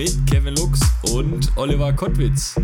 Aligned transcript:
mit 0.00 0.26
Kevin 0.26 0.54
Lux 0.54 0.80
und 1.12 1.54
Oliver 1.58 1.92
Kottwitz. 1.92 2.58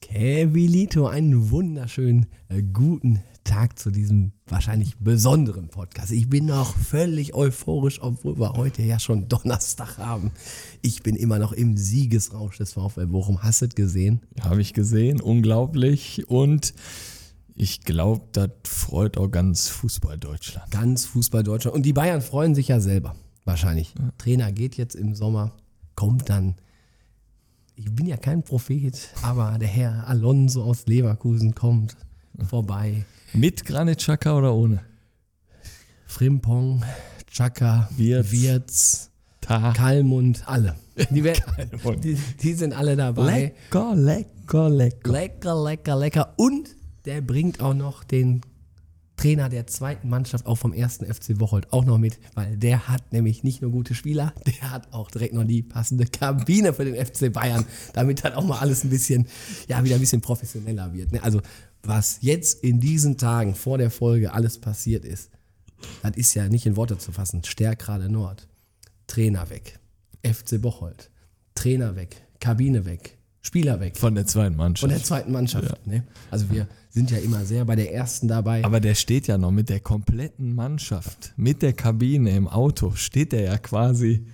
Kevilito, 0.00 1.06
einen 1.06 1.52
wunderschönen 1.52 2.26
äh, 2.48 2.60
guten 2.60 3.20
Tag 3.44 3.78
zu 3.78 3.92
diesem 3.92 4.32
wahrscheinlich 4.48 4.96
besonderen 4.98 5.68
Podcast. 5.68 6.10
Ich 6.10 6.28
bin 6.28 6.46
noch 6.46 6.76
völlig 6.76 7.34
euphorisch, 7.34 8.02
obwohl 8.02 8.36
wir 8.36 8.54
heute 8.54 8.82
ja 8.82 8.98
schon 8.98 9.28
Donnerstag 9.28 9.98
haben. 9.98 10.32
Ich 10.82 11.04
bin 11.04 11.14
immer 11.14 11.38
noch 11.38 11.52
im 11.52 11.76
Siegesrausch 11.76 12.58
des 12.58 12.72
VfL 12.72 13.06
Bochum. 13.06 13.44
Hast 13.44 13.62
du 13.62 13.66
es 13.66 13.76
gesehen? 13.76 14.22
Habe 14.40 14.60
ich 14.60 14.72
gesehen, 14.72 15.20
unglaublich. 15.20 16.24
Und 16.26 16.74
ich 17.54 17.82
glaube, 17.82 18.24
das 18.32 18.50
freut 18.64 19.18
auch 19.18 19.28
ganz 19.28 19.68
Fußball 19.68 20.18
Deutschland. 20.18 20.68
Ganz 20.72 21.06
Fußball 21.06 21.44
Deutschland. 21.44 21.76
Und 21.76 21.86
die 21.86 21.92
Bayern 21.92 22.22
freuen 22.22 22.56
sich 22.56 22.66
ja 22.66 22.80
selber. 22.80 23.14
Wahrscheinlich. 23.44 23.94
Trainer 24.18 24.52
geht 24.52 24.76
jetzt 24.76 24.94
im 24.94 25.14
Sommer, 25.14 25.52
kommt 25.94 26.28
dann. 26.28 26.54
Ich 27.76 27.92
bin 27.92 28.06
ja 28.06 28.16
kein 28.16 28.42
Prophet, 28.42 29.10
aber 29.22 29.58
der 29.58 29.68
Herr 29.68 30.06
Alonso 30.08 30.62
aus 30.62 30.86
Leverkusen 30.86 31.54
kommt 31.54 31.96
vorbei. 32.48 33.04
Mit 33.32 33.64
Granit 33.64 33.98
Xhaka 33.98 34.36
oder 34.36 34.54
ohne? 34.54 34.80
Frimpong, 36.06 36.84
Chaka, 37.26 37.88
Wirtz. 37.96 38.30
Wirtz. 38.30 39.10
Kalmund, 39.40 40.44
alle. 40.46 40.76
Die, 41.10 41.22
Kalmund. 41.32 42.04
die, 42.04 42.14
die 42.14 42.52
sind 42.54 42.72
alle 42.72 42.96
dabei. 42.96 43.52
Lecker, 43.68 43.94
lecker, 43.96 44.70
lecker. 44.70 45.12
Lecker, 45.12 45.62
lecker, 45.64 45.96
lecker. 45.96 46.34
Und 46.36 46.76
der 47.04 47.20
bringt 47.20 47.60
auch 47.60 47.74
noch 47.74 48.04
den 48.04 48.40
Trainer 49.24 49.48
der 49.48 49.66
zweiten 49.66 50.10
Mannschaft, 50.10 50.44
auch 50.44 50.56
vom 50.56 50.74
ersten 50.74 51.06
FC 51.06 51.38
Bocholt, 51.38 51.72
auch 51.72 51.86
noch 51.86 51.96
mit, 51.96 52.18
weil 52.34 52.58
der 52.58 52.88
hat 52.88 53.10
nämlich 53.14 53.42
nicht 53.42 53.62
nur 53.62 53.70
gute 53.70 53.94
Spieler, 53.94 54.34
der 54.46 54.70
hat 54.70 54.92
auch 54.92 55.10
direkt 55.10 55.32
noch 55.32 55.44
die 55.44 55.62
passende 55.62 56.04
Kabine 56.04 56.74
für 56.74 56.84
den 56.84 56.94
FC 56.94 57.32
Bayern, 57.32 57.64
damit 57.94 58.22
dann 58.22 58.34
auch 58.34 58.44
mal 58.44 58.58
alles 58.58 58.84
ein 58.84 58.90
bisschen, 58.90 59.26
ja, 59.66 59.82
wieder 59.82 59.94
ein 59.94 60.00
bisschen 60.02 60.20
professioneller 60.20 60.92
wird. 60.92 61.12
ne? 61.12 61.22
Also, 61.22 61.40
was 61.82 62.18
jetzt 62.20 62.62
in 62.62 62.80
diesen 62.80 63.16
Tagen 63.16 63.54
vor 63.54 63.78
der 63.78 63.90
Folge 63.90 64.34
alles 64.34 64.58
passiert 64.58 65.06
ist, 65.06 65.30
das 66.02 66.16
ist 66.18 66.34
ja 66.34 66.46
nicht 66.50 66.66
in 66.66 66.76
Worte 66.76 66.98
zu 66.98 67.10
fassen. 67.10 67.42
Stärkrade 67.44 68.10
Nord, 68.10 68.46
Trainer 69.06 69.48
weg, 69.48 69.78
FC 70.22 70.60
Bocholt, 70.60 71.10
Trainer 71.54 71.96
weg, 71.96 72.16
Kabine 72.40 72.84
weg, 72.84 73.16
Spieler 73.40 73.80
weg 73.80 73.96
Von 73.96 74.14
der 74.14 74.26
zweiten 74.26 74.56
von 74.56 74.64
Mannschaft. 74.64 74.92
der 74.92 75.02
zweiten 75.02 75.32
Mannschaft. 75.32 75.86
Ne? 75.86 76.04
Also 76.30 76.50
wir 76.50 76.68
sind 76.94 77.10
ja 77.10 77.18
immer 77.18 77.44
sehr 77.44 77.64
bei 77.64 77.74
der 77.74 77.92
ersten 77.92 78.28
dabei. 78.28 78.64
Aber 78.64 78.78
der 78.78 78.94
steht 78.94 79.26
ja 79.26 79.36
noch 79.36 79.50
mit 79.50 79.68
der 79.68 79.80
kompletten 79.80 80.54
Mannschaft, 80.54 81.34
mit 81.36 81.60
der 81.60 81.72
Kabine 81.72 82.30
im 82.36 82.46
Auto, 82.46 82.92
steht 82.94 83.32
er 83.32 83.42
ja 83.42 83.58
quasi 83.58 84.24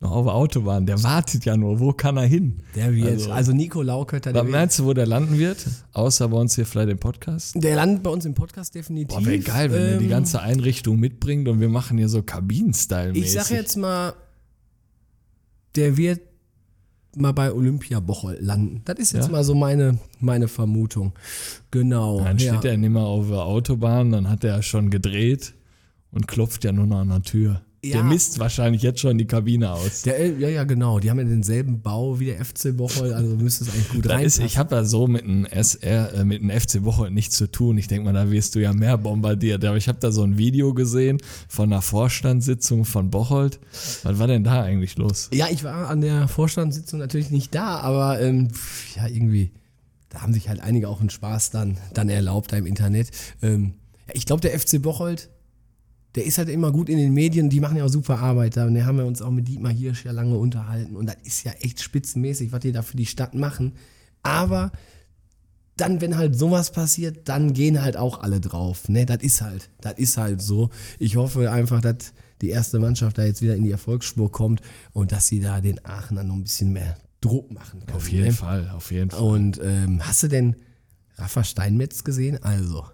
noch 0.00 0.12
auf 0.12 0.24
der 0.24 0.34
Autobahn. 0.34 0.86
Der 0.86 1.02
wartet 1.02 1.44
ja 1.44 1.58
nur, 1.58 1.78
wo 1.78 1.92
kann 1.92 2.16
er 2.16 2.24
hin? 2.24 2.62
der 2.74 2.94
wird, 2.94 3.06
also, 3.08 3.32
also- 3.32 3.52
Nico 3.52 3.82
Laukötter, 3.82 4.32
der, 4.32 4.44
meinst 4.44 4.78
du, 4.78 4.86
wo 4.86 4.94
der 4.94 5.04
landen 5.06 5.38
wird? 5.38 5.58
Außer 5.92 6.28
bei 6.28 6.38
uns 6.38 6.54
hier 6.54 6.64
vielleicht 6.64 6.88
im 6.88 6.98
Podcast? 6.98 7.54
der 7.62 7.76
landet 7.76 8.02
bei 8.02 8.10
uns 8.10 8.24
im 8.24 8.32
Podcast 8.32 8.74
definitiv. 8.74 9.14
Boah, 9.18 9.26
wäre 9.26 9.38
geil, 9.40 9.70
wenn 9.70 9.82
er 9.82 9.98
die 9.98 10.04
Ähm, 10.04 10.10
ganze 10.10 10.40
Einrichtung 10.40 10.98
mitbringt 10.98 11.48
und 11.48 11.60
wir 11.60 11.68
machen 11.68 11.98
hier 11.98 12.08
so 12.08 12.22
Kabinen-Style-mäßig. 12.22 13.24
Ich 13.26 13.32
sag 13.32 13.50
jetzt 13.50 13.76
mal, 13.76 14.14
der 15.74 15.98
wird 15.98 16.20
mal 17.16 17.32
bei 17.32 17.52
Olympia 17.52 18.00
Bocholt 18.00 18.40
landen. 18.40 18.82
Das 18.84 18.98
ist 18.98 19.12
jetzt 19.12 19.26
Ja? 19.26 19.32
mal 19.32 19.44
so 19.44 19.54
meine, 19.54 19.98
meine 20.20 20.48
Vermutung. 20.48 21.12
Genau. 21.70 22.20
Dann 22.20 22.38
ja. 22.38 22.54
steht 22.54 22.70
er 22.70 22.76
nicht 22.76 22.90
mehr 22.90 23.02
auf 23.02 23.28
der 23.28 23.42
Autobahn, 23.44 24.12
dann 24.12 24.28
hat 24.28 24.44
er 24.44 24.62
schon 24.62 24.90
gedreht 24.90 25.54
und 26.12 26.28
klopft 26.28 26.64
ja 26.64 26.72
nur 26.72 26.86
noch 26.86 26.98
an 26.98 27.08
der 27.08 27.22
Tür. 27.22 27.62
Der 27.84 27.96
Ja. 27.98 28.02
misst 28.02 28.38
wahrscheinlich 28.40 28.82
jetzt 28.82 28.98
schon 29.00 29.16
die 29.16 29.26
Kabine 29.26 29.70
aus. 29.72 30.02
Der, 30.02 30.26
ja, 30.38 30.48
ja, 30.48 30.64
genau. 30.64 30.98
Die 30.98 31.08
haben 31.08 31.18
ja 31.18 31.24
denselben 31.24 31.82
Bau 31.82 32.18
wie 32.18 32.24
der 32.26 32.44
FC 32.44 32.72
Bocholt, 32.76 33.12
also 33.12 33.36
müsste 33.36 33.64
es 33.64 33.70
eigentlich 33.70 33.88
gut 33.90 34.06
Da 34.06 34.14
ist, 34.18 34.38
reinpassen. 34.40 34.44
ich 34.46 34.58
habe 34.58 34.74
ja 34.74 34.84
so 34.84 35.06
mit 35.06 35.22
dem 35.22 35.44
SR, 35.46 36.12
äh, 36.14 36.24
mit 36.24 36.42
dem 36.42 36.50
FC 36.50 36.82
Woche 36.84 37.10
nichts 37.12 37.36
zu 37.36 37.48
tun. 37.50 37.78
Ich 37.78 37.86
denke 37.86 38.04
mal, 38.04 38.12
da 38.12 38.30
wirst 38.30 38.54
du 38.56 38.60
ja 38.60 38.72
mehr 38.72 38.98
bombardiert. 38.98 39.64
Aber 39.64 39.76
ich 39.76 39.86
habe 39.88 39.98
da 40.00 40.10
so 40.10 40.22
ein 40.24 40.36
Video 40.36 40.74
gesehen 40.74 41.18
von 41.48 41.72
einer 41.72 41.80
Vorstandssitzung 41.82 42.84
von 42.84 43.10
Bocholt. 43.10 43.60
Was 44.02 44.18
war 44.18 44.26
denn 44.26 44.42
da 44.42 44.62
eigentlich 44.62 44.96
los? 44.96 45.28
Ja, 45.32 45.46
ich 45.50 45.62
war 45.62 45.88
an 45.88 46.00
der 46.00 46.26
Vorstandssitzung 46.28 46.98
natürlich 46.98 47.30
nicht 47.30 47.54
da, 47.54 47.78
aber 47.80 48.20
ähm, 48.20 48.48
ja, 48.96 49.06
irgendwie, 49.06 49.52
da 50.08 50.22
haben 50.22 50.32
sich 50.32 50.48
halt 50.48 50.60
einige 50.60 50.88
auch 50.88 51.00
einen 51.00 51.10
Spaß 51.10 51.50
dann, 51.50 51.76
dann 51.94 52.08
erlaubt 52.08 52.52
da 52.52 52.56
im 52.56 52.66
Internet. 52.66 53.10
Ähm, 53.42 53.74
ich 54.12 54.24
glaube, 54.26 54.40
der 54.40 54.58
FC 54.58 54.80
Bocholt, 54.82 55.28
der 56.16 56.24
ist 56.24 56.38
halt 56.38 56.48
immer 56.48 56.72
gut 56.72 56.88
in 56.88 56.96
den 56.96 57.12
Medien, 57.12 57.50
die 57.50 57.60
machen 57.60 57.76
ja 57.76 57.84
auch 57.84 57.90
super 57.90 58.18
Arbeit 58.18 58.56
da. 58.56 58.66
Und 58.66 58.74
da 58.74 58.86
haben 58.86 58.96
wir 58.96 59.04
uns 59.04 59.20
auch 59.20 59.30
mit 59.30 59.46
Dietmar 59.46 59.72
Hirsch 59.72 60.06
ja 60.06 60.12
lange 60.12 60.36
unterhalten. 60.36 60.96
Und 60.96 61.06
das 61.06 61.16
ist 61.22 61.44
ja 61.44 61.52
echt 61.60 61.82
spitzenmäßig, 61.82 62.52
was 62.52 62.60
die 62.60 62.72
da 62.72 62.82
für 62.82 62.96
die 62.96 63.06
Stadt 63.06 63.34
machen. 63.34 63.74
Aber 64.22 64.72
dann, 65.76 66.00
wenn 66.00 66.16
halt 66.16 66.36
sowas 66.36 66.72
passiert, 66.72 67.28
dann 67.28 67.52
gehen 67.52 67.82
halt 67.82 67.98
auch 67.98 68.22
alle 68.22 68.40
drauf. 68.40 68.88
Ne, 68.88 69.04
das 69.04 69.22
ist 69.22 69.42
halt, 69.42 69.68
das 69.82 69.98
ist 69.98 70.16
halt 70.16 70.40
so. 70.40 70.70
Ich 70.98 71.16
hoffe 71.16 71.50
einfach, 71.50 71.82
dass 71.82 72.14
die 72.40 72.48
erste 72.48 72.78
Mannschaft 72.78 73.18
da 73.18 73.24
jetzt 73.24 73.42
wieder 73.42 73.54
in 73.54 73.64
die 73.64 73.70
Erfolgsspur 73.70 74.32
kommt 74.32 74.62
und 74.92 75.12
dass 75.12 75.26
sie 75.26 75.40
da 75.40 75.60
den 75.60 75.84
Aachenern 75.84 76.28
noch 76.28 76.34
ein 76.34 76.44
bisschen 76.44 76.72
mehr 76.72 76.96
Druck 77.20 77.50
machen 77.52 77.80
können. 77.80 77.96
Auf 77.96 78.10
jeden 78.10 78.26
ne? 78.26 78.32
Fall, 78.32 78.70
auf 78.74 78.90
jeden 78.90 79.10
Fall. 79.10 79.20
Und 79.20 79.60
ähm, 79.62 80.00
hast 80.02 80.22
du 80.22 80.28
denn 80.28 80.56
Rafa 81.16 81.44
Steinmetz 81.44 82.04
gesehen? 82.04 82.42
Also, 82.42 82.84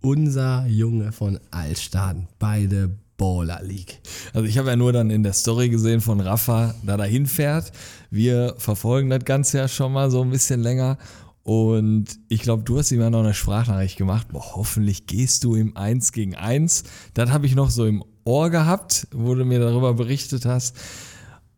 unser 0.00 0.66
Junge 0.66 1.12
von 1.12 1.38
Altstaden 1.50 2.28
bei 2.38 2.66
der 2.66 2.90
Baller 3.16 3.60
League. 3.62 4.00
Also 4.32 4.46
ich 4.46 4.56
habe 4.58 4.70
ja 4.70 4.76
nur 4.76 4.92
dann 4.92 5.10
in 5.10 5.24
der 5.24 5.32
Story 5.32 5.68
gesehen 5.68 6.00
von 6.00 6.20
Rafa, 6.20 6.74
da 6.84 6.96
da 6.96 7.04
hinfährt. 7.04 7.72
Wir 8.10 8.54
verfolgen 8.58 9.10
das 9.10 9.24
Ganze 9.24 9.58
ja 9.58 9.68
schon 9.68 9.92
mal 9.92 10.10
so 10.10 10.22
ein 10.22 10.30
bisschen 10.30 10.62
länger. 10.62 10.98
Und 11.42 12.06
ich 12.28 12.42
glaube, 12.42 12.62
du 12.62 12.78
hast 12.78 12.92
ihm 12.92 13.00
ja 13.00 13.10
noch 13.10 13.20
eine 13.20 13.34
Sprachnachricht 13.34 13.96
gemacht. 13.96 14.28
Boah, 14.30 14.54
hoffentlich 14.54 15.06
gehst 15.06 15.44
du 15.44 15.54
im 15.56 15.76
1 15.76 16.12
gegen 16.12 16.36
1. 16.36 16.84
Das 17.14 17.30
habe 17.30 17.46
ich 17.46 17.54
noch 17.54 17.70
so 17.70 17.86
im 17.86 18.04
Ohr 18.24 18.50
gehabt, 18.50 19.08
wo 19.12 19.34
du 19.34 19.44
mir 19.44 19.58
darüber 19.58 19.94
berichtet 19.94 20.44
hast. 20.44 20.76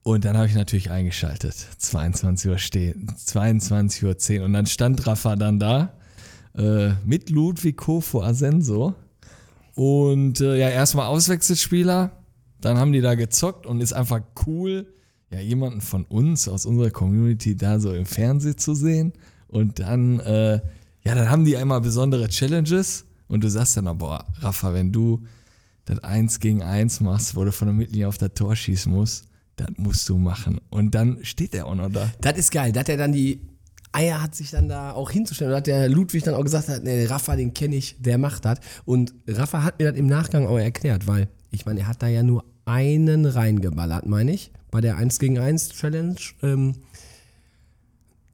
Und 0.02 0.24
dann 0.24 0.36
habe 0.36 0.46
ich 0.46 0.54
natürlich 0.54 0.90
eingeschaltet. 0.90 1.54
22 1.76 2.50
Uhr 2.50 2.58
stehen, 2.58 3.12
22 3.16 4.04
Uhr 4.04 4.16
10. 4.16 4.42
Und 4.42 4.52
dann 4.54 4.66
stand 4.66 5.06
Rafa 5.06 5.36
dann 5.36 5.58
da 5.58 5.92
äh, 6.56 6.90
mit 7.04 7.30
Ludwig 7.30 7.76
Kofo 7.76 8.22
Asenso. 8.22 8.94
Und 9.74 10.40
äh, 10.40 10.58
ja, 10.58 10.68
erstmal 10.68 11.06
Auswechselspieler, 11.06 12.12
dann 12.60 12.78
haben 12.78 12.92
die 12.92 13.00
da 13.00 13.14
gezockt 13.14 13.66
und 13.66 13.80
ist 13.80 13.92
einfach 13.92 14.20
cool, 14.46 14.86
ja, 15.30 15.40
jemanden 15.40 15.80
von 15.80 16.04
uns 16.04 16.48
aus 16.48 16.66
unserer 16.66 16.90
Community 16.90 17.56
da 17.56 17.78
so 17.78 17.92
im 17.92 18.06
Fernsehen 18.06 18.58
zu 18.58 18.74
sehen. 18.74 19.12
Und 19.48 19.78
dann, 19.78 20.20
äh, 20.20 20.60
ja, 21.02 21.14
dann 21.14 21.30
haben 21.30 21.44
die 21.44 21.56
einmal 21.56 21.80
besondere 21.80 22.28
Challenges 22.28 23.06
und 23.28 23.44
du 23.44 23.48
sagst 23.48 23.76
dann, 23.76 23.96
boah, 23.96 24.26
Rafa, 24.40 24.74
wenn 24.74 24.92
du 24.92 25.22
das 25.84 26.00
1 26.00 26.40
gegen 26.40 26.62
1 26.62 27.00
machst, 27.00 27.36
wo 27.36 27.44
du 27.44 27.52
von 27.52 27.68
der 27.68 27.74
Mittellinie 27.74 28.08
auf 28.08 28.18
das 28.18 28.34
Tor 28.34 28.54
schießen 28.54 28.92
musst, 28.92 29.24
das 29.56 29.68
musst 29.76 30.08
du 30.08 30.18
machen. 30.18 30.60
Und 30.70 30.94
dann 30.94 31.18
steht 31.22 31.54
er 31.54 31.66
auch 31.66 31.74
noch 31.74 31.90
da. 31.90 32.10
Das 32.20 32.36
ist 32.36 32.50
geil, 32.50 32.72
dass 32.72 32.88
er 32.88 32.96
dann 32.96 33.12
die 33.12 33.40
Eier 33.92 34.22
hat 34.22 34.34
sich 34.34 34.50
dann 34.50 34.68
da 34.68 34.92
auch 34.92 35.10
hinzustellen. 35.10 35.52
Und 35.52 35.56
hat 35.56 35.66
der 35.66 35.88
Ludwig 35.88 36.22
dann 36.22 36.34
auch 36.34 36.44
gesagt, 36.44 36.68
hat, 36.68 36.84
nee, 36.84 37.06
Rafa, 37.06 37.36
den 37.36 37.54
kenne 37.54 37.76
ich, 37.76 37.96
der 38.00 38.18
macht 38.18 38.44
das. 38.44 38.58
Und 38.84 39.14
Rafa 39.26 39.62
hat 39.62 39.78
mir 39.78 39.90
das 39.90 39.98
im 39.98 40.06
Nachgang 40.06 40.46
auch 40.46 40.58
erklärt, 40.58 41.06
weil 41.06 41.28
ich 41.50 41.66
meine, 41.66 41.80
er 41.80 41.88
hat 41.88 42.02
da 42.02 42.06
ja 42.06 42.22
nur 42.22 42.44
einen 42.64 43.26
reingeballert, 43.26 44.06
meine 44.06 44.32
ich, 44.32 44.52
bei 44.70 44.80
der 44.80 44.96
1 44.96 45.18
gegen 45.18 45.38
1 45.38 45.70
Challenge. 45.70 46.16
Ähm, 46.42 46.76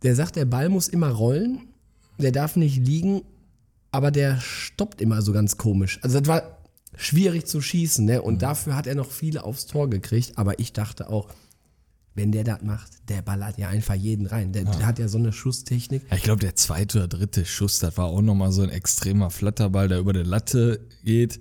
der 0.02 0.14
sagt, 0.14 0.36
der 0.36 0.44
Ball 0.44 0.68
muss 0.68 0.88
immer 0.88 1.10
rollen, 1.10 1.60
der 2.18 2.32
darf 2.32 2.56
nicht 2.56 2.86
liegen, 2.86 3.22
aber 3.92 4.10
der 4.10 4.38
stoppt 4.40 5.00
immer 5.00 5.22
so 5.22 5.32
ganz 5.32 5.56
komisch. 5.56 5.98
Also 6.02 6.20
das 6.20 6.28
war 6.28 6.58
schwierig 6.96 7.46
zu 7.46 7.60
schießen, 7.60 8.04
ne? 8.04 8.22
Und 8.22 8.42
dafür 8.42 8.76
hat 8.76 8.86
er 8.86 8.94
noch 8.94 9.10
viele 9.10 9.44
aufs 9.44 9.66
Tor 9.66 9.88
gekriegt, 9.88 10.32
aber 10.36 10.58
ich 10.58 10.72
dachte 10.72 11.08
auch, 11.08 11.28
wenn 12.16 12.32
der 12.32 12.44
das 12.44 12.62
macht, 12.62 13.08
der 13.08 13.22
ballert 13.22 13.58
ja 13.58 13.68
einfach 13.68 13.94
jeden 13.94 14.26
rein. 14.26 14.52
Der, 14.52 14.64
der 14.64 14.86
hat 14.86 14.98
ja 14.98 15.06
so 15.06 15.18
eine 15.18 15.32
Schusstechnik. 15.32 16.02
Ja, 16.10 16.16
ich 16.16 16.22
glaube, 16.22 16.40
der 16.40 16.56
zweite 16.56 16.98
oder 16.98 17.08
dritte 17.08 17.44
Schuss, 17.44 17.78
das 17.78 17.96
war 17.98 18.06
auch 18.06 18.22
nochmal 18.22 18.50
so 18.52 18.62
ein 18.62 18.70
extremer 18.70 19.30
Flatterball, 19.30 19.88
der 19.88 19.98
über 19.98 20.12
die 20.12 20.22
Latte 20.22 20.80
geht. 21.04 21.38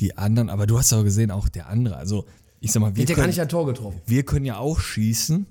Die 0.00 0.16
anderen, 0.16 0.48
aber 0.50 0.66
du 0.66 0.78
hast 0.78 0.92
auch 0.92 1.02
gesehen, 1.04 1.30
auch 1.30 1.48
der 1.48 1.68
andere. 1.68 1.96
Also, 1.96 2.26
ich 2.60 2.72
sag 2.72 2.80
mal, 2.80 2.94
wir 2.94 3.02
ja 3.04 3.08
gar 3.08 3.16
können, 3.16 3.28
nicht 3.28 3.40
ein 3.40 3.48
Tor 3.48 3.66
getroffen. 3.66 4.00
wir 4.06 4.22
können 4.24 4.44
ja 4.46 4.58
auch 4.58 4.80
schießen, 4.80 5.46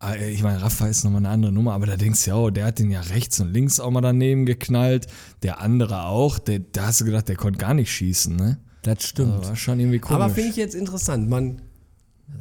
Ah, 0.00 0.16
Ich 0.16 0.42
meine, 0.42 0.60
Rafa 0.60 0.86
ist 0.88 1.04
nochmal 1.04 1.20
eine 1.20 1.30
andere 1.30 1.52
Nummer, 1.52 1.72
aber 1.72 1.86
da 1.86 1.96
denkst 1.96 2.24
du 2.24 2.30
ja, 2.30 2.36
oh, 2.36 2.50
der 2.50 2.66
hat 2.66 2.78
den 2.78 2.90
ja 2.90 3.00
rechts 3.00 3.40
und 3.40 3.52
links 3.52 3.80
auch 3.80 3.90
mal 3.90 4.00
daneben 4.02 4.44
geknallt. 4.44 5.06
Der 5.42 5.60
andere 5.60 6.04
auch. 6.04 6.38
Der, 6.38 6.58
da 6.58 6.86
hast 6.88 7.00
du 7.00 7.04
gedacht, 7.06 7.28
der 7.28 7.36
konnte 7.36 7.58
gar 7.58 7.72
nicht 7.74 7.90
schießen, 7.90 8.34
ne? 8.36 8.58
Das 8.82 9.02
stimmt. 9.02 9.38
Das 9.40 9.48
war 9.48 9.56
schon 9.56 9.80
irgendwie 9.80 10.00
komisch. 10.00 10.22
Aber 10.22 10.34
finde 10.34 10.50
ich 10.50 10.56
jetzt 10.56 10.74
interessant. 10.74 11.30
Man, 11.30 11.62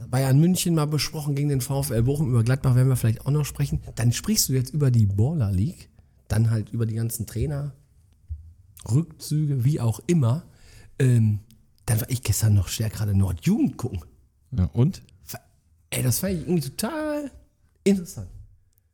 Bayern 0.10 0.40
München 0.40 0.76
mal 0.76 0.86
besprochen 0.86 1.36
gegen 1.36 1.50
den 1.50 1.62
VfL 1.62 2.04
Bochum, 2.04 2.30
über 2.30 2.44
Gladbach 2.44 2.76
werden 2.76 2.90
wir 2.90 2.96
vielleicht 2.96 3.26
auch 3.26 3.32
noch 3.32 3.46
sprechen. 3.46 3.82
Dann 3.96 4.12
sprichst 4.12 4.50
du 4.50 4.54
jetzt 4.54 4.74
über 4.74 4.92
die 4.92 5.06
Baller 5.06 5.52
League, 5.52 5.90
dann 6.28 6.50
halt 6.50 6.70
über 6.70 6.86
die 6.86 6.96
ganzen 6.96 7.26
Trainer, 7.26 7.74
Rückzüge, 8.90 9.64
wie 9.64 9.80
auch 9.80 10.00
immer. 10.08 10.44
Ähm, 11.00 11.40
dann 11.86 12.00
war 12.00 12.10
ich 12.10 12.22
gestern 12.24 12.54
noch 12.54 12.68
stärker 12.68 12.98
gerade 12.98 13.18
Nordjugend 13.18 13.78
gucken. 13.78 14.02
ja, 14.52 14.66
und? 14.74 15.02
Ey, 15.90 16.02
das 16.02 16.20
fand 16.20 16.34
ich 16.34 16.42
irgendwie 16.42 16.70
total 16.70 17.32
interessant. 17.84 18.28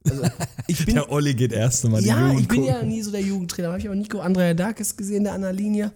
Also, 0.03 0.23
ich 0.67 0.85
bin, 0.85 0.95
Der 0.95 1.11
Olli 1.11 1.33
geht 1.33 1.53
erst 1.53 1.85
mal 1.85 2.01
die 2.01 2.07
ja, 2.07 2.33
ich 2.33 2.47
bin 2.47 2.63
ja 2.63 2.73
gucken. 2.73 2.89
nie 2.89 3.01
so 3.01 3.11
der 3.11 3.21
Jugendtrainer. 3.21 3.69
Habe 3.69 3.79
ich 3.79 3.85
aber 3.85 3.95
Nico 3.95 4.19
Andrea 4.19 4.53
Darkes 4.53 4.97
gesehen, 4.97 5.23
der 5.23 5.33
an 5.33 5.41
der 5.41 5.53
Linie. 5.53 5.91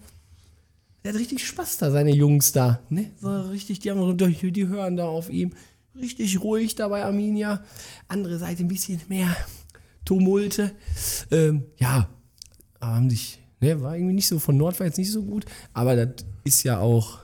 Der 1.04 1.14
hat 1.14 1.20
richtig 1.20 1.46
Spaß 1.46 1.78
da, 1.78 1.92
seine 1.92 2.14
Jungs 2.16 2.52
da. 2.54 2.80
Ne? 2.90 3.12
So 3.20 3.30
richtig, 3.50 3.80
die, 3.80 3.92
haben, 3.92 4.18
die 4.18 4.68
hören 4.68 4.96
da 4.96 5.06
auf 5.06 5.30
ihm. 5.30 5.52
Richtig 6.00 6.42
ruhig 6.42 6.76
da 6.76 6.88
bei 6.88 7.04
Arminia. 7.04 7.64
Andere 8.08 8.40
Seite 8.40 8.64
ein 8.64 8.68
bisschen 8.68 9.02
mehr 9.10 9.36
Tumulte. 10.06 10.72
Ähm, 11.30 11.66
ja, 11.78 12.10
haben 12.82 13.10
sich, 13.10 13.40
ne, 13.60 13.82
war 13.82 13.96
irgendwie 13.96 14.14
nicht 14.16 14.28
so, 14.28 14.40
von 14.40 14.58
Nord 14.58 14.80
war 14.80 14.88
jetzt 14.88 14.98
nicht 14.98 15.12
so 15.12 15.24
gut. 15.24 15.46
Aber 15.74 15.96
das 15.96 16.26
ist 16.46 16.64
ja 16.64 16.80
auch, 16.80 17.20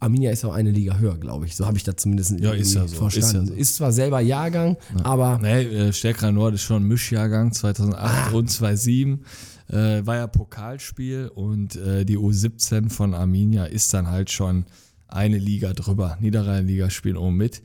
Arminia 0.00 0.30
ist 0.30 0.44
auch 0.44 0.52
eine 0.52 0.70
Liga 0.70 0.98
höher, 0.98 1.16
glaube 1.16 1.46
ich. 1.46 1.56
So 1.56 1.64
habe 1.66 1.76
ich 1.76 1.84
das 1.84 1.96
zumindest 1.96 2.38
Ja, 2.38 2.52
ist 2.52 2.74
ja 2.74 2.80
so, 2.80 2.86
ist 2.86 2.92
ja 2.92 2.98
verstanden. 2.98 3.46
so. 3.48 3.54
Ist, 3.54 3.76
zwar 3.76 3.92
selber 3.92 4.20
Jahrgang, 4.20 4.76
aber 5.02 5.38
Nee, 5.38 5.62
äh, 5.62 5.92
Stärkerer 5.92 6.32
Nord 6.32 6.54
ist 6.54 6.62
schon 6.62 6.82
Mischjahrgang, 6.84 7.52
2008 7.52 8.32
und 8.34 8.50
2007. 8.50 9.24
Äh, 9.68 10.06
war 10.06 10.16
ja 10.16 10.26
Pokalspiel 10.26 11.30
und 11.34 11.76
äh, 11.76 12.04
die 12.04 12.16
U17 12.16 12.90
von 12.90 13.14
Arminia 13.14 13.64
ist 13.64 13.92
dann 13.92 14.08
halt 14.08 14.30
schon 14.30 14.64
eine 15.08 15.38
Liga 15.38 15.72
drüber. 15.72 16.16
Niederrhein-Liga 16.20 16.90
spielen 16.90 17.16
oben 17.16 17.36
mit. 17.36 17.62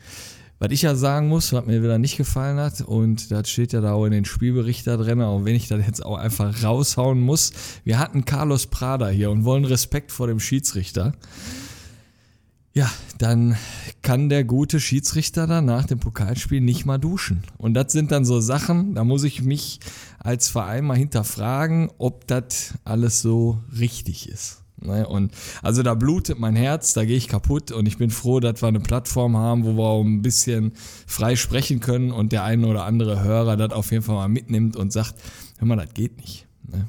Was 0.59 0.71
ich 0.71 0.83
ja 0.83 0.95
sagen 0.95 1.27
muss, 1.27 1.51
was 1.51 1.65
mir 1.65 1.83
wieder 1.83 1.97
nicht 1.97 2.15
gefallen 2.15 2.57
hat, 2.57 2.79
und 2.81 3.31
das 3.31 3.49
steht 3.49 3.73
ja 3.73 3.81
da 3.81 3.93
auch 3.93 4.05
in 4.05 4.11
den 4.11 4.23
Spielbericht 4.23 4.87
da 4.87 4.95
drin, 4.95 5.21
auch 5.21 5.43
wenn 5.43 5.55
ich 5.55 5.67
das 5.67 5.85
jetzt 5.85 6.05
auch 6.05 6.17
einfach 6.17 6.63
raushauen 6.63 7.19
muss. 7.19 7.51
Wir 7.83 7.99
hatten 7.99 8.23
Carlos 8.23 8.67
Prada 8.67 9.09
hier 9.09 9.29
und 9.29 9.43
wollen 9.43 9.65
Respekt 9.65 10.11
vor 10.11 10.27
dem 10.27 10.39
Schiedsrichter. 10.39 11.13
Ja, 12.75 12.89
dann 13.19 13.55
kann 14.01 14.29
der 14.29 14.43
gute 14.43 14.79
Schiedsrichter 14.79 15.45
dann 15.45 15.65
nach 15.65 15.85
dem 15.85 15.99
Pokalspiel 15.99 16.59
nicht 16.59 16.85
mal 16.85 16.97
duschen. 16.97 17.43
Und 17.59 17.75
das 17.75 17.91
sind 17.91 18.11
dann 18.11 18.25
so 18.25 18.39
Sachen, 18.39 18.95
da 18.95 19.03
muss 19.03 19.23
ich 19.23 19.43
mich 19.43 19.79
als 20.17 20.49
Verein 20.49 20.83
mal 20.83 20.97
hinterfragen, 20.97 21.91
ob 21.99 22.25
das 22.25 22.73
alles 22.83 23.21
so 23.21 23.59
richtig 23.77 24.27
ist. 24.27 24.63
Ne? 24.81 25.07
Und 25.07 25.33
also 25.61 25.83
da 25.83 25.93
blutet 25.93 26.39
mein 26.39 26.55
Herz, 26.55 26.93
da 26.93 27.05
gehe 27.05 27.15
ich 27.15 27.27
kaputt 27.27 27.71
und 27.71 27.87
ich 27.87 27.99
bin 27.99 28.09
froh, 28.09 28.39
dass 28.39 28.63
wir 28.63 28.67
eine 28.67 28.79
Plattform 28.79 29.37
haben, 29.37 29.65
wo 29.65 29.73
wir 29.73 29.83
auch 29.83 30.03
ein 30.03 30.23
bisschen 30.23 30.73
frei 31.05 31.35
sprechen 31.35 31.79
können 31.79 32.11
und 32.11 32.31
der 32.31 32.43
eine 32.43 32.65
oder 32.65 32.85
andere 32.85 33.23
Hörer 33.23 33.55
das 33.55 33.71
auf 33.71 33.91
jeden 33.91 34.03
Fall 34.03 34.15
mal 34.15 34.29
mitnimmt 34.29 34.75
und 34.75 34.91
sagt, 34.91 35.13
hör 35.59 35.67
mal, 35.67 35.75
das 35.75 35.93
geht 35.93 36.17
nicht. 36.17 36.47
Ne? 36.67 36.87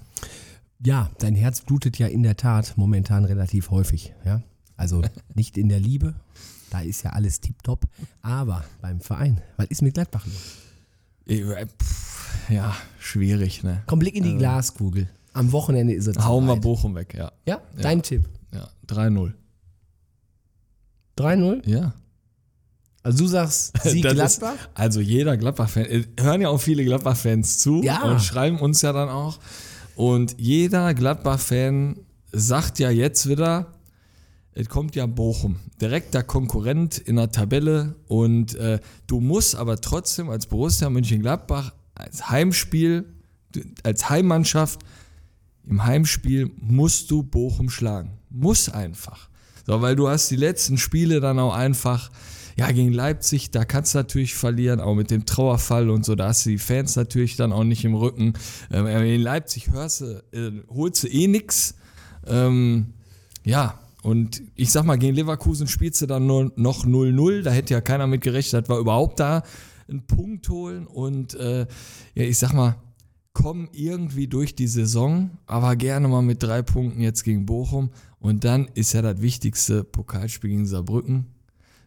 Ja, 0.82 1.10
dein 1.18 1.34
Herz 1.34 1.60
blutet 1.60 1.98
ja 1.98 2.06
in 2.06 2.22
der 2.22 2.38
Tat 2.38 2.72
momentan 2.76 3.26
relativ 3.26 3.70
häufig. 3.70 4.14
Ja? 4.24 4.42
Also 4.76 5.02
nicht 5.34 5.56
in 5.56 5.68
der 5.68 5.80
Liebe, 5.80 6.14
da 6.70 6.80
ist 6.80 7.02
ja 7.04 7.10
alles 7.10 7.40
tiptop, 7.40 7.84
aber 8.22 8.64
beim 8.80 9.00
Verein. 9.00 9.40
Was 9.56 9.66
ist 9.66 9.82
mit 9.82 9.94
Gladbach 9.94 10.26
los? 10.26 10.56
Äh, 11.26 11.66
Ja, 12.48 12.74
schwierig, 12.98 13.62
ne? 13.62 13.82
Komm, 13.86 14.00
Blick 14.00 14.14
in 14.16 14.24
die 14.24 14.36
Glaskugel. 14.36 15.08
Am 15.32 15.52
Wochenende 15.52 15.94
ist 15.94 16.06
es 16.06 16.18
Hauen 16.18 16.46
wir. 16.46 16.56
Bochum 16.56 16.94
weg, 16.94 17.14
ja. 17.14 17.32
Ja, 17.46 17.60
dein 17.80 18.02
Tipp. 18.02 18.28
Ja, 18.52 18.68
3-0. 18.88 19.32
3-0. 21.18 21.68
Ja. 21.68 21.94
Also 23.02 23.18
du 23.18 23.26
sagst 23.28 23.72
Sieg 23.84 24.02
Gladbach. 24.02 24.54
Ist, 24.54 24.68
also 24.74 25.00
jeder 25.00 25.36
Gladbach-Fan, 25.36 25.84
äh, 25.86 26.04
hören 26.18 26.40
ja 26.40 26.48
auch 26.48 26.60
viele 26.60 26.84
Gladbach-Fans 26.84 27.58
zu 27.58 27.82
Ja. 27.82 28.02
und 28.02 28.20
schreiben 28.20 28.58
uns 28.58 28.82
ja 28.82 28.92
dann 28.92 29.08
auch. 29.08 29.38
Und 29.96 30.36
jeder 30.40 30.92
Gladbach-Fan 30.94 32.00
sagt 32.32 32.78
ja 32.78 32.90
jetzt 32.90 33.28
wieder, 33.28 33.66
es 34.54 34.68
kommt 34.68 34.94
ja 34.94 35.06
Bochum, 35.06 35.56
direkter 35.80 36.22
Konkurrent 36.22 36.98
in 36.98 37.16
der 37.16 37.30
Tabelle 37.30 37.96
und 38.06 38.54
äh, 38.54 38.78
du 39.06 39.20
musst 39.20 39.56
aber 39.56 39.80
trotzdem 39.80 40.30
als 40.30 40.46
Borussia 40.46 40.88
Mönchengladbach 40.90 41.72
als 41.94 42.28
Heimspiel, 42.28 43.04
als 43.82 44.10
Heimmannschaft 44.10 44.80
im 45.66 45.84
Heimspiel 45.84 46.50
musst 46.60 47.10
du 47.10 47.22
Bochum 47.22 47.70
schlagen. 47.70 48.18
Muss 48.30 48.68
einfach. 48.68 49.28
So, 49.66 49.80
weil 49.80 49.96
du 49.96 50.08
hast 50.08 50.30
die 50.30 50.36
letzten 50.36 50.76
Spiele 50.76 51.20
dann 51.20 51.38
auch 51.38 51.54
einfach, 51.54 52.10
ja, 52.56 52.70
gegen 52.70 52.92
Leipzig, 52.92 53.50
da 53.50 53.64
kannst 53.64 53.94
du 53.94 53.98
natürlich 53.98 54.34
verlieren, 54.34 54.80
auch 54.80 54.94
mit 54.94 55.10
dem 55.10 55.24
Trauerfall 55.24 55.88
und 55.88 56.04
so, 56.04 56.14
da 56.14 56.28
hast 56.28 56.44
du 56.44 56.50
die 56.50 56.58
Fans 56.58 56.96
natürlich 56.96 57.36
dann 57.36 57.52
auch 57.52 57.64
nicht 57.64 57.84
im 57.84 57.94
Rücken. 57.94 58.34
Ähm, 58.70 58.86
in 58.86 59.20
Leipzig 59.22 59.70
hörst 59.70 60.02
du, 60.02 60.22
äh, 60.32 60.52
holst 60.68 61.04
du 61.04 61.08
eh 61.08 61.26
nix. 61.28 61.74
Ähm, 62.26 62.92
ja, 63.44 63.78
und 64.04 64.42
ich 64.54 64.70
sag 64.70 64.84
mal, 64.84 64.96
gegen 64.96 65.16
Leverkusen 65.16 65.66
spielst 65.66 66.02
du 66.02 66.06
dann 66.06 66.26
nur 66.26 66.52
noch 66.56 66.84
0-0, 66.84 67.40
da 67.40 67.50
hätte 67.50 67.72
ja 67.72 67.80
keiner 67.80 68.06
mit 68.06 68.20
gerechnet, 68.20 68.64
dass 68.64 68.68
wir 68.68 68.78
überhaupt 68.78 69.18
da 69.18 69.42
einen 69.88 70.06
Punkt 70.06 70.46
holen 70.50 70.86
und 70.86 71.34
äh, 71.34 71.60
ja, 72.14 72.22
ich 72.22 72.38
sag 72.38 72.52
mal, 72.52 72.76
komm 73.32 73.68
irgendwie 73.72 74.26
durch 74.26 74.54
die 74.54 74.66
Saison, 74.66 75.30
aber 75.46 75.74
gerne 75.76 76.06
mal 76.06 76.20
mit 76.20 76.42
drei 76.42 76.60
Punkten 76.60 77.00
jetzt 77.00 77.24
gegen 77.24 77.46
Bochum. 77.46 77.90
Und 78.20 78.44
dann 78.44 78.68
ist 78.74 78.92
ja 78.92 79.00
das 79.02 79.22
wichtigste 79.22 79.84
Pokalspiel 79.84 80.50
gegen 80.50 80.66
Saarbrücken. 80.66 81.26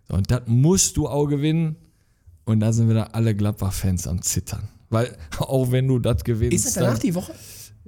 Und 0.09 0.29
das 0.29 0.41
musst 0.47 0.97
du 0.97 1.07
auch 1.07 1.27
gewinnen. 1.27 1.75
Und 2.45 2.61
da 2.61 2.73
sind 2.73 2.89
wieder 2.89 3.15
alle 3.15 3.35
Gladbach-Fans 3.35 4.07
am 4.07 4.21
Zittern. 4.21 4.67
Weil 4.89 5.15
auch 5.39 5.71
wenn 5.71 5.87
du 5.87 5.99
das 5.99 6.23
gewinnst, 6.23 6.55
Ist 6.55 6.65
das 6.65 6.73
danach 6.73 6.99
die 6.99 7.15
Woche? 7.15 7.33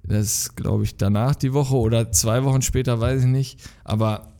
Das 0.09 0.25
ist, 0.25 0.55
glaube 0.55 0.83
ich, 0.83 0.97
danach 0.97 1.35
die 1.35 1.53
Woche 1.53 1.75
oder 1.75 2.11
zwei 2.11 2.43
Wochen 2.43 2.61
später, 2.61 2.99
weiß 2.99 3.21
ich 3.21 3.27
nicht. 3.27 3.59
Aber 3.83 4.33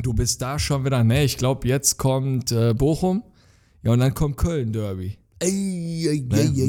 du 0.00 0.14
bist 0.14 0.40
da 0.40 0.58
schon 0.58 0.84
wieder, 0.84 1.02
ne, 1.02 1.24
ich 1.24 1.36
glaube, 1.36 1.66
jetzt 1.66 1.98
kommt 1.98 2.52
äh, 2.52 2.74
Bochum. 2.74 3.24
Ja, 3.82 3.92
und 3.92 3.98
dann 3.98 4.14
kommt 4.14 4.36
Köln-Derby. 4.36 5.16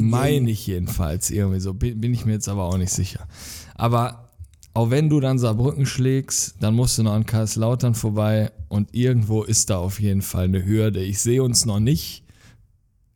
Meine 0.00 0.50
ich 0.50 0.66
jedenfalls 0.66 1.30
irgendwie 1.30 1.60
so. 1.60 1.74
Bin, 1.74 2.00
bin 2.00 2.14
ich 2.14 2.24
mir 2.24 2.32
jetzt 2.32 2.48
aber 2.48 2.64
auch 2.64 2.78
nicht 2.78 2.92
sicher. 2.92 3.28
Aber 3.74 4.30
auch 4.74 4.90
wenn 4.90 5.08
du 5.08 5.20
dann 5.20 5.38
Saarbrücken 5.38 5.86
schlägst, 5.86 6.56
dann 6.60 6.74
musst 6.74 6.98
du 6.98 7.02
noch 7.02 7.12
an 7.12 7.26
Karlslautern 7.26 7.94
vorbei 7.94 8.50
und 8.68 8.94
irgendwo 8.94 9.42
ist 9.42 9.70
da 9.70 9.76
auf 9.76 10.00
jeden 10.00 10.22
Fall 10.22 10.44
eine 10.44 10.64
Hürde. 10.64 11.04
Ich 11.04 11.20
sehe 11.20 11.42
uns 11.42 11.66
noch 11.66 11.80
nicht 11.80 12.24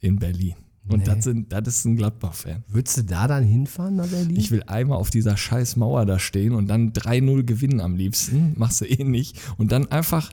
in 0.01 0.19
Berlin. 0.19 0.55
Und 0.89 1.01
Nee. 1.01 1.05
das, 1.05 1.25
sind, 1.25 1.53
das 1.53 1.67
ist 1.69 1.85
ein 1.85 1.97
Gladbach-Fan. 1.97 2.65
Würdest 2.69 2.97
du 2.99 3.03
da 3.05 3.27
dann 3.29 3.45
hinfahren 3.45 3.97
nach 3.97 4.07
Berlin? 4.07 4.37
Ich 4.37 4.51
will 4.51 4.63
einmal 4.67 4.99
auf 4.99 5.11
dieser 5.11 5.37
scheiß 5.37 5.77
Mauer 5.77 6.07
da 6.07 6.19
stehen 6.19 6.53
und 6.55 6.69
dann 6.69 6.93
3-0 6.93 7.43
gewinnen 7.45 7.81
am 7.81 7.97
liebsten. 7.97 8.55
Machst 8.57 8.81
du 8.81 8.85
eh 8.85 9.03
nicht. 9.05 9.39
Und 9.59 9.73
dann 9.73 9.91
einfach 9.91 10.31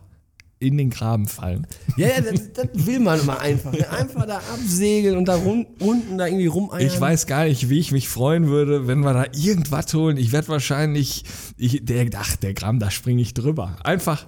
in 0.59 0.77
den 0.77 0.91
Graben 0.91 1.27
fallen. 1.27 1.67
ja, 1.97 2.07
ja, 2.07 2.21
das, 2.21 2.53
das 2.53 2.67
will 2.85 2.99
man 2.99 3.19
immer 3.19 3.39
einfach. 3.41 3.73
Ne? 3.73 3.89
Einfach 3.89 4.25
da 4.25 4.37
absegeln 4.37 5.17
und 5.17 5.27
da 5.27 5.35
run, 5.35 5.65
unten 5.79 6.17
da 6.17 6.25
irgendwie 6.27 6.45
rumeiern. 6.45 6.85
Ich 6.87 7.01
weiß 7.01 7.25
gar 7.27 7.43
nicht, 7.45 7.67
wie 7.69 7.79
ich 7.79 7.91
mich 7.91 8.07
freuen 8.07 8.47
würde, 8.47 8.87
wenn 8.87 9.01
wir 9.01 9.11
da 9.13 9.25
irgendwas 9.33 9.93
holen. 9.93 10.15
Ich 10.15 10.31
werde 10.31 10.47
wahrscheinlich, 10.47 11.25
ich, 11.57 11.83
der, 11.83 12.07
ach, 12.15 12.37
der 12.37 12.53
Graben, 12.53 12.79
da 12.79 12.91
springe 12.91 13.21
ich 13.21 13.33
drüber. 13.33 13.75
Einfach, 13.83 14.25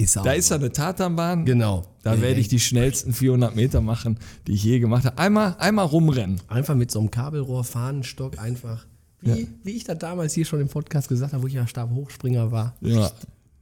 Ist 0.00 0.16
da 0.16 0.32
ist 0.32 0.48
ja 0.50 0.56
eine 0.56 0.72
Tatanbahn. 0.72 1.44
Genau. 1.44 1.84
Da 2.02 2.20
werde 2.22 2.40
ich 2.40 2.48
die 2.48 2.58
schnellsten 2.60 3.12
400 3.12 3.54
Meter 3.54 3.80
machen, 3.82 4.18
die 4.46 4.52
ich 4.52 4.64
je 4.64 4.78
gemacht 4.80 5.04
habe. 5.04 5.18
Einmal, 5.18 5.56
einmal 5.58 5.84
rumrennen. 5.84 6.40
Einfach 6.48 6.74
mit 6.74 6.90
so 6.90 7.00
einem 7.00 7.10
Kabelrohr, 7.10 7.64
Fahnenstock 7.64 8.38
einfach. 8.38 8.86
Wie, 9.20 9.48
wie 9.62 9.72
ich 9.72 9.84
das 9.84 9.98
damals 9.98 10.32
hier 10.32 10.46
schon 10.46 10.60
im 10.60 10.68
Podcast 10.68 11.08
gesagt 11.08 11.34
habe, 11.34 11.42
wo 11.42 11.46
ich 11.46 11.52
ja 11.52 11.66
Stabhochspringer 11.66 12.50
war. 12.50 12.74
Ja. 12.80 13.10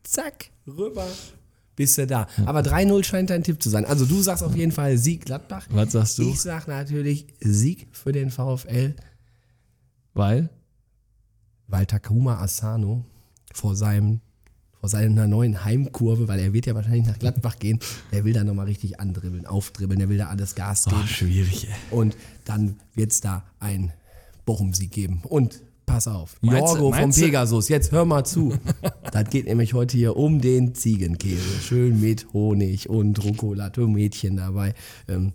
Zack, 0.05 0.51
rüber, 0.69 1.07
bist 1.75 1.99
du 1.99 2.07
da. 2.07 2.29
Aber 2.47 2.61
3-0 2.61 3.03
scheint 3.03 3.31
dein 3.31 3.43
Tipp 3.43 3.61
zu 3.61 3.69
sein. 3.69 3.85
Also 3.85 4.05
du 4.07 4.23
sagst 4.23 4.45
auf 4.45 4.55
jeden 4.55 4.71
Fall 4.71 4.97
Sieg 4.97 5.25
Gladbach. 5.25 5.67
Was 5.71 5.93
sagst 5.93 6.19
du? 6.19 6.29
Ich 6.29 6.41
sag 6.41 6.69
natürlich 6.69 7.27
Sieg 7.41 7.89
für 7.91 8.13
den 8.13 8.31
VfL, 8.31 8.95
Weil? 10.15 10.51
weil 11.67 11.87
Takuma 11.87 12.41
Asano 12.41 13.05
vor 13.53 13.75
seinem 13.75 14.21
vor 14.81 14.89
seiner 14.89 15.27
neuen 15.27 15.65
Heimkurve, 15.65 16.29
weil 16.29 16.41
er 16.41 16.53
wird 16.53 16.67
ja 16.67 16.75
wahrscheinlich 16.75 17.07
nach 17.07 17.19
Gladbach 17.19 17.59
gehen, 17.59 17.81
der 18.13 18.25
will 18.25 18.33
da 18.33 18.45
nochmal 18.45 18.67
richtig 18.67 19.01
andribbeln, 19.01 19.47
aufdribbeln, 19.47 19.99
der 19.99 20.09
will 20.09 20.19
da 20.19 20.29
alles 20.29 20.55
Gas 20.55 20.85
geben. 20.85 21.01
Oh, 21.03 21.07
schwierig, 21.07 21.67
ey. 21.69 21.75
Und 21.91 22.17
dann 22.45 22.77
wird 22.95 23.13
es 23.13 23.21
da 23.21 23.45
ein 23.61 23.93
Bochum-Sieg 24.45 24.91
geben. 24.91 25.23
Und 25.25 25.63
pass 25.85 26.07
auf, 26.07 26.37
Jorgo 26.43 26.93
vom 26.93 27.11
Pegasus, 27.11 27.69
jetzt 27.69 27.93
hör 27.93 28.05
mal 28.05 28.25
zu. 28.25 28.55
das 29.13 29.31
geht 29.31 29.47
nämlich 29.47 29.75
heute 29.75 29.97
hier 29.97 30.17
um 30.17 30.41
den 30.41 30.75
Ziegenkäse. 30.75 31.61
Schön 31.61 32.01
mit 32.01 32.33
Honig 32.33 32.89
und 32.89 33.23
Rucola, 33.25 33.73
Mädchen 33.77 34.37
dabei. 34.37 34.75
Ähm, 35.09 35.33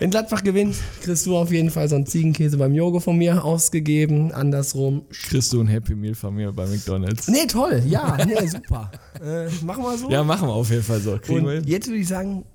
Wenn 0.00 0.10
Gladbach 0.10 0.42
gewinnt, 0.42 0.76
kriegst 1.02 1.26
du 1.26 1.36
auf 1.36 1.52
jeden 1.52 1.70
Fall 1.70 1.86
so 1.88 1.94
einen 1.94 2.06
Ziegenkäse 2.06 2.56
beim 2.56 2.74
Jogo 2.74 3.00
von 3.00 3.18
mir 3.18 3.44
ausgegeben. 3.44 4.32
Andersrum. 4.32 5.02
Kriegst 5.10 5.52
du 5.52 5.60
ein 5.60 5.66
Happy 5.68 5.94
Meal 5.94 6.14
von 6.14 6.34
mir 6.34 6.50
bei 6.52 6.66
McDonalds? 6.66 7.28
Nee, 7.28 7.46
toll. 7.46 7.82
Ja, 7.86 8.16
nee, 8.24 8.46
super. 8.48 8.90
Äh, 9.22 9.50
machen 9.62 9.82
wir 9.82 9.98
so. 9.98 10.10
Ja, 10.10 10.24
machen 10.24 10.48
wir 10.48 10.54
auf 10.54 10.70
jeden 10.70 10.82
Fall 10.82 10.98
so. 10.98 11.18
Kriegen 11.18 11.46
wir 11.46 11.58
Und 11.58 11.68
jetzt 11.68 11.86
würde 11.88 11.98
ich 12.00 12.08
sagen, 12.08 12.46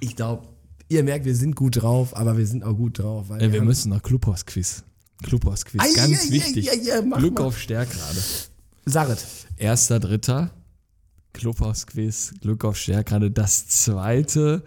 ich 0.00 0.16
glaube, 0.16 0.48
ihr 0.88 1.04
merkt, 1.04 1.24
wir 1.24 1.36
sind 1.36 1.54
gut 1.54 1.80
drauf, 1.80 2.16
aber 2.16 2.36
wir 2.36 2.44
sind 2.44 2.64
auch 2.64 2.74
gut 2.74 2.98
drauf. 2.98 3.28
Weil 3.28 3.40
Ey, 3.40 3.52
wir 3.52 3.60
haben- 3.60 3.68
müssen 3.68 3.90
noch 3.90 4.02
Clubhaus-Quiz. 4.02 4.82
Clubhaus-Quiz, 5.22 5.80
Ei, 5.80 5.92
ganz 5.94 6.26
ei, 6.26 6.30
wichtig. 6.32 6.68
mach 7.06 7.18
Glück 7.18 7.38
mal. 7.38 7.44
auf 7.44 7.56
Stärkrade. 7.56 8.18
Saret. 8.84 9.24
Erster, 9.56 10.00
dritter, 10.00 10.50
Clubhaus-Quiz, 11.34 12.34
Glück 12.40 12.64
auf 12.64 12.76
Stärkrade. 12.76 13.30
Das 13.30 13.68
zweite 13.68 14.64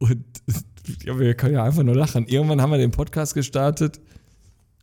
und 0.00 0.24
ja, 1.04 1.18
wir 1.18 1.34
können 1.34 1.54
ja 1.54 1.64
einfach 1.64 1.82
nur 1.82 1.94
lachen. 1.94 2.26
Irgendwann 2.26 2.60
haben 2.60 2.72
wir 2.72 2.78
den 2.78 2.90
Podcast 2.90 3.34
gestartet, 3.34 4.00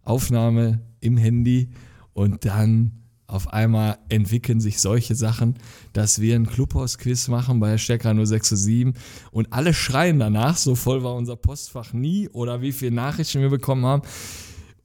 Aufnahme 0.03 0.81
im 1.01 1.17
Handy 1.17 1.69
und 2.13 2.45
dann 2.45 2.91
auf 3.27 3.51
einmal 3.51 3.97
entwickeln 4.07 4.61
sich 4.61 4.79
solche 4.79 5.13
Sachen, 5.13 5.55
dass 5.91 6.21
wir 6.21 6.35
ein 6.35 6.47
Clubhaus-Quiz 6.47 7.27
machen 7.27 7.59
bei 7.59 7.77
Stärkrade 7.77 8.25
0607 8.25 8.93
und 9.31 9.51
alle 9.51 9.73
schreien 9.73 10.19
danach, 10.19 10.55
so 10.55 10.75
voll 10.75 11.03
war 11.03 11.13
unser 11.15 11.35
Postfach 11.35 11.91
nie 11.91 12.29
oder 12.29 12.61
wie 12.61 12.71
viele 12.71 12.91
Nachrichten 12.91 13.41
wir 13.41 13.49
bekommen 13.49 13.85
haben. 13.85 14.03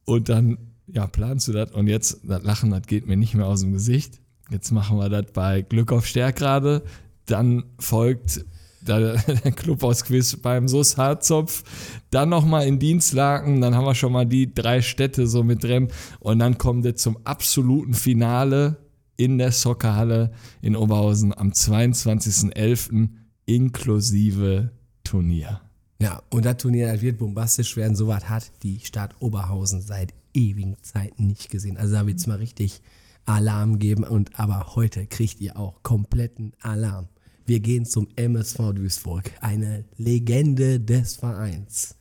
Und 0.04 0.28
dann, 0.28 0.58
ja, 0.88 1.06
planst 1.06 1.46
du 1.46 1.52
das 1.52 1.70
und 1.70 1.86
jetzt, 1.86 2.20
das 2.24 2.42
Lachen, 2.42 2.70
das 2.70 2.82
geht 2.86 3.06
mir 3.06 3.16
nicht 3.16 3.34
mehr 3.34 3.46
aus 3.46 3.60
dem 3.60 3.72
Gesicht. 3.72 4.18
Jetzt 4.50 4.72
machen 4.72 4.98
wir 4.98 5.08
das 5.08 5.26
bei 5.32 5.62
Glück 5.62 5.92
auf 5.92 6.04
Stärkrade. 6.04 6.82
Dann 7.26 7.62
folgt 7.78 8.44
der 8.86 9.16
Clubhaus-Quiz 9.52 10.36
beim 10.36 10.68
SUS 10.68 10.96
Harzopf. 10.96 11.62
Dann 12.10 12.28
nochmal 12.28 12.66
in 12.66 12.78
Dienstlaken. 12.78 13.60
Dann 13.60 13.74
haben 13.74 13.84
wir 13.84 13.94
schon 13.94 14.12
mal 14.12 14.26
die 14.26 14.52
drei 14.52 14.82
Städte 14.82 15.26
so 15.26 15.42
mit 15.42 15.62
drin. 15.62 15.88
Und 16.20 16.38
dann 16.38 16.58
kommt 16.58 16.84
es 16.86 17.02
zum 17.02 17.18
absoluten 17.24 17.94
Finale 17.94 18.76
in 19.16 19.38
der 19.38 19.52
Soccerhalle 19.52 20.32
in 20.62 20.76
Oberhausen 20.76 21.36
am 21.36 21.50
22.11. 21.50 23.08
inklusive 23.46 24.70
Turnier. 25.04 25.60
Ja, 26.00 26.20
und 26.30 26.44
das 26.44 26.56
Turnier 26.56 26.92
das 26.92 27.00
wird 27.00 27.18
bombastisch 27.18 27.76
werden. 27.76 27.94
So 27.94 28.08
was 28.08 28.28
hat 28.28 28.50
die 28.62 28.80
Stadt 28.80 29.14
Oberhausen 29.20 29.80
seit 29.80 30.12
ewigen 30.34 30.76
Zeiten 30.82 31.26
nicht 31.26 31.50
gesehen. 31.50 31.76
Also 31.76 31.94
da 31.94 32.06
wird 32.06 32.18
es 32.18 32.26
mal 32.26 32.38
richtig 32.38 32.82
Alarm 33.26 33.78
geben. 33.78 34.04
Und 34.04 34.38
aber 34.38 34.74
heute 34.74 35.06
kriegt 35.06 35.40
ihr 35.40 35.56
auch 35.56 35.82
kompletten 35.82 36.54
Alarm. 36.60 37.08
Wir 37.44 37.61
gehen 37.61 37.84
zum 37.84 38.08
MSV 38.14 38.72
Duisburg, 38.75 39.30
eine 39.40 39.84
Legende 39.96 40.78
des 40.78 41.16
Vereins, 41.16 41.96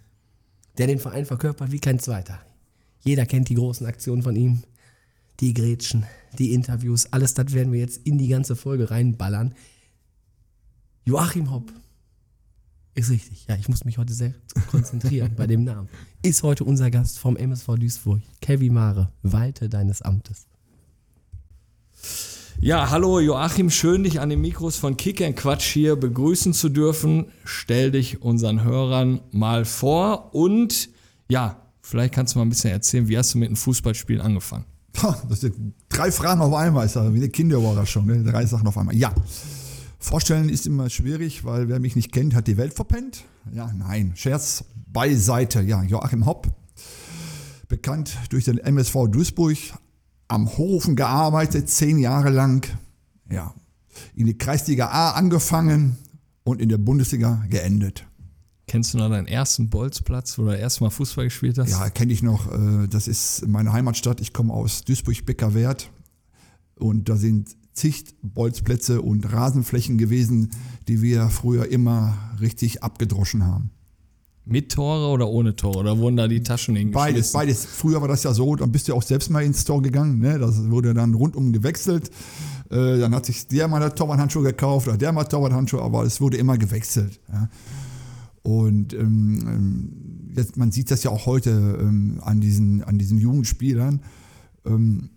der 0.77 0.87
den 0.87 0.99
Verein 0.99 1.25
verkörpert 1.25 1.71
wie 1.71 1.79
kein 1.79 1.99
zweiter. 1.99 2.39
Jeder 3.03 3.25
kennt 3.25 3.49
die 3.49 3.55
großen 3.55 3.87
Aktionen 3.87 4.21
von 4.21 4.35
ihm, 4.35 4.61
die 5.39 5.53
Grätschen, 5.53 6.05
die 6.37 6.53
Interviews, 6.53 7.07
alles 7.11 7.33
das 7.33 7.53
werden 7.53 7.73
wir 7.73 7.79
jetzt 7.79 8.05
in 8.05 8.19
die 8.19 8.27
ganze 8.27 8.55
Folge 8.55 8.91
reinballern. 8.91 9.55
Joachim 11.05 11.49
Hopp 11.49 11.73
ist 12.93 13.09
richtig. 13.09 13.47
Ja, 13.47 13.55
ich 13.55 13.67
muss 13.67 13.85
mich 13.85 13.97
heute 13.97 14.13
sehr 14.13 14.35
konzentrieren 14.69 15.33
bei 15.35 15.47
dem 15.47 15.63
Namen. 15.63 15.89
Ist 16.21 16.43
heute 16.43 16.63
unser 16.65 16.91
Gast 16.91 17.17
vom 17.17 17.35
MSV 17.35 17.75
Duisburg. 17.79 18.21
Kevin 18.41 18.73
Mare, 18.73 19.11
walte 19.23 19.69
deines 19.69 20.03
Amtes. 20.03 20.45
Ja, 22.59 22.89
hallo 22.89 23.19
Joachim, 23.19 23.69
schön 23.69 24.03
dich 24.03 24.19
an 24.19 24.29
den 24.29 24.41
Mikros 24.41 24.75
von 24.75 24.97
Kick 24.97 25.17
Quatsch 25.35 25.71
hier 25.71 25.95
begrüßen 25.95 26.53
zu 26.53 26.69
dürfen. 26.69 27.27
Stell 27.43 27.91
dich 27.91 28.21
unseren 28.21 28.63
Hörern 28.63 29.21
mal 29.31 29.65
vor 29.65 30.35
und 30.35 30.89
ja, 31.29 31.61
vielleicht 31.81 32.13
kannst 32.13 32.35
du 32.35 32.39
mal 32.39 32.45
ein 32.45 32.49
bisschen 32.49 32.71
erzählen, 32.71 33.07
wie 33.07 33.17
hast 33.17 33.33
du 33.33 33.39
mit 33.39 33.49
dem 33.49 33.55
Fußballspielen 33.55 34.21
angefangen? 34.21 34.65
Das 35.29 35.41
sind 35.41 35.73
drei 35.89 36.11
Fragen 36.11 36.41
auf 36.41 36.53
einmal, 36.53 36.85
ist 36.85 36.95
ja 36.95 37.13
wie 37.13 37.17
eine 37.17 37.29
Kinderüberraschung, 37.29 38.05
ne? 38.05 38.23
drei 38.23 38.45
Sachen 38.45 38.67
auf 38.67 38.77
einmal. 38.77 38.95
Ja, 38.95 39.13
vorstellen 39.97 40.49
ist 40.49 40.67
immer 40.67 40.89
schwierig, 40.89 41.43
weil 41.43 41.69
wer 41.69 41.79
mich 41.79 41.95
nicht 41.95 42.11
kennt, 42.11 42.35
hat 42.35 42.47
die 42.47 42.57
Welt 42.57 42.73
verpennt. 42.73 43.23
Ja, 43.53 43.71
nein, 43.73 44.11
Scherz 44.15 44.65
beiseite. 44.91 45.61
Ja, 45.61 45.81
Joachim 45.83 46.25
Hopp, 46.25 46.47
bekannt 47.69 48.17
durch 48.29 48.45
den 48.45 48.57
MSV 48.57 49.07
Duisburg, 49.09 49.57
am 50.31 50.57
Hofen 50.57 50.95
gearbeitet, 50.95 51.69
zehn 51.69 51.99
Jahre 51.99 52.29
lang. 52.29 52.65
Ja, 53.29 53.53
in 54.15 54.25
die 54.25 54.37
Kreisliga 54.37 54.87
A 54.87 55.11
angefangen 55.11 55.97
und 56.43 56.61
in 56.61 56.69
der 56.69 56.77
Bundesliga 56.77 57.43
geendet. 57.49 58.05
Kennst 58.67 58.93
du 58.93 58.97
noch 58.97 59.09
deinen 59.09 59.27
ersten 59.27 59.69
Bolzplatz, 59.69 60.37
wo 60.37 60.43
du 60.43 60.57
erstmal 60.57 60.91
Fußball 60.91 61.25
gespielt 61.25 61.57
hast? 61.57 61.71
Ja, 61.71 61.89
kenne 61.89 62.13
ich 62.13 62.23
noch. 62.23 62.49
äh, 62.51 62.87
Das 62.87 63.07
ist 63.09 63.45
meine 63.47 63.73
Heimatstadt. 63.73 64.21
Ich 64.21 64.31
komme 64.31 64.53
aus 64.53 64.83
Duisburg-Beckerwert. 64.85 65.89
Und 66.75 67.09
da 67.09 67.17
sind 67.17 67.49
zig 67.73 68.05
Bolzplätze 68.21 69.01
und 69.01 69.31
Rasenflächen 69.31 69.97
gewesen, 69.97 70.51
die 70.87 71.01
wir 71.01 71.27
früher 71.29 71.67
immer 71.69 72.17
richtig 72.39 72.81
abgedroschen 72.83 73.45
haben. 73.45 73.71
Mit 74.45 74.71
Tore 74.71 75.11
oder 75.11 75.29
ohne 75.29 75.55
Tore? 75.55 75.79
Oder 75.79 75.97
wurden 75.99 76.17
da 76.17 76.27
die 76.27 76.41
Taschen 76.41 76.75
hingeschmissen? 76.75 77.13
Beides, 77.13 77.31
beides. 77.31 77.65
Früher 77.65 78.01
war 78.01 78.07
das 78.07 78.23
ja 78.23 78.33
so, 78.33 78.55
dann 78.55 78.71
bist 78.71 78.87
du 78.87 78.95
auch 78.95 79.03
selbst 79.03 79.29
mal 79.29 79.43
ins 79.43 79.65
Tor 79.65 79.81
gegangen. 79.81 80.19
Ne? 80.19 80.39
Das 80.39 80.69
wurde 80.69 80.93
dann 80.93 81.13
rundum 81.13 81.53
gewechselt. 81.53 82.09
Äh, 82.69 82.99
dann 82.99 83.13
hat 83.13 83.25
sich 83.25 83.47
der 83.47 83.67
mal 83.67 83.81
eine 83.81 83.93
Torwarthandschuhe 83.93 84.43
gekauft 84.43 84.87
oder 84.87 84.97
der 84.97 85.11
mal 85.11 85.25
Torwarthandschuhe, 85.25 85.81
aber 85.81 86.03
es 86.03 86.21
wurde 86.21 86.37
immer 86.37 86.57
gewechselt. 86.57 87.19
Ja? 87.31 87.49
Und 88.43 88.93
ähm, 88.93 89.39
ähm, 89.47 90.33
jetzt, 90.35 90.57
man 90.57 90.71
sieht 90.71 90.89
das 90.89 91.03
ja 91.03 91.11
auch 91.11 91.27
heute 91.27 91.77
ähm, 91.79 92.19
an, 92.23 92.41
diesen, 92.41 92.83
an 92.83 92.97
diesen 92.97 93.19
jungen 93.19 93.45
Spielern. 93.45 94.01
Ähm, 94.65 95.11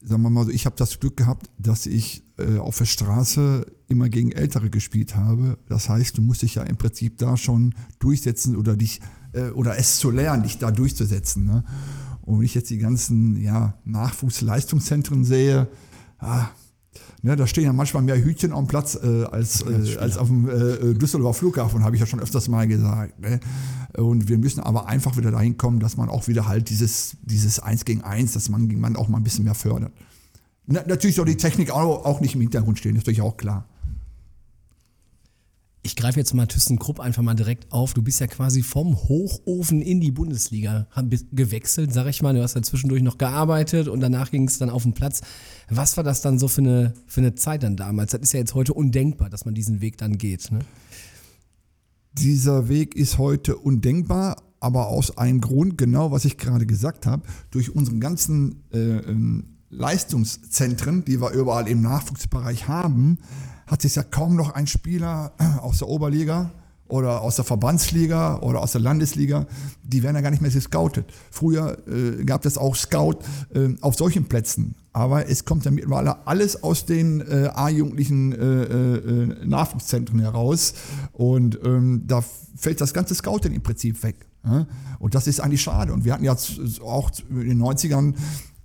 sagen 0.00 0.22
wir 0.22 0.30
mal 0.30 0.44
so, 0.44 0.50
ich 0.50 0.64
habe 0.64 0.76
das 0.78 0.98
Glück 0.98 1.16
gehabt, 1.16 1.50
dass 1.58 1.86
ich 1.86 2.22
äh, 2.42 2.58
auf 2.58 2.78
der 2.78 2.84
Straße 2.84 3.66
immer 3.88 4.08
gegen 4.08 4.32
Ältere 4.32 4.70
gespielt 4.70 5.16
habe. 5.16 5.58
Das 5.68 5.88
heißt, 5.88 6.16
du 6.16 6.22
musst 6.22 6.42
dich 6.42 6.56
ja 6.56 6.62
im 6.62 6.76
Prinzip 6.76 7.18
da 7.18 7.36
schon 7.36 7.74
durchsetzen 7.98 8.56
oder 8.56 8.76
dich 8.76 9.00
äh, 9.32 9.50
oder 9.50 9.78
es 9.78 9.98
zu 9.98 10.10
lernen, 10.10 10.42
dich 10.42 10.58
da 10.58 10.70
durchzusetzen. 10.70 11.44
Ne? 11.44 11.64
Und 12.22 12.38
wenn 12.38 12.44
ich 12.44 12.54
jetzt 12.54 12.70
die 12.70 12.78
ganzen 12.78 13.40
ja, 13.40 13.74
Nachwuchsleistungszentren 13.84 15.24
sehe, 15.24 15.68
ah, 16.18 16.48
Ne, 17.24 17.36
da 17.36 17.46
stehen 17.46 17.64
ja 17.64 17.72
manchmal 17.72 18.02
mehr 18.02 18.22
Hütchen 18.22 18.52
am 18.52 18.66
Platz 18.66 18.98
äh, 19.00 19.24
als, 19.30 19.62
äh, 19.62 19.96
als 19.98 20.18
auf 20.18 20.26
dem 20.26 20.48
äh, 20.48 20.92
Düsseldorfer 20.94 21.38
Flughafen, 21.38 21.84
habe 21.84 21.94
ich 21.94 22.00
ja 22.00 22.06
schon 22.06 22.18
öfters 22.18 22.48
mal 22.48 22.66
gesagt. 22.66 23.20
Ne? 23.20 23.38
Und 23.96 24.28
wir 24.28 24.38
müssen 24.38 24.60
aber 24.60 24.88
einfach 24.88 25.16
wieder 25.16 25.30
dahin 25.30 25.56
kommen, 25.56 25.78
dass 25.78 25.96
man 25.96 26.08
auch 26.08 26.26
wieder 26.26 26.48
halt 26.48 26.68
dieses, 26.68 27.16
dieses 27.22 27.60
Eins 27.60 27.84
gegen 27.84 28.02
Eins, 28.02 28.32
dass 28.32 28.48
man, 28.48 28.66
man 28.78 28.96
auch 28.96 29.08
mal 29.08 29.18
ein 29.18 29.22
bisschen 29.22 29.44
mehr 29.44 29.54
fördert. 29.54 29.92
Na, 30.72 30.82
natürlich 30.86 31.16
soll 31.16 31.26
die 31.26 31.36
Technik 31.36 31.70
auch, 31.70 32.06
auch 32.06 32.20
nicht 32.20 32.34
im 32.34 32.40
Hintergrund 32.40 32.78
stehen, 32.78 32.96
ist 32.96 33.02
natürlich 33.02 33.20
auch 33.20 33.36
klar. 33.36 33.68
Ich 35.82 35.96
greife 35.96 36.18
jetzt 36.18 36.32
mal 36.32 36.46
ThyssenKrupp 36.46 36.98
einfach 36.98 37.22
mal 37.22 37.34
direkt 37.34 37.70
auf. 37.72 37.92
Du 37.92 38.02
bist 38.02 38.20
ja 38.20 38.26
quasi 38.28 38.62
vom 38.62 38.96
Hochofen 38.96 39.82
in 39.82 40.00
die 40.00 40.12
Bundesliga 40.12 40.86
gewechselt, 41.32 41.92
sag 41.92 42.06
ich 42.06 42.22
mal. 42.22 42.32
Du 42.32 42.42
hast 42.42 42.54
ja 42.54 42.62
zwischendurch 42.62 43.02
noch 43.02 43.18
gearbeitet 43.18 43.88
und 43.88 44.00
danach 44.00 44.30
ging 44.30 44.46
es 44.46 44.58
dann 44.58 44.70
auf 44.70 44.84
den 44.84 44.94
Platz. 44.94 45.20
Was 45.68 45.96
war 45.96 46.04
das 46.04 46.22
dann 46.22 46.38
so 46.38 46.48
für 46.48 46.62
eine, 46.62 46.94
für 47.06 47.20
eine 47.20 47.34
Zeit 47.34 47.64
dann 47.64 47.76
damals? 47.76 48.12
Das 48.12 48.22
ist 48.22 48.32
ja 48.32 48.38
jetzt 48.38 48.54
heute 48.54 48.72
undenkbar, 48.72 49.28
dass 49.28 49.44
man 49.44 49.54
diesen 49.54 49.82
Weg 49.82 49.98
dann 49.98 50.16
geht. 50.16 50.52
Ne? 50.52 50.60
Dieser 52.12 52.68
Weg 52.68 52.94
ist 52.94 53.18
heute 53.18 53.56
undenkbar, 53.56 54.36
aber 54.60 54.86
aus 54.86 55.18
einem 55.18 55.40
Grund, 55.40 55.76
genau 55.76 56.12
was 56.12 56.24
ich 56.24 56.38
gerade 56.38 56.64
gesagt 56.64 57.04
habe, 57.04 57.24
durch 57.50 57.74
unsere 57.74 57.98
ganzen 57.98 58.62
äh, 58.72 58.78
ähm, 58.78 59.51
Leistungszentren, 59.72 61.04
die 61.04 61.20
wir 61.20 61.30
überall 61.30 61.66
im 61.66 61.80
Nachwuchsbereich 61.80 62.68
haben, 62.68 63.18
hat 63.66 63.82
sich 63.82 63.94
ja 63.94 64.02
kaum 64.02 64.36
noch 64.36 64.50
ein 64.50 64.66
Spieler 64.66 65.32
aus 65.62 65.78
der 65.78 65.88
Oberliga 65.88 66.52
oder 66.88 67.22
aus 67.22 67.36
der 67.36 67.46
Verbandsliga 67.46 68.40
oder 68.40 68.60
aus 68.60 68.72
der 68.72 68.82
Landesliga, 68.82 69.46
die 69.82 70.02
werden 70.02 70.16
ja 70.16 70.20
gar 70.20 70.30
nicht 70.30 70.42
mehr 70.42 70.50
gescoutet. 70.50 71.06
Früher 71.30 71.78
äh, 71.88 72.22
gab 72.24 72.44
es 72.44 72.58
auch 72.58 72.76
Scout 72.76 73.20
äh, 73.54 73.70
auf 73.80 73.94
solchen 73.94 74.26
Plätzen, 74.26 74.74
aber 74.92 75.26
es 75.30 75.46
kommt 75.46 75.64
ja 75.64 75.70
mittlerweile 75.70 76.26
alles 76.26 76.62
aus 76.62 76.84
den 76.84 77.22
äh, 77.22 77.48
A-jugendlichen 77.54 78.32
äh, 78.32 78.62
äh, 78.64 79.46
Nachwuchszentren 79.46 80.20
heraus 80.20 80.74
und 81.14 81.58
ähm, 81.64 82.02
da 82.06 82.22
fällt 82.56 82.82
das 82.82 82.92
ganze 82.92 83.14
Scouting 83.14 83.54
im 83.54 83.62
Prinzip 83.62 84.02
weg. 84.02 84.16
Und 84.98 85.14
das 85.14 85.28
ist 85.28 85.38
eigentlich 85.38 85.62
schade. 85.62 85.92
Und 85.92 86.04
wir 86.04 86.12
hatten 86.14 86.24
ja 86.24 86.32
auch 86.32 87.10
in 87.30 87.48
den 87.48 87.62
90ern 87.62 88.12
ja, 88.12 88.18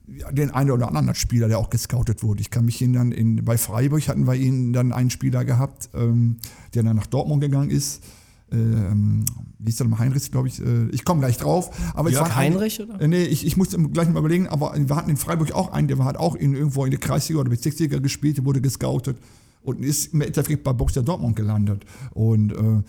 den 0.08 0.52
einen 0.52 0.72
oder 0.72 0.88
anderen 0.88 1.16
Spieler, 1.16 1.48
der 1.48 1.60
auch 1.60 1.70
gescoutet 1.70 2.24
wurde. 2.24 2.42
Ich 2.42 2.50
kann 2.50 2.66
mich 2.66 2.82
ihn 2.82 2.94
dann 2.94 3.12
in, 3.12 3.44
bei 3.44 3.58
Freiburg 3.58 4.08
hatten 4.08 4.26
wir 4.26 4.36
ihn 4.36 4.72
dann 4.72 4.94
einen 4.94 5.10
Spieler 5.10 5.44
gehabt, 5.44 5.90
ähm, 5.94 6.38
der 6.74 6.84
dann 6.84 6.96
nach 6.96 7.08
Dortmund 7.08 7.42
gegangen 7.42 7.70
ist. 7.70 8.04
Ähm, 8.50 9.26
wie 9.60 9.70
ist 9.70 9.80
der 9.80 9.88
nochmal? 9.88 10.00
Heinrich, 10.00 10.32
glaube 10.32 10.48
ich. 10.48 10.62
Äh, 10.62 10.88
ich 10.92 11.04
komme 11.04 11.20
gleich 11.20 11.38
drauf. 11.38 11.72
Aber 11.94 12.08
es 12.10 12.16
Jörg 12.16 12.30
war 12.30 12.36
Heinrich, 12.38 12.82
oder? 12.82 13.02
Äh, 13.02 13.08
nee, 13.10 13.24
ich, 13.24 13.46
ich 13.46 13.58
musste 13.58 13.78
gleich 13.78 14.08
mal 14.10 14.20
überlegen, 14.20 14.48
aber 14.48 14.74
wir 14.78 14.96
hatten 14.96 15.10
in 15.10 15.18
Freiburg 15.18 15.52
auch 15.52 15.74
einen, 15.74 15.90
der 15.90 15.98
hat 16.06 16.16
auch 16.16 16.36
in, 16.36 16.54
irgendwo 16.54 16.86
in 16.86 16.92
der 16.92 17.00
Kreisliga 17.02 17.42
oder 17.42 17.50
Bezirksliga 17.50 18.00
gespielt, 18.00 18.38
der 18.38 18.46
wurde 18.46 18.62
gescoutet 18.62 19.18
und 19.62 19.84
ist 19.84 20.14
im 20.14 20.22
Endeffekt 20.22 20.64
bei 20.64 20.72
Borussia 20.72 21.02
Dortmund 21.02 21.36
gelandet. 21.36 21.84
Und 22.12 22.54
äh, 22.54 22.84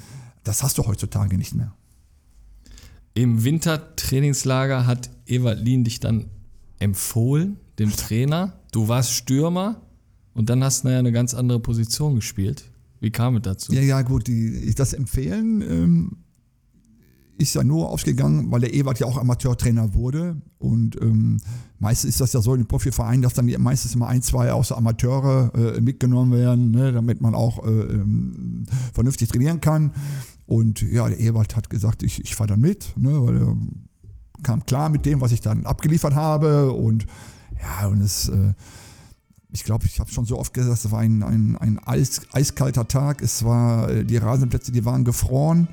das 0.45 0.63
hast 0.63 0.79
du 0.79 0.87
heutzutage 0.87 1.37
nicht 1.37 1.57
mehr. 1.57 1.75
Im 3.15 3.43
Wintertrainingslager 3.43 4.87
hat 4.87 5.11
Ewald 5.27 5.59
Lien 5.65 5.83
dich 5.83 5.99
dann 5.99 6.27
empfohlen, 6.79 7.59
dem 7.79 7.91
Trainer. 7.91 8.61
Du 8.73 8.89
warst 8.89 9.13
Stürmer 9.13 9.83
und 10.35 10.51
dann 10.51 10.63
hast 10.63 10.85
du 10.85 10.89
ja 10.89 10.99
eine 10.99 11.13
ganz 11.13 11.35
andere 11.35 11.61
Position 11.61 12.15
gespielt. 12.15 12.71
Wie 13.01 13.11
kam 13.11 13.37
es 13.37 13.43
dazu? 13.43 13.73
Ja, 13.73 13.83
ja, 13.83 14.03
gut, 14.03 14.27
die, 14.27 14.75
das 14.75 14.93
Empfehlen 14.93 15.63
ähm, 15.63 16.17
ist 17.39 17.55
ja 17.55 17.63
nur 17.63 17.89
ausgegangen, 17.89 18.51
weil 18.51 18.61
der 18.61 18.75
Ewald 18.75 18.99
ja 18.99 19.07
auch 19.07 19.17
Amateurtrainer 19.17 19.95
wurde. 19.95 20.43
Und 20.59 21.01
ähm, 21.01 21.39
meistens 21.79 22.11
ist 22.11 22.21
das 22.21 22.33
ja 22.33 22.43
so 22.43 22.55
in 22.55 22.63
den 22.63 22.67
Profivereinen, 22.67 23.23
dass 23.23 23.35
dann 23.35 23.51
meistens 23.59 23.95
immer 23.95 24.09
ein, 24.09 24.23
zwei 24.23 24.53
außer 24.53 24.77
Amateure 24.77 25.53
äh, 25.55 25.81
mitgenommen 25.81 26.33
werden, 26.33 26.73
ne, 26.73 26.93
damit 26.93 27.21
man 27.21 27.35
auch 27.35 27.65
äh, 27.65 27.71
ähm, 27.71 28.67
vernünftig 28.93 29.29
trainieren 29.29 29.61
kann. 29.61 29.93
Und 30.47 30.83
ja, 30.83 31.09
der 31.09 31.21
Ewald 31.21 31.55
hat 31.55 31.71
gesagt, 31.71 32.03
ich, 32.03 32.21
ich 32.21 32.35
fahre 32.35 32.49
dann 32.49 32.61
mit, 32.61 32.93
ne, 32.97 33.25
weil 33.25 33.37
er 33.37 33.57
kam 34.43 34.65
klar 34.67 34.89
mit 34.89 35.07
dem, 35.07 35.21
was 35.21 35.33
ich 35.33 35.41
dann 35.41 35.67
abgeliefert 35.67 36.15
habe. 36.15 36.73
Und 36.73 37.07
ja, 37.61 37.89
und 37.89 38.01
es, 38.01 38.29
äh, 38.29 38.53
ich 39.51 39.65
glaube, 39.65 39.87
ich 39.87 40.01
habe 40.01 40.11
schon 40.11 40.25
so 40.25 40.39
oft 40.39 40.55
gesagt, 40.55 40.85
es 40.85 40.91
war 40.91 41.01
ein, 41.01 41.23
ein, 41.23 41.57
ein 41.57 41.79
eis, 41.85 42.23
eiskalter 42.33 42.87
Tag. 42.89 43.23
Es 43.23 43.45
war, 43.45 43.91
äh, 43.91 44.05
die 44.05 44.17
Rasenplätze, 44.17 44.73
die 44.73 44.85
waren 44.85 45.05
gefroren. 45.05 45.69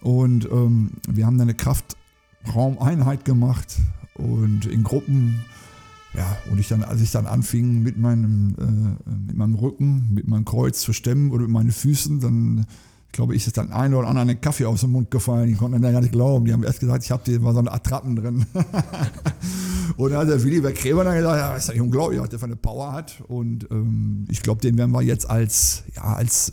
Und 0.00 0.46
ähm, 0.46 0.92
wir 1.08 1.26
haben 1.26 1.38
dann 1.38 1.48
eine 1.48 1.56
Kraftraumeinheit 1.56 3.24
gemacht 3.24 3.76
und 4.14 4.66
in 4.66 4.82
Gruppen. 4.82 5.44
Ja, 6.14 6.36
und 6.50 6.58
ich 6.58 6.68
dann, 6.68 6.82
als 6.82 7.00
ich 7.00 7.10
dann 7.10 7.26
anfing, 7.26 7.82
mit 7.82 7.98
meinem, 7.98 8.54
äh, 8.58 9.10
mit 9.26 9.36
meinem 9.36 9.54
Rücken, 9.54 10.14
mit 10.14 10.26
meinem 10.26 10.44
Kreuz 10.44 10.80
zu 10.80 10.92
stemmen 10.92 11.30
oder 11.30 11.42
mit 11.42 11.50
meinen 11.50 11.72
Füßen, 11.72 12.20
dann 12.20 12.66
glaube 13.12 13.34
ich, 13.34 13.46
ist 13.46 13.56
dann 13.56 13.72
ein 13.72 13.94
oder 13.94 14.08
andere 14.08 14.22
einen 14.22 14.40
Kaffee 14.40 14.66
aus 14.66 14.82
dem 14.82 14.92
Mund 14.92 15.10
gefallen. 15.10 15.48
Die 15.48 15.54
konnten 15.54 15.80
dann 15.80 15.92
gar 15.92 16.00
nicht 16.00 16.12
glauben. 16.12 16.44
Die 16.44 16.52
haben 16.52 16.62
erst 16.62 16.80
gesagt, 16.80 17.04
ich 17.04 17.10
habe 17.10 17.22
hier 17.24 17.40
mal 17.40 17.52
so 17.52 17.60
eine 17.60 17.72
Attrappen 17.72 18.16
drin. 18.16 18.46
und 19.96 20.10
dann 20.10 20.20
hat 20.20 20.28
der 20.28 20.42
Willi 20.42 20.60
Krämer 20.72 21.04
dann 21.04 21.16
gesagt, 21.16 21.36
ja, 21.36 21.56
ist 21.56 21.68
ja 21.68 21.74
nicht 21.74 21.82
unglaublich, 21.82 22.20
was 22.20 22.28
der 22.28 22.38
für 22.38 22.44
eine 22.44 22.56
Power 22.56 22.92
hat. 22.92 23.22
Und 23.26 23.66
ähm, 23.70 24.26
ich 24.30 24.42
glaube, 24.42 24.60
den 24.60 24.76
werden 24.78 24.92
wir 24.92 25.02
jetzt 25.02 25.28
als, 25.28 25.84
ja, 25.96 26.02
als, 26.02 26.52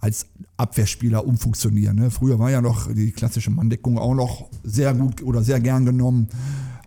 als 0.00 0.26
Abwehrspieler 0.56 1.24
umfunktionieren. 1.26 1.96
Ne? 1.96 2.10
Früher 2.10 2.38
war 2.38 2.50
ja 2.50 2.60
noch 2.60 2.92
die 2.92 3.12
klassische 3.12 3.50
Manndeckung 3.50 3.98
auch 3.98 4.14
noch 4.14 4.48
sehr 4.64 4.94
gut 4.94 5.22
oder 5.22 5.42
sehr 5.42 5.60
gern 5.60 5.84
genommen. 5.84 6.28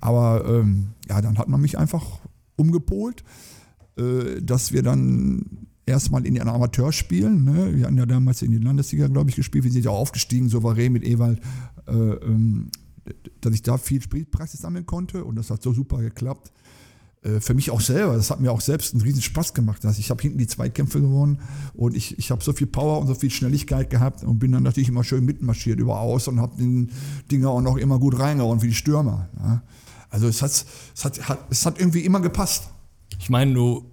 Aber 0.02 0.46
ähm, 0.48 0.90
ja, 1.08 1.22
dann 1.22 1.38
hat 1.38 1.48
man 1.48 1.62
mich 1.62 1.78
einfach 1.78 2.20
umgepolt, 2.58 3.24
äh, 3.98 4.42
dass 4.42 4.72
wir 4.72 4.84
dann 4.84 5.68
erstmal 5.92 6.26
in 6.26 6.34
den 6.34 6.48
Amateurspielen, 6.48 7.44
ne? 7.44 7.76
wir 7.76 7.86
hatten 7.86 7.98
ja 7.98 8.06
damals 8.06 8.42
in 8.42 8.52
die 8.52 8.58
Landesliga, 8.58 9.08
glaube 9.08 9.30
ich, 9.30 9.36
gespielt, 9.36 9.64
wir 9.64 9.72
sind 9.72 9.86
ja 9.86 9.92
aufgestiegen, 9.92 10.50
souverän 10.50 10.94
mit 10.94 11.04
Ewald, 11.04 11.40
äh, 11.88 11.92
ähm, 11.94 12.70
dass 13.42 13.54
ich 13.54 13.62
da 13.62 13.78
viel 13.78 14.02
Spielpraxis 14.02 14.62
sammeln 14.62 14.86
konnte 14.86 15.24
und 15.24 15.36
das 15.36 15.50
hat 15.50 15.62
so 15.62 15.74
super 15.74 16.02
geklappt. 16.02 16.52
Äh, 17.24 17.40
für 17.40 17.54
mich 17.54 17.70
auch 17.70 17.82
selber, 17.82 18.16
das 18.16 18.32
hat 18.32 18.40
mir 18.40 18.52
auch 18.52 18.62
selbst 18.62 18.94
einen 18.94 19.04
riesen 19.04 19.22
Spaß 19.22 19.54
gemacht. 19.54 19.86
Also 19.86 20.00
ich 20.00 20.10
habe 20.10 20.22
hinten 20.22 20.38
die 20.38 20.48
Zweikämpfe 20.48 21.02
gewonnen 21.02 21.40
und 21.74 21.96
ich, 21.96 22.18
ich 22.18 22.32
habe 22.32 22.44
so 22.44 22.54
viel 22.54 22.68
Power 22.68 23.00
und 23.00 23.08
so 23.08 23.16
viel 23.16 23.30
Schnelligkeit 23.30 23.90
gehabt 23.90 24.24
und 24.24 24.40
bin 24.40 24.52
dann 24.52 24.64
natürlich 24.64 24.90
immer 24.90 25.04
schön 25.04 25.26
mitmarschiert 25.26 25.80
überaus 25.80 26.28
und 26.28 26.40
habe 26.40 26.58
den 26.58 26.92
Dinger 27.32 27.50
auch 27.50 27.62
noch 27.62 27.78
immer 27.78 28.00
gut 28.00 28.18
reingehauen 28.18 28.62
wie 28.62 28.68
die 28.68 28.74
Stürmer. 28.74 29.30
Ja. 29.38 29.64
Also 30.10 30.28
es 30.28 30.42
hat, 30.42 30.52
es, 30.52 31.06
hat, 31.06 31.30
hat, 31.30 31.40
es 31.50 31.66
hat 31.66 31.80
irgendwie 31.80 32.02
immer 32.02 32.22
gepasst. 32.22 32.70
Ich 33.20 33.30
meine, 33.30 33.54
du 33.54 33.91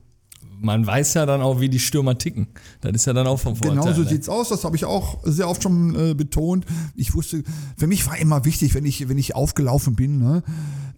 man 0.60 0.86
weiß 0.86 1.14
ja 1.14 1.26
dann 1.26 1.40
auch, 1.40 1.60
wie 1.60 1.68
die 1.68 1.78
Stürmer 1.78 2.18
ticken. 2.18 2.48
Das 2.80 2.92
ist 2.92 3.06
ja 3.06 3.12
dann 3.12 3.26
auch 3.26 3.38
vom 3.38 3.56
Vorteil. 3.56 3.76
Genau 3.76 3.92
so 3.92 4.02
ne? 4.02 4.08
sieht's 4.08 4.28
aus. 4.28 4.48
Das 4.48 4.64
habe 4.64 4.76
ich 4.76 4.84
auch 4.84 5.18
sehr 5.24 5.48
oft 5.48 5.62
schon 5.62 5.94
äh, 5.94 6.14
betont. 6.14 6.66
Ich 6.94 7.14
wusste, 7.14 7.42
für 7.76 7.86
mich 7.86 8.06
war 8.06 8.18
immer 8.18 8.44
wichtig, 8.44 8.74
wenn 8.74 8.84
ich, 8.84 9.08
wenn 9.08 9.18
ich 9.18 9.34
aufgelaufen 9.34 9.94
bin, 9.94 10.18
ne, 10.18 10.42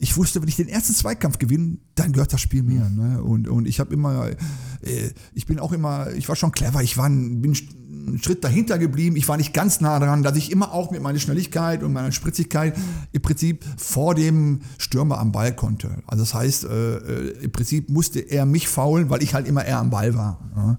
ich 0.02 0.16
wusste, 0.16 0.40
wenn 0.40 0.48
ich 0.48 0.56
den 0.56 0.68
ersten 0.68 0.94
Zweikampf 0.94 1.38
gewinne, 1.38 1.76
dann 1.94 2.12
gehört 2.12 2.32
das 2.32 2.40
Spiel 2.40 2.62
mir. 2.62 2.88
Ne? 2.88 3.22
Und, 3.22 3.48
und 3.48 3.68
ich 3.68 3.80
habe 3.80 3.92
immer, 3.92 4.30
äh, 4.30 4.37
ich 5.34 5.44
bin 5.44 5.58
auch 5.58 5.72
immer, 5.72 6.11
ich 6.12 6.26
war 6.26 6.37
schon 6.37 6.52
clever. 6.52 6.82
Ich 6.82 6.96
war, 6.96 7.11
bin 7.11 7.54
einen 8.06 8.18
Schritt 8.18 8.42
dahinter 8.42 8.78
geblieben. 8.78 9.16
Ich 9.16 9.28
war 9.28 9.37
nicht 9.37 9.52
ganz 9.52 9.80
nah 9.82 9.98
dran, 9.98 10.22
dass 10.22 10.37
ich 10.37 10.50
immer 10.50 10.72
auch 10.72 10.90
mit 10.90 11.02
meiner 11.02 11.18
Schnelligkeit 11.18 11.82
und 11.82 11.92
meiner 11.92 12.12
Spritzigkeit 12.12 12.74
im 13.12 13.20
Prinzip 13.20 13.64
vor 13.76 14.14
dem 14.14 14.61
Stürmer 14.78 15.18
am 15.18 15.32
Ball 15.32 15.54
konnte. 15.54 16.02
Also 16.06 16.22
das 16.22 16.34
heißt, 16.34 16.64
äh, 16.64 16.96
äh 16.96 17.44
im 17.44 17.52
Prinzip 17.52 17.90
musste 17.90 18.20
er 18.20 18.46
mich 18.46 18.68
faulen, 18.68 19.11
weil 19.11 19.22
ich 19.22 19.34
halt 19.34 19.46
immer 19.50 19.64
eher 19.64 19.78
am 19.78 19.90
Ball 19.90 20.14
war. 20.14 20.38
Ja. 20.56 20.78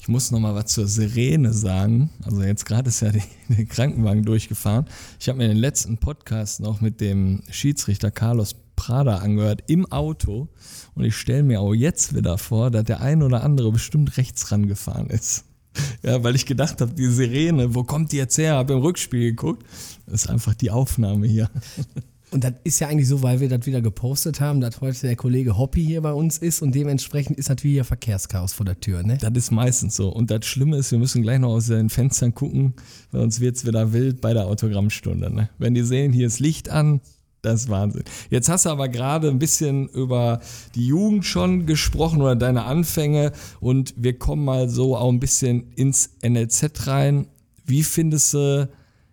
Ich 0.00 0.08
muss 0.08 0.30
noch 0.30 0.40
mal 0.40 0.54
was 0.54 0.66
zur 0.72 0.86
Sirene 0.86 1.52
sagen. 1.52 2.10
Also 2.24 2.42
jetzt 2.42 2.64
gerade 2.64 2.88
ist 2.88 3.00
ja 3.00 3.12
der 3.48 3.66
Krankenwagen 3.66 4.24
durchgefahren. 4.24 4.86
Ich 5.20 5.28
habe 5.28 5.36
mir 5.38 5.48
den 5.48 5.58
letzten 5.58 5.98
Podcast 5.98 6.60
noch 6.60 6.80
mit 6.80 7.00
dem 7.00 7.42
Schiedsrichter 7.50 8.10
Carlos 8.10 8.56
Prada 8.74 9.18
angehört 9.18 9.64
im 9.66 9.90
Auto 9.92 10.48
und 10.94 11.04
ich 11.04 11.16
stelle 11.16 11.42
mir 11.42 11.60
auch 11.60 11.74
jetzt 11.74 12.14
wieder 12.14 12.38
vor, 12.38 12.70
dass 12.70 12.84
der 12.84 13.00
ein 13.02 13.22
oder 13.22 13.42
andere 13.42 13.70
bestimmt 13.70 14.16
rechts 14.16 14.50
rangefahren 14.50 15.10
ist. 15.10 15.44
Ja, 16.02 16.24
weil 16.24 16.34
ich 16.34 16.46
gedacht 16.46 16.80
habe, 16.80 16.92
die 16.92 17.06
Sirene, 17.06 17.74
wo 17.74 17.84
kommt 17.84 18.10
die 18.10 18.16
jetzt 18.16 18.36
her? 18.36 18.54
Habe 18.54 18.72
im 18.72 18.80
Rückspiel 18.80 19.30
geguckt. 19.30 19.64
Das 20.06 20.24
ist 20.24 20.30
einfach 20.30 20.54
die 20.54 20.72
Aufnahme 20.72 21.26
hier. 21.26 21.50
Und 22.30 22.44
das 22.44 22.52
ist 22.64 22.78
ja 22.80 22.88
eigentlich 22.88 23.08
so, 23.08 23.22
weil 23.22 23.40
wir 23.40 23.48
das 23.48 23.64
wieder 23.66 23.80
gepostet 23.80 24.40
haben, 24.40 24.60
dass 24.60 24.80
heute 24.80 25.06
der 25.06 25.16
Kollege 25.16 25.56
Hoppy 25.56 25.82
hier 25.82 26.02
bei 26.02 26.12
uns 26.12 26.38
ist 26.38 26.60
und 26.60 26.74
dementsprechend 26.74 27.38
ist 27.38 27.48
natürlich 27.48 27.78
ja 27.78 27.84
Verkehrschaos 27.84 28.52
vor 28.52 28.66
der 28.66 28.78
Tür, 28.78 29.02
ne? 29.02 29.16
Das 29.18 29.32
ist 29.34 29.50
meistens 29.50 29.96
so. 29.96 30.10
Und 30.10 30.30
das 30.30 30.44
Schlimme 30.44 30.76
ist, 30.76 30.92
wir 30.92 30.98
müssen 30.98 31.22
gleich 31.22 31.38
noch 31.38 31.50
aus 31.50 31.68
den 31.68 31.88
Fenstern 31.88 32.34
gucken, 32.34 32.74
weil 33.12 33.22
uns 33.22 33.40
wird 33.40 33.56
es 33.56 33.66
wieder 33.66 33.92
wild 33.92 34.20
bei 34.20 34.34
der 34.34 34.46
Autogrammstunde. 34.46 35.32
Ne? 35.34 35.48
Wenn 35.58 35.74
die 35.74 35.82
sehen, 35.82 36.12
hier 36.12 36.26
ist 36.26 36.38
Licht 36.38 36.68
an, 36.68 37.00
das 37.40 37.62
ist 37.62 37.68
Wahnsinn. 37.70 38.02
Jetzt 38.30 38.48
hast 38.48 38.66
du 38.66 38.70
aber 38.70 38.88
gerade 38.88 39.28
ein 39.28 39.38
bisschen 39.38 39.88
über 39.88 40.40
die 40.74 40.86
Jugend 40.86 41.24
schon 41.24 41.66
gesprochen 41.66 42.20
oder 42.20 42.36
deine 42.36 42.64
Anfänge 42.64 43.32
und 43.60 43.94
wir 43.96 44.18
kommen 44.18 44.44
mal 44.44 44.68
so 44.68 44.96
auch 44.96 45.08
ein 45.08 45.20
bisschen 45.20 45.72
ins 45.76 46.10
NLZ 46.22 46.86
rein. 46.86 47.26
Wie 47.64 47.84
findest 47.84 48.34
du, 48.34 48.68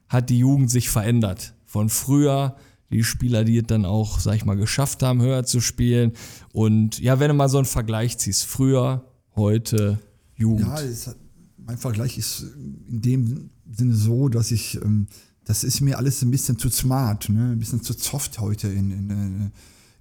hat 0.10 0.30
die 0.30 0.40
Jugend 0.40 0.70
sich 0.70 0.90
verändert? 0.90 1.54
Von 1.66 1.90
früher, 1.90 2.56
die 2.90 3.04
Spieler, 3.04 3.44
die 3.44 3.58
es 3.58 3.66
dann 3.68 3.86
auch, 3.86 4.20
sag 4.20 4.36
ich 4.36 4.46
mal, 4.46 4.56
geschafft 4.56 5.04
haben, 5.04 5.22
höher 5.22 5.44
zu 5.44 5.60
spielen. 5.60 6.14
Und 6.54 7.00
ja, 7.00 7.20
wenn 7.20 7.30
du 7.30 7.34
mal 7.34 7.50
so 7.50 7.58
einen 7.58 7.66
Vergleich 7.66 8.18
ziehst, 8.18 8.46
früher, 8.46 9.06
heute, 9.36 10.00
Jugend. 10.38 10.68
Ja, 10.68 10.74
hat, 10.74 11.16
mein 11.58 11.78
Vergleich 11.78 12.18
ist 12.18 12.46
in 12.90 13.02
dem 13.02 13.50
Sinne 13.72 13.96
so, 13.96 14.30
dass 14.30 14.52
ich 14.52 14.76
ähm, 14.82 15.08
das 15.46 15.64
ist 15.64 15.82
mir 15.82 15.98
alles 15.98 16.22
ein 16.24 16.32
bisschen 16.32 16.58
zu 16.58 16.70
smart, 16.70 17.30
ne? 17.30 17.52
ein 17.52 17.60
bisschen 17.60 17.82
zu 17.82 17.94
soft 17.94 18.40
heute. 18.40 18.68
In, 18.68 18.92
in, 18.92 19.10
in, 19.10 19.52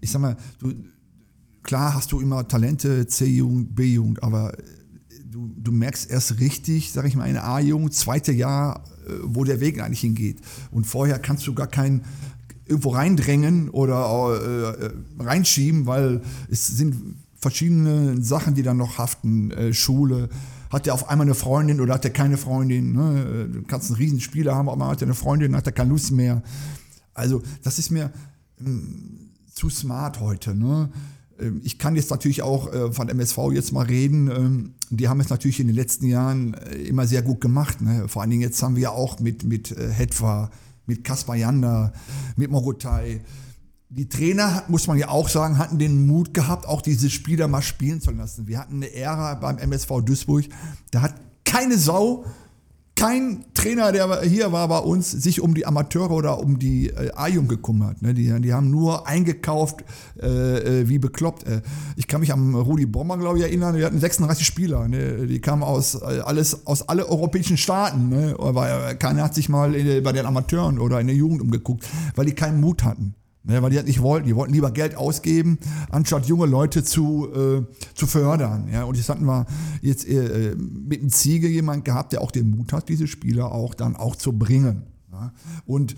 ich 0.00 0.10
sag 0.10 0.20
mal, 0.20 0.36
du, 0.58 0.72
klar 1.62 1.94
hast 1.94 2.12
du 2.12 2.20
immer 2.20 2.48
Talente, 2.48 3.06
C-Jugend, 3.06 3.74
B-Jugend, 3.74 4.22
aber 4.22 4.56
du, 5.30 5.54
du 5.58 5.70
merkst 5.70 6.10
erst 6.10 6.40
richtig, 6.40 6.92
sag 6.92 7.06
ich 7.06 7.14
mal, 7.14 7.24
eine 7.24 7.44
A-Jugend, 7.44 7.92
zweite 7.92 8.32
Jahr, 8.32 8.84
äh, 9.06 9.12
wo 9.22 9.44
der 9.44 9.60
Weg 9.60 9.80
eigentlich 9.80 10.00
hingeht. 10.00 10.40
Und 10.70 10.86
vorher 10.86 11.18
kannst 11.18 11.46
du 11.46 11.54
gar 11.54 11.66
keinen 11.66 12.04
irgendwo 12.66 12.90
reindrängen 12.90 13.68
oder 13.70 14.76
äh, 14.78 15.22
reinschieben, 15.22 15.86
weil 15.86 16.22
es 16.50 16.66
sind 16.66 17.16
verschiedene 17.36 18.22
Sachen, 18.22 18.54
die 18.54 18.62
dann 18.62 18.78
noch 18.78 18.98
haften. 18.98 19.50
Äh, 19.50 19.74
Schule, 19.74 20.28
hat 20.70 20.86
er 20.86 20.94
auf 20.94 21.08
einmal 21.08 21.26
eine 21.26 21.34
Freundin 21.34 21.80
oder 21.80 21.94
hat 21.94 22.04
er 22.04 22.10
keine 22.10 22.36
Freundin? 22.36 22.92
Ne? 22.92 23.48
Du 23.52 23.62
kannst 23.62 23.90
einen 23.90 23.96
Riesenspieler 23.96 24.54
haben, 24.54 24.68
aber 24.68 24.88
hat 24.88 25.02
er 25.02 25.06
eine 25.06 25.14
Freundin, 25.14 25.54
hat 25.54 25.66
er 25.66 25.72
keine 25.72 25.90
Lust 25.90 26.10
mehr. 26.10 26.42
Also 27.12 27.42
das 27.62 27.78
ist 27.78 27.90
mir 27.90 28.10
mh, 28.58 28.66
hm, 28.66 29.30
zu 29.52 29.70
smart 29.70 30.20
heute. 30.20 30.54
Ne? 30.54 30.90
Ähm, 31.38 31.60
ich 31.64 31.78
kann 31.78 31.96
jetzt 31.96 32.10
natürlich 32.10 32.42
auch 32.42 32.72
äh, 32.72 32.92
von 32.92 33.08
MSV 33.08 33.38
jetzt 33.52 33.72
mal 33.72 33.86
reden. 33.86 34.30
Ähm, 34.30 34.74
die 34.90 35.08
haben 35.08 35.20
es 35.20 35.28
natürlich 35.28 35.60
in 35.60 35.68
den 35.68 35.76
letzten 35.76 36.06
Jahren 36.06 36.54
äh, 36.54 36.76
immer 36.76 37.06
sehr 37.06 37.22
gut 37.22 37.40
gemacht. 37.40 37.80
Ne? 37.80 38.08
Vor 38.08 38.22
allen 38.22 38.30
Dingen 38.30 38.42
jetzt 38.42 38.62
haben 38.62 38.76
wir 38.76 38.82
ja 38.84 38.90
auch 38.90 39.20
mit, 39.20 39.44
mit 39.44 39.70
äh, 39.70 39.90
Hetwa, 39.90 40.50
mit 40.86 41.04
Kaspar 41.04 41.36
Janda, 41.36 41.92
mit 42.36 42.50
Morotai, 42.50 43.20
die 43.88 44.08
Trainer, 44.08 44.64
muss 44.68 44.86
man 44.86 44.98
ja 44.98 45.08
auch 45.08 45.28
sagen, 45.28 45.58
hatten 45.58 45.78
den 45.78 46.06
Mut 46.06 46.34
gehabt, 46.34 46.66
auch 46.66 46.82
diese 46.82 47.10
Spieler 47.10 47.46
mal 47.46 47.62
spielen 47.62 48.00
zu 48.00 48.10
lassen. 48.10 48.48
Wir 48.48 48.58
hatten 48.58 48.76
eine 48.76 48.92
Ära 48.92 49.34
beim 49.34 49.58
MSV 49.58 50.00
Duisburg, 50.04 50.46
da 50.90 51.02
hat 51.02 51.14
keine 51.44 51.78
Sau, 51.78 52.24
kein 52.96 53.44
Trainer, 53.54 53.90
der 53.90 54.22
hier 54.22 54.52
war 54.52 54.68
bei 54.68 54.78
uns, 54.78 55.10
sich 55.10 55.40
um 55.40 55.54
die 55.54 55.66
Amateure 55.66 56.12
oder 56.12 56.38
um 56.38 56.58
die 56.58 56.90
äh, 56.90 57.10
A-Jung 57.14 57.48
gekümmert. 57.48 58.02
Ne? 58.02 58.14
Die, 58.14 58.40
die 58.40 58.52
haben 58.52 58.70
nur 58.70 59.06
eingekauft, 59.06 59.84
äh, 60.22 60.26
äh 60.80 60.88
wie 60.88 60.98
bekloppt. 60.98 61.44
Äh. 61.44 61.62
Ich 61.96 62.06
kann 62.06 62.20
mich 62.20 62.32
am 62.32 62.54
Rudi 62.54 62.86
Bommer, 62.86 63.18
glaube 63.18 63.38
ich, 63.38 63.44
erinnern, 63.44 63.76
wir 63.76 63.86
hatten 63.86 63.98
36 63.98 64.46
Spieler. 64.46 64.86
Ne? 64.86 65.26
Die 65.26 65.40
kamen 65.40 65.64
aus, 65.64 65.96
äh, 65.96 66.20
alles, 66.24 66.66
aus 66.66 66.88
alle 66.88 67.08
europäischen 67.08 67.56
Staaten. 67.56 68.08
Ne? 68.08 68.36
Aber 68.38 68.94
keiner 68.94 69.24
hat 69.24 69.34
sich 69.34 69.48
mal 69.48 69.72
bei 70.02 70.12
den 70.12 70.26
Amateuren 70.26 70.78
oder 70.78 71.00
in 71.00 71.08
der 71.08 71.16
Jugend 71.16 71.42
umgeguckt, 71.42 71.84
weil 72.14 72.26
die 72.26 72.34
keinen 72.34 72.60
Mut 72.60 72.84
hatten. 72.84 73.14
Ne, 73.46 73.60
weil 73.60 73.68
die 73.68 73.76
das 73.76 73.84
nicht 73.84 74.00
wollten. 74.00 74.26
Die 74.26 74.34
wollten 74.34 74.54
lieber 74.54 74.70
Geld 74.70 74.96
ausgeben, 74.96 75.58
anstatt 75.90 76.24
junge 76.24 76.46
Leute 76.46 76.82
zu, 76.82 77.28
äh, 77.30 77.62
zu 77.94 78.06
fördern. 78.06 78.68
Ja, 78.72 78.84
und 78.84 78.96
jetzt 78.96 79.10
hatten 79.10 79.26
wir 79.26 79.44
jetzt 79.82 80.08
äh, 80.08 80.56
mit 80.56 81.02
dem 81.02 81.10
Ziege 81.10 81.46
jemand 81.46 81.84
gehabt, 81.84 82.12
der 82.12 82.22
auch 82.22 82.30
den 82.30 82.48
Mut 82.48 82.72
hat, 82.72 82.88
diese 82.88 83.06
Spieler 83.06 83.52
auch 83.52 83.74
dann 83.74 83.96
auch 83.96 84.16
zu 84.16 84.32
bringen. 84.32 84.84
Ja. 85.12 85.32
Und 85.66 85.94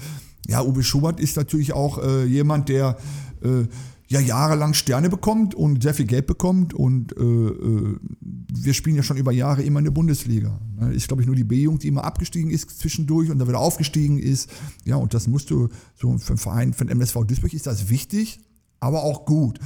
ja, 0.49 0.61
Uwe 0.63 0.83
Schubert 0.83 1.21
ist 1.21 1.37
natürlich 1.37 1.73
auch 1.73 2.03
äh, 2.03 2.25
jemand, 2.25 2.69
der 2.69 2.97
äh, 3.43 3.67
ja 4.09 4.21
jahrelang 4.21 4.75
Sterne 4.75 5.09
bekommt 5.09 5.55
und 5.55 5.83
sehr 5.83 5.95
viel 5.95 6.07
Geld 6.07 6.27
bekommt 6.27 6.75
und 6.75 7.17
äh, 7.17 7.23
äh, 7.23 7.97
wir 8.21 8.75
spielen 8.75 8.97
ja 8.97 9.03
schon 9.03 9.17
über 9.17 9.33
Jahre 9.33 9.63
immer 9.63 9.81
in 9.81 9.85
der 9.85 9.93
Bundesliga. 9.93 10.61
Ne? 10.79 10.95
Ist, 10.95 11.09
glaube 11.09 11.23
ich, 11.23 11.27
nur 11.27 11.37
die 11.37 11.45
B-Jugend, 11.45 11.83
die 11.83 11.89
immer 11.89 12.05
abgestiegen 12.05 12.51
ist 12.51 12.71
zwischendurch 12.79 13.31
und 13.31 13.39
dann 13.39 13.49
wieder 13.49 13.59
aufgestiegen 13.59 14.19
ist. 14.19 14.51
Ja, 14.85 14.97
und 14.97 15.13
das 15.15 15.27
musst 15.27 15.51
du, 15.51 15.69
so 15.95 16.17
für 16.19 16.31
einen 16.31 16.39
Verein, 16.39 16.73
für 16.73 16.85
den 16.85 16.93
MSV 16.93 17.25
Duisburg 17.27 17.53
ist 17.53 17.67
das 17.67 17.89
wichtig, 17.89 18.41
aber 18.81 19.03
auch 19.03 19.25
gut. 19.25 19.59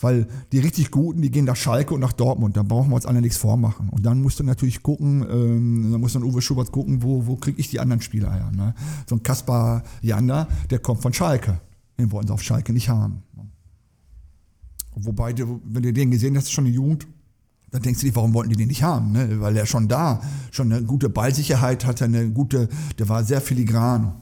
Weil 0.00 0.26
die 0.52 0.58
richtig 0.58 0.90
Guten, 0.90 1.22
die 1.22 1.30
gehen 1.30 1.44
nach 1.44 1.56
Schalke 1.56 1.94
und 1.94 2.00
nach 2.00 2.12
Dortmund. 2.12 2.56
Da 2.56 2.62
brauchen 2.62 2.90
wir 2.90 2.96
uns 2.96 3.06
alle 3.06 3.20
nichts 3.20 3.38
vormachen. 3.38 3.88
Und 3.90 4.04
dann 4.04 4.20
musst 4.20 4.40
du 4.40 4.44
natürlich 4.44 4.82
gucken, 4.82 5.24
ähm, 5.30 5.92
dann 5.92 6.00
muss 6.00 6.14
dann 6.14 6.24
Uwe 6.24 6.42
Schubert 6.42 6.72
gucken, 6.72 7.02
wo, 7.02 7.26
wo 7.26 7.36
kriege 7.36 7.60
ich 7.60 7.70
die 7.70 7.80
anderen 7.80 8.02
Spieler 8.02 8.32
her. 8.32 8.50
Ne? 8.54 8.74
So 9.08 9.16
ein 9.16 9.22
Kaspar 9.22 9.82
Janda, 10.02 10.48
der 10.70 10.80
kommt 10.80 11.00
von 11.00 11.12
Schalke. 11.12 11.60
Den 11.98 12.10
wollen 12.10 12.26
sie 12.26 12.32
auf 12.32 12.42
Schalke 12.42 12.72
nicht 12.72 12.88
haben. 12.88 13.22
Wobei, 14.94 15.32
du, 15.32 15.60
wenn 15.64 15.82
du 15.82 15.92
den 15.92 16.10
gesehen 16.10 16.36
hast, 16.36 16.52
schon 16.52 16.66
eine 16.66 16.74
Jugend, 16.74 17.06
dann 17.70 17.82
denkst 17.82 18.00
du 18.00 18.06
dir, 18.06 18.14
warum 18.14 18.34
wollten 18.34 18.50
die 18.50 18.56
den 18.56 18.68
nicht 18.68 18.84
haben? 18.84 19.12
Ne? 19.12 19.40
Weil 19.40 19.56
er 19.56 19.66
schon 19.66 19.88
da, 19.88 20.22
schon 20.52 20.72
eine 20.72 20.84
gute 20.84 21.08
Ballsicherheit 21.08 21.84
hatte, 21.84 22.04
eine 22.04 22.30
gute, 22.30 22.68
der 22.98 23.08
war 23.08 23.24
sehr 23.24 23.40
filigran. 23.40 24.14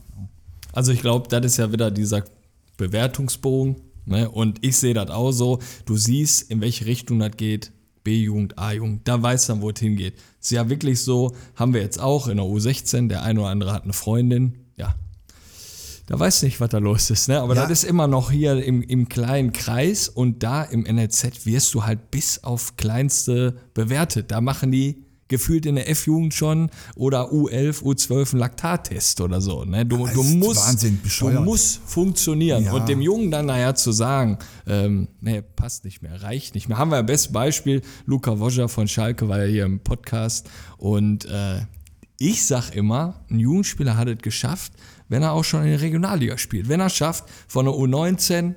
Also 0.72 0.92
ich 0.92 1.02
glaube, 1.02 1.28
das 1.28 1.44
ist 1.44 1.56
ja 1.58 1.70
wieder 1.70 1.90
dieser 1.90 2.24
Bewertungsbogen. 2.78 3.76
Ne? 4.06 4.30
Und 4.30 4.64
ich 4.64 4.78
sehe 4.78 4.94
das 4.94 5.10
auch 5.10 5.32
so. 5.32 5.58
Du 5.84 5.96
siehst, 5.96 6.50
in 6.50 6.60
welche 6.60 6.86
Richtung 6.86 7.18
das 7.18 7.36
geht. 7.36 7.72
B-Jugend, 8.04 8.58
A-Jugend, 8.58 9.06
da 9.06 9.22
weiß 9.22 9.46
dann, 9.46 9.60
wo 9.60 9.70
es 9.70 9.78
hingeht. 9.78 10.14
Ist 10.40 10.50
ja 10.50 10.68
wirklich 10.68 11.00
so, 11.00 11.36
haben 11.54 11.72
wir 11.72 11.82
jetzt 11.82 12.00
auch 12.00 12.26
in 12.26 12.38
der 12.38 12.46
U16, 12.46 13.08
der 13.08 13.22
eine 13.22 13.40
oder 13.40 13.50
andere 13.50 13.72
hat 13.72 13.84
eine 13.84 13.92
Freundin, 13.92 14.54
ja, 14.76 14.96
da 16.06 16.18
weiß 16.18 16.42
nicht, 16.42 16.60
was 16.60 16.70
da 16.70 16.78
los 16.78 17.10
ist, 17.10 17.28
ne? 17.28 17.40
Aber 17.40 17.54
Ja. 17.54 17.62
das 17.62 17.82
ist 17.82 17.84
immer 17.84 18.06
noch 18.06 18.30
hier 18.30 18.62
im, 18.64 18.82
im 18.82 19.08
kleinen 19.08 19.52
Kreis 19.52 20.08
und 20.08 20.42
da 20.42 20.62
im 20.62 20.82
NLZ 20.82 21.46
wirst 21.46 21.72
du 21.74 21.84
halt 21.84 22.10
bis 22.10 22.42
auf 22.44 22.76
kleinste 22.76 23.56
bewertet. 23.74 24.30
Da 24.30 24.40
machen 24.40 24.72
die 24.72 25.04
gefühlt 25.28 25.64
in 25.64 25.76
der 25.76 25.88
F-Jugend 25.88 26.34
schon 26.34 26.68
oder 26.94 27.32
U11, 27.32 27.82
U12 27.82 28.32
einen 28.32 28.40
Laktattest 28.40 29.18
oder 29.22 29.40
so. 29.40 29.64
Ne? 29.64 29.86
Du, 29.86 30.06
du, 30.06 30.22
musst, 30.22 30.60
Wahnsinn, 30.60 31.00
du 31.20 31.30
musst 31.40 31.80
funktionieren. 31.86 32.64
Ja. 32.64 32.72
Und 32.72 32.86
dem 32.86 33.00
Jungen 33.00 33.30
dann 33.30 33.46
nachher 33.46 33.74
zu 33.74 33.92
sagen, 33.92 34.36
ähm, 34.66 35.08
nee, 35.22 35.40
passt 35.40 35.84
nicht 35.86 36.02
mehr, 36.02 36.22
reicht 36.22 36.54
nicht 36.54 36.68
mehr. 36.68 36.76
Haben 36.76 36.90
wir 36.90 36.98
ein 36.98 37.06
bestes 37.06 37.32
Beispiel, 37.32 37.80
Luca 38.04 38.38
Woscher 38.40 38.68
von 38.68 38.86
Schalke 38.88 39.26
war 39.26 39.38
ja 39.42 39.50
hier 39.50 39.64
im 39.64 39.80
Podcast 39.80 40.50
und 40.76 41.24
äh, 41.24 41.60
ich 42.18 42.44
sag 42.44 42.70
immer, 42.76 43.24
ein 43.30 43.38
Jugendspieler 43.38 43.96
hat 43.96 44.08
es 44.08 44.18
geschafft, 44.18 44.74
wenn 45.12 45.22
er 45.22 45.32
auch 45.32 45.44
schon 45.44 45.62
in 45.64 45.68
der 45.68 45.82
Regionalliga 45.82 46.38
spielt. 46.38 46.70
Wenn 46.70 46.80
er 46.80 46.86
es 46.86 46.94
schafft, 46.96 47.24
von 47.46 47.66
der 47.66 47.74
U19 47.74 48.54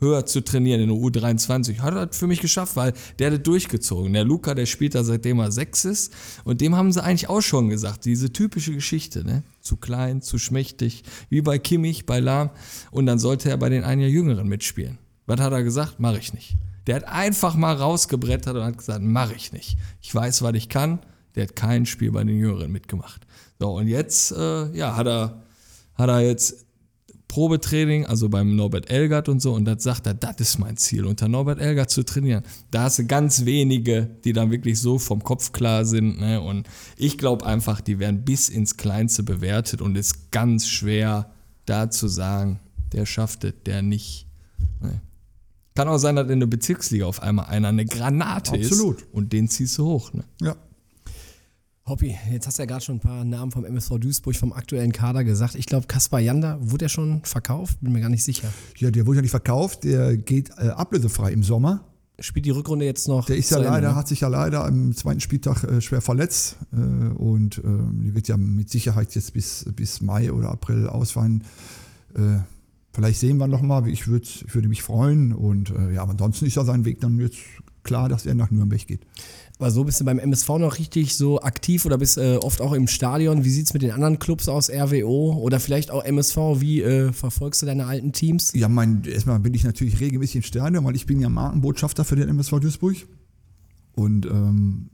höher 0.00 0.26
zu 0.26 0.40
trainieren 0.40 0.80
in 0.80 0.88
der 0.88 0.98
U23, 0.98 1.78
hat 1.78 1.94
er 1.94 2.06
das 2.06 2.18
für 2.18 2.26
mich 2.26 2.40
geschafft, 2.40 2.74
weil 2.74 2.92
der 3.20 3.28
hat 3.28 3.34
das 3.34 3.42
durchgezogen. 3.44 4.12
Der 4.12 4.24
Luca, 4.24 4.56
der 4.56 4.66
spielt 4.66 4.96
da 4.96 5.04
seitdem 5.04 5.38
er 5.38 5.52
sechs 5.52 5.84
ist 5.84 6.12
und 6.42 6.60
dem 6.60 6.74
haben 6.74 6.90
sie 6.90 7.00
eigentlich 7.00 7.28
auch 7.28 7.42
schon 7.42 7.68
gesagt, 7.68 8.06
diese 8.06 8.32
typische 8.32 8.74
Geschichte, 8.74 9.24
ne? 9.24 9.44
Zu 9.60 9.76
klein, 9.76 10.20
zu 10.20 10.36
schmächtig, 10.36 11.04
wie 11.28 11.42
bei 11.42 11.60
Kimmich, 11.60 12.06
bei 12.06 12.18
Lahm 12.18 12.50
und 12.90 13.06
dann 13.06 13.20
sollte 13.20 13.48
er 13.48 13.56
bei 13.56 13.68
den 13.68 13.84
ein 13.84 14.00
Jahr 14.00 14.10
Jüngeren 14.10 14.48
mitspielen. 14.48 14.98
Was 15.26 15.40
hat 15.40 15.52
er 15.52 15.62
gesagt? 15.62 16.00
Mach 16.00 16.18
ich 16.18 16.34
nicht. 16.34 16.56
Der 16.88 16.96
hat 16.96 17.04
einfach 17.04 17.54
mal 17.54 17.76
rausgebrettert 17.76 18.56
und 18.56 18.64
hat 18.64 18.78
gesagt, 18.78 19.00
mach 19.00 19.30
ich 19.30 19.52
nicht. 19.52 19.78
Ich 20.02 20.12
weiß, 20.12 20.42
was 20.42 20.54
ich 20.54 20.68
kann. 20.68 20.98
Der 21.36 21.44
hat 21.44 21.54
kein 21.54 21.86
Spiel 21.86 22.10
bei 22.10 22.24
den 22.24 22.36
Jüngeren 22.36 22.72
mitgemacht. 22.72 23.24
So, 23.60 23.76
und 23.76 23.86
jetzt, 23.86 24.32
äh, 24.32 24.76
ja, 24.76 24.96
hat 24.96 25.06
er, 25.06 25.43
hat 25.94 26.08
er 26.08 26.20
jetzt 26.20 26.64
Probetraining, 27.28 28.06
also 28.06 28.28
beim 28.28 28.54
Norbert 28.54 28.90
Elgert 28.90 29.28
und 29.28 29.40
so, 29.40 29.54
und 29.54 29.64
das 29.64 29.82
sagt 29.82 30.06
er, 30.06 30.14
das 30.14 30.36
ist 30.38 30.58
mein 30.58 30.76
Ziel, 30.76 31.04
unter 31.04 31.26
Norbert 31.26 31.58
Elgert 31.58 31.90
zu 31.90 32.04
trainieren. 32.04 32.44
Da 32.70 32.84
hast 32.84 33.00
du 33.00 33.06
ganz 33.06 33.44
wenige, 33.44 34.08
die 34.24 34.32
dann 34.32 34.52
wirklich 34.52 34.80
so 34.80 35.00
vom 35.00 35.24
Kopf 35.24 35.50
klar 35.50 35.84
sind. 35.84 36.20
Ne? 36.20 36.40
Und 36.40 36.68
ich 36.96 37.18
glaube 37.18 37.44
einfach, 37.44 37.80
die 37.80 37.98
werden 37.98 38.24
bis 38.24 38.48
ins 38.48 38.76
Kleinste 38.76 39.24
bewertet 39.24 39.82
und 39.82 39.96
es 39.96 40.12
ist 40.12 40.30
ganz 40.30 40.68
schwer, 40.68 41.32
da 41.66 41.90
zu 41.90 42.06
sagen, 42.06 42.60
der 42.92 43.04
schafft 43.04 43.42
es, 43.42 43.54
der 43.66 43.82
nicht. 43.82 44.28
Ne? 44.80 45.00
Kann 45.74 45.88
auch 45.88 45.98
sein, 45.98 46.14
dass 46.14 46.30
in 46.30 46.38
der 46.38 46.46
Bezirksliga 46.46 47.06
auf 47.06 47.20
einmal 47.20 47.46
einer 47.46 47.68
eine 47.68 47.84
Granate 47.84 48.52
Absolut. 48.52 48.98
ist 48.98 49.06
und 49.12 49.32
den 49.32 49.48
ziehst 49.48 49.76
du 49.78 49.86
hoch. 49.86 50.12
Ne? 50.12 50.22
Ja. 50.40 50.54
Hoppi, 51.86 52.16
jetzt 52.32 52.46
hast 52.46 52.58
du 52.58 52.62
ja 52.62 52.66
gerade 52.66 52.82
schon 52.82 52.96
ein 52.96 53.00
paar 53.00 53.26
Namen 53.26 53.52
vom 53.52 53.66
MSV 53.66 53.98
Duisburg 53.98 54.34
vom 54.36 54.54
aktuellen 54.54 54.90
Kader 54.90 55.22
gesagt. 55.22 55.54
Ich 55.54 55.66
glaube, 55.66 55.86
Kaspar 55.86 56.18
Janda, 56.18 56.56
wurde 56.62 56.86
er 56.86 56.88
schon 56.88 57.22
verkauft? 57.24 57.78
Bin 57.82 57.92
mir 57.92 58.00
gar 58.00 58.08
nicht 58.08 58.24
sicher. 58.24 58.50
ja, 58.78 58.90
der 58.90 59.04
wurde 59.04 59.16
ja 59.16 59.22
nicht 59.22 59.32
verkauft, 59.32 59.84
der 59.84 60.16
geht 60.16 60.48
äh, 60.56 60.68
ablösefrei 60.68 61.30
im 61.32 61.42
Sommer. 61.42 61.84
Spielt 62.18 62.46
die 62.46 62.50
Rückrunde 62.50 62.86
jetzt 62.86 63.06
noch? 63.06 63.26
Der 63.26 63.36
ist 63.36 63.50
ja 63.50 63.58
leider, 63.58 63.90
ne? 63.90 63.96
hat 63.96 64.08
sich 64.08 64.20
ja 64.20 64.28
leider 64.28 64.64
am 64.64 64.94
zweiten 64.94 65.20
Spieltag 65.20 65.64
äh, 65.64 65.82
schwer 65.82 66.00
verletzt 66.00 66.56
äh, 66.72 66.76
und 66.76 67.60
ähm, 67.62 68.00
die 68.02 68.14
wird 68.14 68.28
ja 68.28 68.38
mit 68.38 68.70
Sicherheit 68.70 69.14
jetzt 69.14 69.34
bis, 69.34 69.66
bis 69.76 70.00
Mai 70.00 70.32
oder 70.32 70.52
April 70.52 70.88
ausfallen. 70.88 71.44
Äh, 72.14 72.38
vielleicht 72.94 73.20
sehen 73.20 73.36
wir 73.36 73.46
noch 73.46 73.60
mal. 73.60 73.86
Ich, 73.88 74.08
würd, 74.08 74.44
ich 74.46 74.54
würde 74.54 74.68
mich 74.68 74.82
freuen 74.82 75.34
und 75.34 75.68
äh, 75.68 75.92
ja, 75.92 76.02
aber 76.02 76.12
ansonsten 76.12 76.46
ist 76.46 76.54
ja 76.54 76.64
sein 76.64 76.86
Weg 76.86 77.00
dann 77.00 77.18
jetzt 77.18 77.36
klar, 77.82 78.08
dass 78.08 78.24
er 78.24 78.34
nach 78.34 78.50
Nürnberg 78.50 78.86
geht. 78.86 79.02
Aber 79.58 79.70
so 79.70 79.84
bist 79.84 80.00
du 80.00 80.04
beim 80.04 80.18
MSV 80.18 80.48
noch 80.58 80.78
richtig 80.78 81.16
so 81.16 81.40
aktiv 81.40 81.86
oder 81.86 81.96
bist 81.96 82.18
äh, 82.18 82.36
oft 82.36 82.60
auch 82.60 82.72
im 82.72 82.88
Stadion. 82.88 83.44
Wie 83.44 83.50
sieht 83.50 83.66
es 83.66 83.72
mit 83.72 83.82
den 83.82 83.92
anderen 83.92 84.18
Clubs 84.18 84.48
aus, 84.48 84.68
RWO 84.68 85.34
oder 85.34 85.60
vielleicht 85.60 85.92
auch 85.92 86.04
MSV? 86.04 86.36
Wie 86.58 86.82
äh, 86.82 87.12
verfolgst 87.12 87.62
du 87.62 87.66
deine 87.66 87.86
alten 87.86 88.12
Teams? 88.12 88.52
Ja, 88.54 88.68
mein, 88.68 89.04
erstmal 89.04 89.38
bin 89.38 89.54
ich 89.54 89.62
natürlich 89.62 90.00
regelmäßig 90.00 90.36
in 90.36 90.42
Stadion, 90.42 90.84
weil 90.84 90.96
ich 90.96 91.06
bin 91.06 91.20
ja 91.20 91.28
Markenbotschafter 91.28 92.04
für 92.04 92.16
den 92.16 92.28
MSV 92.28 92.58
Duisburg. 92.58 92.96
Und 93.94 94.26
ähm, 94.26 94.90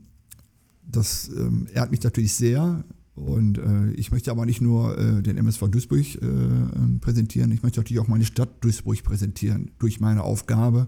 das 0.87 1.29
ähm, 1.35 1.67
ehrt 1.73 1.89
mich 1.89 2.03
natürlich 2.03 2.35
sehr. 2.35 2.83
Und 3.15 3.57
äh, 3.57 3.91
ich 3.93 4.11
möchte 4.11 4.31
aber 4.31 4.45
nicht 4.45 4.61
nur 4.61 4.97
äh, 4.97 5.21
den 5.21 5.37
MSV 5.37 5.69
Duisburg 5.69 6.15
äh, 6.15 6.99
präsentieren, 7.01 7.51
ich 7.51 7.61
möchte 7.61 7.79
natürlich 7.79 8.01
auch 8.01 8.07
meine 8.07 8.25
Stadt 8.25 8.63
Duisburg 8.63 9.03
präsentieren 9.03 9.71
durch 9.79 9.99
meine 9.99 10.23
Aufgabe. 10.23 10.87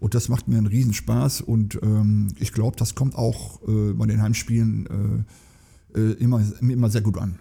Und 0.00 0.14
das 0.14 0.28
macht 0.28 0.48
mir 0.48 0.56
einen 0.56 0.66
Riesenspaß 0.66 1.42
und 1.42 1.78
ähm, 1.82 2.28
ich 2.38 2.52
glaube, 2.52 2.76
das 2.76 2.94
kommt 2.94 3.14
auch 3.16 3.60
äh, 3.68 3.92
bei 3.92 4.06
den 4.06 4.22
Heimspielen 4.22 5.24
äh, 5.94 6.00
äh, 6.00 6.12
immer, 6.14 6.42
immer 6.60 6.88
sehr 6.90 7.02
gut 7.02 7.18
an. 7.18 7.38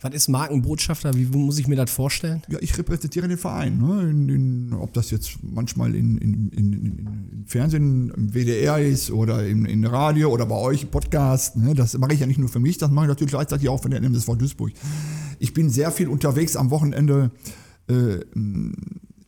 Was 0.00 0.14
ist 0.14 0.28
Markenbotschafter? 0.28 1.14
Wie 1.14 1.24
muss 1.24 1.58
ich 1.58 1.66
mir 1.66 1.76
das 1.76 1.90
vorstellen? 1.90 2.42
Ja, 2.48 2.58
ich 2.60 2.76
repräsentiere 2.76 3.26
den 3.26 3.38
Verein. 3.38 3.78
Ne? 3.78 4.10
In, 4.10 4.28
in, 4.28 4.72
ob 4.74 4.92
das 4.92 5.10
jetzt 5.10 5.38
manchmal 5.42 5.94
in, 5.94 6.18
in, 6.18 7.44
Fernsehen, 7.46 8.10
im 8.10 8.34
WDR 8.34 8.78
ist 8.78 9.10
oder 9.10 9.46
in, 9.46 9.64
in 9.64 9.84
Radio 9.84 10.30
oder 10.30 10.46
bei 10.46 10.56
euch 10.56 10.84
im 10.84 10.90
Podcast. 10.90 11.56
Ne? 11.56 11.74
Das 11.74 11.96
mache 11.98 12.14
ich 12.14 12.20
ja 12.20 12.26
nicht 12.26 12.38
nur 12.38 12.48
für 12.48 12.60
mich, 12.60 12.78
das 12.78 12.90
mache 12.90 13.06
ich 13.06 13.08
natürlich 13.10 13.32
gleichzeitig 13.32 13.68
auch 13.68 13.82
für 13.82 13.90
den 13.90 14.04
MSV 14.04 14.36
Duisburg. 14.36 14.72
Ich 15.38 15.52
bin 15.52 15.70
sehr 15.70 15.90
viel 15.90 16.08
unterwegs 16.08 16.54
am 16.56 16.70
Wochenende. 16.70 17.30
Äh, 17.88 18.20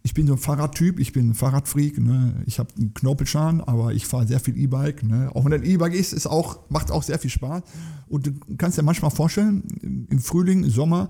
ich 0.07 0.12
bin 0.12 0.27
so 0.27 0.35
ein 0.35 0.38
Fahrradtyp, 0.38 1.01
ich 1.01 1.12
bin 1.12 1.31
ein 1.31 1.35
Fahrradfreak. 1.35 1.99
Ne? 1.99 2.43
Ich 2.45 2.59
habe 2.59 2.69
einen 2.77 2.93
Knorpelschan, 2.93 3.62
aber 3.62 3.95
ich 3.95 4.07
fahre 4.07 4.27
sehr 4.27 4.38
viel 4.38 4.57
E-Bike. 4.57 5.03
Ne? 5.03 5.31
Auch 5.35 5.47
wenn 5.47 5.55
ein 5.55 5.64
E-Bike 5.64 5.95
ist, 5.95 6.12
ist 6.12 6.27
auch, 6.27 6.69
macht 6.69 6.90
auch 6.90 7.03
sehr 7.03 7.19
viel 7.19 7.31
Spaß. 7.31 7.62
Und 8.07 8.27
du 8.27 8.33
kannst 8.59 8.77
dir 8.77 8.83
manchmal 8.83 9.11
vorstellen, 9.11 10.07
im 10.11 10.19
Frühling, 10.21 10.62
im 10.62 10.69
Sommer, 10.69 11.09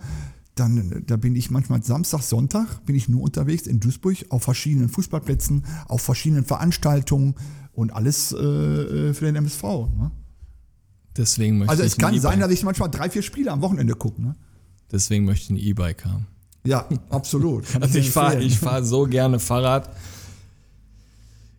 dann 0.55 1.03
da 1.09 1.17
bin 1.17 1.35
ich 1.35 1.51
manchmal 1.51 1.83
Samstag, 1.83 2.23
Sonntag, 2.23 2.87
bin 2.87 2.95
ich 2.95 3.09
nur 3.09 3.23
unterwegs 3.23 3.67
in 3.67 3.81
Duisburg 3.81 4.27
auf 4.29 4.45
verschiedenen 4.45 4.89
Fußballplätzen, 4.89 5.65
auf 5.89 6.01
verschiedenen 6.01 6.45
Veranstaltungen 6.45 7.35
und 7.73 7.93
alles 7.93 8.31
äh, 8.31 9.13
für 9.13 9.25
den 9.25 9.35
MSV. 9.35 9.63
Ne? 9.65 10.13
Deswegen 11.17 11.59
möchte 11.59 11.73
Also 11.73 11.83
es 11.83 11.97
kann 11.97 12.17
sein, 12.21 12.35
E-Bike- 12.35 12.41
dass 12.43 12.53
ich 12.53 12.63
manchmal 12.63 12.91
drei, 12.91 13.11
vier 13.11 13.23
Spiele 13.23 13.51
am 13.51 13.61
Wochenende 13.61 13.97
gucke. 13.97 14.23
Ne? 14.23 14.37
Deswegen 14.93 15.25
möchte 15.25 15.47
ich 15.47 15.51
ein 15.51 15.69
E-Bike 15.69 16.05
haben. 16.05 16.29
Ja, 16.67 16.89
absolut. 17.11 17.67
Kann 17.67 17.83
Also 17.83 17.99
ich 17.99 18.11
fahre 18.11 18.43
ich 18.43 18.59
fahr 18.59 18.83
so 18.83 19.05
gerne 19.05 19.39
Fahrrad. 19.39 19.91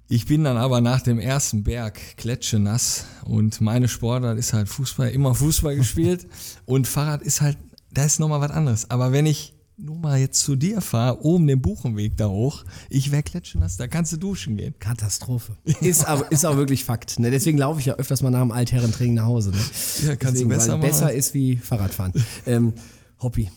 Ich 0.07 0.27
bin 0.27 0.43
dann 0.43 0.57
aber 0.57 0.81
nach 0.81 1.01
dem 1.01 1.19
ersten 1.19 1.63
Berg 1.63 1.99
kletschenass 2.17 3.05
und 3.23 3.59
meine 3.61 3.87
Sportart 3.87 4.37
ist 4.37 4.53
halt 4.53 4.69
Fußball, 4.69 5.09
immer 5.09 5.33
Fußball 5.33 5.75
gespielt 5.77 6.27
und 6.65 6.87
Fahrrad 6.87 7.21
ist 7.23 7.41
halt, 7.41 7.57
da 7.91 8.03
ist 8.05 8.19
nochmal 8.19 8.41
was 8.41 8.51
anderes. 8.51 8.89
Aber 8.91 9.11
wenn 9.11 9.25
ich 9.25 9.53
nur 9.77 9.97
mal 9.97 10.19
jetzt 10.19 10.39
zu 10.39 10.55
dir 10.55 10.79
fahre, 10.79 11.23
oben 11.23 11.47
den 11.47 11.61
Buchenweg 11.61 12.15
da 12.17 12.27
hoch, 12.29 12.63
ich 12.89 13.11
wäre 13.11 13.23
kletschenass, 13.23 13.77
da 13.77 13.87
kannst 13.87 14.13
du 14.13 14.17
duschen 14.17 14.57
gehen. 14.57 14.73
Katastrophe. 14.79 15.57
Ist 15.81 16.05
aber 16.07 16.31
ist 16.31 16.45
auch 16.45 16.55
wirklich 16.55 16.85
Fakt. 16.85 17.19
Ne? 17.19 17.29
Deswegen 17.29 17.57
laufe 17.57 17.79
ich 17.79 17.87
ja 17.87 17.95
öfters 17.95 18.21
mal 18.21 18.29
nach 18.29 18.41
dem 18.41 18.51
Altherrentraining 18.51 19.15
nach 19.15 19.25
Hause. 19.25 19.51
Ne? 19.51 19.57
Ja, 19.57 20.15
kannst 20.15 20.41
du 20.41 20.47
Deswegen, 20.47 20.49
besser 20.49 20.71
weil 20.73 20.77
machen. 20.77 20.89
besser 20.89 21.13
ist 21.13 21.33
wie 21.33 21.57
Fahrradfahren. 21.57 22.13
ähm, 22.45 22.73
Hobby. 23.21 23.49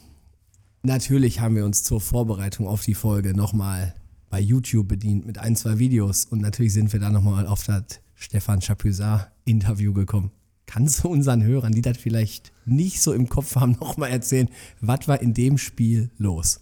Natürlich 0.83 1.41
haben 1.41 1.57
wir 1.57 1.65
uns 1.65 1.83
zur 1.83 2.01
Vorbereitung 2.01 2.67
auf 2.67 2.83
die 2.85 2.95
Folge 2.95 3.35
nochmal 3.35 3.95
bei 4.31 4.41
YouTube 4.41 4.89
bedient 4.89 5.27
mit 5.27 5.39
ein, 5.39 5.57
zwei 5.57 5.79
Videos 5.79 6.25
und 6.27 6.41
natürlich 6.41 6.73
sind 6.73 6.93
wir 6.93 7.01
da 7.01 7.11
nochmal 7.11 7.47
auf 7.47 7.65
das 7.65 8.01
Stefan 8.15 8.61
Chapuisat 8.61 9.33
Interview 9.45 9.93
gekommen. 9.93 10.31
kannst 10.67 11.03
du 11.03 11.09
unseren 11.09 11.43
Hörern, 11.43 11.73
die 11.73 11.83
das 11.83 11.97
vielleicht 11.97 12.53
nicht 12.67 13.01
so 13.01 13.13
im 13.13 13.29
Kopf 13.29 13.57
haben, 13.57 13.73
nochmal 13.81 14.11
erzählen, 14.11 14.49
was 14.81 15.09
war 15.09 15.21
in 15.21 15.35
dem 15.35 15.57
Spiel 15.59 16.11
los? 16.19 16.61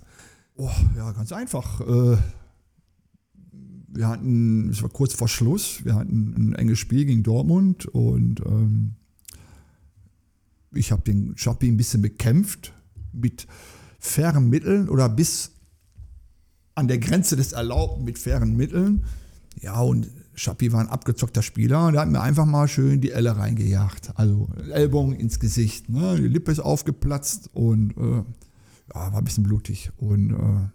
Oh, 0.55 0.71
ja, 0.97 1.13
ganz 1.13 1.33
einfach. 1.33 1.81
Äh, 1.81 2.17
wir 3.89 4.09
hatten, 4.09 4.71
es 4.71 4.83
war 4.83 4.91
kurz 4.91 5.13
vor 5.13 5.29
Schluss, 5.29 5.85
wir 5.85 5.95
hatten 5.95 6.35
ein 6.37 6.55
enges 6.55 6.79
Spiel 6.79 7.05
gegen 7.05 7.23
Dortmund 7.23 7.87
und 7.87 8.41
ähm, 8.47 8.95
ich 10.73 10.93
habe 10.93 11.03
den 11.03 11.37
Schappi 11.37 11.69
ein 11.69 11.77
bisschen 11.77 12.01
bekämpft 12.01 12.73
mit 13.13 13.47
fairen 14.07 14.49
Mitteln 14.49 14.89
oder 14.89 15.09
bis 15.09 15.53
an 16.75 16.89
der 16.89 16.99
Grenze 16.99 17.37
des 17.37 17.53
Erlaubten 17.53 18.05
mit 18.05 18.19
fairen 18.19 18.57
Mitteln. 18.57 19.05
Ja, 19.61 19.81
und 19.81 20.09
Schappi 20.35 20.73
war 20.73 20.81
ein 20.81 20.89
abgezockter 20.89 21.43
Spieler 21.43 21.87
und 21.87 21.95
der 21.95 22.03
hat 22.03 22.11
mir 22.11 22.21
einfach 22.21 22.45
mal 22.45 22.69
schön 22.69 23.01
die 23.01 23.11
Elle 23.11 23.37
reingejagt. 23.37 24.13
Also 24.15 24.51
Ellbogen 24.71 25.15
ins 25.15 25.41
Gesicht. 25.41 25.89
Ne? 25.89 26.17
Die 26.17 26.29
Lippe 26.29 26.53
ist 26.53 26.61
aufgeplatzt 26.61 27.51
und 27.55 27.97
äh, 27.97 28.23
ja, 28.95 29.13
war 29.13 29.17
ein 29.17 29.25
bisschen 29.25 29.45
blutig. 29.45 29.91
Und 29.97 30.33
äh, 30.33 30.69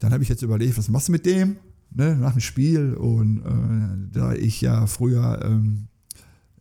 dann 0.00 0.12
habe 0.12 0.24
ich 0.24 0.28
jetzt 0.28 0.42
überlegt, 0.42 0.76
was 0.76 0.88
machst 0.88 1.08
du 1.08 1.12
mit 1.12 1.24
dem? 1.24 1.56
Ne? 1.90 2.16
Nach 2.16 2.32
dem 2.32 2.40
Spiel. 2.40 2.94
Und 2.94 3.42
äh, 3.42 4.12
da 4.12 4.32
ich 4.32 4.60
ja 4.60 4.86
früher 4.88 5.40
ähm, 5.44 5.86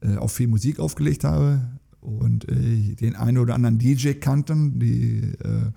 äh, 0.01 0.17
auch 0.17 0.29
viel 0.29 0.47
Musik 0.47 0.79
aufgelegt 0.79 1.23
habe 1.23 1.80
und 2.01 2.49
äh, 2.49 2.95
den 2.95 3.15
einen 3.15 3.37
oder 3.37 3.55
anderen 3.55 3.77
DJ 3.77 4.13
kannten, 4.13 4.79
die 4.79 5.19
äh, 5.43 5.71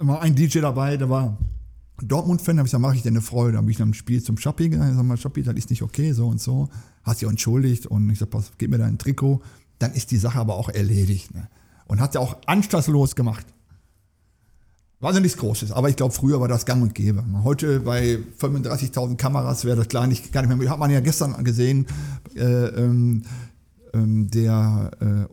immer 0.00 0.20
ein 0.20 0.34
DJ 0.34 0.60
dabei, 0.60 0.96
der 0.96 1.10
war 1.10 1.36
Dortmund-Fan, 2.02 2.56
da 2.56 2.60
habe 2.60 2.66
ich 2.66 2.70
gesagt, 2.70 2.82
mache 2.82 2.96
ich 2.96 3.02
dir 3.02 3.08
eine 3.08 3.20
Freude. 3.20 3.54
Da 3.54 3.60
bin 3.60 3.70
ich 3.70 3.78
nach 3.78 3.86
dem 3.86 3.94
Spiel 3.94 4.22
zum 4.22 4.38
Schappi 4.38 4.68
gegangen, 4.68 4.96
sag 4.96 5.04
mal, 5.04 5.16
Schappi, 5.16 5.42
das 5.42 5.56
ist 5.56 5.70
nicht 5.70 5.82
okay, 5.82 6.12
so 6.12 6.28
und 6.28 6.40
so. 6.40 6.68
Hast 7.02 7.20
dich 7.20 7.26
auch 7.26 7.30
entschuldigt 7.30 7.86
und 7.86 8.08
ich 8.10 8.18
sag, 8.18 8.30
pass, 8.30 8.52
gib 8.58 8.70
mir 8.70 8.78
dein 8.78 8.98
Trikot. 8.98 9.42
Dann 9.78 9.92
ist 9.92 10.10
die 10.10 10.16
Sache 10.16 10.38
aber 10.38 10.54
auch 10.54 10.68
erledigt. 10.68 11.34
Ne? 11.34 11.48
Und 11.86 12.00
hat 12.00 12.14
ja 12.14 12.20
auch 12.20 12.36
anstandslos 12.46 13.16
gemacht. 13.16 13.46
War 15.00 15.10
also 15.10 15.20
nichts 15.20 15.38
Großes, 15.38 15.70
aber 15.70 15.88
ich 15.88 15.94
glaube, 15.94 16.12
früher 16.12 16.40
war 16.40 16.48
das 16.48 16.66
gang 16.66 16.82
und 16.82 16.92
gäbe. 16.92 17.24
Heute 17.44 17.80
bei 17.80 18.18
35.000 18.40 19.16
Kameras 19.16 19.64
wäre 19.64 19.76
das 19.76 19.88
klar 19.88 20.08
nicht, 20.08 20.32
gar 20.32 20.44
nicht 20.44 20.56
mehr. 20.56 20.70
Hat 20.70 20.80
man 20.80 20.90
ja 20.90 20.98
gestern 20.98 21.44
gesehen, 21.44 21.86
äh, 22.34 22.42
ähm, 22.42 23.22
ähm, 23.94 24.30
der 24.30 24.90
äh, 25.00 25.32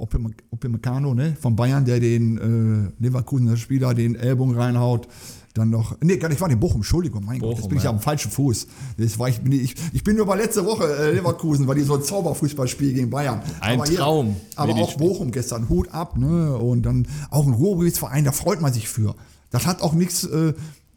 Opimecano 0.51 1.13
ne, 1.13 1.35
von 1.39 1.55
Bayern, 1.55 1.85
der 1.85 1.99
den 1.99 2.93
äh, 2.99 3.03
Leverkusener 3.03 3.57
Spieler 3.57 3.93
den 3.93 4.15
Ellbogen 4.15 4.55
reinhaut 4.55 5.07
dann 5.55 5.69
noch, 5.69 5.95
nee, 6.01 6.17
gar 6.17 6.27
nicht, 6.27 6.39
war 6.41 6.49
in 6.49 6.59
Bochum, 6.59 6.77
Entschuldigung, 6.77 7.23
mein 7.25 7.39
Bochum, 7.39 7.53
Gott, 7.53 7.59
jetzt 7.59 7.69
bin 7.69 7.77
ich 7.77 7.85
ja. 7.85 7.89
am 7.89 7.99
falschen 7.99 8.29
Fuß. 8.29 8.67
Das 8.97 9.17
war 9.17 9.29
ich, 9.29 9.41
bin 9.41 9.53
ich, 9.53 9.73
ich 9.93 10.03
bin 10.03 10.17
nur 10.17 10.25
bei 10.25 10.35
letzte 10.35 10.65
Woche 10.65 10.83
äh, 10.83 11.11
Leverkusen, 11.11 11.65
weil 11.65 11.75
die 11.75 11.83
so 11.83 11.95
ein 11.95 12.03
Zauberfußballspiel 12.03 12.93
gegen 12.93 13.09
Bayern. 13.09 13.41
Ein 13.61 13.79
aber 13.79 13.89
Traum. 13.89 14.25
Hier, 14.27 14.59
aber 14.59 14.75
auch 14.75 14.95
Bochum 14.97 15.31
gestern, 15.31 15.69
Hut 15.69 15.89
ab, 15.93 16.17
ne? 16.17 16.57
Und 16.57 16.83
dann 16.83 17.07
auch 17.29 17.47
ein 17.47 17.53
Ruhrgebietsverein, 17.53 18.25
da 18.25 18.33
freut 18.33 18.61
man 18.61 18.73
sich 18.73 18.89
für. 18.89 19.15
Das 19.49 19.65
hat 19.65 19.81
auch 19.81 19.93
nichts 19.93 20.25
äh, 20.25 20.53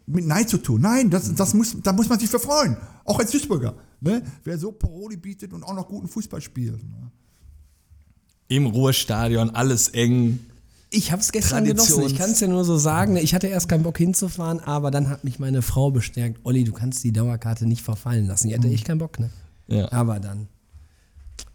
mit 0.06 0.26
Nein 0.26 0.48
zu 0.48 0.58
tun. 0.58 0.80
Nein, 0.80 1.10
das, 1.10 1.32
das 1.34 1.54
muss, 1.54 1.76
da 1.80 1.92
muss 1.92 2.08
man 2.08 2.18
sich 2.18 2.28
für 2.28 2.40
freuen. 2.40 2.76
Auch 3.04 3.20
als 3.20 3.30
Duisburger. 3.30 3.74
Ne? 4.00 4.22
Wer 4.42 4.58
so 4.58 4.72
Paroli 4.72 5.16
bietet 5.16 5.52
und 5.52 5.62
auch 5.62 5.74
noch 5.74 5.86
guten 5.86 6.08
Fußball 6.08 6.40
spielt. 6.40 6.82
Ne? 6.82 7.12
Im 8.48 8.66
Ruhrstadion, 8.66 9.50
alles 9.50 9.88
eng. 9.88 10.40
Ich 10.90 11.12
habe 11.12 11.20
es 11.20 11.32
gestern 11.32 11.64
genossen. 11.64 12.02
Ich 12.06 12.16
kann 12.16 12.30
es 12.30 12.40
ja 12.40 12.48
nur 12.48 12.64
so 12.64 12.78
sagen. 12.78 13.16
Ich 13.16 13.34
hatte 13.34 13.46
erst 13.46 13.68
keinen 13.68 13.82
Bock 13.82 13.98
hinzufahren, 13.98 14.60
aber 14.60 14.90
dann 14.90 15.10
hat 15.10 15.22
mich 15.22 15.38
meine 15.38 15.60
Frau 15.60 15.90
bestärkt. 15.90 16.40
Olli, 16.44 16.64
du 16.64 16.72
kannst 16.72 17.04
die 17.04 17.12
Dauerkarte 17.12 17.66
nicht 17.66 17.82
verfallen 17.82 18.26
lassen. 18.26 18.48
Ich 18.48 18.56
hatte 18.56 18.68
echt 18.68 18.86
keinen 18.86 18.98
Bock, 18.98 19.18
ne? 19.18 19.28
Ja. 19.66 19.92
Aber 19.92 20.18
dann 20.18 20.48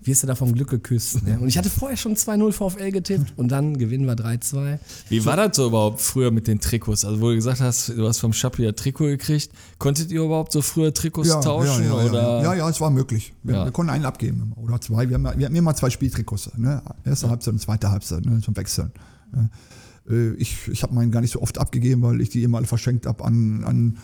wirst 0.06 0.24
du 0.24 0.28
da 0.28 0.36
vom 0.36 0.54
Glück 0.54 0.70
geküsst. 0.70 1.24
Ne? 1.24 1.40
Und 1.40 1.48
ich 1.48 1.58
hatte 1.58 1.70
vorher 1.70 1.98
schon 1.98 2.16
2-0 2.16 2.52
VfL 2.52 2.92
getippt 2.92 3.34
und 3.38 3.50
dann 3.50 3.78
gewinnen 3.78 4.06
wir 4.06 4.16
3-2. 4.16 4.80
Wie 5.10 5.26
war 5.26 5.38
das 5.38 5.56
so 5.56 5.68
überhaupt 5.68 6.02
früher 6.02 6.32
mit 6.32 6.48
den 6.48 6.60
Trikots? 6.60 7.06
Also 7.06 7.22
wo 7.22 7.30
du 7.30 7.36
gesagt 7.36 7.62
hast, 7.62 7.90
du 7.90 8.08
hast 8.08 8.20
vom 8.20 8.34
Schappi 8.34 8.68
ein 8.68 8.76
Trikot 8.76 9.06
gekriegt. 9.06 9.52
Konntet 9.78 10.12
ihr 10.12 10.22
überhaupt 10.22 10.52
so 10.52 10.62
früher 10.62 10.94
Trikots 10.94 11.30
ja, 11.30 11.42
tauschen? 11.42 11.84
Ja, 11.84 12.04
ja, 12.04 12.10
oder? 12.10 12.44
Ja, 12.44 12.54
ja, 12.56 12.70
es 12.70 12.80
war 12.82 12.90
möglich. 12.90 13.34
Wir, 13.44 13.66
wir, 13.66 13.72
konnten 13.72 13.92
einen 13.92 14.06
abgeben 14.06 14.54
oder 14.56 14.80
zwei. 14.82 15.10
Wir, 15.10 15.16
haben, 15.16 15.24
wir 15.24 15.46
hatten 15.46 15.56
immer 15.56 15.76
zwei 15.76 15.90
Spieltrikots. 15.90 16.52
Ne? 16.58 16.82
Erste 17.06 17.30
Halbzeit 17.30 17.54
und 17.54 17.60
zweite 17.60 17.92
Halbzeit 17.92 18.26
ne? 18.26 18.42
zum 18.42 18.56
Wechseln. 18.56 18.92
Äh, 20.10 20.34
ich, 20.34 20.68
ich 20.68 20.84
habe 20.84 20.94
meinen 20.94 21.12
gar 21.12 21.22
nicht 21.22 21.32
so 21.32 21.42
oft 21.42 21.58
abgegeben, 21.58 22.02
weil 22.02 22.22
ich 22.22 22.30
die 22.30 22.44
immer 22.44 22.58
alle 22.58 22.68
verschenkt 22.68 23.06
habe 23.06 23.24
an, 23.24 23.64
an 23.64 23.98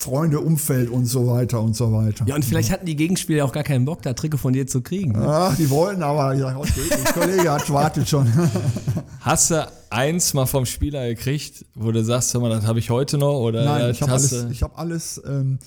Freunde, 0.00 0.40
Umfeld 0.40 0.90
und 0.90 1.06
so 1.06 1.26
weiter 1.26 1.60
und 1.60 1.74
so 1.74 1.92
weiter. 1.92 2.24
Ja, 2.26 2.36
und 2.36 2.44
vielleicht 2.44 2.70
hatten 2.70 2.86
die 2.86 2.94
Gegenspieler 2.94 3.44
auch 3.44 3.52
gar 3.52 3.64
keinen 3.64 3.84
Bock, 3.84 4.00
da 4.02 4.14
Trikot 4.14 4.38
von 4.38 4.52
dir 4.52 4.66
zu 4.66 4.80
kriegen. 4.80 5.12
Ne? 5.12 5.26
Ach, 5.26 5.56
die 5.56 5.68
wollen 5.70 6.02
aber, 6.02 6.34
ich 6.34 6.40
sag, 6.40 6.56
okay, 6.56 6.82
der 6.88 7.12
Kollege 7.12 7.50
hat 7.50 7.68
wartet 7.70 8.08
schon. 8.08 8.32
Hast 9.20 9.50
du 9.50 9.68
eins 9.90 10.34
mal 10.34 10.46
vom 10.46 10.66
Spieler 10.66 11.08
gekriegt, 11.08 11.66
wo 11.74 11.90
du 11.90 12.04
sagst, 12.04 12.32
hör 12.32 12.40
mal, 12.40 12.50
das 12.50 12.64
habe 12.64 12.78
ich 12.78 12.90
heute 12.90 13.18
noch? 13.18 13.40
Oder 13.40 13.64
Nein, 13.64 13.90
ich 13.90 14.00
habe 14.00 14.12
alles, 14.12 14.46
ich 14.50 14.62
hab 14.62 14.78
alles 14.78 15.20
ähm, 15.26 15.58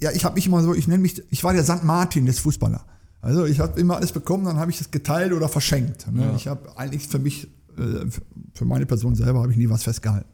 ja, 0.00 0.10
ich 0.12 0.24
habe 0.24 0.34
mich 0.36 0.46
immer 0.46 0.62
so, 0.62 0.74
ich 0.74 0.86
nenne 0.86 1.02
mich, 1.02 1.22
ich 1.30 1.44
war 1.44 1.52
der 1.52 1.64
St. 1.64 1.82
Martin 1.82 2.26
des 2.26 2.38
Fußballer. 2.40 2.84
Also 3.20 3.46
ich 3.46 3.58
habe 3.58 3.78
immer 3.80 3.96
alles 3.96 4.12
bekommen, 4.12 4.44
dann 4.44 4.58
habe 4.58 4.70
ich 4.70 4.80
es 4.80 4.90
geteilt 4.90 5.32
oder 5.32 5.48
verschenkt. 5.48 6.10
Ne? 6.12 6.22
Ja. 6.22 6.36
Ich 6.36 6.46
habe 6.46 6.78
eigentlich 6.78 7.06
für 7.08 7.18
mich 7.18 7.48
äh, 7.76 8.06
für 8.54 8.64
meine 8.64 8.86
Person 8.86 9.14
selber 9.16 9.40
habe 9.40 9.50
ich 9.50 9.58
nie 9.58 9.68
was 9.68 9.82
festgehalten. 9.82 10.28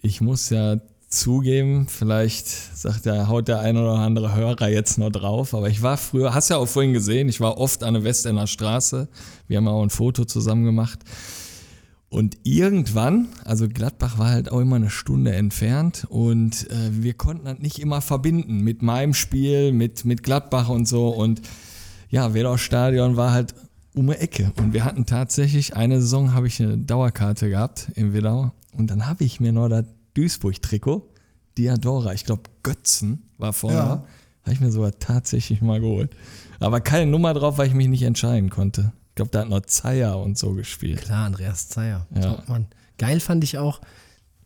Ich 0.00 0.20
muss 0.20 0.48
ja 0.50 0.76
zugeben, 1.16 1.86
vielleicht 1.88 2.48
sagt 2.48 3.06
der, 3.06 3.28
haut 3.28 3.48
der 3.48 3.60
ein 3.60 3.76
oder 3.76 3.94
andere 3.94 4.34
Hörer 4.34 4.68
jetzt 4.68 4.98
noch 4.98 5.10
drauf, 5.10 5.54
aber 5.54 5.68
ich 5.68 5.82
war 5.82 5.96
früher, 5.96 6.34
hast 6.34 6.50
ja 6.50 6.56
auch 6.56 6.66
vorhin 6.66 6.92
gesehen, 6.92 7.28
ich 7.28 7.40
war 7.40 7.58
oft 7.58 7.82
an 7.82 7.94
der 7.94 8.04
Westender 8.04 8.46
Straße, 8.46 9.08
wir 9.48 9.56
haben 9.56 9.68
auch 9.68 9.82
ein 9.82 9.90
Foto 9.90 10.24
zusammen 10.24 10.64
gemacht 10.64 11.00
und 12.08 12.38
irgendwann, 12.44 13.28
also 13.44 13.68
Gladbach 13.68 14.18
war 14.18 14.30
halt 14.30 14.52
auch 14.52 14.60
immer 14.60 14.76
eine 14.76 14.90
Stunde 14.90 15.32
entfernt 15.32 16.06
und 16.08 16.70
äh, 16.70 16.90
wir 16.90 17.14
konnten 17.14 17.46
das 17.46 17.58
nicht 17.58 17.78
immer 17.78 18.00
verbinden 18.00 18.60
mit 18.60 18.82
meinem 18.82 19.14
Spiel, 19.14 19.72
mit, 19.72 20.04
mit 20.04 20.22
Gladbach 20.22 20.68
und 20.68 20.86
so 20.86 21.08
und 21.08 21.42
ja, 22.08 22.34
Wedau 22.34 22.56
Stadion 22.56 23.16
war 23.16 23.32
halt 23.32 23.54
um 23.96 24.06
die 24.06 24.12
Ecke. 24.12 24.52
Und 24.58 24.72
wir 24.74 24.84
hatten 24.84 25.06
tatsächlich, 25.06 25.74
eine 25.74 26.00
Saison 26.00 26.34
habe 26.34 26.46
ich 26.46 26.62
eine 26.62 26.78
Dauerkarte 26.78 27.48
gehabt 27.48 27.90
in 27.94 28.12
Wedau. 28.12 28.52
Und 28.76 28.90
dann 28.90 29.06
habe 29.06 29.24
ich 29.24 29.40
mir 29.40 29.52
noch 29.52 29.68
das 29.68 29.86
Duisburg-Trikot, 30.16 31.08
Diadora, 31.58 32.12
ich 32.12 32.24
glaube 32.24 32.42
Götzen 32.62 33.30
war 33.38 33.52
vorher, 33.52 33.78
ja. 33.78 34.04
habe 34.42 34.52
ich 34.52 34.60
mir 34.60 34.70
sogar 34.70 34.98
tatsächlich 34.98 35.62
mal 35.62 35.80
geholt. 35.80 36.10
Aber 36.60 36.80
keine 36.80 37.10
Nummer 37.10 37.34
drauf, 37.34 37.58
weil 37.58 37.68
ich 37.68 37.74
mich 37.74 37.88
nicht 37.88 38.02
entscheiden 38.02 38.50
konnte. 38.50 38.92
Ich 39.10 39.14
glaube, 39.16 39.30
da 39.30 39.40
hat 39.40 39.48
noch 39.48 39.60
Zeyer 39.62 40.18
und 40.18 40.36
so 40.36 40.52
gespielt. 40.52 41.02
Klar, 41.02 41.26
Andreas 41.26 41.68
Zeyer. 41.68 42.06
Ja. 42.14 42.42
Mann. 42.48 42.66
Geil 42.98 43.20
fand 43.20 43.44
ich 43.44 43.58
auch, 43.58 43.80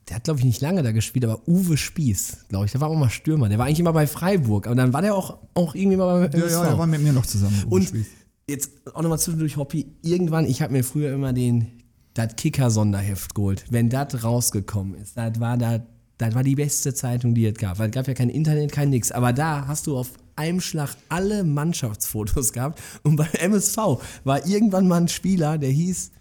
der 0.09 0.16
hat, 0.16 0.24
glaube 0.24 0.40
ich, 0.40 0.44
nicht 0.44 0.61
lange 0.61 0.83
da 0.83 0.92
gespielt, 0.92 1.24
aber 1.24 1.46
Uwe 1.46 1.76
Spieß, 1.76 2.46
glaube 2.48 2.66
ich, 2.66 2.72
der 2.72 2.80
war 2.80 2.88
auch 2.88 2.96
mal 2.96 3.11
Stürmer. 3.11 3.48
Der 3.48 3.59
war 3.59 3.66
eigentlich 3.66 3.80
immer 3.80 3.92
bei 3.92 4.06
Freiburg, 4.06 4.66
aber 4.66 4.74
dann 4.74 4.92
war 4.92 5.02
der 5.02 5.14
auch, 5.14 5.38
auch 5.54 5.74
irgendwie 5.74 5.96
mal 5.96 6.28
bei 6.28 6.38
Ja, 6.38 6.46
ja, 6.46 6.64
der 6.64 6.78
war 6.78 6.87
mit 6.87 7.00
mir 7.00 7.12
noch 7.12 7.26
zusammen. 7.26 7.62
Uwe 7.66 7.74
und 7.74 7.85
Spieß 7.85 8.06
jetzt 8.50 8.94
auch 8.94 9.02
nochmal 9.02 9.18
zwischendurch 9.18 9.56
Hobby. 9.56 9.87
Irgendwann, 10.02 10.44
ich 10.44 10.61
habe 10.61 10.72
mir 10.72 10.85
früher 10.85 11.14
immer 11.14 11.33
den 11.33 11.68
das 12.14 12.37
Kicker-Sonderheft 12.37 13.35
geholt. 13.35 13.64
Wenn 13.70 13.88
das 13.88 14.25
rausgekommen 14.25 14.94
ist, 14.94 15.16
das 15.16 15.38
war 15.40 15.57
war 16.35 16.42
die 16.42 16.55
beste 16.55 16.92
Zeitung, 16.92 17.35
die 17.35 17.46
es 17.46 17.55
gab. 17.55 17.79
Weil 17.79 17.88
es 17.88 17.94
gab 17.94 18.07
ja 18.07 18.14
kein 18.14 18.29
Internet, 18.29 18.73
kein 18.73 18.90
nix. 18.90 19.11
Aber 19.11 19.33
da 19.33 19.66
hast 19.66 19.87
du 19.87 19.96
auf 19.96 20.11
einem 20.37 20.61
Schlag 20.61 20.90
alle 21.09 21.44
Mannschaftsfotos 21.44 22.53
gehabt. 22.53 22.81
Und 23.03 23.16
beim 23.16 23.33
MSV 23.33 23.77
war 24.25 24.46
irgendwann 24.46 24.88
mal 24.88 25.03
ein 25.03 25.09
Spieler, 25.09 25.59
der 25.59 25.70
hieß 25.70 26.12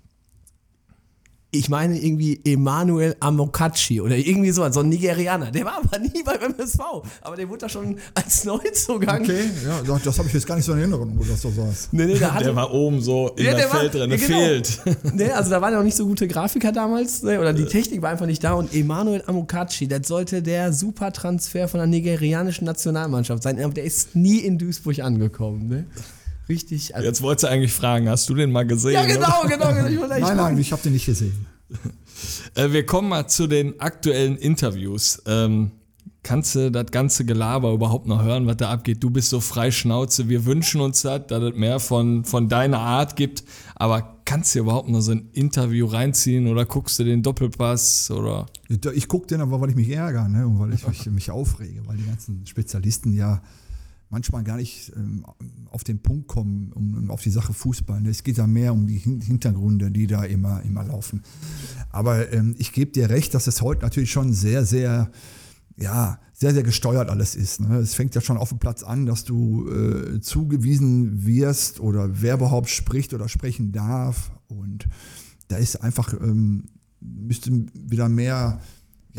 ich 1.51 1.67
meine 1.67 1.97
irgendwie 1.97 2.39
Emanuel 2.45 3.15
Amokachi 3.19 4.01
oder 4.01 4.15
irgendwie 4.15 4.51
so, 4.51 4.69
so 4.71 4.81
ein 4.81 4.89
Nigerianer. 4.89 5.49
Der 5.49 5.65
war 5.65 5.77
aber 5.83 5.97
nie 5.97 6.21
beim 6.23 6.53
MSV, 6.53 6.79
aber 7.21 7.35
der 7.35 7.49
wurde 7.49 7.61
da 7.61 7.69
schon 7.69 7.97
als 8.13 8.43
Neuzugang. 8.43 9.23
Okay, 9.23 9.45
ja, 9.65 9.97
das 10.03 10.19
habe 10.19 10.27
ich 10.27 10.33
jetzt 10.35 10.45
gar 10.45 10.55
nicht 10.55 10.65
so 10.65 10.73
in 10.73 10.79
Erinnerung, 10.79 11.13
wo 11.17 11.23
das 11.23 11.41
so 11.41 11.49
saß. 11.49 11.89
Nee, 11.91 12.05
nee, 12.05 12.19
der, 12.19 12.37
der 12.39 12.55
war 12.55 12.71
oben 12.71 13.01
so 13.01 13.31
in 13.35 13.45
ja, 13.45 13.51
der, 13.51 13.61
der 13.61 13.69
Feld 13.69 13.93
drin, 13.95 14.09
genau. 14.11 14.21
fehlt. 14.21 14.81
Nee, 15.13 15.31
also 15.31 15.49
da 15.49 15.61
waren 15.61 15.73
ja 15.73 15.79
auch 15.79 15.83
nicht 15.83 15.97
so 15.97 16.05
gute 16.05 16.27
Grafiker 16.27 16.71
damals, 16.71 17.23
ne, 17.23 17.39
oder 17.39 17.53
die 17.53 17.65
Technik 17.65 18.01
war 18.01 18.11
einfach 18.11 18.27
nicht 18.27 18.43
da 18.43 18.53
und 18.53 18.73
Emanuel 18.73 19.23
Amokachi, 19.25 19.87
das 19.87 20.07
sollte 20.07 20.43
der 20.43 20.71
Supertransfer 20.71 21.67
von 21.67 21.79
der 21.79 21.87
nigerianischen 21.87 22.65
Nationalmannschaft 22.65 23.41
sein, 23.41 23.59
aber 23.61 23.73
der 23.73 23.85
ist 23.85 24.15
nie 24.15 24.37
in 24.37 24.57
Duisburg 24.57 24.99
angekommen. 24.99 25.67
Ne? 25.67 25.85
Richtig. 26.49 26.95
Also 26.95 27.07
Jetzt 27.07 27.21
wolltest 27.21 27.43
du 27.43 27.47
eigentlich 27.49 27.73
fragen, 27.73 28.09
hast 28.09 28.27
du 28.29 28.35
den 28.35 28.51
mal 28.51 28.65
gesehen? 28.65 28.93
Ja, 28.93 29.05
genau, 29.05 29.43
genau. 29.47 29.73
genau 29.73 30.07
nein, 30.07 30.37
nein, 30.37 30.57
ich 30.57 30.71
habe 30.71 30.81
den 30.81 30.93
nicht 30.93 31.05
gesehen. 31.05 31.45
Äh, 32.55 32.73
wir 32.73 32.85
kommen 32.85 33.07
mal 33.07 33.27
zu 33.27 33.47
den 33.47 33.79
aktuellen 33.79 34.35
Interviews. 34.35 35.21
Ähm, 35.25 35.71
kannst 36.23 36.55
du 36.55 36.71
das 36.71 36.87
ganze 36.91 37.25
Gelaber 37.25 37.71
überhaupt 37.71 38.07
noch 38.07 38.23
hören, 38.23 38.45
was 38.45 38.57
da 38.57 38.69
abgeht? 38.69 39.03
Du 39.03 39.09
bist 39.09 39.29
so 39.29 39.39
frei 39.39 39.71
Schnauze. 39.71 40.29
Wir 40.29 40.45
wünschen 40.45 40.81
uns 40.81 41.01
das, 41.01 41.27
dass 41.27 41.41
es 41.41 41.55
mehr 41.55 41.79
von, 41.79 42.25
von 42.25 42.49
deiner 42.49 42.79
Art 42.79 43.15
gibt. 43.15 43.43
Aber 43.75 44.17
kannst 44.25 44.53
du 44.53 44.59
überhaupt 44.59 44.89
noch 44.89 45.01
so 45.01 45.11
ein 45.11 45.29
Interview 45.33 45.85
reinziehen 45.85 46.47
oder 46.47 46.65
guckst 46.65 46.99
du 46.99 47.03
den 47.03 47.23
Doppelpass? 47.23 48.11
Oder? 48.11 48.47
Ich 48.93 49.07
gucke 49.07 49.27
den 49.27 49.41
aber, 49.41 49.61
weil 49.61 49.69
ich 49.69 49.75
mich 49.75 49.89
ärgere 49.89 50.27
ne? 50.27 50.45
und 50.45 50.59
weil 50.59 50.73
ich 50.73 50.87
mich, 50.87 51.05
mich 51.07 51.31
aufrege, 51.31 51.81
weil 51.87 51.97
die 51.97 52.05
ganzen 52.05 52.45
Spezialisten 52.45 53.13
ja 53.13 53.41
manchmal 54.09 54.43
gar 54.43 54.57
nicht 54.57 54.91
ähm, 54.95 55.25
auf 55.69 55.83
den 55.83 56.01
Punkt 56.01 56.27
kommen, 56.27 56.71
um, 56.73 56.95
um 56.95 57.11
auf 57.11 57.21
die 57.21 57.29
Sache 57.29 57.53
Fußball. 57.53 58.05
Es 58.07 58.23
geht 58.23 58.37
da 58.37 58.47
mehr 58.47 58.73
um 58.73 58.87
die 58.87 58.97
Hin 58.97 59.21
Hintergründe, 59.21 59.91
die 59.91 60.07
da 60.07 60.23
immer, 60.23 60.61
immer 60.63 60.83
laufen. 60.83 61.23
Aber 61.91 62.31
ähm, 62.33 62.55
ich 62.57 62.73
gebe 62.73 62.91
dir 62.91 63.09
recht, 63.09 63.33
dass 63.33 63.47
es 63.47 63.61
heute 63.61 63.83
natürlich 63.83 64.11
schon 64.11 64.33
sehr, 64.33 64.65
sehr, 64.65 65.11
ja, 65.77 66.19
sehr, 66.33 66.53
sehr 66.53 66.63
gesteuert 66.63 67.09
alles 67.09 67.35
ist. 67.35 67.59
Ne? 67.59 67.77
Es 67.77 67.93
fängt 67.93 68.15
ja 68.15 68.21
schon 68.21 68.37
auf 68.37 68.49
dem 68.49 68.59
Platz 68.59 68.81
an, 68.81 69.05
dass 69.05 69.25
du 69.25 69.69
äh, 69.69 70.21
zugewiesen 70.21 71.25
wirst 71.25 71.79
oder 71.79 72.21
wer 72.21 72.35
überhaupt 72.35 72.69
spricht 72.69 73.13
oder 73.13 73.27
sprechen 73.27 73.71
darf. 73.71 74.31
Und 74.47 74.87
da 75.49 75.57
ist 75.57 75.83
einfach, 75.83 76.13
ähm, 76.13 76.65
müsste 77.01 77.51
wieder 77.73 78.09
mehr 78.09 78.59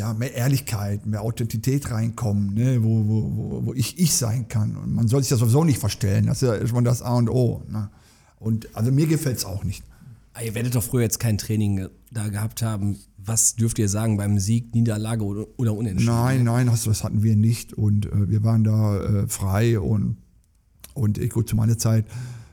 ja, 0.01 0.15
mehr 0.15 0.35
Ehrlichkeit, 0.35 1.05
mehr 1.05 1.21
Authentität 1.21 1.91
reinkommen, 1.91 2.55
ne? 2.55 2.83
wo, 2.83 3.07
wo, 3.07 3.33
wo, 3.37 3.67
wo 3.67 3.75
ich 3.75 3.99
ich 3.99 4.15
sein 4.15 4.49
kann. 4.49 4.75
Und 4.77 4.95
man 4.95 5.09
soll 5.09 5.21
sich 5.21 5.29
das 5.29 5.41
sowieso 5.41 5.63
nicht 5.63 5.79
verstellen. 5.79 6.25
Das 6.27 6.43
ist 6.43 6.49
ja 6.49 6.67
schon 6.67 6.85
das 6.85 7.03
A 7.03 7.17
und 7.17 7.29
O. 7.29 7.63
Ne? 7.69 7.91
Und 8.39 8.75
also 8.75 8.91
mir 8.91 9.07
gefällt 9.07 9.37
es 9.37 9.45
auch 9.45 9.63
nicht. 9.63 9.85
Ah, 10.33 10.41
Ihr 10.41 10.55
werdet 10.55 10.75
doch 10.75 10.83
früher 10.83 11.03
jetzt 11.03 11.21
kein 11.21 11.37
Training 11.37 11.89
da 12.11 12.29
gehabt 12.29 12.63
haben. 12.63 12.97
Was 13.19 13.57
dürft 13.57 13.79
ihr 13.79 13.91
sagen 13.91 14.17
beim 14.17 14.39
Sieg, 14.39 14.75
Niederlage 14.75 15.23
oder, 15.23 15.47
oder 15.59 15.75
Unentschieden? 15.75 16.15
Nein, 16.15 16.45
nein, 16.45 16.67
das, 16.67 16.85
das 16.85 17.05
hatten 17.05 17.23
wir 17.23 17.37
nicht. 17.37 17.75
Und 17.75 18.07
äh, 18.07 18.31
wir 18.31 18.43
waren 18.43 18.65
da 18.65 19.03
äh, 19.03 19.29
frei 19.29 19.79
und, 19.79 20.17
und 20.95 21.19
ich, 21.19 21.29
gut, 21.29 21.47
zu 21.47 21.57
meiner 21.57 21.77
Zeit 21.77 22.07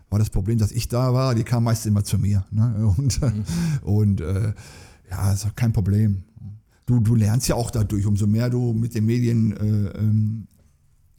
war 0.10 0.20
das 0.20 0.30
Problem, 0.30 0.58
dass 0.58 0.74
ich 0.74 0.90
da 0.90 1.14
war. 1.14 1.34
Die 1.34 1.44
kamen 1.44 1.64
meist 1.64 1.86
immer 1.86 2.04
zu 2.04 2.20
mir. 2.20 2.46
Ne? 2.52 2.94
Und, 2.98 3.22
mhm. 3.22 3.44
und 3.84 4.22
äh, 4.22 4.54
ja, 5.10 5.32
ist 5.32 5.56
kein 5.56 5.72
Problem 5.72 6.24
du, 6.88 7.00
du 7.00 7.14
lernst 7.14 7.48
ja 7.48 7.56
auch 7.56 7.70
dadurch, 7.70 8.08
umso 8.08 8.26
mehr 8.26 8.50
du 8.50 8.74
mit 8.74 8.96
den 8.96 9.06
Medien 9.06 9.56
äh, 9.56 10.00
ähm, 10.00 10.48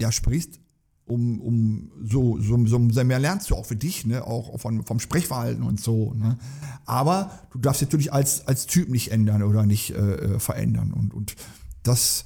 ja, 0.00 0.10
sprichst, 0.10 0.60
um, 1.04 1.40
um 1.40 1.92
so, 2.02 2.38
so, 2.40 2.66
so 2.66 2.78
mehr 3.04 3.18
lernst 3.18 3.50
du 3.50 3.54
auch 3.54 3.66
für 3.66 3.76
dich, 3.76 4.04
ne? 4.04 4.26
auch 4.26 4.58
von, 4.60 4.84
vom 4.84 4.98
Sprechverhalten 4.98 5.62
und 5.62 5.80
so. 5.80 6.14
Ne? 6.14 6.38
Aber 6.84 7.30
du 7.52 7.58
darfst 7.58 7.82
natürlich 7.82 8.12
als, 8.12 8.46
als 8.46 8.66
Typ 8.66 8.88
nicht 8.88 9.12
ändern 9.12 9.42
oder 9.42 9.64
nicht 9.64 9.90
äh, 9.90 10.14
äh 10.14 10.38
verändern. 10.38 10.92
Und, 10.92 11.14
und 11.14 11.36
das 11.82 12.24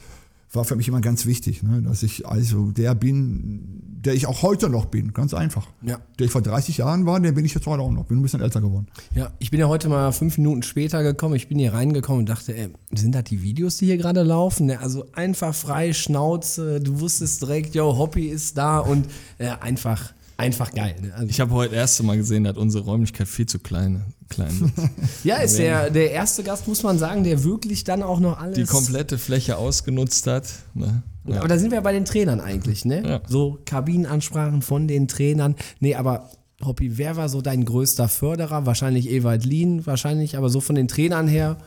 war 0.52 0.64
für 0.64 0.76
mich 0.76 0.88
immer 0.88 1.00
ganz 1.00 1.24
wichtig, 1.26 1.62
ne? 1.62 1.82
dass 1.82 2.02
ich 2.02 2.26
also 2.26 2.70
der 2.72 2.94
bin, 2.94 3.82
der 4.04 4.14
ich 4.14 4.26
auch 4.26 4.42
heute 4.42 4.68
noch 4.68 4.86
bin, 4.86 5.12
ganz 5.12 5.32
einfach. 5.32 5.66
Ja. 5.82 5.98
Der 6.18 6.26
ich 6.26 6.32
vor 6.32 6.42
30 6.42 6.78
Jahren 6.78 7.06
war, 7.06 7.18
der 7.20 7.32
bin 7.32 7.44
ich 7.44 7.54
jetzt 7.54 7.66
heute 7.66 7.82
auch 7.82 7.90
noch, 7.90 8.04
bin 8.04 8.18
ein 8.18 8.22
bisschen 8.22 8.40
älter 8.40 8.60
geworden. 8.60 8.86
Ja, 9.14 9.32
ich 9.38 9.50
bin 9.50 9.60
ja 9.60 9.68
heute 9.68 9.88
mal 9.88 10.12
fünf 10.12 10.36
Minuten 10.36 10.62
später 10.62 11.02
gekommen, 11.02 11.36
ich 11.36 11.48
bin 11.48 11.58
hier 11.58 11.72
reingekommen 11.72 12.20
und 12.20 12.28
dachte, 12.28 12.54
ey, 12.54 12.68
sind 12.94 13.14
das 13.14 13.24
die 13.24 13.42
Videos, 13.42 13.78
die 13.78 13.86
hier 13.86 13.96
gerade 13.96 14.22
laufen? 14.22 14.70
Also 14.70 15.06
einfach 15.12 15.54
frei, 15.54 15.92
Schnauze, 15.92 16.80
du 16.80 17.00
wusstest 17.00 17.42
direkt, 17.42 17.74
yo, 17.74 17.96
Hobby 17.96 18.26
ist 18.26 18.58
da 18.58 18.78
und 18.78 19.06
äh, 19.38 19.48
einfach 19.60 20.12
einfach 20.42 20.72
geil. 20.72 20.96
Ne? 21.00 21.14
Also 21.14 21.28
ich 21.28 21.40
habe 21.40 21.52
heute 21.52 21.70
das 21.70 21.80
erste 21.80 22.02
Mal 22.02 22.16
gesehen, 22.16 22.44
dass 22.44 22.56
unsere 22.56 22.84
Räumlichkeit 22.84 23.28
viel 23.28 23.46
zu 23.46 23.60
klein, 23.60 24.04
klein 24.28 24.50
ist. 25.02 25.24
ja, 25.24 25.36
ist 25.36 25.56
der, 25.56 25.88
der 25.88 26.10
erste 26.10 26.42
Gast, 26.42 26.66
muss 26.66 26.82
man 26.82 26.98
sagen, 26.98 27.22
der 27.22 27.44
wirklich 27.44 27.84
dann 27.84 28.02
auch 28.02 28.18
noch 28.18 28.38
alles. 28.38 28.56
Die 28.56 28.64
komplette 28.64 29.18
Fläche 29.18 29.56
ausgenutzt 29.56 30.26
hat. 30.26 30.48
Ne? 30.74 31.02
Ja. 31.26 31.38
Aber 31.38 31.48
da 31.48 31.58
sind 31.58 31.70
wir 31.70 31.80
bei 31.80 31.92
den 31.92 32.04
Trainern 32.04 32.40
eigentlich, 32.40 32.84
ne? 32.84 33.02
Ja. 33.06 33.20
So 33.28 33.60
Kabinenansprachen 33.64 34.62
von 34.62 34.88
den 34.88 35.06
Trainern. 35.06 35.54
Nee, 35.78 35.94
aber 35.94 36.30
Hoppi, 36.64 36.98
wer 36.98 37.16
war 37.16 37.28
so 37.28 37.40
dein 37.40 37.64
größter 37.64 38.08
Förderer? 38.08 38.66
Wahrscheinlich 38.66 39.08
Ewald 39.08 39.44
Lien, 39.44 39.86
wahrscheinlich, 39.86 40.36
aber 40.36 40.48
so 40.48 40.60
von 40.60 40.74
den 40.74 40.88
Trainern 40.88 41.28
her, 41.28 41.58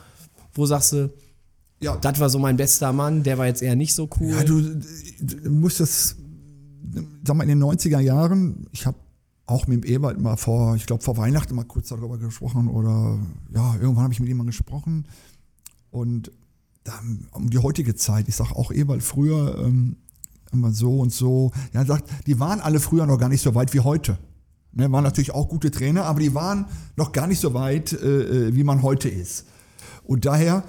wo 0.54 0.66
sagst 0.66 0.92
du, 0.92 1.10
ja. 1.80 1.96
das 1.96 2.20
war 2.20 2.28
so 2.28 2.38
mein 2.38 2.58
bester 2.58 2.92
Mann, 2.92 3.22
der 3.22 3.38
war 3.38 3.46
jetzt 3.46 3.62
eher 3.62 3.76
nicht 3.76 3.94
so 3.94 4.08
cool. 4.20 4.30
Ja, 4.30 4.44
du, 4.44 4.62
du 5.20 5.50
musst 5.50 5.80
das 5.80 6.16
sag 7.24 7.36
mal, 7.36 7.42
in 7.44 7.48
den 7.48 7.62
90er 7.62 8.00
Jahren, 8.00 8.66
ich 8.72 8.86
habe 8.86 8.98
auch 9.46 9.66
mit 9.66 9.84
dem 9.84 9.90
Ewald 9.90 10.20
mal 10.20 10.36
vor, 10.36 10.74
ich 10.76 10.86
glaube 10.86 11.02
vor 11.02 11.16
Weihnachten 11.16 11.54
mal 11.54 11.64
kurz 11.64 11.88
darüber 11.88 12.18
gesprochen 12.18 12.68
oder 12.68 13.18
ja, 13.54 13.74
irgendwann 13.74 14.04
habe 14.04 14.12
ich 14.12 14.20
mit 14.20 14.28
ihm 14.28 14.38
mal 14.38 14.46
gesprochen 14.46 15.06
und 15.90 16.32
dann, 16.84 17.28
um 17.32 17.50
die 17.50 17.58
heutige 17.58 17.94
Zeit, 17.94 18.28
ich 18.28 18.36
sage 18.36 18.54
auch 18.56 18.72
Ewald 18.72 19.02
früher 19.02 19.64
ähm, 19.64 19.96
immer 20.52 20.72
so 20.72 20.98
und 20.98 21.12
so, 21.12 21.52
ja, 21.72 21.84
sagt, 21.84 22.10
die 22.26 22.38
waren 22.38 22.60
alle 22.60 22.80
früher 22.80 23.06
noch 23.06 23.18
gar 23.18 23.28
nicht 23.28 23.42
so 23.42 23.54
weit 23.54 23.74
wie 23.74 23.80
heute. 23.80 24.18
Ne, 24.72 24.92
waren 24.92 25.04
natürlich 25.04 25.32
auch 25.32 25.48
gute 25.48 25.70
Trainer, 25.70 26.04
aber 26.04 26.20
die 26.20 26.34
waren 26.34 26.66
noch 26.96 27.12
gar 27.12 27.26
nicht 27.26 27.40
so 27.40 27.54
weit, 27.54 27.92
äh, 27.92 28.48
äh 28.48 28.54
wie 28.54 28.62
man 28.62 28.82
heute 28.82 29.08
ist. 29.08 29.46
Und 30.04 30.26
daher 30.26 30.64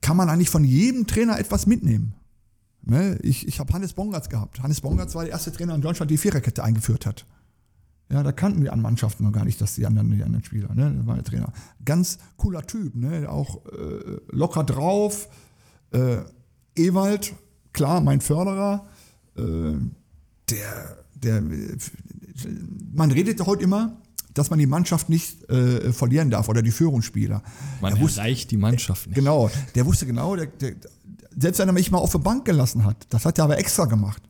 kann 0.00 0.16
man 0.16 0.30
eigentlich 0.30 0.50
von 0.50 0.64
jedem 0.64 1.06
Trainer 1.06 1.38
etwas 1.38 1.66
mitnehmen. 1.66 2.14
Ne? 2.86 3.18
Ich, 3.22 3.46
ich 3.46 3.58
habe 3.60 3.72
Hannes 3.72 3.92
Bongartz 3.92 4.28
gehabt. 4.28 4.62
Hannes 4.62 4.80
Bongartz 4.80 5.14
war 5.14 5.24
der 5.24 5.32
erste 5.32 5.52
Trainer 5.52 5.74
in 5.74 5.82
Deutschland, 5.82 6.10
die 6.10 6.16
Viererkette 6.16 6.62
eingeführt 6.62 7.04
hat. 7.04 7.26
Ja, 8.10 8.22
da 8.22 8.30
kannten 8.30 8.60
die 8.60 8.68
anderen 8.68 8.82
Mannschaften 8.82 9.24
noch 9.24 9.32
gar 9.32 9.44
nicht, 9.44 9.60
dass 9.60 9.74
die 9.74 9.84
anderen, 9.84 10.12
die 10.12 10.22
anderen 10.22 10.44
Spieler, 10.44 10.72
ne? 10.72 10.94
Das 10.96 11.06
war 11.06 11.16
der 11.16 11.24
Trainer. 11.24 11.52
Ganz 11.84 12.18
cooler 12.36 12.62
Typ, 12.62 12.94
ne? 12.94 13.28
Auch 13.28 13.66
äh, 13.66 14.20
locker 14.30 14.62
drauf. 14.62 15.28
Äh, 15.90 16.18
Ewald, 16.76 17.34
klar, 17.72 18.00
mein 18.00 18.20
Förderer. 18.20 18.86
Äh, 19.36 19.42
der, 20.48 20.98
der, 21.16 21.42
man 22.92 23.10
redet 23.10 23.44
heute 23.44 23.64
immer, 23.64 23.96
dass 24.34 24.50
man 24.50 24.60
die 24.60 24.66
Mannschaft 24.66 25.08
nicht 25.08 25.50
äh, 25.50 25.92
verlieren 25.92 26.30
darf 26.30 26.48
oder 26.48 26.62
die 26.62 26.70
Führungsspieler. 26.70 27.42
Man 27.80 27.98
wusste, 27.98 28.20
erreicht 28.20 28.52
die 28.52 28.56
Mannschaft 28.56 29.08
nicht. 29.08 29.16
Genau, 29.16 29.50
der 29.74 29.84
wusste 29.86 30.06
genau, 30.06 30.36
der, 30.36 30.46
der, 30.46 30.74
selbst 31.36 31.58
wenn 31.58 31.68
er 31.68 31.74
mich 31.74 31.90
mal 31.90 31.98
auf 31.98 32.12
der 32.12 32.18
Bank 32.18 32.44
gelassen 32.44 32.84
hat, 32.84 33.06
das 33.10 33.24
hat 33.24 33.38
er 33.38 33.44
aber 33.44 33.58
extra 33.58 33.84
gemacht. 33.84 34.22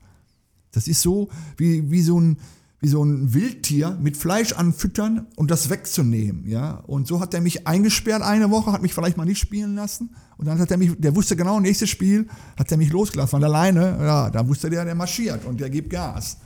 Das 0.71 0.87
ist 0.87 1.01
so 1.01 1.29
wie, 1.55 1.89
wie, 1.89 2.01
so 2.01 2.19
ein, 2.19 2.37
wie 2.81 2.89
so 2.89 3.03
ein 3.03 3.33
Wildtier 3.33 3.97
mit 4.01 4.17
Fleisch 4.17 4.53
anfüttern 4.53 5.27
und 5.35 5.49
das 5.49 5.69
wegzunehmen. 5.69 6.45
Ja? 6.45 6.83
Und 6.85 7.07
so 7.07 7.19
hat 7.19 7.33
er 7.33 7.41
mich 7.41 7.65
eingesperrt 7.65 8.21
eine 8.21 8.51
Woche, 8.51 8.71
hat 8.71 8.81
mich 8.81 8.93
vielleicht 8.93 9.17
mal 9.17 9.25
nicht 9.25 9.39
spielen 9.39 9.75
lassen. 9.75 10.15
Und 10.37 10.45
dann 10.47 10.59
hat 10.59 10.69
er 10.69 10.77
mich, 10.77 10.91
der 10.97 11.15
wusste 11.15 11.35
genau, 11.35 11.59
nächstes 11.59 11.89
Spiel 11.89 12.27
hat 12.57 12.71
er 12.71 12.77
mich 12.77 12.91
losgelassen 12.91 13.31
von 13.31 13.43
alleine. 13.43 13.97
Ja, 13.99 14.29
da 14.29 14.47
wusste 14.47 14.69
der, 14.69 14.85
der 14.85 14.95
marschiert 14.95 15.45
und 15.45 15.59
der 15.59 15.69
gibt 15.69 15.89
Gas. 15.89 16.37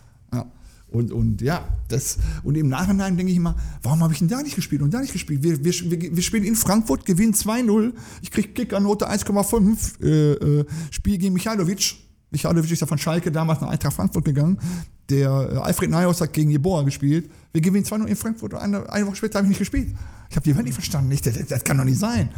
Und, 0.91 1.13
und 1.13 1.41
ja, 1.41 1.65
das, 1.87 2.17
und 2.43 2.57
im 2.57 2.67
Nachhinein 2.67 3.15
denke 3.15 3.31
ich 3.31 3.37
immer, 3.37 3.55
warum 3.81 4.03
habe 4.03 4.11
ich 4.11 4.19
denn 4.19 4.27
da 4.27 4.41
nicht 4.41 4.55
gespielt 4.55 4.81
und 4.81 4.93
da 4.93 4.99
nicht 4.99 5.13
gespielt? 5.13 5.41
Wir, 5.41 5.63
wir, 5.63 6.15
wir 6.15 6.23
spielen 6.23 6.43
in 6.43 6.55
Frankfurt, 6.55 7.05
gewinnen 7.05 7.33
2-0, 7.33 7.93
ich 8.21 8.29
kriege 8.29 8.49
Kickernote 8.49 9.09
1,5, 9.09 10.03
äh, 10.03 10.33
äh, 10.33 10.65
Spiel 10.91 11.17
gegen 11.17 11.33
Michailovic. 11.33 11.95
Michailovic 12.29 12.71
ist 12.71 12.81
ja 12.81 12.87
von 12.87 12.97
Schalke 12.97 13.31
damals 13.31 13.61
nach 13.61 13.69
Eintracht 13.69 13.93
Frankfurt 13.93 14.25
gegangen. 14.25 14.59
Der 15.09 15.29
äh, 15.29 15.57
Alfred 15.57 15.89
Neuhaus 15.89 16.19
hat 16.19 16.33
gegen 16.33 16.51
Jeboa 16.51 16.83
gespielt. 16.83 17.31
Wir 17.53 17.61
gewinnen 17.61 17.85
2-0 17.85 18.05
in 18.05 18.15
Frankfurt 18.17 18.53
und 18.53 18.59
eine, 18.59 18.91
eine 18.91 19.07
Woche 19.07 19.15
später 19.15 19.39
habe 19.39 19.45
ich 19.45 19.49
nicht 19.49 19.59
gespielt. 19.59 19.95
Ich 20.29 20.35
habe 20.35 20.43
die 20.43 20.53
Welt 20.55 20.65
nicht 20.65 20.75
verstanden. 20.75 21.07
Nicht, 21.07 21.25
das, 21.25 21.37
das, 21.47 21.63
kann 21.63 21.77
doch 21.77 21.85
nicht 21.85 21.99
sein. 21.99 22.29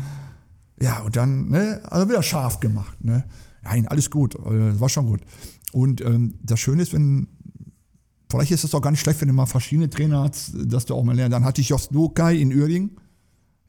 Ja, 0.79 0.99
und 0.99 1.15
dann, 1.15 1.49
ne, 1.49 1.81
also 1.85 2.07
wieder 2.07 2.21
scharf 2.21 2.59
gemacht. 2.59 3.03
Ne? 3.03 3.23
Nein, 3.63 3.87
alles 3.87 4.11
gut, 4.11 4.35
äh, 4.35 4.79
war 4.79 4.89
schon 4.89 5.07
gut. 5.07 5.21
Und 5.71 6.01
ähm, 6.01 6.35
das 6.43 6.59
Schöne 6.59 6.83
ist, 6.83 6.93
wenn 6.93 7.27
Vielleicht 8.33 8.51
ist 8.51 8.63
es 8.63 8.73
auch 8.73 8.81
gar 8.81 8.89
nicht 8.89 9.01
schlecht, 9.01 9.21
wenn 9.21 9.27
du 9.27 9.33
mal 9.35 9.45
verschiedene 9.45 9.91
Trainer 9.91 10.23
hast, 10.23 10.53
dass 10.55 10.87
du 10.87 10.95
auch 10.95 11.03
mal 11.03 11.15
lernst. 11.15 11.33
Dann 11.33 11.45
hatte 11.45 11.61
ich 11.61 11.69
Jost 11.69 11.91
Lokai 11.91 12.35
in 12.37 12.51
Uerdingen, 12.51 12.97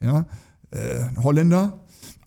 ja, 0.01 0.25
äh, 0.71 1.05
Holländer. 1.21 1.81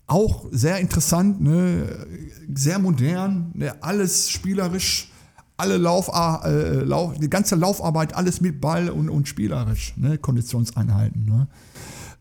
Auch 0.07 0.47
sehr 0.53 0.79
interessant, 0.79 1.41
ne? 1.41 2.07
sehr 2.55 2.79
modern, 2.79 3.51
ne? 3.55 3.83
alles 3.83 4.31
spielerisch, 4.31 5.11
alle 5.57 5.79
Lauf, 5.79 6.09
äh, 6.45 6.85
Lauf, 6.85 7.19
die 7.19 7.29
ganze 7.29 7.57
Laufarbeit, 7.57 8.15
alles 8.15 8.41
mit 8.41 8.61
Ball 8.61 8.89
und, 8.89 9.09
und 9.09 9.27
spielerisch, 9.27 9.97
ne? 9.97 10.17
Konditionseinheiten. 10.17 11.25
Ne? 11.25 11.49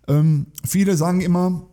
Ähm, 0.08 0.48
viele 0.66 0.98
sagen 0.98 1.22
immer, 1.22 1.68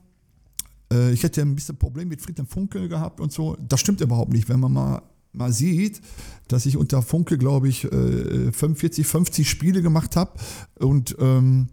äh, 0.92 1.12
ich 1.12 1.22
hätte 1.22 1.40
ein 1.40 1.54
bisschen 1.54 1.78
Problem 1.78 2.08
mit 2.08 2.20
Friedhelm 2.20 2.46
Funkel 2.46 2.90
gehabt 2.90 3.20
und 3.20 3.32
so. 3.32 3.56
Das 3.66 3.80
stimmt 3.80 4.02
überhaupt 4.02 4.34
nicht, 4.34 4.50
wenn 4.50 4.60
man 4.60 4.72
mal 4.74 5.02
mal 5.34 5.52
sieht, 5.52 6.00
dass 6.48 6.66
ich 6.66 6.76
unter 6.76 7.02
Funke, 7.02 7.38
glaube 7.38 7.68
ich, 7.68 7.82
45, 7.82 9.04
äh, 9.04 9.08
50 9.08 9.48
Spiele 9.50 9.82
gemacht 9.82 10.16
habe 10.16 10.32
und 10.78 11.16
ähm, 11.18 11.68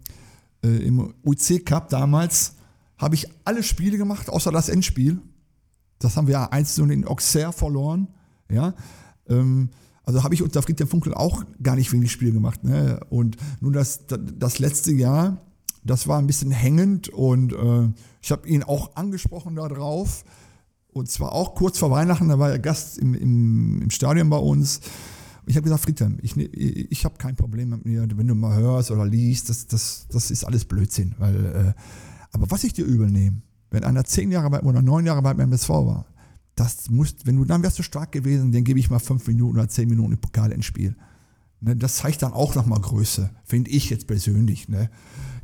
äh, 0.64 0.68
im 0.68 1.14
UC 1.24 1.64
Cup 1.64 1.88
damals 1.88 2.54
habe 2.98 3.14
ich 3.14 3.26
alle 3.44 3.62
Spiele 3.62 3.98
gemacht, 3.98 4.28
außer 4.30 4.52
das 4.52 4.68
Endspiel. 4.68 5.20
Das 5.98 6.16
haben 6.16 6.26
wir 6.26 6.32
ja 6.32 6.44
einzeln 6.46 6.90
in 6.90 7.04
Auxerre 7.04 7.52
verloren. 7.52 8.08
Ja, 8.50 8.74
ähm, 9.28 9.70
also 10.04 10.24
habe 10.24 10.34
ich 10.34 10.42
unter 10.42 10.62
Friedhelm 10.62 10.88
Funkel 10.88 11.14
auch 11.14 11.44
gar 11.62 11.76
nicht 11.76 11.92
wenig 11.92 12.10
Spiele 12.10 12.32
gemacht. 12.32 12.64
Ne? 12.64 13.00
Und 13.08 13.36
nun 13.60 13.72
das, 13.72 14.06
das 14.06 14.58
letzte 14.58 14.92
Jahr, 14.92 15.40
das 15.84 16.06
war 16.08 16.18
ein 16.18 16.26
bisschen 16.26 16.50
hängend 16.50 17.08
und 17.08 17.52
äh, 17.52 17.88
ich 18.20 18.30
habe 18.30 18.48
ihn 18.48 18.62
auch 18.62 18.96
angesprochen 18.96 19.56
darauf. 19.56 20.24
Und 20.92 21.10
zwar 21.10 21.32
auch 21.32 21.54
kurz 21.54 21.78
vor 21.78 21.90
Weihnachten, 21.90 22.28
da 22.28 22.38
war 22.38 22.50
er 22.50 22.58
Gast 22.58 22.98
im, 22.98 23.14
im, 23.14 23.82
im 23.82 23.90
Stadion 23.90 24.28
bei 24.28 24.36
uns. 24.36 24.80
Ich 25.46 25.56
habe 25.56 25.64
gesagt, 25.64 25.82
Friedhelm, 25.82 26.18
ich, 26.22 26.36
ne, 26.36 26.44
ich 26.44 27.04
habe 27.04 27.16
kein 27.16 27.34
Problem 27.34 27.70
mit 27.70 27.84
mir, 27.84 28.06
wenn 28.14 28.26
du 28.26 28.34
mal 28.34 28.56
hörst 28.56 28.90
oder 28.90 29.06
liest, 29.06 29.48
das, 29.48 29.66
das, 29.66 30.06
das 30.10 30.30
ist 30.30 30.44
alles 30.44 30.64
Blödsinn. 30.64 31.14
Weil, 31.18 31.46
äh, 31.46 31.72
aber 32.32 32.50
was 32.50 32.64
ich 32.64 32.74
dir 32.74 32.84
übel 32.84 33.10
nehme, 33.10 33.42
wenn 33.70 33.84
einer 33.84 34.04
zehn 34.04 34.30
Jahre 34.30 34.50
bei 34.50 34.60
oder 34.60 34.82
neun 34.82 35.06
Jahre 35.06 35.22
bei 35.22 35.32
MSV 35.32 35.68
war, 35.68 36.06
das 36.54 36.90
musst, 36.90 37.26
wenn 37.26 37.36
du 37.36 37.44
dann 37.46 37.62
wärst 37.62 37.78
du 37.78 37.82
stark 37.82 38.12
gewesen, 38.12 38.52
dann 38.52 38.64
gebe 38.64 38.78
ich 38.78 38.90
mal 38.90 38.98
fünf 38.98 39.26
Minuten 39.26 39.56
oder 39.56 39.68
zehn 39.68 39.88
Minuten 39.88 40.12
im 40.12 40.20
Pokal 40.20 40.52
ins 40.52 40.66
Spiel. 40.66 40.94
Ne, 41.64 41.76
das 41.76 41.96
zeigt 41.96 42.22
dann 42.22 42.32
auch 42.32 42.56
nochmal 42.56 42.80
Größe, 42.80 43.30
finde 43.44 43.70
ich 43.70 43.88
jetzt 43.88 44.08
persönlich. 44.08 44.68
Ne? 44.68 44.90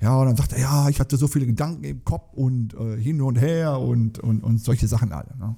Ja, 0.00 0.18
und 0.18 0.26
dann 0.26 0.36
sagt 0.36 0.52
er, 0.52 0.58
ja, 0.58 0.88
ich 0.88 0.98
hatte 0.98 1.16
so 1.16 1.28
viele 1.28 1.46
Gedanken 1.46 1.84
im 1.84 2.04
Kopf 2.04 2.34
und 2.34 2.74
äh, 2.74 3.00
hin 3.00 3.22
und 3.22 3.36
her 3.36 3.78
und, 3.78 4.18
und, 4.18 4.42
und 4.42 4.58
solche 4.58 4.88
Sachen 4.88 5.12
alle. 5.12 5.36
Ne? 5.38 5.54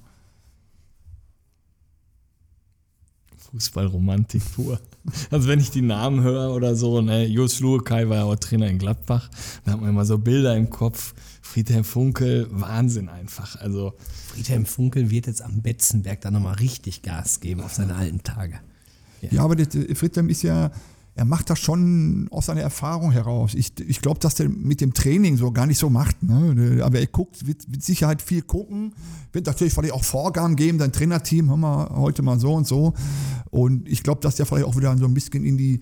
Fußballromantik 3.51 4.43
pur. 4.55 4.79
Also 5.31 5.47
wenn 5.47 5.59
ich 5.59 5.71
die 5.71 5.81
Namen 5.81 6.21
höre 6.21 6.53
oder 6.53 6.75
so, 6.75 7.01
ne, 7.01 7.25
Jos 7.25 7.59
Luekai 7.59 8.07
war 8.07 8.17
ja 8.17 8.23
auch 8.25 8.35
Trainer 8.35 8.67
in 8.67 8.77
Gladbach, 8.77 9.31
da 9.65 9.71
hat 9.71 9.81
man 9.81 9.89
immer 9.89 10.05
so 10.05 10.19
Bilder 10.19 10.55
im 10.55 10.69
Kopf. 10.69 11.15
Friedhelm 11.41 11.83
Funkel, 11.83 12.47
Wahnsinn 12.51 13.09
einfach. 13.09 13.55
Also 13.55 13.93
Friedhelm 14.27 14.67
Funkel 14.67 15.09
wird 15.09 15.25
jetzt 15.25 15.41
am 15.41 15.63
Betzenberg 15.63 16.21
da 16.21 16.29
nochmal 16.29 16.53
richtig 16.57 17.01
Gas 17.01 17.39
geben 17.39 17.61
auf 17.61 17.73
seine 17.73 17.95
alten 17.95 18.21
Tage. 18.21 18.59
Ja, 19.29 19.43
aber 19.43 19.55
der, 19.55 19.67
der 19.67 19.95
Friedhelm 19.95 20.29
ist 20.29 20.41
ja, 20.41 20.71
er 21.13 21.25
macht 21.25 21.49
das 21.49 21.59
schon 21.59 22.27
aus 22.31 22.45
seiner 22.45 22.61
Erfahrung 22.61 23.11
heraus. 23.11 23.53
Ich, 23.53 23.73
ich 23.79 24.01
glaube, 24.01 24.19
dass 24.19 24.35
der 24.35 24.47
mit 24.49 24.79
dem 24.79 24.93
Training 24.93 25.35
so 25.35 25.51
gar 25.51 25.67
nicht 25.67 25.77
so 25.77 25.89
macht. 25.89 26.23
Ne? 26.23 26.81
Aber 26.83 26.99
er 26.99 27.07
guckt, 27.07 27.45
wird 27.45 27.67
mit 27.67 27.83
Sicherheit 27.83 28.21
viel 28.21 28.41
gucken, 28.41 28.93
wird 29.33 29.45
natürlich 29.45 29.73
vielleicht 29.73 29.93
auch 29.93 30.03
Vorgaben 30.03 30.55
geben, 30.55 30.79
sein 30.79 30.93
Trainerteam, 30.93 31.51
haben 31.51 31.59
wir 31.61 31.89
heute 31.95 32.21
mal 32.21 32.39
so 32.39 32.53
und 32.53 32.65
so. 32.65 32.93
Und 33.49 33.87
ich 33.89 34.03
glaube, 34.03 34.21
dass 34.21 34.35
der 34.35 34.45
vielleicht 34.45 34.65
auch 34.65 34.77
wieder 34.77 34.97
so 34.97 35.05
ein 35.05 35.13
bisschen 35.13 35.43
in 35.43 35.57
die 35.57 35.81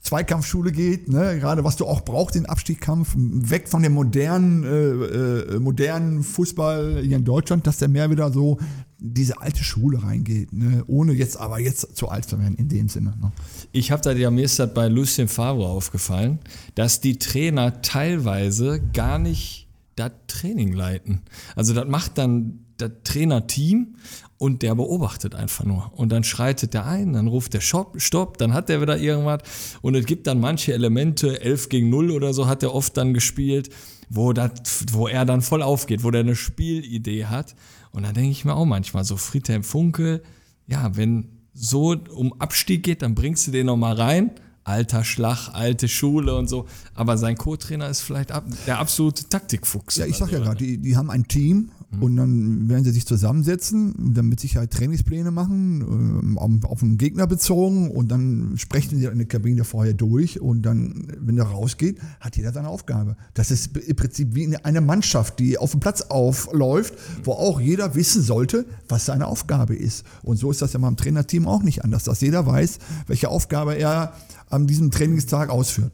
Zweikampfschule 0.00 0.70
geht, 0.70 1.08
ne? 1.08 1.38
gerade 1.38 1.64
was 1.64 1.76
du 1.76 1.86
auch 1.86 2.02
brauchst, 2.02 2.34
den 2.34 2.44
Abstiegskampf, 2.44 3.14
weg 3.16 3.68
von 3.68 3.82
dem 3.82 3.94
modernen, 3.94 4.62
äh, 4.62 5.54
äh, 5.54 5.60
modernen 5.60 6.22
Fußball 6.22 7.00
hier 7.02 7.16
in 7.16 7.24
Deutschland, 7.24 7.66
dass 7.66 7.78
der 7.78 7.88
mehr 7.88 8.10
wieder 8.10 8.30
so 8.30 8.58
diese 9.06 9.40
alte 9.40 9.62
Schule 9.62 10.02
reingeht, 10.02 10.52
ne? 10.52 10.82
ohne 10.86 11.12
jetzt 11.12 11.36
aber 11.36 11.60
jetzt 11.60 11.94
zu 11.94 12.08
alt 12.08 12.24
zu 12.24 12.38
werden 12.38 12.54
in 12.56 12.68
dem 12.68 12.88
Sinne. 12.88 13.14
Ne? 13.20 13.32
Ich 13.70 13.90
habe 13.90 14.00
da 14.00 14.12
ja 14.12 14.30
mir 14.30 14.44
ist 14.44 14.58
das 14.58 14.72
bei 14.72 14.88
Lucien 14.88 15.28
Favre 15.28 15.66
aufgefallen, 15.66 16.38
dass 16.74 17.00
die 17.00 17.18
Trainer 17.18 17.82
teilweise 17.82 18.80
gar 18.92 19.18
nicht 19.18 19.68
das 19.96 20.12
Training 20.26 20.72
leiten. 20.72 21.20
Also 21.54 21.74
das 21.74 21.86
macht 21.86 22.16
dann 22.16 22.60
das 22.78 22.90
Trainerteam 23.04 23.96
und 24.38 24.62
der 24.62 24.74
beobachtet 24.74 25.34
einfach 25.34 25.64
nur. 25.64 25.92
Und 25.94 26.10
dann 26.10 26.24
schreitet 26.24 26.74
der 26.74 26.86
ein, 26.86 27.12
dann 27.12 27.28
ruft 27.28 27.54
der 27.54 27.60
Shop, 27.60 28.00
Stopp, 28.00 28.38
dann 28.38 28.54
hat 28.54 28.68
der 28.68 28.80
wieder 28.80 28.98
irgendwas. 28.98 29.42
Und 29.82 29.94
es 29.94 30.06
gibt 30.06 30.26
dann 30.26 30.40
manche 30.40 30.72
Elemente, 30.72 31.40
11 31.40 31.68
gegen 31.68 31.90
0 31.90 32.10
oder 32.10 32.32
so 32.32 32.46
hat 32.46 32.62
er 32.62 32.74
oft 32.74 32.96
dann 32.96 33.14
gespielt, 33.14 33.70
wo, 34.08 34.32
dat, 34.32 34.68
wo 34.92 35.08
er 35.08 35.24
dann 35.24 35.42
voll 35.42 35.62
aufgeht, 35.62 36.04
wo 36.04 36.10
der 36.10 36.22
eine 36.22 36.36
Spielidee 36.36 37.26
hat. 37.26 37.54
Und 37.94 38.02
da 38.02 38.12
denke 38.12 38.30
ich 38.30 38.44
mir 38.44 38.54
auch 38.54 38.64
manchmal 38.66 39.04
so, 39.04 39.16
Friedhelm 39.16 39.62
Funkel, 39.62 40.22
ja, 40.66 40.96
wenn 40.96 41.28
so 41.54 41.96
um 42.10 42.38
Abstieg 42.40 42.82
geht, 42.82 43.02
dann 43.02 43.14
bringst 43.14 43.46
du 43.46 43.52
den 43.52 43.66
nochmal 43.66 43.94
rein. 43.94 44.32
Alter 44.64 45.04
Schlag, 45.04 45.50
alte 45.52 45.88
Schule 45.88 46.34
und 46.34 46.48
so. 46.48 46.66
Aber 46.94 47.18
sein 47.18 47.36
Co-Trainer 47.36 47.88
ist 47.88 48.00
vielleicht 48.00 48.32
ab, 48.32 48.44
der 48.66 48.78
absolute 48.78 49.28
Taktikfuchs. 49.28 49.96
Ja, 49.96 50.06
ich 50.06 50.16
sag 50.16 50.30
ja 50.32 50.38
so, 50.38 50.44
gerade, 50.44 50.64
die, 50.64 50.78
die 50.78 50.96
haben 50.96 51.10
ein 51.10 51.28
Team 51.28 51.70
und 52.00 52.16
dann 52.16 52.68
werden 52.68 52.84
sie 52.84 52.90
sich 52.90 53.06
zusammensetzen 53.06 54.14
dann 54.14 54.26
mit 54.28 54.40
Sicherheit 54.40 54.70
Trainingspläne 54.70 55.30
machen, 55.30 55.80
ähm, 55.82 56.38
auf, 56.38 56.50
auf 56.70 56.80
den 56.80 56.98
Gegner 56.98 57.26
bezogen 57.26 57.90
und 57.90 58.10
dann 58.10 58.54
sprechen 58.56 58.98
sie 58.98 59.06
in 59.06 59.18
der 59.18 59.26
Kabine 59.26 59.64
vorher 59.64 59.94
durch 59.94 60.40
und 60.40 60.62
dann, 60.62 61.06
wenn 61.18 61.38
er 61.38 61.44
rausgeht, 61.44 61.98
hat 62.20 62.36
jeder 62.36 62.52
seine 62.52 62.68
Aufgabe. 62.68 63.16
Das 63.34 63.50
ist 63.50 63.76
im 63.76 63.96
Prinzip 63.96 64.34
wie 64.34 64.56
eine 64.56 64.80
Mannschaft, 64.80 65.38
die 65.38 65.58
auf 65.58 65.72
dem 65.72 65.80
Platz 65.80 66.02
aufläuft, 66.02 66.94
wo 67.24 67.32
auch 67.32 67.60
jeder 67.60 67.94
wissen 67.94 68.22
sollte, 68.22 68.66
was 68.88 69.06
seine 69.06 69.26
Aufgabe 69.26 69.74
ist. 69.74 70.04
Und 70.22 70.36
so 70.36 70.50
ist 70.50 70.62
das 70.62 70.72
ja 70.72 70.78
beim 70.78 70.96
Trainerteam 70.96 71.46
auch 71.46 71.62
nicht 71.62 71.84
anders, 71.84 72.04
dass 72.04 72.20
jeder 72.20 72.46
weiß, 72.46 72.78
welche 73.06 73.28
Aufgabe 73.28 73.74
er 73.74 74.14
an 74.54 74.66
diesem 74.66 74.90
Trainingstag 74.90 75.50
ausführt. 75.50 75.92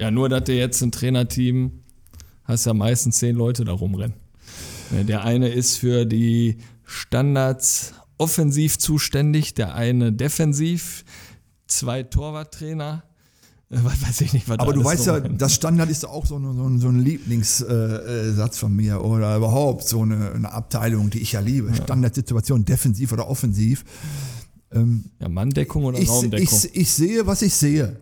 Ja, 0.00 0.10
nur, 0.10 0.28
dass 0.28 0.44
du 0.44 0.54
jetzt 0.54 0.80
ein 0.82 0.92
Trainerteam 0.92 1.72
hast 2.44 2.64
ja 2.66 2.72
meistens 2.74 3.18
zehn 3.18 3.36
Leute 3.36 3.64
da 3.64 3.72
rumrennen. 3.72 4.14
Ja, 4.96 5.02
Der 5.02 5.24
eine 5.24 5.48
ist 5.48 5.76
für 5.76 6.06
die 6.06 6.58
Standards 6.84 7.92
offensiv 8.16 8.78
zuständig, 8.78 9.54
der 9.54 9.74
eine 9.74 10.12
defensiv, 10.12 11.04
zwei 11.66 12.02
Torwarttrainer. 12.02 13.02
Äh, 13.70 13.76
Was 13.82 14.02
weiß 14.02 14.20
ich 14.22 14.32
nicht, 14.32 14.48
was 14.48 14.58
Aber 14.60 14.72
du 14.72 14.82
weißt 14.82 15.06
ja, 15.06 15.14
rumrennt. 15.16 15.42
das 15.42 15.54
Standard 15.54 15.90
ist 15.90 16.02
ja 16.04 16.08
auch 16.08 16.24
so, 16.24 16.38
ein- 16.38 16.56
so, 16.56 16.64
ein- 16.66 16.78
so 16.80 16.88
ein 16.88 17.00
Lieblingssatz 17.04 17.68
äh, 17.70 18.32
Satz 18.32 18.56
von 18.58 18.74
mir 18.74 19.04
oder 19.04 19.36
überhaupt 19.36 19.86
so 19.86 20.00
eine, 20.02 20.32
eine 20.32 20.50
Abteilung, 20.52 21.10
die 21.10 21.20
ich 21.20 21.32
ja 21.32 21.40
liebe. 21.40 21.74
Standardsituation, 21.74 22.64
defensiv 22.64 23.12
oder 23.12 23.28
offensiv. 23.28 23.84
Ja, 24.74 25.28
Manndeckung 25.28 25.84
oder 25.84 25.98
Ich, 25.98 26.08
Raumdeckung. 26.08 26.44
ich, 26.44 26.76
ich 26.76 26.90
sehe, 26.90 27.26
was 27.26 27.42
ich 27.42 27.54
sehe. 27.54 28.00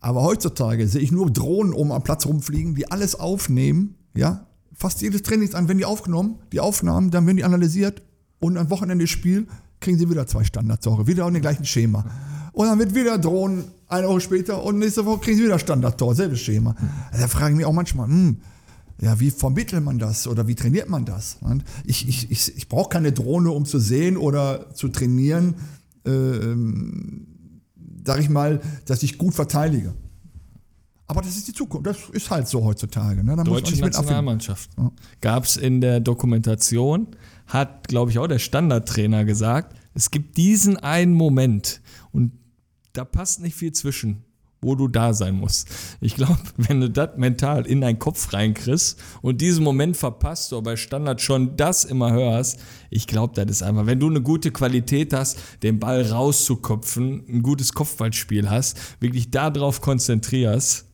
Aber 0.00 0.22
heutzutage 0.22 0.86
sehe 0.88 1.00
ich 1.00 1.12
nur 1.12 1.30
Drohnen 1.30 1.72
oben 1.72 1.92
am 1.92 2.02
Platz 2.02 2.26
rumfliegen, 2.26 2.74
die 2.74 2.90
alles 2.90 3.14
aufnehmen. 3.18 3.96
Ja, 4.14 4.46
fast 4.72 5.02
jedes 5.02 5.22
Trainings 5.22 5.54
an, 5.54 5.68
wenn 5.68 5.78
die 5.78 5.84
aufgenommen, 5.84 6.36
die 6.52 6.60
Aufnahmen, 6.60 7.10
dann 7.10 7.26
werden 7.26 7.36
die 7.36 7.44
analysiert 7.44 8.02
und 8.38 8.56
am 8.56 8.70
Wochenende 8.70 9.06
Spiel 9.06 9.46
kriegen 9.80 9.98
sie 9.98 10.08
wieder 10.08 10.26
zwei 10.26 10.44
Standardtore, 10.44 11.06
wieder 11.06 11.26
in 11.28 11.34
dem 11.34 11.42
gleichen 11.42 11.64
Schema. 11.64 12.04
Und 12.52 12.66
dann 12.66 12.78
wird 12.78 12.94
wieder 12.94 13.18
Drohnen 13.18 13.64
eine 13.88 14.08
Woche 14.08 14.20
später 14.22 14.62
und 14.64 14.78
nächste 14.78 15.04
Woche 15.04 15.20
kriegen 15.20 15.36
sie 15.36 15.44
wieder 15.44 15.58
Standardtor, 15.58 16.14
selbes 16.14 16.40
Schema. 16.40 16.74
Also 17.10 17.22
da 17.22 17.28
frage 17.28 17.50
ich 17.50 17.56
mich 17.58 17.66
auch 17.66 17.72
manchmal, 17.72 18.08
hm, 18.08 18.38
ja, 19.02 19.20
wie 19.20 19.30
vermittelt 19.30 19.84
man 19.84 19.98
das 19.98 20.26
oder 20.26 20.46
wie 20.48 20.54
trainiert 20.54 20.88
man 20.88 21.04
das? 21.04 21.36
Und 21.42 21.64
Ich, 21.84 22.08
ich, 22.08 22.30
ich, 22.30 22.56
ich 22.56 22.68
brauche 22.68 22.88
keine 22.88 23.12
Drohne, 23.12 23.50
um 23.50 23.66
zu 23.66 23.78
sehen 23.78 24.16
oder 24.16 24.74
zu 24.74 24.88
trainieren, 24.88 25.48
ähm, 25.48 25.54
sag 28.04 28.20
ich 28.20 28.28
mal, 28.28 28.60
dass 28.86 29.02
ich 29.02 29.18
gut 29.18 29.34
verteidige. 29.34 29.94
Aber 31.08 31.22
das 31.22 31.36
ist 31.36 31.46
die 31.46 31.52
Zukunft. 31.52 31.86
Das 31.86 31.98
ist 32.10 32.30
halt 32.30 32.48
so 32.48 32.64
heutzutage. 32.64 33.22
Ne? 33.22 33.36
Da 33.36 33.44
Deutsche. 33.44 33.76
Nationalmannschaft. 33.80 34.70
Gab 35.20 35.44
es 35.44 35.56
in 35.56 35.80
der 35.80 36.00
Dokumentation, 36.00 37.08
hat, 37.46 37.86
glaube 37.88 38.10
ich, 38.10 38.18
auch 38.18 38.26
der 38.26 38.40
Standardtrainer 38.40 39.24
gesagt, 39.24 39.76
es 39.94 40.10
gibt 40.10 40.36
diesen 40.36 40.76
einen 40.76 41.14
Moment 41.14 41.80
und 42.10 42.32
da 42.92 43.04
passt 43.04 43.40
nicht 43.40 43.54
viel 43.54 43.72
zwischen, 43.72 44.24
wo 44.60 44.74
du 44.74 44.88
da 44.88 45.12
sein 45.12 45.34
musst. 45.34 45.68
Ich 46.00 46.16
glaube, 46.16 46.38
wenn 46.56 46.80
du 46.80 46.90
das 46.90 47.16
mental 47.16 47.66
in 47.66 47.80
deinen 47.80 47.98
Kopf 47.98 48.32
reinkriegst 48.32 48.98
und 49.22 49.40
diesen 49.40 49.64
Moment 49.64 49.96
verpasst 49.96 50.52
oder 50.52 50.62
bei 50.62 50.76
Standard 50.76 51.20
schon 51.20 51.56
das 51.56 51.84
immer 51.84 52.12
hörst, 52.12 52.58
ich 52.90 53.06
glaube, 53.06 53.34
das 53.34 53.50
ist 53.50 53.62
einfach, 53.62 53.86
wenn 53.86 54.00
du 54.00 54.08
eine 54.08 54.22
gute 54.22 54.50
Qualität 54.50 55.12
hast, 55.12 55.38
den 55.62 55.78
Ball 55.78 56.02
rauszuköpfen, 56.02 57.24
ein 57.28 57.42
gutes 57.42 57.72
Kopfballspiel 57.72 58.50
hast, 58.50 58.76
wirklich 59.00 59.30
darauf 59.30 59.80
konzentrierst, 59.80 60.86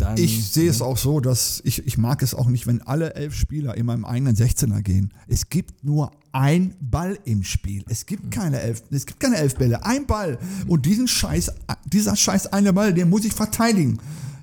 dann 0.00 0.16
Ich 0.16 0.50
sehe 0.50 0.70
es 0.70 0.80
auch 0.80 0.96
so, 0.96 1.20
dass 1.20 1.60
ich, 1.64 1.86
ich 1.86 1.98
mag 1.98 2.22
es 2.22 2.34
auch 2.34 2.48
nicht, 2.48 2.66
wenn 2.66 2.80
alle 2.82 3.14
elf 3.14 3.34
Spieler 3.34 3.76
in 3.76 3.86
meinem 3.86 4.04
eigenen 4.04 4.34
16er 4.34 4.80
gehen. 4.82 5.12
Es 5.28 5.48
gibt 5.50 5.84
nur 5.84 6.10
ein 6.32 6.74
Ball 6.80 7.18
im 7.24 7.42
Spiel. 7.42 7.84
Es 7.88 8.06
gibt 8.06 8.30
keine 8.30 8.60
elf, 8.60 8.82
es 8.90 9.06
gibt 9.06 9.20
keine 9.20 9.36
elf 9.36 9.56
Bälle. 9.56 9.84
Ein 9.84 10.06
Ball. 10.06 10.38
Und 10.66 10.86
diesen 10.86 11.08
Scheiß, 11.08 11.52
dieser 11.86 12.16
Scheiß 12.16 12.48
eine 12.48 12.72
Ball, 12.72 12.94
den 12.94 13.10
muss 13.10 13.24
ich 13.24 13.32
verteidigen. 13.32 13.98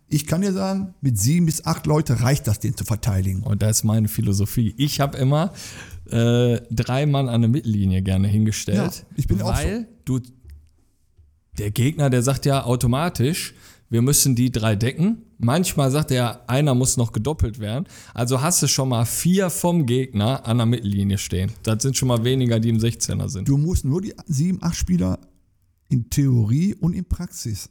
Ich 0.09 0.25
kann 0.25 0.41
dir 0.41 0.53
sagen, 0.53 0.93
mit 1.01 1.19
sieben 1.19 1.45
bis 1.45 1.65
acht 1.65 1.85
Leute 1.85 2.21
reicht 2.21 2.47
das, 2.47 2.59
den 2.59 2.75
zu 2.75 2.85
verteidigen. 2.85 3.43
Und 3.43 3.61
das 3.61 3.79
ist 3.79 3.83
meine 3.83 4.07
Philosophie. 4.07 4.73
Ich 4.77 4.99
habe 5.01 5.17
immer 5.17 5.53
äh, 6.09 6.61
drei 6.71 7.05
Mann 7.05 7.27
an 7.27 7.41
der 7.41 7.49
Mittellinie 7.49 8.01
gerne 8.01 8.27
hingestellt. 8.27 8.77
Ja, 8.77 9.15
ich 9.15 9.27
bin 9.27 9.41
auch 9.41 9.53
weil 9.53 9.87
du 10.05 10.21
der 11.57 11.71
Gegner, 11.71 12.09
der 12.09 12.23
sagt 12.23 12.45
ja 12.45 12.63
automatisch, 12.63 13.53
wir 13.89 14.01
müssen 14.01 14.35
die 14.35 14.51
drei 14.51 14.75
decken. 14.75 15.23
Manchmal 15.39 15.91
sagt 15.91 16.11
er, 16.11 16.49
einer 16.49 16.73
muss 16.73 16.97
noch 16.97 17.11
gedoppelt 17.11 17.59
werden. 17.59 17.85
Also 18.13 18.41
hast 18.41 18.61
du 18.63 18.67
schon 18.67 18.89
mal 18.89 19.05
vier 19.05 19.49
vom 19.49 19.85
Gegner 19.85 20.45
an 20.45 20.57
der 20.57 20.65
Mittellinie 20.65 21.17
stehen. 21.17 21.51
Das 21.63 21.83
sind 21.83 21.95
schon 21.95 22.07
mal 22.07 22.23
weniger, 22.23 22.59
die 22.59 22.69
im 22.69 22.77
16er 22.77 23.29
sind. 23.29 23.47
Du 23.47 23.57
musst 23.57 23.85
nur 23.85 24.01
die 24.01 24.13
sieben, 24.25 24.59
acht 24.63 24.75
Spieler 24.75 25.19
in 25.89 26.09
Theorie 26.09 26.75
und 26.75 26.93
in 26.93 27.05
Praxis 27.05 27.69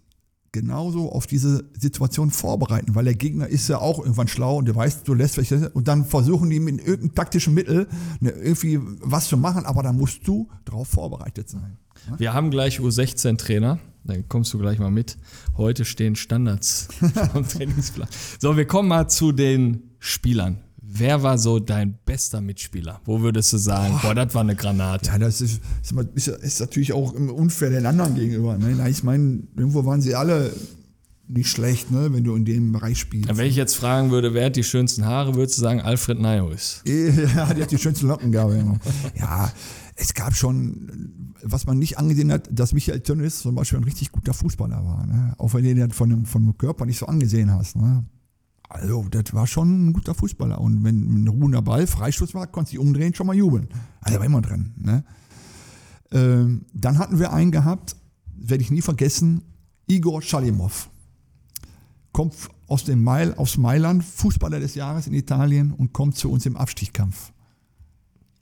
genauso 0.57 1.13
auf 1.13 1.27
diese 1.27 1.65
Situation 1.79 2.31
vorbereiten, 2.31 2.95
weil 2.95 3.05
der 3.05 3.15
Gegner 3.15 3.47
ist 3.47 3.69
ja 3.69 3.79
auch 3.79 3.99
irgendwann 3.99 4.27
schlau 4.27 4.57
und 4.57 4.65
der 4.65 4.75
weiß, 4.75 5.03
du 5.03 5.13
lässt 5.13 5.37
welche 5.37 5.69
und 5.71 5.87
dann 5.87 6.07
versuchen 6.07 6.49
die 6.49 6.61
mit 6.61 6.79
irgendeinem 6.79 7.15
taktischen 7.15 7.53
Mittel 7.53 7.89
ne, 8.21 8.31
irgendwie 8.31 8.81
was 9.03 9.29
zu 9.29 9.37
machen, 9.37 9.67
aber 9.67 9.83
da 9.83 9.93
musst 9.93 10.27
du 10.27 10.49
drauf 10.65 10.89
vorbereitet 10.89 11.51
sein. 11.51 11.77
Wir 12.17 12.33
haben 12.33 12.51
gleich 12.51 12.81
U16-Trainer. 12.81 13.79
Dann 14.05 14.29
kommst 14.29 14.55
du 14.55 14.59
gleich 14.59 14.79
mal 14.79 14.91
mit. 14.91 15.19
Heute 15.57 15.85
stehen 15.85 16.17
Standards 16.17 16.89
am 17.35 17.47
Trainingsplan. 17.47 18.09
So, 18.39 18.57
wir 18.57 18.67
kommen 18.67 18.89
mal 18.89 19.09
zu 19.09 19.33
den 19.33 19.91
Spielern. 19.99 20.59
Wer 20.99 21.23
war 21.23 21.39
so 21.39 21.59
dein 21.59 21.99
bester 22.05 22.41
Mitspieler? 22.41 23.01
Wo 23.05 23.21
würdest 23.21 23.53
du 23.53 23.59
sagen, 23.59 23.99
boah, 24.03 24.15
das 24.15 24.35
war 24.35 24.43
eine 24.43 24.57
Granate? 24.57 25.11
Ja, 25.11 25.19
das 25.19 25.41
ist, 25.41 25.61
ist, 26.15 26.29
ist, 26.29 26.61
natürlich 26.61 26.93
auch 26.93 27.13
unfair 27.13 27.71
den 27.71 27.87
anderen 27.87 28.15
gegenüber. 28.15 28.57
Ne? 28.57 28.89
Ich 28.89 29.03
meine, 29.03 29.43
irgendwo 29.57 29.85
waren 29.85 30.01
sie 30.01 30.15
alle 30.15 30.53
nicht 31.29 31.49
schlecht, 31.49 31.91
ne? 31.91 32.13
wenn 32.13 32.25
du 32.25 32.35
in 32.35 32.45
dem 32.45 32.73
Bereich 32.73 32.99
spielst. 32.99 33.37
Wenn 33.37 33.47
ich 33.47 33.57
jetzt 33.57 33.75
fragen 33.75 34.11
würde, 34.11 34.33
wer 34.33 34.47
hat 34.47 34.57
die 34.57 34.65
schönsten 34.65 35.05
Haare, 35.05 35.35
würdest 35.35 35.59
du 35.59 35.63
sagen, 35.63 35.81
Alfred 35.81 36.21
Nayos. 36.21 36.83
Ja, 36.87 37.53
die 37.53 37.63
hat 37.63 37.71
die 37.71 37.79
schönsten 37.79 38.07
Locken 38.07 38.33
gehabt. 38.33 38.55
Ja, 38.55 38.79
ja 39.17 39.53
es 39.97 40.15
gab 40.15 40.35
schon, 40.35 41.35
was 41.43 41.67
man 41.67 41.79
nicht 41.79 41.99
angesehen 41.99 42.31
hat, 42.31 42.49
dass 42.51 42.73
Michael 42.73 43.01
Tönnes 43.01 43.41
zum 43.41 43.55
Beispiel 43.55 43.79
ein 43.79 43.85
richtig 43.85 44.13
guter 44.13 44.35
Fußballer 44.35 44.85
war. 44.85 45.07
Ne? 45.07 45.35
Auch 45.39 45.55
wenn 45.55 45.65
du 45.65 45.75
den 45.75 45.91
von 45.91 46.11
dem, 46.11 46.27
von 46.27 46.45
dem 46.45 46.57
Körper 46.57 46.85
nicht 46.85 46.99
so 46.99 47.07
angesehen 47.07 47.51
hast. 47.51 47.77
Ne? 47.77 48.05
Also, 48.69 49.07
das 49.11 49.33
war 49.33 49.47
schon 49.47 49.89
ein 49.89 49.93
guter 49.93 50.15
Fußballer. 50.15 50.61
Und 50.61 50.83
wenn 50.85 51.25
ein 51.25 51.29
ruhender 51.29 51.63
Ball, 51.63 51.87
Freistoß 51.87 52.35
war, 52.35 52.47
konnte 52.49 52.71
sich 52.71 52.79
umdrehen, 52.79 53.15
schon 53.15 53.27
mal 53.27 53.37
jubeln. 53.37 53.69
Also, 54.01 54.17
er 54.17 54.21
war 54.21 54.27
immer 54.27 54.43
drin. 54.43 54.75
Ne? 54.77 55.05
Ähm, 56.13 56.67
dann 56.73 56.99
hatten 56.99 57.19
wir 57.19 57.33
einen 57.33 57.51
gehabt, 57.53 57.97
werde 58.37 58.63
ich 58.63 58.71
nie 58.71 58.83
vergessen, 58.83 59.43
Igor 59.87 60.21
Schalimov. 60.23 60.91
Kommt 62.13 62.35
aus, 62.67 62.85
dem 62.85 63.05
Meil, 63.05 63.35
aus 63.35 63.57
Mailand, 63.59 64.03
Fußballer 64.05 64.59
des 64.59 64.75
Jahres 64.75 65.07
in 65.07 65.15
Italien 65.15 65.73
und 65.73 65.93
kommt 65.93 66.17
zu 66.17 66.31
uns 66.31 66.47
im 66.47 66.57
Abstiegskampf. 66.57 67.33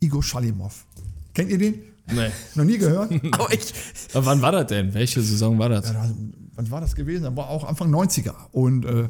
Igor 0.00 0.22
Schalimov. 0.22 0.86
Kennt 1.34 1.50
ihr 1.50 1.58
den? 1.58 1.74
Nee. 2.14 2.28
Noch 2.54 2.64
nie 2.64 2.78
gehört? 2.78 3.10
Aber 3.32 3.52
ich, 3.52 3.74
Aber 4.14 4.26
wann 4.26 4.42
war 4.42 4.52
das 4.52 4.66
denn? 4.68 4.94
Welche 4.94 5.20
Saison 5.22 5.58
war 5.58 5.68
das? 5.70 5.86
Ja, 5.86 5.92
da- 5.94 6.14
wann 6.54 6.70
war 6.70 6.80
das 6.80 6.94
gewesen? 6.94 7.24
Das 7.24 7.36
war 7.36 7.48
auch 7.48 7.64
Anfang 7.64 7.92
90er. 7.92 8.34
Und 8.52 8.84
äh, 8.84 9.08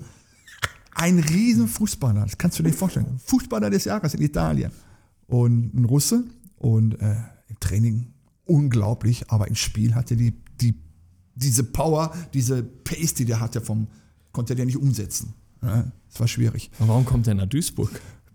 ein 0.95 1.19
riesen 1.19 1.69
Fußballer, 1.69 2.23
das 2.23 2.39
kannst 2.39 2.59
du 2.59 2.63
dir 2.63 2.71
nicht 2.71 2.79
vorstellen. 2.79 3.19
Fußballer 3.25 3.71
des 3.71 3.85
Jahres 3.85 4.15
in 4.15 4.23
Italien. 4.23 4.71
Und 5.27 5.75
ein 5.75 5.85
Russe. 5.85 6.25
Und 6.57 7.01
äh, 7.01 7.17
im 7.49 7.61
Training 7.61 8.15
unglaublich, 8.47 9.31
aber 9.31 9.49
im 9.49 9.55
Spiel 9.55 9.95
hatte 9.95 10.17
die, 10.17 10.35
die 10.61 10.75
diese 11.35 11.65
Power, 11.65 12.13
diese 12.33 12.63
Pace, 12.63 13.15
die 13.15 13.25
der 13.25 13.41
hatte, 13.41 13.61
vom, 13.61 13.89
konnte 14.33 14.55
der 14.55 14.67
nicht 14.67 14.77
umsetzen. 14.77 15.35
Ja, 15.63 15.85
das 16.11 16.21
war 16.21 16.29
schwierig. 16.29 16.71
Aber 16.79 16.89
warum 16.89 17.05
kommt 17.05 17.27
der 17.27 17.35
nach 17.35 17.47
Duisburg? 17.47 17.91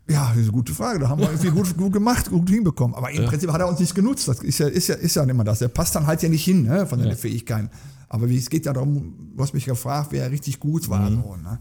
Ja, 0.09 0.29
das 0.29 0.37
ist 0.37 0.43
eine 0.43 0.51
gute 0.51 0.73
Frage. 0.73 0.99
Da 0.99 1.09
haben 1.09 1.21
wir 1.21 1.29
irgendwie 1.31 1.51
gut, 1.51 1.77
gut 1.77 1.93
gemacht, 1.93 2.29
gut 2.29 2.49
hinbekommen. 2.49 2.95
Aber 2.95 3.11
im 3.11 3.25
Prinzip 3.25 3.51
hat 3.51 3.61
er 3.61 3.67
uns 3.67 3.79
nicht 3.79 3.93
genutzt. 3.93 4.27
Das 4.27 4.41
ist 4.41 4.57
ja, 4.57 4.67
ist 4.67 4.87
ja, 4.87 4.95
ist 4.95 5.15
ja 5.15 5.23
immer 5.23 5.43
das. 5.43 5.59
Der 5.59 5.67
passt 5.67 5.95
dann 5.95 6.07
halt 6.07 6.21
ja 6.23 6.29
nicht 6.29 6.43
hin, 6.43 6.63
ne, 6.63 6.87
von 6.87 6.99
seinen 6.99 7.15
Fähigkeiten. 7.15 7.69
Aber 8.07 8.27
wie, 8.27 8.37
es 8.37 8.49
geht 8.49 8.65
ja 8.65 8.73
darum, 8.73 9.31
du 9.35 9.43
hast 9.43 9.53
mich 9.53 9.65
gefragt, 9.65 10.07
wer 10.11 10.31
richtig 10.31 10.59
gut 10.59 10.89
war. 10.89 11.09
So, 11.11 11.35
ne? 11.35 11.59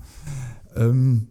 Ähm, 0.79 1.29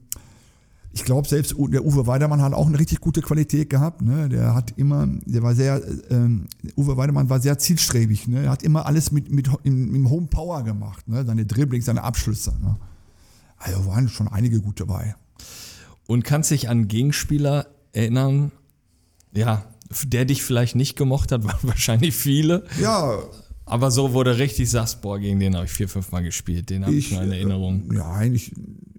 ich 0.97 1.05
glaube, 1.05 1.27
selbst 1.27 1.55
der 1.57 1.85
Uwe 1.85 2.07
Weidemann 2.07 2.41
hat 2.41 2.53
auch 2.53 2.65
eine 2.65 2.79
richtig 2.79 3.01
gute 3.01 3.21
Qualität 3.21 3.69
gehabt. 3.69 4.01
Ne? 4.01 4.29
Der 4.29 4.55
hat 4.55 4.73
immer, 4.77 5.07
der 5.25 5.43
war 5.43 5.53
sehr, 5.53 5.79
ähm, 6.09 6.47
Uwe 6.75 6.97
Weidemann 6.97 7.29
war 7.29 7.39
sehr 7.39 7.59
zielstrebig. 7.59 8.27
Ne? 8.27 8.45
Er 8.45 8.49
hat 8.49 8.63
immer 8.63 8.87
alles 8.87 9.11
mit, 9.11 9.31
mit 9.31 9.47
im, 9.63 9.93
im 9.93 10.09
Home 10.09 10.25
Power 10.25 10.63
gemacht. 10.63 11.07
Ne? 11.07 11.23
Seine 11.23 11.45
Dribblings, 11.45 11.85
seine 11.85 12.03
Abschlüsse. 12.03 12.55
Ne? 12.61 12.77
Also 13.57 13.85
waren 13.85 14.09
schon 14.09 14.27
einige 14.27 14.59
gute 14.59 14.87
dabei. 14.87 15.15
Und 16.07 16.23
kannst 16.23 16.49
dich 16.49 16.67
an 16.67 16.87
Gegenspieler 16.87 17.67
erinnern, 17.93 18.51
ja, 19.33 19.65
der 20.05 20.25
dich 20.25 20.41
vielleicht 20.41 20.75
nicht 20.75 20.95
gemocht 20.95 21.31
hat, 21.31 21.43
waren 21.43 21.59
wahrscheinlich 21.61 22.15
viele. 22.15 22.65
Ja, 22.81 23.19
Aber 23.65 23.91
so, 23.91 24.13
du 24.23 24.35
richtig 24.37 24.69
sagst, 24.69 25.01
boah, 25.01 25.19
gegen 25.19 25.39
den 25.39 25.55
habe 25.55 25.65
ich 25.65 25.71
vier, 25.71 25.89
fünf 25.89 26.11
Mal 26.11 26.23
gespielt. 26.23 26.69
Den 26.69 26.85
habe 26.85 26.95
ich, 26.95 27.11
noch 27.11 27.21
in 27.21 27.31
Erinnerung. 27.33 27.93
Ja, 27.93 28.13
eigentlich. 28.13 28.53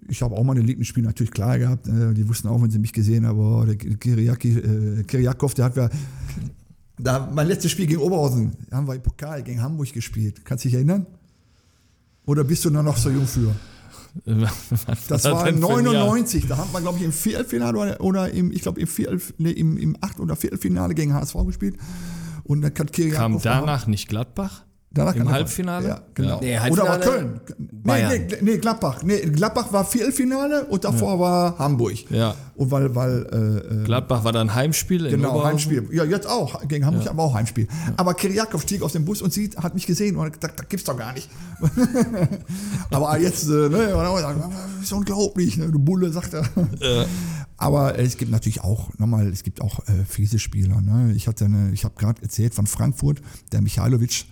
Ich 0.09 0.21
habe 0.21 0.35
auch 0.35 0.43
meine 0.43 0.61
Lieblingsspiele 0.61 1.07
natürlich 1.07 1.31
klar 1.31 1.57
gehabt. 1.59 1.87
äh, 1.87 2.13
Die 2.13 2.27
wussten 2.27 2.47
auch, 2.47 2.61
wenn 2.61 2.71
sie 2.71 2.79
mich 2.79 2.93
gesehen 2.93 3.25
haben, 3.25 3.39
oh, 3.39 3.63
der 3.65 3.75
Kiriaki, 3.75 4.57
äh, 4.57 5.03
Kiriakov, 5.03 5.53
der 5.53 5.65
hat 5.65 5.75
ja. 5.75 5.89
Da, 6.97 7.29
mein 7.33 7.47
letztes 7.47 7.71
Spiel 7.71 7.87
gegen 7.87 8.01
Oberhausen, 8.01 8.51
da 8.69 8.77
haben 8.77 8.87
wir 8.87 8.95
im 8.95 9.01
Pokal 9.01 9.41
gegen 9.43 9.61
Hamburg 9.61 9.93
gespielt. 9.93 10.43
Kannst 10.43 10.65
du 10.65 10.69
dich 10.69 10.75
erinnern? 10.75 11.05
Oder 12.25 12.43
bist 12.43 12.65
du 12.65 12.69
nur 12.69 12.83
noch 12.83 12.97
so 12.97 13.09
jung 13.09 13.25
für? 13.25 13.55
Das 15.07 15.23
war 15.25 15.47
Jahr? 15.47 15.59
99. 15.59 16.47
Da 16.47 16.57
haben 16.57 16.73
wir, 16.73 16.81
glaube 16.81 16.97
ich, 16.97 17.03
im 17.05 17.11
Viertelfinale 17.11 17.77
oder, 17.77 18.01
oder 18.01 18.29
im, 18.31 18.51
ich 18.51 18.61
glaube, 18.61 18.81
im, 18.81 18.87
nee, 19.37 19.51
im, 19.51 19.77
im 19.77 19.97
Acht- 20.01 20.19
oder 20.19 20.35
Viertelfinale 20.35 20.93
gegen 20.95 21.13
HSV 21.13 21.35
gespielt. 21.45 21.77
Und 22.43 22.61
dann 22.61 22.73
Kiriakov. 22.73 23.17
Kam 23.17 23.41
danach 23.41 23.87
nicht 23.87 24.09
Gladbach? 24.09 24.63
Danach 24.91 25.15
Im 25.15 25.29
Halbfinale? 25.29 25.87
Ja, 25.87 26.01
genau. 26.15 26.39
Nee, 26.41 26.57
Oder 26.71 26.83
war 26.83 26.89
Halbfinale 26.89 26.99
Köln. 26.99 27.41
Nee, 27.59 27.67
Bayern. 27.71 28.11
nee, 28.11 28.37
nee, 28.41 28.57
Gladbach. 28.57 29.03
Nee, 29.03 29.19
Gladbach 29.19 29.71
war 29.71 29.85
Viertelfinale 29.85 30.65
und 30.65 30.83
davor 30.83 31.19
war 31.19 31.59
Hamburg. 31.59 32.09
Ja. 32.09 32.33
Und 32.55 32.71
weil, 32.71 32.95
weil 32.95 33.27
äh, 33.31 33.81
äh, 33.81 33.83
Gladbach 33.83 34.23
war 34.23 34.31
dann 34.31 34.55
Heimspiel 34.55 35.05
in 35.05 35.11
genau, 35.11 35.29
Oberhausen? 35.29 35.51
Heimspiel. 35.51 35.87
Ja, 35.91 36.05
jetzt 36.05 36.27
auch. 36.27 36.67
Gegen 36.67 36.87
Hamburg 36.87 37.07
aber 37.07 37.21
auch 37.21 37.35
Heimspiel. 37.35 37.67
Aber 37.97 38.15
Kiriakov 38.15 38.63
stieg 38.63 38.81
aus 38.81 38.93
dem 38.93 39.05
Bus 39.05 39.21
und 39.21 39.31
sieht, 39.31 39.57
hat 39.57 39.75
mich 39.75 39.85
gesehen 39.85 40.15
und 40.15 40.25
hat 40.25 40.41
gesagt, 40.41 40.59
das 40.59 40.67
gibt's 40.67 40.85
doch 40.85 40.97
gar 40.97 41.13
nicht. 41.13 41.29
aber 42.89 43.19
jetzt, 43.19 43.47
äh, 43.47 43.69
ne, 43.69 43.93
ist 44.81 44.91
unglaublich, 44.91 45.55
ne, 45.57 45.71
du 45.71 45.77
Bulle, 45.77 46.11
sagt 46.11 46.33
er. 46.33 46.45
Aber 47.57 47.99
es 47.99 48.17
gibt 48.17 48.31
natürlich 48.31 48.61
auch, 48.61 48.89
nochmal, 48.97 49.27
es 49.27 49.43
gibt 49.43 49.61
auch 49.61 49.79
äh, 49.87 50.05
fiese 50.07 50.39
Spieler. 50.39 50.81
Ne? 50.81 51.13
Ich 51.13 51.27
hatte 51.27 51.45
eine, 51.45 51.71
ich 51.73 51.83
habe 51.83 51.93
gerade 51.97 52.21
erzählt 52.21 52.55
von 52.55 52.65
Frankfurt, 52.65 53.21
der 53.51 53.61
Michailovic, 53.61 54.25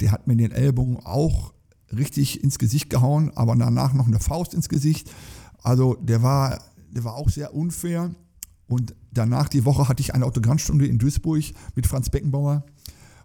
der 0.00 0.12
hat 0.12 0.26
mir 0.26 0.36
den 0.36 0.52
Ellbogen 0.52 0.98
auch 0.98 1.52
richtig 1.96 2.42
ins 2.42 2.58
Gesicht 2.58 2.90
gehauen, 2.90 3.32
aber 3.34 3.54
danach 3.56 3.92
noch 3.92 4.06
eine 4.06 4.20
Faust 4.20 4.54
ins 4.54 4.68
Gesicht. 4.68 5.10
Also 5.62 5.94
der 5.94 6.22
war, 6.22 6.60
der 6.90 7.04
war 7.04 7.14
auch 7.14 7.28
sehr 7.28 7.54
unfair. 7.54 8.14
Und 8.68 8.94
danach 9.12 9.48
die 9.48 9.64
Woche 9.64 9.88
hatte 9.88 10.00
ich 10.00 10.14
eine 10.14 10.24
Autogrammstunde 10.26 10.86
in 10.86 10.98
Duisburg 10.98 11.44
mit 11.74 11.86
Franz 11.86 12.10
Beckenbauer. 12.10 12.64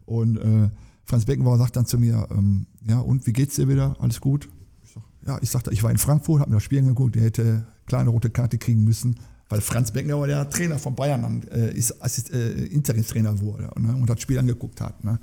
Und 0.06 0.38
äh, 0.38 0.70
Franz 1.06 1.26
Beckenbauer 1.26 1.58
sagt 1.58 1.76
dann 1.76 1.86
zu 1.86 1.98
mir, 1.98 2.28
ähm, 2.32 2.68
ja, 2.88 3.00
und 3.00 3.26
wie 3.26 3.34
geht's 3.34 3.56
dir 3.56 3.68
wieder? 3.68 3.96
Alles 4.00 4.22
gut? 4.22 4.50
Ich 4.84 4.92
sag, 4.92 5.04
ja, 5.26 5.40
ich 5.42 5.50
sagte, 5.50 5.72
ich 5.72 5.82
war 5.84 5.92
in 5.92 5.98
Frankfurt, 5.98 6.42
habe 6.42 6.52
mir 6.52 6.58
das 6.58 6.64
Spiel 6.64 6.80
angeguckt, 6.80 7.16
der 7.16 7.24
hätte 7.24 7.66
kleine 7.88 8.12
rote 8.12 8.30
Karte 8.30 8.58
kriegen 8.58 8.84
müssen, 8.84 9.20
weil 9.50 9.62
Franz 9.62 9.92
Beckenbauer 9.92 10.28
der 10.28 10.50
Trainer 10.50 10.80
von 10.80 10.96
Bayern 10.96 11.44
äh, 11.52 11.74
ist 11.74 12.02
Assist, 12.02 12.32
äh, 12.32 12.66
Interimstrainer 12.66 13.40
wurde 13.42 13.70
ne, 13.78 13.94
und 13.96 14.10
das 14.10 14.22
Spiel 14.22 14.40
angeguckt 14.40 14.80
hat. 14.80 15.04
Ne. 15.04 15.20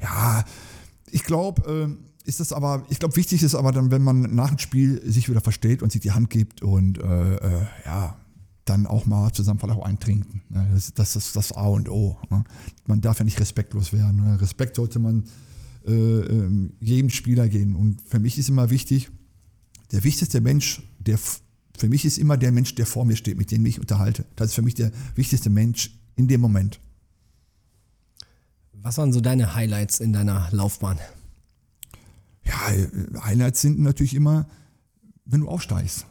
Ja, 0.00 0.44
ich 1.10 1.24
glaube, 1.24 1.96
äh, 1.96 2.28
ist 2.28 2.40
das 2.40 2.52
aber, 2.52 2.84
ich 2.90 2.98
glaube, 2.98 3.16
wichtig 3.16 3.42
ist 3.42 3.54
aber 3.54 3.72
dann, 3.72 3.90
wenn 3.90 4.02
man 4.02 4.34
nach 4.34 4.48
dem 4.48 4.58
Spiel 4.58 5.00
sich 5.10 5.28
wieder 5.28 5.40
versteht 5.40 5.82
und 5.82 5.92
sich 5.92 6.02
die 6.02 6.12
Hand 6.12 6.30
gibt 6.30 6.62
und 6.62 6.98
äh, 6.98 7.36
äh, 7.36 7.66
ja, 7.86 8.16
dann 8.66 8.86
auch 8.86 9.06
mal 9.06 9.32
zusammen 9.32 9.58
vielleicht 9.58 9.78
auch 9.78 9.84
eintrinken. 9.84 10.42
Ne? 10.50 10.68
Das, 10.74 10.92
das 10.92 11.16
ist 11.16 11.36
das 11.36 11.52
A 11.52 11.66
und 11.66 11.88
O. 11.88 12.18
Ne? 12.30 12.44
Man 12.86 13.00
darf 13.00 13.18
ja 13.18 13.24
nicht 13.24 13.40
respektlos 13.40 13.92
werden. 13.92 14.24
Ne? 14.24 14.40
Respekt 14.40 14.76
sollte 14.76 14.98
man 14.98 15.24
äh, 15.86 15.92
ähm, 15.92 16.74
jedem 16.80 17.08
Spieler 17.08 17.48
geben. 17.48 17.76
Und 17.76 18.02
für 18.02 18.18
mich 18.18 18.36
ist 18.38 18.50
immer 18.50 18.68
wichtig, 18.68 19.10
der 19.92 20.04
wichtigste 20.04 20.40
Mensch, 20.40 20.82
der 20.98 21.18
für 21.78 21.88
mich 21.88 22.04
ist 22.04 22.18
immer 22.18 22.36
der 22.36 22.52
Mensch, 22.52 22.74
der 22.74 22.86
vor 22.86 23.04
mir 23.04 23.16
steht, 23.16 23.38
mit 23.38 23.50
dem 23.50 23.64
ich 23.64 23.80
unterhalte. 23.80 24.26
Das 24.36 24.48
ist 24.48 24.54
für 24.54 24.62
mich 24.62 24.74
der 24.74 24.90
wichtigste 25.14 25.48
Mensch 25.48 25.96
in 26.16 26.28
dem 26.28 26.40
Moment. 26.40 26.80
Was 28.88 28.96
waren 28.96 29.12
so 29.12 29.20
deine 29.20 29.54
Highlights 29.54 30.00
in 30.00 30.14
deiner 30.14 30.48
Laufbahn? 30.50 30.98
Ja, 32.42 33.22
Highlights 33.22 33.60
sind 33.60 33.78
natürlich 33.80 34.14
immer, 34.14 34.46
wenn 35.26 35.42
du 35.42 35.48
aufsteigst. 35.48 36.06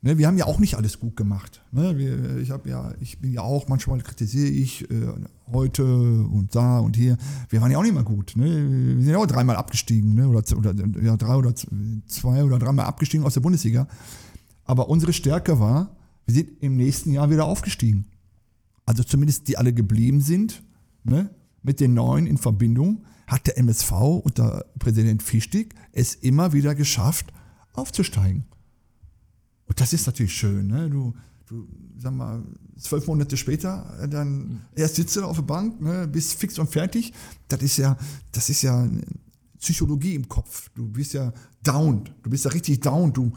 Ne, 0.00 0.16
wir 0.16 0.28
haben 0.28 0.38
ja 0.38 0.44
auch 0.44 0.60
nicht 0.60 0.76
alles 0.76 1.00
gut 1.00 1.16
gemacht. 1.16 1.64
Ne, 1.72 1.98
wir, 1.98 2.36
ich, 2.36 2.52
ja, 2.66 2.94
ich 3.00 3.18
bin 3.18 3.32
ja 3.32 3.40
auch, 3.40 3.66
manchmal 3.66 3.98
kritisiere 3.98 4.46
ich 4.46 4.88
äh, 4.88 5.08
heute 5.50 5.82
und 5.82 6.54
da 6.54 6.78
und 6.78 6.94
hier. 6.94 7.16
Wir 7.48 7.60
waren 7.60 7.72
ja 7.72 7.78
auch 7.78 7.82
nicht 7.82 7.94
mal 7.94 8.04
gut. 8.04 8.34
Ne? 8.36 8.44
Wir 8.44 9.02
sind 9.02 9.12
ja 9.12 9.18
auch 9.18 9.26
dreimal 9.26 9.56
abgestiegen. 9.56 10.14
Ne? 10.14 10.28
Oder, 10.28 10.44
oder 10.56 10.72
ja, 11.02 11.16
drei 11.16 11.34
oder 11.34 11.52
zwei 11.56 12.44
oder 12.44 12.60
dreimal 12.60 12.86
abgestiegen 12.86 13.26
aus 13.26 13.34
der 13.34 13.40
Bundesliga. 13.40 13.88
Aber 14.62 14.88
unsere 14.88 15.12
Stärke 15.12 15.58
war, 15.58 15.96
wir 16.26 16.34
sind 16.36 16.62
im 16.62 16.76
nächsten 16.76 17.10
Jahr 17.10 17.28
wieder 17.28 17.44
aufgestiegen. 17.44 18.06
Also 18.84 19.02
zumindest 19.02 19.48
die 19.48 19.58
alle 19.58 19.72
geblieben 19.72 20.20
sind, 20.20 20.62
ne, 21.02 21.30
mit 21.66 21.80
den 21.80 21.94
Neuen 21.94 22.26
in 22.26 22.38
Verbindung, 22.38 23.04
hat 23.26 23.48
der 23.48 23.58
MSV 23.58 23.90
unter 24.22 24.64
Präsident 24.78 25.22
Fischtig 25.22 25.74
es 25.92 26.14
immer 26.14 26.52
wieder 26.52 26.76
geschafft, 26.76 27.32
aufzusteigen. 27.72 28.44
Und 29.66 29.80
das 29.80 29.92
ist 29.92 30.06
natürlich 30.06 30.32
schön, 30.32 30.68
ne? 30.68 30.88
Du, 30.88 31.12
du, 31.46 31.66
sag 31.98 32.14
mal, 32.14 32.44
zwölf 32.78 33.08
Monate 33.08 33.36
später, 33.36 33.98
äh, 34.00 34.08
dann 34.08 34.62
erst 34.76 34.94
sitzt 34.94 35.16
du 35.16 35.24
auf 35.24 35.36
der 35.36 35.42
Bank, 35.42 35.80
ne, 35.80 36.06
bist 36.06 36.34
fix 36.34 36.56
und 36.60 36.70
fertig. 36.70 37.12
Das 37.48 37.60
ist 37.62 37.78
ja, 37.78 37.96
das 38.30 38.48
ist 38.48 38.62
ja 38.62 38.88
Psychologie 39.58 40.14
im 40.14 40.28
Kopf. 40.28 40.70
Du 40.76 40.88
bist 40.88 41.14
ja 41.14 41.32
down. 41.64 42.08
Du 42.22 42.30
bist 42.30 42.44
ja 42.44 42.52
richtig 42.52 42.80
down. 42.80 43.12
Du, 43.12 43.32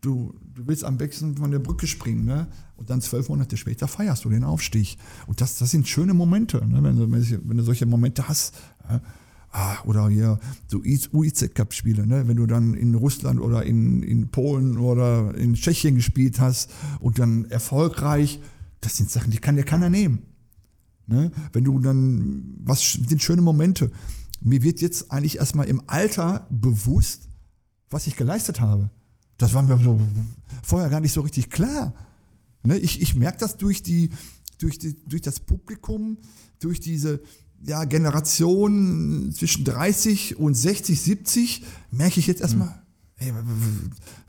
du, 0.00 0.34
du 0.54 0.68
willst 0.68 0.84
am 0.84 0.98
besten 0.98 1.36
von 1.36 1.50
der 1.50 1.58
Brücke 1.58 1.88
springen, 1.88 2.24
ne? 2.24 2.46
Und 2.82 2.90
dann 2.90 3.00
zwölf 3.00 3.28
Monate 3.28 3.56
später 3.56 3.86
feierst 3.86 4.24
du 4.24 4.28
den 4.28 4.42
Aufstieg. 4.42 4.96
Und 5.28 5.40
das, 5.40 5.56
das 5.56 5.70
sind 5.70 5.86
schöne 5.86 6.14
Momente, 6.14 6.66
ne? 6.66 6.82
wenn, 6.82 6.96
du, 6.96 7.12
wenn 7.12 7.56
du 7.56 7.62
solche 7.62 7.86
Momente 7.86 8.26
hast. 8.26 8.56
Ja? 8.90 9.00
Ah, 9.52 9.76
oder 9.84 10.08
hier 10.08 10.40
so 10.66 10.78
UIZ-Cup-Spiele, 10.78 12.04
ne? 12.04 12.26
wenn 12.26 12.36
du 12.36 12.46
dann 12.46 12.74
in 12.74 12.96
Russland 12.96 13.40
oder 13.40 13.62
in, 13.62 14.02
in 14.02 14.30
Polen 14.30 14.78
oder 14.78 15.32
in 15.36 15.54
Tschechien 15.54 15.94
gespielt 15.94 16.40
hast 16.40 16.72
und 16.98 17.20
dann 17.20 17.44
erfolgreich, 17.50 18.40
das 18.80 18.96
sind 18.96 19.08
Sachen, 19.08 19.30
die 19.30 19.38
kann 19.38 19.54
dir 19.54 19.62
keiner 19.62 19.88
nehmen. 19.88 20.22
Ne? 21.06 21.30
Wenn 21.52 21.62
du 21.62 21.78
dann, 21.78 22.54
was 22.64 22.94
sind 22.94 23.22
schöne 23.22 23.42
Momente. 23.42 23.92
Mir 24.40 24.64
wird 24.64 24.80
jetzt 24.80 25.12
eigentlich 25.12 25.38
erstmal 25.38 25.68
im 25.68 25.82
Alter 25.86 26.48
bewusst, 26.50 27.28
was 27.90 28.08
ich 28.08 28.16
geleistet 28.16 28.60
habe. 28.60 28.90
Das 29.38 29.54
war 29.54 29.62
mir 29.62 29.78
so 29.78 30.00
vorher 30.64 30.90
gar 30.90 30.98
nicht 30.98 31.12
so 31.12 31.20
richtig 31.20 31.48
klar. 31.48 31.94
Ne? 32.62 32.78
Ich, 32.78 33.00
ich 33.00 33.14
merke 33.14 33.38
das 33.38 33.56
durch 33.56 33.82
die, 33.82 34.10
durch, 34.58 34.78
die, 34.78 34.96
durch 35.06 35.22
das 35.22 35.40
Publikum, 35.40 36.18
durch 36.60 36.80
diese 36.80 37.20
ja, 37.64 37.84
Generation 37.84 39.32
zwischen 39.34 39.64
30 39.64 40.38
und 40.38 40.54
60, 40.54 41.00
70, 41.00 41.64
merke 41.90 42.20
ich 42.20 42.26
jetzt 42.26 42.40
erstmal, 42.40 42.82
ey, 43.16 43.32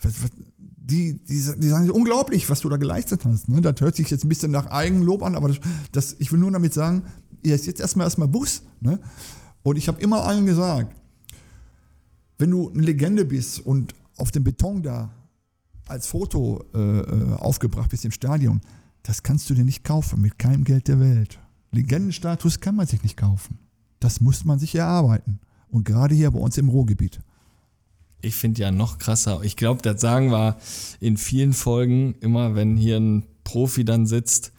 was, 0.01 0.21
was, 0.21 0.31
die, 0.57 1.13
die, 1.23 1.41
die 1.57 1.69
sagen, 1.69 1.89
unglaublich, 1.89 2.49
was 2.49 2.59
du 2.59 2.69
da 2.69 2.77
geleistet 2.77 3.23
hast. 3.25 3.47
Ne? 3.49 3.61
Das 3.61 3.79
hört 3.79 3.95
sich 3.95 4.09
jetzt 4.09 4.25
ein 4.25 4.29
bisschen 4.29 4.51
nach 4.51 4.67
Eigenlob 4.67 5.23
an, 5.23 5.35
aber 5.35 5.47
das, 5.47 5.59
das, 5.91 6.15
ich 6.19 6.31
will 6.31 6.39
nur 6.39 6.51
damit 6.51 6.73
sagen, 6.73 7.03
ihr 7.41 7.55
ist 7.55 7.65
jetzt 7.65 7.79
erstmal 7.79 8.05
erstmal 8.05 8.27
Bus. 8.27 8.63
Ne? 8.81 8.99
Und 9.63 9.77
ich 9.77 9.87
habe 9.87 10.01
immer 10.01 10.25
allen 10.25 10.45
gesagt, 10.45 10.93
wenn 12.37 12.51
du 12.51 12.69
eine 12.69 12.81
Legende 12.81 13.23
bist 13.25 13.65
und 13.65 13.95
auf 14.17 14.31
dem 14.31 14.43
Beton 14.43 14.83
da 14.83 15.13
als 15.87 16.07
Foto 16.07 16.63
äh, 16.73 16.79
äh, 16.79 17.33
aufgebracht 17.35 17.89
bist 17.89 18.05
im 18.05 18.11
Stadion, 18.11 18.61
das 19.03 19.23
kannst 19.23 19.49
du 19.49 19.53
dir 19.53 19.65
nicht 19.65 19.83
kaufen 19.83 20.21
mit 20.21 20.39
keinem 20.39 20.63
Geld 20.63 20.87
der 20.87 20.99
Welt. 20.99 21.39
Legendenstatus 21.71 22.59
kann 22.59 22.75
man 22.75 22.87
sich 22.87 23.03
nicht 23.03 23.17
kaufen. 23.17 23.59
Das 23.99 24.21
muss 24.21 24.45
man 24.45 24.59
sich 24.59 24.75
erarbeiten. 24.75 25.39
Und 25.69 25.85
gerade 25.85 26.13
hier 26.15 26.31
bei 26.31 26.39
uns 26.39 26.57
im 26.57 26.69
Ruhrgebiet. 26.69 27.19
Ich 28.21 28.35
finde 28.35 28.61
ja 28.61 28.71
noch 28.71 28.99
krasser. 28.99 29.41
Ich 29.43 29.57
glaube, 29.57 29.81
das 29.81 29.99
sagen 29.99 30.31
wir 30.31 30.57
in 30.99 31.17
vielen 31.17 31.53
Folgen 31.53 32.15
immer, 32.21 32.55
wenn 32.55 32.77
hier 32.77 32.97
ein 32.97 33.23
Profi 33.43 33.83
dann 33.83 34.05
sitzt. 34.05 34.53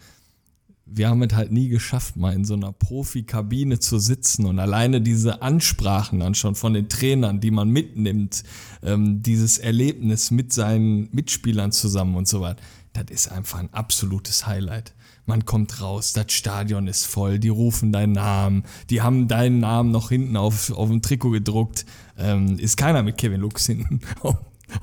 Wir 0.97 1.09
haben 1.09 1.23
es 1.23 1.35
halt 1.35 1.51
nie 1.51 1.69
geschafft, 1.69 2.17
mal 2.17 2.33
in 2.33 2.45
so 2.45 2.55
einer 2.55 2.73
Profikabine 2.73 3.79
zu 3.79 3.99
sitzen 3.99 4.47
und 4.47 4.59
alleine 4.59 5.01
diese 5.01 5.43
Ansprachen 5.43 6.21
dann 6.21 6.35
schon 6.35 6.55
von 6.55 6.75
den 6.75 6.89
Trainern, 6.89 7.41
die 7.41 7.51
man 7.51 7.69
mitnimmt, 7.69 8.45
ähm, 8.83 9.23
dieses 9.23 9.59
Erlebnis 9.59 10.31
mit 10.31 10.53
seinen 10.53 11.09
Mitspielern 11.13 11.73
zusammen 11.73 12.17
und 12.17 12.29
so 12.29 12.41
weiter, 12.41 12.63
das 12.93 13.07
ist 13.11 13.33
einfach 13.33 13.59
ein 13.59 13.73
absolutes 13.73 14.47
Highlight 14.47 14.95
man 15.27 15.45
kommt 15.45 15.81
raus, 15.81 16.13
das 16.13 16.33
Stadion 16.33 16.87
ist 16.87 17.07
voll, 17.07 17.39
die 17.39 17.49
rufen 17.49 17.93
deinen 17.93 18.13
Namen, 18.13 18.65
die 18.91 19.03
haben 19.03 19.29
deinen 19.29 19.59
Namen 19.59 19.91
noch 19.91 20.11
hinten 20.11 20.37
auf, 20.37 20.71
auf 20.71 20.89
dem 20.89 21.03
Trikot 21.03 21.31
gedruckt. 21.31 21.87
Ähm, 22.19 22.59
ist 22.59 22.77
keiner 22.77 23.03
mit 23.03 23.17
Kevin 23.17 23.41
Lux 23.41 23.67
hinten 23.67 24.01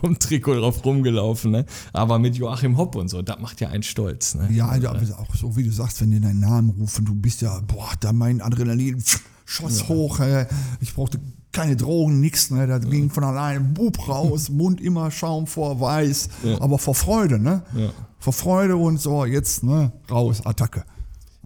dem 0.04 0.20
Trikot 0.20 0.56
drauf 0.56 0.84
rumgelaufen, 0.86 1.52
ne? 1.52 1.66
aber 1.94 2.20
mit 2.20 2.36
Joachim 2.36 2.78
Hopp 2.78 2.96
und 2.96 3.10
so, 3.10 3.22
das 3.22 3.40
macht 3.40 3.62
ja 3.62 3.70
einen 3.70 3.84
stolz. 3.84 4.36
Ne? 4.36 4.50
Ja, 4.52 4.68
aber 4.68 5.02
auch 5.18 5.36
so 5.36 5.56
wie 5.56 5.64
du 5.64 5.72
sagst, 5.72 6.02
wenn 6.02 6.12
die 6.12 6.20
deinen 6.20 6.40
Namen 6.40 6.70
rufen, 6.70 7.06
du 7.06 7.16
bist 7.16 7.42
ja, 7.42 7.60
boah, 7.68 7.92
da 8.00 8.14
mein 8.14 8.42
Adrenalin 8.42 9.04
schoss 9.46 9.82
ja. 9.82 9.88
hoch, 9.90 10.20
ey. 10.20 10.46
ich 10.80 10.94
brauchte 10.94 11.20
keine 11.52 11.76
Drogen, 11.76 12.22
nichts, 12.22 12.50
ne? 12.50 12.66
Das 12.66 12.86
ja. 12.86 12.90
ging 12.90 13.10
von 13.10 13.26
alleine, 13.26 13.60
Bub 13.60 14.08
raus, 14.08 14.50
Mund 14.50 14.80
immer 14.80 15.12
Schaum 15.12 15.48
vor 15.48 15.82
weiß, 15.82 16.30
ja. 16.44 16.62
aber 16.62 16.78
vor 16.78 16.96
Freude, 16.96 17.40
ne? 17.40 17.64
Ja 17.76 17.90
vor 18.22 18.34
Freude 18.34 18.78
und 18.78 19.02
so, 19.02 19.26
jetzt 19.26 19.64
ne, 19.64 19.92
raus, 20.10 20.46
Attacke. 20.46 20.86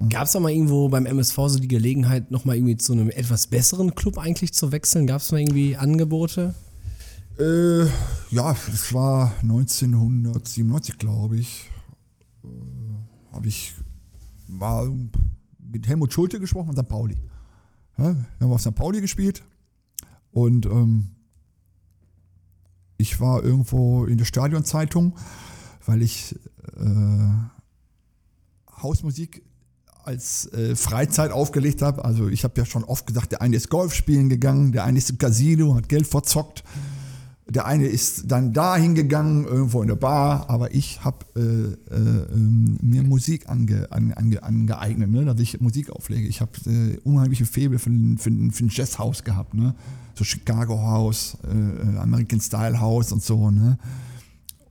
Gab 0.09 0.25
es 0.25 0.33
da 0.33 0.41
mal 0.41 0.51
irgendwo 0.51 0.89
beim 0.89 1.05
MSV 1.05 1.35
so 1.47 1.59
die 1.59 1.69
Gelegenheit, 1.69 2.29
nochmal 2.29 2.57
irgendwie 2.57 2.75
zu 2.75 2.91
einem 2.91 3.09
etwas 3.09 3.47
besseren 3.47 3.95
Club 3.95 4.17
eigentlich 4.17 4.53
zu 4.53 4.73
wechseln? 4.73 5.07
Gab 5.07 5.21
es 5.21 5.31
mal 5.31 5.39
irgendwie 5.39 5.77
Angebote? 5.77 6.53
Äh, 7.37 7.85
ja, 8.31 8.55
es 8.71 8.93
war 8.93 9.33
1997, 9.41 10.97
glaube 10.97 11.37
ich. 11.37 11.69
Äh, 12.43 12.47
Habe 13.33 13.47
ich 13.47 13.73
mal 14.47 14.89
mit 15.59 15.87
Helmut 15.87 16.13
Schulte 16.13 16.39
gesprochen 16.39 16.67
von 16.67 16.77
St. 16.77 16.87
Pauli. 16.87 17.17
Ja, 17.97 18.15
wir 18.15 18.25
haben 18.41 18.51
auf 18.53 18.61
St. 18.61 18.75
Pauli 18.75 19.01
gespielt 19.01 19.43
und 20.31 20.65
ähm, 20.65 21.07
ich 22.97 23.19
war 23.19 23.43
irgendwo 23.43 24.05
in 24.05 24.17
der 24.17 24.25
Stadionzeitung, 24.25 25.17
weil 25.85 26.01
ich 26.01 26.35
äh, 26.77 27.31
Hausmusik 28.81 29.43
als 30.03 30.51
äh, 30.53 30.75
Freizeit 30.75 31.31
aufgelegt 31.31 31.81
habe. 31.81 32.05
Also 32.05 32.29
ich 32.29 32.45
habe 32.45 32.53
ja 32.57 32.65
schon 32.65 32.85
oft 32.85 33.07
gesagt, 33.07 33.33
der 33.33 33.41
eine 33.41 33.57
ist 33.57 33.69
Golf 33.69 33.93
spielen 33.93 34.29
gegangen, 34.29 34.71
der 34.71 34.85
eine 34.85 34.99
ist 34.99 35.09
im 35.09 35.17
Casino, 35.17 35.75
hat 35.75 35.89
Geld 35.89 36.07
verzockt. 36.07 36.63
Der 37.47 37.67
eine 37.67 37.85
ist 37.85 38.31
dann 38.31 38.53
da 38.53 38.75
hingegangen, 38.75 39.45
irgendwo 39.45 39.83
in 39.83 39.87
der 39.87 39.95
Bar, 39.95 40.49
aber 40.49 40.73
ich 40.73 41.03
habe 41.03 41.25
äh, 41.35 41.93
äh, 41.93 42.33
ähm, 42.33 42.77
mir 42.81 43.03
Musik 43.03 43.47
ange, 43.47 43.91
ange, 43.91 44.17
ange, 44.17 44.41
angeeignet, 44.41 45.11
ne, 45.11 45.25
dass 45.25 45.39
ich 45.39 45.61
Musik 45.61 45.91
auflege. 45.91 46.27
Ich 46.27 46.41
habe 46.41 46.51
äh, 46.65 46.97
unheimliche 47.03 47.45
Febel 47.45 47.77
für, 47.77 47.91
für, 48.17 48.31
für 48.51 48.65
ein 48.65 48.69
Jazzhaus 48.71 49.23
gehabt, 49.23 49.53
ne? 49.53 49.75
so 50.15 50.23
Chicago 50.23 50.81
House, 50.81 51.37
äh, 51.43 51.97
American 51.97 52.39
Style 52.39 52.79
House 52.79 53.11
und 53.11 53.21
so. 53.21 53.51
Ne? 53.51 53.77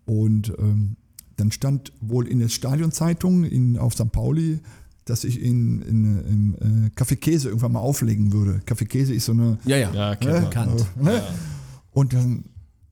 Und 0.05 0.53
ähm, 0.59 0.97
dann 1.37 1.53
stand 1.53 1.93
wohl 2.01 2.27
in 2.27 2.39
der 2.39 2.49
Stadionzeitung 2.49 3.45
in, 3.45 3.79
auf 3.79 3.95
St. 3.95 4.11
Pauli, 4.11 4.61
dass 5.05 5.25
ich 5.25 5.41
in, 5.41 5.83
in, 5.83 6.19
in 6.27 6.91
äh, 6.95 7.01
Café 7.01 7.17
Käse 7.17 7.49
irgendwann 7.49 7.73
mal 7.73 7.81
auflegen 7.81 8.33
würde. 8.33 8.63
Café 8.67 8.87
Käse 8.87 9.15
ist 9.15 9.27
so 9.27 9.33
eine. 9.33 9.59
Ja, 9.65 9.77
ja, 9.77 9.93
ja 9.93 10.11
ne, 10.11 10.41
bekannt. 10.41 10.87
Ne? 11.01 11.15
Ja. 11.15 11.23
Und 11.93 12.13
dann 12.13 12.45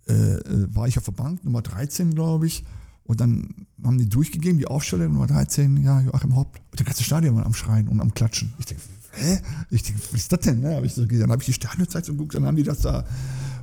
äh, 0.09 0.13
äh, 0.13 0.75
war 0.75 0.89
ich 0.89 0.99
auf 0.99 1.05
der 1.05 1.13
Bank, 1.13 1.45
Nummer 1.45 1.63
13, 1.63 2.15
glaube 2.15 2.47
ich. 2.47 2.65
Und 3.05 3.21
dann 3.21 3.67
haben 3.83 3.99
die 3.99 4.09
durchgegeben, 4.09 4.59
die 4.59 4.67
Aufstellung, 4.67 5.13
Nummer 5.13 5.27
13, 5.27 5.77
ja, 5.79 6.01
Joachim 6.01 6.37
Haupt. 6.37 6.61
Und 6.71 6.79
der 6.79 6.87
ganze 6.87 7.03
Stadion 7.03 7.35
war 7.37 7.45
am 7.45 7.55
Schreien 7.55 7.89
und 7.89 8.01
am 8.01 8.15
Klatschen. 8.15 8.55
Ich 8.59 8.67
denke, 8.67 8.83
hä? 9.13 9.41
Ich 9.71 9.83
denke, 9.83 10.01
was 10.11 10.21
ist 10.21 10.33
das 10.33 10.41
denn? 10.41 10.61
Ne? 10.61 10.77
Hab 10.77 10.85
ich 10.85 10.95
so, 10.95 11.05
dann 11.05 11.31
habe 11.31 11.43
ich 11.43 11.47
die 11.47 11.53
Stadionzeitung 11.53 12.17
geguckt, 12.17 12.35
dann 12.35 12.47
haben 12.47 12.57
die 12.57 12.63
das 12.63 12.81
da. 12.81 13.05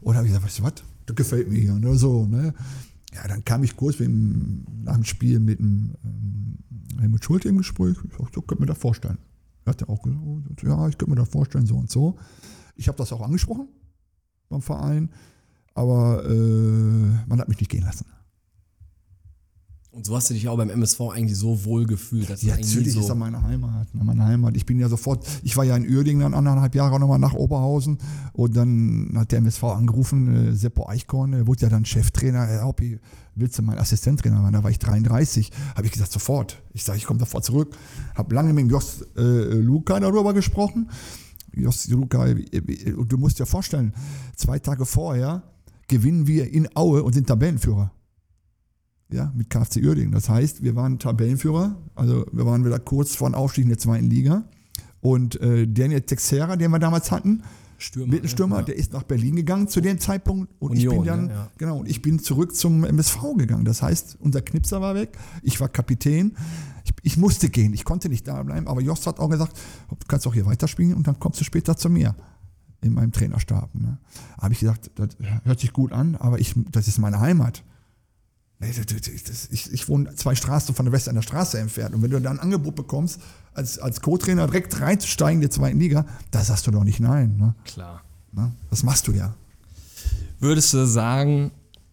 Und 0.02 0.16
habe 0.16 0.28
ich 0.28 0.34
gesagt, 0.34 0.46
weißt 0.46 0.60
du 0.60 0.64
was? 0.64 0.74
Das 1.06 1.16
gefällt 1.16 1.50
mir 1.50 1.60
hier. 1.60 1.74
Ne? 1.74 1.96
So, 1.96 2.26
ne? 2.26 2.54
ja, 3.14 3.28
dann 3.28 3.44
kam 3.44 3.64
ich 3.64 3.76
kurz 3.76 3.98
dem, 3.98 4.66
nach 4.84 4.96
dem 4.96 5.04
Spiel 5.04 5.40
mit 5.40 5.60
dem 5.60 5.96
ähm, 6.04 6.58
Helmut 7.00 7.24
Schulte 7.24 7.50
im 7.50 7.58
Gespräch. 7.58 7.98
Ich 8.04 8.18
sagte, 8.18 8.34
so 8.36 8.42
könnte 8.42 8.62
mir 8.62 8.68
das 8.68 8.78
vorstellen. 8.78 9.18
Er 9.66 9.72
hat 9.72 9.82
ja 9.82 9.90
auch 9.90 10.02
gesagt, 10.02 10.64
ja, 10.64 10.88
ich 10.88 10.98
könnte 10.98 11.10
mir 11.10 11.16
das 11.16 11.30
vorstellen, 11.30 11.66
so 11.66 11.76
und 11.76 11.90
so. 11.90 12.18
Ich 12.76 12.88
habe 12.88 12.98
das 12.98 13.12
auch 13.12 13.22
angesprochen 13.22 13.68
beim 14.48 14.62
Verein, 14.62 15.10
aber 15.74 16.26
äh, 16.26 17.28
man 17.28 17.40
hat 17.40 17.48
mich 17.48 17.60
nicht 17.60 17.70
gehen 17.70 17.84
lassen. 17.84 18.06
Und 19.92 20.06
so 20.06 20.16
hast 20.16 20.30
du 20.30 20.34
dich 20.34 20.48
auch 20.48 20.56
beim 20.56 20.70
MSV 20.70 21.02
eigentlich 21.12 21.38
so 21.38 21.66
wohl 21.66 21.86
gefühlt. 21.86 22.30
Dass 22.30 22.44
ja, 22.44 22.56
natürlich 22.56 22.94
so 22.94 23.02
ist 23.02 23.10
er 23.10 23.16
meine 23.16 23.42
Heimat. 23.42 23.94
Ne, 23.94 24.04
meine 24.04 24.24
Heimat. 24.24 24.56
Ich 24.56 24.66
bin 24.66 24.80
ja 24.80 24.88
sofort, 24.88 25.28
ich 25.44 25.58
war 25.58 25.66
ja 25.66 25.76
in 25.76 25.84
Uerdingen 25.90 26.22
dann 26.22 26.34
anderthalb 26.36 26.74
Jahre 26.76 27.00
nochmal 27.00 27.20
nach 27.20 27.34
Oberhausen 27.34 27.98
und 28.32 28.56
dann 28.56 29.12
hat 29.16 29.32
der 29.32 29.40
MSV 29.40 29.64
angerufen, 29.64 30.52
äh, 30.52 30.54
Seppo 30.54 30.88
Eichkorn, 30.88 31.32
der 31.32 31.48
wurde 31.48 31.64
ja 31.64 31.70
dann 31.70 31.84
Cheftrainer. 31.84 32.46
Herr 32.46 32.66
Hoppi, 32.66 33.00
willst 33.36 33.58
du 33.58 33.64
mein 33.64 33.80
Assistenttrainer 33.80 34.42
werden? 34.42 34.54
Da 34.54 34.64
war 34.64 34.72
ich 34.72 34.80
33. 34.80 35.52
Habe 35.76 35.88
ich 35.88 35.92
gesagt, 35.92 36.12
sofort. 36.12 36.62
Ich 36.72 36.84
sage, 36.84 37.00
ich 37.00 37.06
komme 37.06 37.20
sofort 37.20 37.44
zurück. 37.44 37.76
Habe 38.16 38.34
lange 38.36 38.54
mit 38.54 38.72
Jos 38.72 39.02
äh, 39.18 39.22
Luca 39.22 40.00
darüber 40.00 40.34
gesprochen. 40.34 40.90
Jos 41.52 41.90
Luca, 41.90 42.28
äh, 42.28 42.44
du 42.52 43.18
musst 43.18 43.40
dir 43.40 43.48
vorstellen, 43.48 43.94
zwei 44.36 44.60
Tage 44.60 44.86
vorher 44.86 45.44
gewinnen 45.90 46.26
wir 46.28 46.50
in 46.52 46.70
Aue 46.76 47.04
und 47.04 47.14
sind 47.14 47.28
Tabellenführer 47.28 47.92
ja, 49.12 49.32
mit 49.36 49.50
KFC 49.50 49.78
Uerdingen. 49.78 50.12
Das 50.12 50.30
heißt, 50.30 50.64
wir 50.64 50.76
waren 50.76 51.00
Tabellenführer, 51.00 51.76
also 51.96 52.26
wir 52.32 52.46
waren 52.46 52.64
wieder 52.64 52.80
kurz 52.80 53.16
vor 53.16 53.30
dem 53.30 53.36
Aufstieg 53.36 53.64
in 53.64 53.70
der 53.70 53.78
zweiten 53.78 54.10
Liga. 54.10 54.46
Und 55.02 55.40
äh, 55.42 55.68
Daniel 55.68 56.02
Texera, 56.02 56.56
den 56.56 56.72
wir 56.72 56.80
damals 56.80 57.12
hatten, 57.12 57.44
Stürmer, 57.78 58.14
Mittelstürmer, 58.14 58.58
ja. 58.58 58.62
der 58.64 58.76
ist 58.76 58.92
nach 58.92 59.04
Berlin 59.04 59.38
gegangen 59.38 59.70
zu 59.70 59.80
dem 59.80 60.00
Zeitpunkt 60.00 60.52
und 60.60 60.72
Union, 60.72 60.94
ich 60.94 61.00
bin 61.00 61.08
dann, 61.08 61.30
ja, 61.30 61.34
ja. 61.34 61.52
genau, 61.58 61.78
und 61.80 61.90
ich 61.90 62.02
bin 62.02 62.20
zurück 62.20 62.54
zum 62.54 62.84
MSV 62.84 63.38
gegangen. 63.38 63.64
Das 63.64 63.82
heißt, 63.82 64.18
unser 64.20 64.42
Knipser 64.42 64.82
war 64.82 64.96
weg, 64.96 65.18
ich 65.44 65.62
war 65.62 65.70
Kapitän, 65.70 66.36
ich, 66.84 66.94
ich 67.04 67.18
musste 67.18 67.50
gehen, 67.50 67.74
ich 67.74 67.86
konnte 67.86 68.10
nicht 68.10 68.28
da 68.28 68.44
bleiben, 68.44 68.68
aber 68.68 68.82
Jost 68.82 69.08
hat 69.08 69.20
auch 69.20 69.30
gesagt, 69.30 69.58
du 69.90 69.96
kannst 70.10 70.28
auch 70.28 70.34
hier 70.34 70.46
weiterspielen 70.46 70.94
und 70.94 71.08
dann 71.08 71.20
kommst 71.20 71.40
du 71.40 71.46
später 71.46 71.78
zu 71.78 71.90
mir 71.90 72.16
in 72.82 72.94
meinem 72.94 73.12
Trainerstab. 73.12 73.74
Ne? 73.76 73.98
Habe 74.40 74.54
ich 74.54 74.60
gesagt, 74.60 74.92
das 74.96 75.10
hört 75.44 75.60
sich 75.60 75.74
gut 75.74 75.92
an, 75.92 76.16
aber 76.16 76.40
ich, 76.40 76.54
das 76.72 76.88
ist 76.88 76.98
meine 76.98 77.20
Heimat. 77.20 77.64
Ich, 78.62 79.72
ich 79.72 79.88
wohne 79.88 80.16
zwei 80.16 80.36
Straßen 80.36 80.76
von 80.76 80.86
der 80.86 80.92
West 80.92 81.08
an 81.08 81.16
der 81.16 81.22
Straße 81.22 81.58
entfernt. 81.60 81.96
Und 81.96 82.02
wenn 82.02 82.12
du 82.12 82.20
da 82.20 82.30
ein 82.30 82.40
Angebot 82.40 82.76
bekommst, 82.76 83.22
als, 83.54 83.80
als 83.80 84.02
Co-Trainer 84.02 84.48
direkt 84.48 84.82
reinzusteigen 84.82 85.36
in 85.36 85.42
der 85.42 85.52
zweiten 85.52 85.80
Liga, 85.80 86.06
da 86.32 86.44
sagst 86.44 86.68
du 86.68 86.72
doch 86.72 86.84
nicht 86.84 87.00
nein. 87.00 87.38
Ne? 87.38 87.56
Klar. 87.64 88.02
Ne? 88.34 88.52
Das 88.70 88.84
machst 88.84 89.08
du 89.08 89.14
ja. 89.14 89.34
Würdest 90.40 90.74
du 90.74 90.86
sagen, 90.86 91.52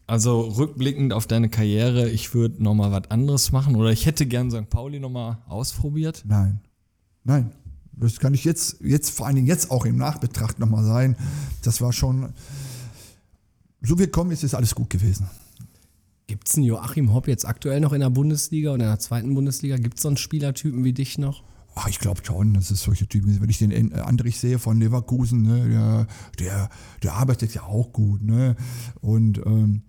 also 0.09 0.41
rückblickend 0.41 1.13
auf 1.13 1.27
deine 1.27 1.49
Karriere, 1.49 2.09
ich 2.11 2.35
würde 2.35 2.63
nochmal 2.63 2.91
was 2.91 3.11
anderes 3.11 3.53
machen 3.53 3.77
oder 3.77 3.91
ich 3.91 4.07
hätte 4.07 4.27
gern 4.27 4.51
St. 4.51 4.69
Pauli 4.69 4.99
nochmal 4.99 5.39
ausprobiert? 5.49 6.25
Nein. 6.27 6.61
Nein. 7.25 7.53
Das 7.97 8.21
kann 8.21 8.35
ich 8.35 8.45
jetzt, 8.45 8.77
jetzt, 8.81 9.11
vor 9.11 9.27
allen 9.27 9.37
Dingen 9.37 9.47
jetzt 9.47 9.71
auch 9.71 9.87
im 9.87 9.97
Nachbetracht 9.97 10.59
nochmal 10.59 10.85
sein. 10.85 11.17
Das 11.63 11.81
war 11.81 11.93
schon, 11.93 12.33
so 13.81 13.99
wie 13.99 14.07
kommen, 14.07 14.31
ist 14.31 14.45
es 14.45 14.55
alles 14.55 14.75
gut 14.75 14.91
gewesen. 14.91 15.29
Gibt 16.27 16.49
es 16.49 16.57
einen 16.57 16.65
Joachim 16.65 17.15
Hopp 17.15 17.29
jetzt 17.29 17.47
aktuell 17.47 17.81
noch 17.81 17.93
in 17.93 18.01
der 18.01 18.11
Bundesliga 18.11 18.73
oder 18.73 18.85
in 18.85 18.91
der 18.91 18.99
zweiten 18.99 19.33
Bundesliga? 19.35 19.77
Gibt 19.77 19.97
es 19.97 20.03
so 20.03 20.09
einen 20.09 20.17
Spielertypen 20.17 20.85
wie 20.85 20.93
dich 20.93 21.19
noch? 21.19 21.43
Ach, 21.75 21.89
ich 21.89 21.99
glaube 21.99 22.23
schon, 22.25 22.55
dass 22.55 22.71
es 22.71 22.83
solche 22.83 23.07
Typen 23.07 23.41
Wenn 23.41 23.51
ich 23.51 23.59
den 23.59 23.93
Andrich 23.93 24.41
sehe 24.41 24.59
von 24.59 24.81
Leverkusen, 24.81 25.43
ne, 25.43 25.69
der, 25.69 26.07
der, 26.39 26.71
der 27.03 27.13
arbeitet 27.15 27.55
ja 27.55 27.63
auch 27.63 27.93
gut. 27.93 28.23
Ne? 28.23 28.57
Und 29.03 29.39
ähm, 29.45 29.83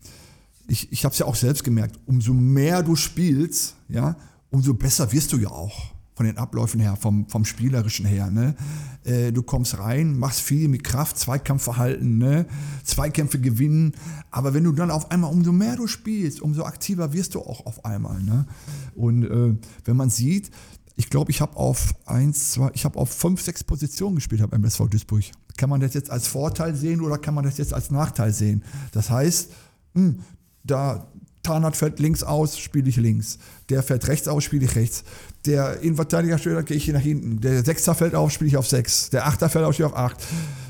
ich, 0.67 0.91
ich 0.91 1.05
habe 1.05 1.13
es 1.13 1.19
ja 1.19 1.25
auch 1.25 1.35
selbst 1.35 1.63
gemerkt, 1.63 1.97
umso 2.05 2.33
mehr 2.33 2.83
du 2.83 2.95
spielst, 2.95 3.75
ja, 3.87 4.17
umso 4.49 4.73
besser 4.73 5.11
wirst 5.11 5.31
du 5.33 5.37
ja 5.37 5.49
auch. 5.49 5.96
Von 6.17 6.25
den 6.25 6.37
Abläufen 6.39 6.79
her, 6.79 6.95
vom, 6.95 7.29
vom 7.29 7.45
Spielerischen 7.45 8.05
her. 8.05 8.31
Ne? 8.31 8.55
Äh, 9.03 9.31
du 9.31 9.43
kommst 9.43 9.77
rein, 9.77 10.17
machst 10.17 10.41
viel 10.41 10.67
mit 10.67 10.83
Kraft, 10.83 11.19
Zweikampfverhalten, 11.19 12.17
ne? 12.17 12.47
Zweikämpfe 12.83 13.39
gewinnen. 13.39 13.93
Aber 14.31 14.55
wenn 14.55 14.63
du 14.63 14.71
dann 14.71 14.89
auf 14.89 15.11
einmal, 15.11 15.31
umso 15.31 15.51
mehr 15.51 15.75
du 15.75 15.85
spielst, 15.85 16.41
umso 16.41 16.63
aktiver 16.63 17.13
wirst 17.13 17.35
du 17.35 17.41
auch 17.41 17.67
auf 17.67 17.85
einmal. 17.85 18.23
Ne? 18.23 18.47
Und 18.95 19.25
äh, 19.25 19.55
wenn 19.85 19.95
man 19.95 20.09
sieht, 20.09 20.49
ich 20.95 21.11
glaube, 21.11 21.29
ich 21.29 21.39
habe 21.39 21.55
auf 21.55 21.93
eins, 22.07 22.53
zwei, 22.53 22.71
ich 22.73 22.83
habe 22.83 22.97
auf 22.97 23.11
fünf, 23.11 23.43
sechs 23.43 23.63
Positionen 23.63 24.15
gespielt 24.15 24.41
beim 24.49 24.63
MSV 24.63 24.87
Duisburg. 24.89 25.23
Kann 25.55 25.69
man 25.69 25.81
das 25.81 25.93
jetzt 25.93 26.09
als 26.09 26.25
Vorteil 26.25 26.75
sehen 26.75 27.01
oder 27.01 27.19
kann 27.19 27.35
man 27.35 27.43
das 27.43 27.59
jetzt 27.59 27.75
als 27.75 27.91
Nachteil 27.91 28.33
sehen? 28.33 28.63
Das 28.91 29.11
heißt, 29.11 29.51
hm, 29.93 30.21
da 30.63 31.11
Tarnat 31.47 31.77
fällt 31.77 31.99
links 31.99 32.23
aus, 32.23 32.59
spiele 32.59 32.89
ich 32.89 32.97
links. 32.97 33.39
Der 33.69 33.81
fällt 33.81 34.07
rechts 34.09 34.27
aus, 34.27 34.43
spiele 34.43 34.65
ich 34.65 34.75
rechts. 34.75 35.05
Der 35.45 35.79
Innenverteidiger 35.79 36.37
steht, 36.37 36.65
gehe 36.65 36.75
ich 36.75 36.83
hier 36.83 36.93
nach 36.93 37.01
hinten. 37.01 37.39
Der 37.39 37.63
Sechster 37.63 37.95
fällt 37.95 38.15
auf, 38.15 38.31
spiele 38.31 38.49
ich 38.49 38.57
auf 38.57 38.67
sechs. 38.67 39.09
Der 39.11 39.25
Achter 39.25 39.47
fällt 39.47 39.63
auf, 39.63 39.73
spiele 39.73 39.87
ich 39.87 39.93
auf 39.93 39.99
acht. 39.99 40.17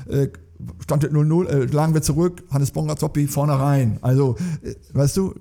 Äh, 0.08 0.28
Stand 0.80 1.04
0-0, 1.04 1.46
äh, 1.46 1.64
lagen 1.66 1.94
wir 1.94 2.02
zurück, 2.02 2.44
Hannes 2.50 2.70
Bongazzoppi 2.70 3.26
vorne 3.26 3.58
rein. 3.58 3.98
Also, 4.02 4.36
äh, 4.62 4.74
weißt 4.92 5.16
du, 5.16 5.34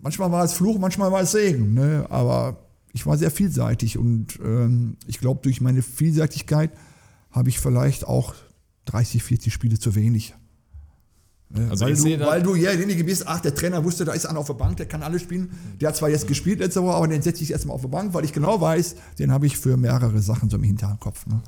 manchmal 0.00 0.32
war 0.32 0.44
es 0.44 0.54
Fluch, 0.54 0.78
manchmal 0.78 1.12
war 1.12 1.22
es 1.22 1.30
Segen. 1.30 1.74
Ne? 1.74 2.06
Aber 2.08 2.66
ich 2.92 3.06
war 3.06 3.16
sehr 3.16 3.30
vielseitig 3.30 3.96
und 3.96 4.40
ähm, 4.44 4.96
ich 5.06 5.20
glaube, 5.20 5.40
durch 5.42 5.60
meine 5.60 5.82
Vielseitigkeit 5.82 6.72
habe 7.30 7.48
ich 7.48 7.60
vielleicht 7.60 8.04
auch 8.06 8.34
30, 8.86 9.22
40 9.22 9.52
Spiele 9.52 9.78
zu 9.78 9.94
wenig. 9.94 10.34
Also 11.68 11.84
weil, 11.84 11.94
du, 11.96 12.20
weil 12.20 12.42
du 12.42 12.54
ja 12.54 12.70
derjenige 12.70 13.02
bist, 13.02 13.26
ach, 13.26 13.40
der 13.40 13.54
Trainer 13.54 13.82
wusste, 13.82 14.04
da 14.04 14.12
ist 14.12 14.24
einer 14.24 14.38
auf 14.38 14.46
der 14.46 14.54
Bank, 14.54 14.76
der 14.76 14.86
kann 14.86 15.02
alles 15.02 15.22
spielen. 15.22 15.50
Der 15.80 15.88
hat 15.88 15.96
zwar 15.96 16.08
jetzt 16.08 16.28
gespielt 16.28 16.60
letzte 16.60 16.82
Woche, 16.82 16.94
aber 16.94 17.08
den 17.08 17.22
setze 17.22 17.42
ich 17.42 17.50
erstmal 17.50 17.74
auf 17.74 17.80
die 17.80 17.88
Bank, 17.88 18.14
weil 18.14 18.24
ich 18.24 18.32
genau 18.32 18.60
weiß, 18.60 18.94
den 19.18 19.32
habe 19.32 19.46
ich 19.46 19.56
für 19.56 19.76
mehrere 19.76 20.20
Sachen 20.20 20.48
so 20.48 20.56
im 20.56 20.62
Hinterkopf. 20.62 21.26
Ne? 21.26 21.42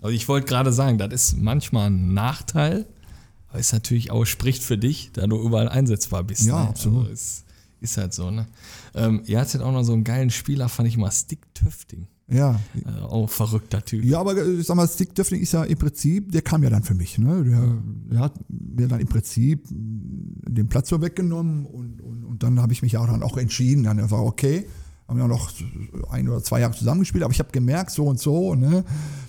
Also 0.00 0.14
ich 0.14 0.28
wollte 0.28 0.46
gerade 0.46 0.72
sagen, 0.72 0.98
das 0.98 1.12
ist 1.12 1.36
manchmal 1.38 1.90
ein 1.90 2.14
Nachteil, 2.14 2.86
aber 3.48 3.58
ist 3.58 3.72
natürlich 3.72 4.12
auch, 4.12 4.24
spricht 4.26 4.62
für 4.62 4.78
dich, 4.78 5.10
da 5.12 5.26
du 5.26 5.40
überall 5.42 5.68
einsetzbar 5.68 6.22
bist. 6.22 6.44
Ja, 6.44 6.62
ne? 6.62 6.68
absolut. 6.68 7.08
Also 7.08 7.12
ist, 7.12 7.44
ist 7.80 7.96
halt 7.96 8.14
so, 8.14 8.30
ne? 8.30 8.46
Ähm, 8.94 9.22
ihr 9.26 9.40
hattet 9.40 9.60
auch 9.60 9.72
noch 9.72 9.82
so 9.82 9.92
einen 9.92 10.04
geilen 10.04 10.30
Spieler, 10.30 10.68
fand 10.68 10.88
ich 10.88 10.96
mal, 10.96 11.10
Stick 11.10 11.52
Töfting. 11.52 12.06
Ja. 12.32 12.60
Also 12.84 13.00
auch 13.00 13.30
verrückter 13.30 13.84
Typ. 13.84 14.04
Ja, 14.04 14.20
aber 14.20 14.36
äh, 14.36 14.52
ich 14.52 14.66
sag 14.66 14.76
mal, 14.76 14.88
Stick 14.88 15.14
Döffling 15.14 15.40
ist 15.40 15.52
ja 15.52 15.64
im 15.64 15.78
Prinzip, 15.78 16.32
der 16.32 16.42
kam 16.42 16.62
ja 16.62 16.70
dann 16.70 16.82
für 16.82 16.94
mich. 16.94 17.18
Ne? 17.18 17.44
Der, 17.44 17.78
der 18.10 18.20
hat 18.20 18.34
mir 18.48 18.88
dann 18.88 19.00
im 19.00 19.08
Prinzip 19.08 19.66
den 19.70 20.68
Platz 20.68 20.88
so 20.88 21.00
weggenommen 21.00 21.66
und, 21.66 22.00
und, 22.00 22.24
und 22.24 22.42
dann 22.42 22.60
habe 22.60 22.72
ich 22.72 22.82
mich 22.82 22.92
ja 22.92 23.00
auch 23.00 23.06
dann 23.06 23.22
auch 23.22 23.36
entschieden. 23.36 23.84
Dann 23.84 24.10
war 24.10 24.24
okay, 24.24 24.66
haben 25.08 25.18
ja 25.18 25.28
noch 25.28 25.50
ein 26.10 26.28
oder 26.28 26.42
zwei 26.42 26.60
Jahre 26.60 26.74
zusammengespielt, 26.74 27.24
aber 27.24 27.32
ich 27.32 27.38
habe 27.38 27.50
gemerkt, 27.52 27.90
so 27.90 28.06
und 28.06 28.18
so, 28.18 28.54
ne? 28.54 28.84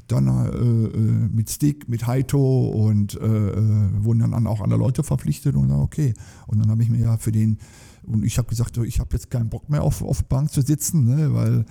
dann 0.07 0.27
äh, 0.27 0.49
äh, 0.57 1.29
mit 1.31 1.49
Stick, 1.49 1.89
mit 1.89 2.07
Heito 2.07 2.67
und 2.67 3.15
äh, 3.15 3.25
äh, 3.25 3.89
wurden 4.03 4.19
dann 4.19 4.47
auch 4.47 4.61
andere 4.61 4.79
Leute 4.79 5.03
verpflichtet 5.03 5.55
und 5.55 5.69
dann 5.69 5.79
okay. 5.79 6.13
Und 6.47 6.59
dann 6.59 6.69
habe 6.69 6.83
ich 6.83 6.89
mir 6.89 6.99
ja 6.99 7.17
für 7.17 7.31
den, 7.31 7.57
und 8.03 8.23
ich 8.23 8.37
habe 8.37 8.47
gesagt, 8.47 8.77
ich 8.77 8.99
habe 8.99 9.09
jetzt 9.13 9.29
keinen 9.29 9.49
Bock 9.49 9.69
mehr 9.69 9.83
auf, 9.83 10.01
auf 10.01 10.23
Bank 10.25 10.51
zu 10.51 10.61
sitzen, 10.61 11.05
ne? 11.05 11.33
weil 11.33 11.65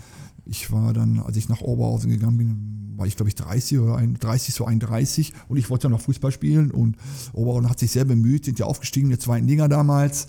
ich 0.45 0.72
war 0.72 0.93
dann, 0.93 1.20
als 1.20 1.36
ich 1.36 1.49
nach 1.49 1.61
Oberhausen 1.61 2.11
gegangen 2.11 2.38
bin, 2.38 2.99
war 2.99 3.07
ich 3.07 3.16
glaube 3.16 3.28
ich 3.28 3.34
30 3.34 3.78
oder 3.78 3.97
ein, 3.97 4.14
30, 4.14 4.55
so 4.55 4.66
31 4.66 5.32
und 5.49 5.57
ich 5.57 5.70
wollte 5.70 5.82
dann 5.82 5.93
noch 5.93 6.01
Fußball 6.01 6.32
spielen 6.32 6.70
und 6.70 6.97
Oberhausen 7.32 7.70
hat 7.70 7.78
sich 7.78 7.90
sehr 7.90 8.05
bemüht, 8.05 8.45
sind 8.45 8.59
ja 8.59 8.66
aufgestiegen 8.66 9.07
in 9.07 9.11
der 9.11 9.20
zweiten 9.20 9.47
Liga 9.47 9.68
damals 9.68 10.26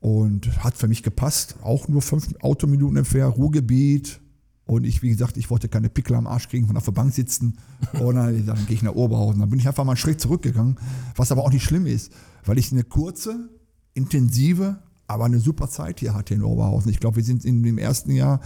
und 0.00 0.64
hat 0.64 0.76
für 0.76 0.88
mich 0.88 1.02
gepasst. 1.02 1.56
Auch 1.62 1.88
nur 1.88 2.02
fünf 2.02 2.28
Autominuten 2.40 2.96
entfernt, 2.96 3.36
Ruhrgebiet. 3.36 4.20
Und 4.64 4.84
ich, 4.84 5.02
wie 5.02 5.10
gesagt, 5.10 5.36
ich 5.36 5.50
wollte 5.50 5.68
keine 5.68 5.88
Pickel 5.88 6.14
am 6.16 6.26
Arsch 6.26 6.48
kriegen, 6.48 6.66
von 6.66 6.76
auf 6.76 6.84
der 6.84 6.92
Bank 6.92 7.12
sitzen. 7.12 7.58
Und 8.00 8.14
dann, 8.14 8.46
dann 8.46 8.66
gehe 8.66 8.76
ich 8.76 8.82
nach 8.82 8.94
Oberhausen. 8.94 9.40
Dann 9.40 9.50
bin 9.50 9.58
ich 9.58 9.68
einfach 9.68 9.84
mal 9.84 9.92
einen 9.92 9.96
Schritt 9.98 10.20
zurückgegangen, 10.20 10.78
was 11.16 11.32
aber 11.32 11.42
auch 11.42 11.52
nicht 11.52 11.64
schlimm 11.64 11.86
ist, 11.86 12.12
weil 12.44 12.58
ich 12.58 12.72
eine 12.72 12.84
kurze, 12.84 13.50
intensive, 13.94 14.78
aber 15.06 15.24
eine 15.24 15.40
super 15.40 15.68
Zeit 15.68 16.00
hier 16.00 16.14
hatte 16.14 16.34
in 16.34 16.44
Oberhausen. 16.44 16.90
Ich 16.90 17.00
glaube, 17.00 17.16
wir 17.16 17.24
sind 17.24 17.44
in 17.44 17.62
dem 17.62 17.78
ersten 17.78 18.12
Jahr 18.12 18.40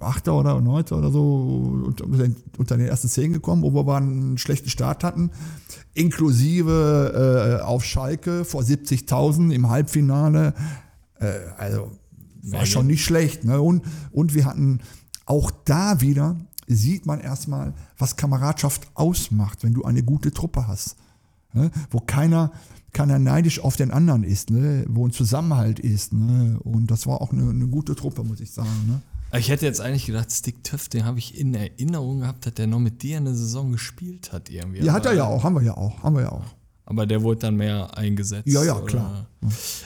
Achter 0.00 0.34
oder 0.34 0.60
Neunter 0.60 0.98
oder 0.98 1.10
so 1.10 1.84
unter 2.58 2.76
den 2.76 2.86
ersten 2.86 3.08
Zehn 3.08 3.32
gekommen, 3.32 3.62
wo 3.62 3.72
wir 3.72 3.96
einen 3.96 4.38
schlechten 4.38 4.68
Start 4.68 5.04
hatten. 5.04 5.30
Inklusive 5.94 7.58
äh, 7.60 7.64
auf 7.64 7.84
Schalke 7.84 8.44
vor 8.44 8.62
70.000 8.62 9.52
im 9.52 9.68
Halbfinale. 9.68 10.54
Äh, 11.18 11.32
also 11.56 11.90
war 12.42 12.60
Ja, 12.60 12.66
schon 12.66 12.86
nicht 12.86 13.04
schlecht. 13.04 13.44
Ne? 13.44 13.60
Und, 13.60 13.82
und 14.12 14.34
wir 14.34 14.44
hatten 14.44 14.80
auch 15.26 15.50
da 15.64 16.00
wieder, 16.00 16.36
sieht 16.66 17.06
man 17.06 17.20
erstmal, 17.20 17.74
was 17.98 18.16
Kameradschaft 18.16 18.88
ausmacht, 18.94 19.62
wenn 19.64 19.74
du 19.74 19.84
eine 19.84 20.02
gute 20.02 20.32
Truppe 20.32 20.66
hast. 20.68 20.96
Ne? 21.52 21.70
Wo 21.90 22.00
keiner, 22.00 22.52
keiner 22.92 23.18
neidisch 23.18 23.60
auf 23.60 23.76
den 23.76 23.90
anderen 23.90 24.24
ist, 24.24 24.50
ne? 24.50 24.84
wo 24.88 25.06
ein 25.06 25.12
Zusammenhalt 25.12 25.80
ist. 25.80 26.12
Ne? 26.12 26.58
Und 26.62 26.90
das 26.90 27.06
war 27.06 27.20
auch 27.20 27.32
eine, 27.32 27.50
eine 27.50 27.66
gute 27.66 27.94
Truppe, 27.96 28.22
muss 28.22 28.40
ich 28.40 28.50
sagen. 28.50 28.68
Ne? 28.86 29.02
Ich 29.32 29.48
hätte 29.48 29.66
jetzt 29.66 29.80
eigentlich 29.80 30.06
gedacht, 30.06 30.30
Stick 30.32 30.62
Töff, 30.62 30.88
den 30.88 31.04
habe 31.04 31.18
ich 31.18 31.38
in 31.38 31.54
Erinnerung 31.54 32.20
gehabt, 32.20 32.46
dass 32.46 32.54
der 32.54 32.66
noch 32.66 32.78
mit 32.78 33.02
dir 33.02 33.16
eine 33.16 33.34
Saison 33.34 33.72
gespielt 33.72 34.32
hat 34.32 34.48
irgendwie. 34.48 34.84
Ja, 34.84 34.92
hat 34.92 35.06
er 35.06 35.14
ja 35.14 35.24
auch, 35.24 35.42
haben 35.42 35.54
wir 35.54 35.62
ja 35.62 35.76
auch, 35.76 36.02
haben 36.02 36.14
wir 36.14 36.22
ja 36.22 36.32
auch. 36.32 36.44
Aber 36.84 37.06
der 37.06 37.22
wurde 37.22 37.40
dann 37.40 37.56
mehr 37.56 37.96
eingesetzt. 37.98 38.46
Ja, 38.46 38.62
ja, 38.62 38.80
klar. 38.80 39.26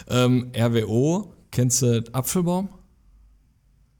Ähm, 0.08 0.52
RWO, 0.54 1.32
kennst 1.50 1.80
du 1.82 2.04
Apfelbaum 2.12 2.68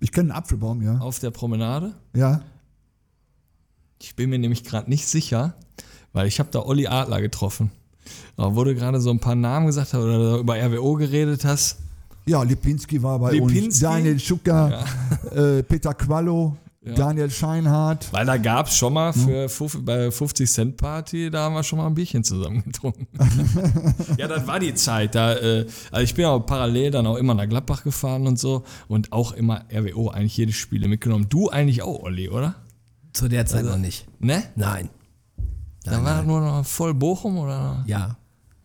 Ich 0.00 0.12
kenne 0.12 0.32
einen 0.32 0.38
Apfelbaum, 0.38 0.82
ja. 0.82 0.98
auf 0.98 1.18
der 1.18 1.30
Promenade? 1.30 1.94
Ja. 2.14 2.42
Ich 4.02 4.14
bin 4.16 4.30
mir 4.30 4.38
nämlich 4.38 4.64
gerade 4.64 4.88
nicht 4.90 5.06
sicher, 5.06 5.54
weil 6.12 6.26
ich 6.26 6.38
habe 6.38 6.50
da 6.50 6.60
Olli 6.60 6.86
Adler 6.86 7.20
getroffen. 7.22 7.70
Da 8.36 8.54
wurde 8.54 8.74
gerade 8.74 9.00
so 9.00 9.10
ein 9.10 9.20
paar 9.20 9.34
Namen 9.34 9.66
gesagt 9.66 9.94
oder 9.94 10.36
über 10.38 10.56
RWO 10.56 10.94
geredet 10.94 11.44
hast. 11.44 11.78
Ja, 12.30 12.42
Lipinski 12.44 13.02
war 13.02 13.18
bei 13.18 13.40
uns. 13.40 13.52
Lipinski? 13.52 13.82
Daniel 13.82 14.18
Schucker, 14.20 14.84
äh, 15.34 15.62
Peter 15.64 15.94
Quallo, 15.94 16.56
Daniel 16.82 17.28
Scheinhardt. 17.30 18.10
Weil 18.12 18.24
da 18.24 18.36
gab 18.36 18.68
es 18.68 18.76
schon 18.76 18.92
mal 18.94 19.12
für 19.12 19.48
fuf- 19.48 19.82
bei 19.84 20.10
50 20.10 20.48
Cent 20.50 20.76
Party, 20.76 21.28
da 21.30 21.42
haben 21.42 21.54
wir 21.54 21.62
schon 21.62 21.78
mal 21.78 21.86
ein 21.86 21.94
Bierchen 21.94 22.22
zusammen 22.24 22.62
getrunken. 22.64 23.06
ja, 24.16 24.28
das 24.28 24.46
war 24.46 24.58
die 24.60 24.72
Zeit. 24.74 25.14
Da, 25.14 25.34
äh, 25.34 25.66
also 25.90 26.02
ich 26.04 26.14
bin 26.14 26.24
auch 26.24 26.40
parallel 26.40 26.90
dann 26.92 27.06
auch 27.06 27.16
immer 27.16 27.34
nach 27.34 27.48
Gladbach 27.48 27.82
gefahren 27.82 28.26
und 28.26 28.38
so 28.38 28.62
und 28.88 29.12
auch 29.12 29.32
immer 29.32 29.64
RWO 29.72 30.08
eigentlich 30.08 30.36
jede 30.36 30.52
Spiele 30.52 30.88
mitgenommen. 30.88 31.26
Du 31.28 31.50
eigentlich 31.50 31.82
auch, 31.82 32.00
Olli, 32.04 32.28
oder? 32.28 32.54
Zu 33.12 33.28
der 33.28 33.44
Zeit 33.44 33.64
noch 33.64 33.76
nicht. 33.76 34.06
Ne? 34.20 34.44
Nein. 34.56 34.88
Da 35.84 36.02
war 36.04 36.18
das 36.18 36.26
nur 36.26 36.40
noch 36.40 36.64
voll 36.64 36.94
Bochum 36.94 37.38
oder? 37.38 37.82
Ja. 37.86 38.16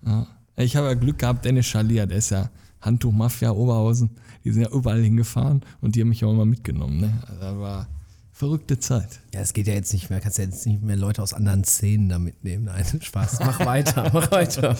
Ja. 0.06 0.28
Ich 0.58 0.76
habe 0.78 0.88
ja 0.88 0.94
Glück 0.94 1.18
gehabt, 1.18 1.44
Dennis 1.44 1.66
Schalier, 1.66 2.06
der 2.06 2.20
ist 2.20 2.30
ja 2.30 2.50
Handtuch 2.86 3.12
Mafia 3.12 3.52
Oberhausen. 3.52 4.12
Die 4.44 4.52
sind 4.52 4.62
ja 4.62 4.70
überall 4.70 5.02
hingefahren 5.02 5.62
und 5.82 5.96
die 5.96 6.02
haben 6.02 6.10
mich 6.10 6.24
auch 6.24 6.32
immer 6.32 6.46
mitgenommen. 6.46 7.00
Ne? 7.00 7.14
Also 7.28 7.42
das 7.42 7.58
war 7.58 7.88
verrückte 8.36 8.78
Zeit. 8.78 9.22
Ja, 9.34 9.40
es 9.40 9.54
geht 9.54 9.66
ja 9.66 9.74
jetzt 9.74 9.94
nicht 9.94 10.10
mehr, 10.10 10.20
kannst 10.20 10.38
ja 10.38 10.44
jetzt 10.44 10.66
nicht 10.68 10.84
mehr 10.84 10.98
Leute 10.98 11.24
aus 11.24 11.34
anderen 11.34 11.64
Szenen 11.64 12.10
da 12.10 12.20
mitnehmen. 12.20 12.66
Nein, 12.66 12.86
Spaß. 13.02 13.40
Mach 13.40 13.66
weiter, 13.66 14.10
mach 14.14 14.30
weiter. 14.30 14.76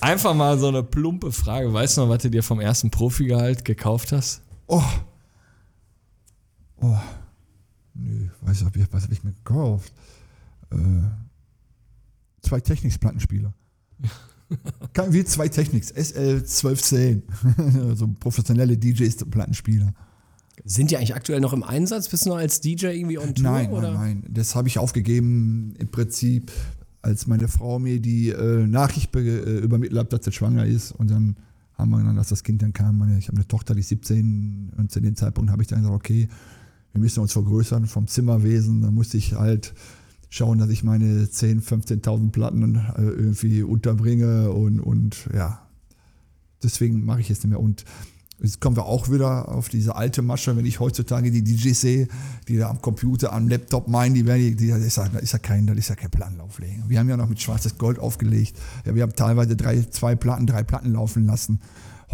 Einfach 0.00 0.34
mal 0.34 0.58
so 0.58 0.68
eine 0.68 0.82
plumpe 0.82 1.32
Frage. 1.32 1.72
Weißt 1.72 1.96
du 1.96 2.02
noch, 2.02 2.08
was 2.10 2.22
du 2.22 2.30
dir 2.30 2.42
vom 2.42 2.60
ersten 2.60 2.90
Profigehalt 2.90 3.64
gekauft 3.64 4.12
hast? 4.12 4.42
Oh. 4.66 4.82
Oh. 6.76 6.98
Nö, 7.94 8.28
weiß 8.42 8.60
ich, 8.60 8.92
was 8.92 9.04
habe 9.04 9.14
ich 9.14 9.24
mir 9.24 9.32
gekauft? 9.32 9.92
Äh, 10.70 10.76
zwei 12.42 12.60
Technics-Plattenspieler. 12.60 13.54
Kein 14.92 15.12
wie 15.12 15.24
zwei 15.24 15.48
Technics, 15.48 15.88
SL 15.88 16.42
1210. 16.42 17.22
so 17.96 18.08
professionelle 18.18 18.76
DJs-Plattenspieler. 18.76 19.92
Sind 20.64 20.90
die 20.90 20.96
eigentlich 20.96 21.14
aktuell 21.14 21.40
noch 21.40 21.52
im 21.52 21.62
Einsatz? 21.62 22.08
Bist 22.08 22.24
du 22.24 22.30
noch 22.30 22.36
als 22.36 22.60
DJ 22.60 22.86
irgendwie 22.86 23.18
on 23.18 23.34
Tour? 23.34 23.44
Nein, 23.44 23.70
oder? 23.70 23.92
nein, 23.92 24.22
nein. 24.22 24.32
Das 24.32 24.54
habe 24.54 24.68
ich 24.68 24.78
aufgegeben 24.78 25.74
im 25.78 25.88
Prinzip, 25.88 26.52
als 27.02 27.26
meine 27.26 27.48
Frau 27.48 27.78
mir 27.78 28.00
die 28.00 28.30
äh, 28.30 28.66
Nachricht 28.66 29.14
äh, 29.16 29.58
übermittelt 29.58 29.98
hat, 29.98 30.12
dass 30.12 30.24
sie 30.24 30.32
schwanger 30.32 30.64
ist. 30.64 30.92
Und 30.92 31.10
dann 31.10 31.36
haben 31.74 31.90
wir 31.90 31.98
dann, 31.98 32.16
als 32.16 32.28
das 32.28 32.44
Kind 32.44 32.62
dann 32.62 32.72
kam, 32.72 32.98
meine, 32.98 33.18
ich 33.18 33.28
habe 33.28 33.36
eine 33.36 33.48
Tochter, 33.48 33.74
die 33.74 33.80
ist 33.80 33.88
17 33.88 34.72
und 34.76 34.90
zu 34.90 35.00
dem 35.00 35.16
Zeitpunkt 35.16 35.50
habe 35.50 35.62
ich 35.62 35.68
dann 35.68 35.80
gesagt, 35.80 35.96
okay, 35.96 36.28
wir 36.92 37.00
müssen 37.00 37.20
uns 37.20 37.32
vergrößern 37.32 37.86
vom 37.86 38.06
Zimmerwesen. 38.06 38.80
Da 38.80 38.90
musste 38.90 39.18
ich 39.18 39.34
halt 39.34 39.74
schauen, 40.34 40.58
dass 40.58 40.68
ich 40.70 40.82
meine 40.82 41.26
10.000, 41.26 41.62
15.000 42.02 42.30
Platten 42.32 42.74
äh, 42.96 43.02
irgendwie 43.02 43.62
unterbringe 43.62 44.50
und, 44.50 44.80
und 44.80 45.28
ja, 45.32 45.60
deswegen 46.60 47.04
mache 47.04 47.20
ich 47.20 47.30
es 47.30 47.38
nicht 47.38 47.50
mehr. 47.50 47.60
Und 47.60 47.84
jetzt 48.42 48.60
kommen 48.60 48.74
wir 48.74 48.86
auch 48.86 49.08
wieder 49.12 49.48
auf 49.48 49.68
diese 49.68 49.94
alte 49.94 50.22
Masche, 50.22 50.56
wenn 50.56 50.66
ich 50.66 50.80
heutzutage 50.80 51.30
die 51.30 51.44
DJs 51.44 51.80
sehe, 51.80 52.08
die 52.48 52.56
da 52.56 52.68
am 52.68 52.82
Computer, 52.82 53.32
am 53.32 53.48
Laptop 53.48 53.86
meinen, 53.86 54.14
die 54.14 54.26
werden, 54.26 54.56
die, 54.56 54.68
das, 54.68 54.80
ist 54.80 54.96
ja, 54.96 55.08
das 55.08 55.22
ist 55.22 55.32
ja 55.34 55.38
kein, 55.38 55.68
das 55.68 55.76
ist 55.76 55.88
ja 55.88 55.94
kein 55.94 56.10
Plattenlauflegen. 56.10 56.82
Wir 56.88 56.98
haben 56.98 57.08
ja 57.08 57.16
noch 57.16 57.28
mit 57.28 57.40
schwarzes 57.40 57.78
Gold 57.78 58.00
aufgelegt. 58.00 58.58
Ja, 58.84 58.96
wir 58.96 59.02
haben 59.04 59.14
teilweise 59.14 59.54
drei, 59.54 59.82
zwei 59.82 60.16
Platten, 60.16 60.48
drei 60.48 60.64
Platten 60.64 60.94
laufen 60.94 61.26
lassen. 61.26 61.60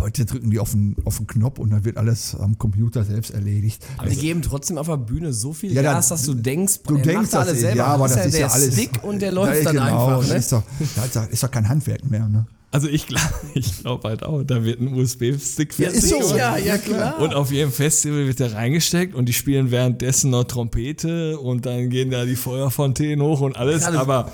Heute 0.01 0.25
drücken 0.25 0.51
die 0.51 0.59
auf 0.59 0.71
den, 0.73 0.97
auf 1.05 1.19
den 1.19 1.27
Knopf 1.27 1.59
und 1.59 1.71
dann 1.71 1.85
wird 1.85 1.97
alles 1.99 2.35
am 2.35 2.57
Computer 2.59 3.05
selbst 3.05 3.31
erledigt. 3.33 3.85
Aber 3.99 4.09
die 4.09 4.17
geben 4.17 4.43
trotzdem 4.43 4.79
auf 4.79 4.87
der 4.89 4.97
Bühne 4.97 5.33
so 5.33 5.53
viel 5.53 5.73
Ja, 5.73 5.83
Gas, 5.83 6.09
dass 6.09 6.25
du 6.25 6.35
denkst, 6.35 6.81
Du 6.87 6.95
denkst, 6.97 7.15
macht 7.15 7.33
da 7.35 7.39
alles 7.41 7.53
das, 7.53 7.61
selber. 7.61 7.77
ja, 7.77 7.87
aber 7.87 8.09
das 8.09 8.25
ist 8.27 8.33
der 8.33 8.41
ja 8.41 8.49
alles. 8.49 8.73
Stick 8.75 9.05
und 9.05 9.21
der 9.21 9.29
Ja, 9.29 9.35
läuft 9.35 9.67
dann 9.67 9.75
genau, 9.77 10.07
einfach. 10.09 10.21
Das 10.21 10.29
Ne? 10.31 10.37
ist, 10.37 10.53
doch, 10.53 10.63
das 10.97 11.05
ist 11.07 11.17
doch- 11.17 11.29
ist 11.29 11.53
kein 11.53 11.69
Handwerk 11.69 12.11
mehr. 12.11 12.27
Ne? 12.29 12.47
Also 12.73 12.89
ich 12.89 13.07
glaube 13.09 13.25
ich 13.55 13.79
glaub 13.79 14.05
halt 14.05 14.23
auch, 14.23 14.43
da 14.43 14.65
wird 14.65 14.81
ein 14.81 14.95
USB-Stick 14.95 15.79
Ja, 15.79 15.89
ist 15.91 16.09
so. 16.09 16.37
Ja, 16.37 16.57
ja, 16.57 16.79
klar. 16.79 17.19
Und 17.21 17.35
auf 17.35 17.51
jedem 17.53 17.73
Festival 17.73 18.27
wird 18.27 18.39
der 18.39 18.53
reingesteckt 18.55 19.15
und 19.15 19.27
die 19.29 19.33
spielen 19.33 19.71
währenddessen 19.71 20.31
noch 20.31 20.45
Trompete 20.45 21.39
und 21.39 21.67
dann 21.67 21.91
gehen 21.91 22.11
da 22.11 22.25
die 22.25 22.37
Feuerfontänen 22.37 23.25
hoch 23.25 23.41
und 23.41 23.57
alles, 23.57 23.83
Ja, 23.83 23.91
das- 23.91 24.01
aber 24.01 24.33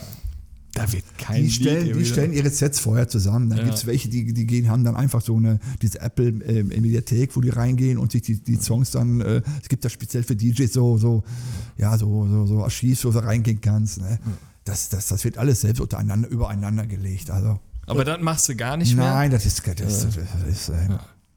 da 0.77 0.93
wird 0.93 1.05
kein 1.19 1.37
Die 1.37 1.43
Lied 1.45 1.53
stellen, 1.53 1.85
die 1.85 1.91
irgendwie- 1.91 2.07
stellen 2.07 2.33
ihre 2.33 2.51
Sets 2.51 2.79
vorher 2.81 3.09
zusammen. 3.09 3.49
Dann 3.49 3.59
Ja. 3.59 3.65
gibt 3.65 3.77
es 3.79 3.87
welche, 3.87 4.09
die, 4.09 4.33
die 4.33 4.47
gehen, 4.47 4.69
haben 4.69 4.85
dann 4.85 4.95
einfach 4.95 5.21
so 5.23 5.37
eine, 5.37 5.59
diese 5.83 6.01
Apple 6.01 6.29
äh, 6.45 6.63
Mediathek, 6.63 7.35
wo 7.35 7.41
die 7.41 7.49
reingehen 7.51 7.99
und 7.99 8.13
sich 8.13 8.23
die, 8.23 8.39
die 8.43 8.57
Songs 8.57 8.91
dann, 8.91 9.21
äh, 9.21 9.43
es 9.63 9.69
gibt 9.69 9.85
da 9.85 9.89
speziell 9.89 10.23
für 10.23 10.37
DJs 10.37 10.73
so, 10.73 10.99
so, 10.99 11.25
ja, 11.79 11.97
so, 11.97 12.27
so, 12.29 12.47
so 12.47 12.63
Archiv, 12.65 13.05
wo 13.05 13.11
du 13.11 13.19
reingehen 13.25 13.61
kannst. 13.61 14.01
Ne? 14.01 14.19
Das, 14.65 14.89
das, 14.89 15.09
das 15.09 15.25
wird 15.25 15.39
alles 15.39 15.63
selbst 15.63 15.81
untereinander, 15.81 16.29
übereinander 16.29 16.87
gelegt. 16.87 17.31
Also, 17.31 17.59
Aber 17.87 18.05
das 18.05 18.21
machst 18.21 18.49
du 18.49 18.57
gar 18.57 18.77
nicht 18.77 18.95
mehr. 18.97 19.05
nein, 19.13 19.31
das 19.31 19.47
ist, 19.47 19.67
das, 19.67 19.75
das, 19.77 20.07
das 20.09 20.49
ist, 20.51 20.69
äh, 20.69 20.75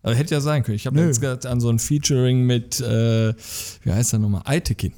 Also 0.02 0.18
hätte 0.18 0.34
ja 0.36 0.42
sein 0.42 0.64
können. 0.64 0.76
Ich 0.76 0.86
habe 0.88 1.00
jetzt 1.02 1.22
gerade 1.22 1.50
an 1.50 1.60
so 1.62 1.70
ein 1.70 1.78
Featuring 1.80 2.46
mit, 2.46 2.80
äh, 2.82 3.34
wie 3.84 3.92
heißt 3.92 4.14
der 4.14 4.20
nochmal, 4.20 4.42
Eitekin. 4.46 4.94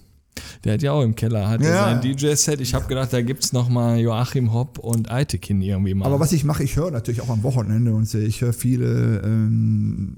Der 0.63 0.73
hat 0.73 0.81
ja 0.81 0.91
auch 0.91 1.01
im 1.01 1.15
Keller, 1.15 1.49
hat 1.49 1.61
ja. 1.61 1.85
Sein 1.85 2.01
DJ-Set. 2.01 2.61
Ich 2.61 2.73
habe 2.73 2.87
gedacht, 2.87 3.11
da 3.11 3.21
gibt's 3.21 3.53
noch 3.53 3.69
mal 3.69 3.99
Joachim 3.99 4.53
Hopp 4.53 4.79
und 4.79 5.11
Eitekin 5.11 5.61
irgendwie 5.61 5.93
mal. 5.93 6.05
Aber 6.05 6.19
was 6.19 6.31
ich 6.31 6.43
mache, 6.43 6.63
ich 6.63 6.75
höre 6.75 6.91
natürlich 6.91 7.21
auch 7.21 7.29
am 7.29 7.43
Wochenende 7.43 7.93
und 7.93 8.13
ich 8.13 8.41
höre 8.41 8.53
viele, 8.53 9.21
ähm, 9.23 10.17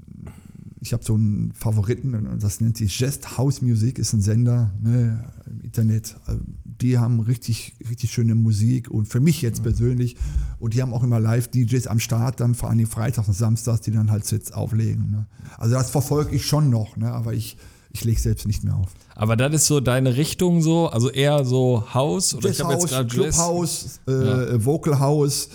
ich 0.80 0.92
habe 0.92 1.02
so 1.02 1.14
einen 1.14 1.52
Favoriten, 1.52 2.38
das 2.40 2.60
nennt 2.60 2.76
sich 2.76 2.98
Jest 3.00 3.38
House 3.38 3.62
Music, 3.62 3.98
ist 3.98 4.12
ein 4.12 4.20
Sender 4.20 4.72
ne, 4.82 5.24
im 5.46 5.62
Internet. 5.62 6.16
Also, 6.26 6.40
Die 6.64 6.98
haben 6.98 7.20
richtig, 7.20 7.74
richtig 7.88 8.12
schöne 8.12 8.34
Musik 8.34 8.90
und 8.90 9.06
für 9.06 9.20
mich 9.20 9.40
jetzt 9.40 9.62
persönlich. 9.62 10.16
Und 10.58 10.74
die 10.74 10.82
haben 10.82 10.92
auch 10.92 11.02
immer 11.02 11.20
Live-DJs 11.20 11.86
am 11.86 12.00
Start, 12.00 12.40
dann 12.40 12.54
vor 12.54 12.68
allem 12.68 12.86
freitags 12.86 13.28
und 13.28 13.34
samstags, 13.34 13.80
die 13.80 13.92
dann 13.92 14.10
halt 14.10 14.26
Sets 14.26 14.52
auflegen. 14.52 15.10
Ne. 15.10 15.26
Also 15.56 15.74
das 15.74 15.90
verfolge 15.90 16.36
ich 16.36 16.44
schon 16.44 16.68
noch, 16.68 16.98
ne, 16.98 17.10
aber 17.10 17.32
ich, 17.32 17.56
ich 17.90 18.04
lege 18.04 18.20
selbst 18.20 18.46
nicht 18.46 18.62
mehr 18.62 18.76
auf. 18.76 18.92
Aber 19.16 19.36
das 19.36 19.54
ist 19.54 19.66
so 19.66 19.80
deine 19.80 20.16
Richtung 20.16 20.60
so, 20.62 20.88
also 20.88 21.10
eher 21.10 21.44
so 21.44 21.84
House 21.94 22.34
oder 22.34 22.50
ich 22.50 22.60
habe 22.60 22.72
jetzt 22.74 22.90
Jazz. 22.90 23.06
Clubhouse, 23.12 24.00
äh, 24.06 24.64
Vocal 24.64 24.98
House, 24.98 25.48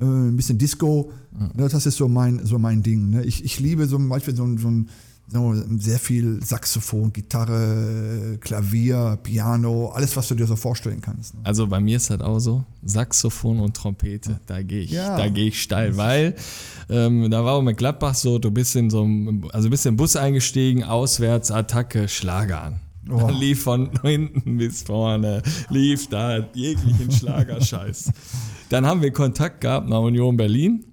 äh, 0.00 0.04
ein 0.04 0.36
bisschen 0.36 0.58
Disco. 0.58 1.10
Ne, 1.54 1.68
das 1.68 1.86
ist 1.86 1.96
so 1.96 2.08
mein, 2.08 2.44
so 2.44 2.58
mein 2.58 2.82
Ding. 2.82 3.10
Ne? 3.10 3.24
Ich, 3.24 3.44
ich 3.44 3.58
liebe 3.58 3.86
so 3.86 3.96
zum 3.96 4.08
Beispiel 4.08 4.36
so, 4.36 4.46
so, 4.58 4.70
so 5.28 5.54
sehr 5.78 5.98
viel 5.98 6.44
Saxophon, 6.44 7.10
Gitarre, 7.12 8.36
Klavier, 8.40 9.18
Piano, 9.22 9.88
alles, 9.94 10.14
was 10.16 10.28
du 10.28 10.34
dir 10.34 10.46
so 10.46 10.56
vorstellen 10.56 11.00
kannst. 11.00 11.34
Ne? 11.34 11.40
Also 11.44 11.66
bei 11.66 11.80
mir 11.80 11.96
ist 11.96 12.10
das 12.10 12.20
auch 12.20 12.38
so, 12.38 12.64
Saxophon 12.84 13.60
und 13.60 13.74
Trompete, 13.74 14.40
da 14.46 14.62
gehe 14.62 14.82
ich, 14.82 14.90
Ja. 14.90 15.16
da 15.16 15.28
gehe 15.28 15.46
ich 15.48 15.62
steil, 15.62 15.96
weil 15.96 16.36
ähm, 16.90 17.30
da 17.30 17.44
war 17.44 17.54
auch 17.54 17.62
mit 17.62 17.78
Gladbach 17.78 18.14
so, 18.14 18.38
du 18.38 18.50
bist 18.50 18.76
in 18.76 18.90
so 18.90 19.02
einem, 19.04 19.48
also 19.52 19.70
bist 19.70 19.86
in 19.86 19.92
den 19.92 19.96
Bus 19.96 20.16
eingestiegen, 20.16 20.84
auswärts, 20.84 21.50
Attacke, 21.50 22.08
Schlager 22.08 22.62
an. 22.62 22.80
Oh. 23.10 23.28
Lief 23.28 23.64
von 23.64 23.90
hinten 24.02 24.58
bis 24.58 24.82
vorne, 24.82 25.42
lief 25.70 26.08
da 26.08 26.38
jeglichen 26.54 27.10
Schlagerscheiß. 27.10 28.12
Dann 28.68 28.86
haben 28.86 29.02
wir 29.02 29.12
Kontakt 29.12 29.60
gehabt 29.60 29.88
nach 29.88 30.00
Union 30.00 30.36
Berlin 30.36 30.84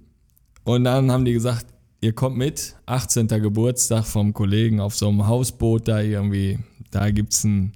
und 0.64 0.84
dann 0.84 1.10
haben 1.10 1.24
die 1.24 1.32
gesagt, 1.32 1.66
ihr 2.00 2.12
kommt 2.12 2.36
mit, 2.36 2.76
18. 2.86 3.28
Geburtstag 3.28 4.04
vom 4.04 4.32
Kollegen 4.32 4.80
auf 4.80 4.94
so 4.96 5.08
einem 5.08 5.26
Hausboot 5.26 5.86
da 5.86 6.00
irgendwie, 6.00 6.58
da 6.90 7.10
gibt's 7.10 7.44
einen, 7.44 7.72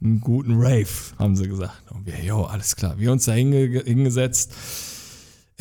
einen 0.00 0.20
guten 0.20 0.54
Rave, 0.54 0.88
haben 1.18 1.36
sie 1.36 1.48
gesagt. 1.48 1.90
Und 1.90 2.06
wir, 2.06 2.22
jo, 2.22 2.44
alles 2.44 2.76
klar. 2.76 2.98
Wir 2.98 3.10
uns 3.10 3.24
da 3.24 3.32
hinge 3.32 3.82
hingesetzt, 3.84 4.52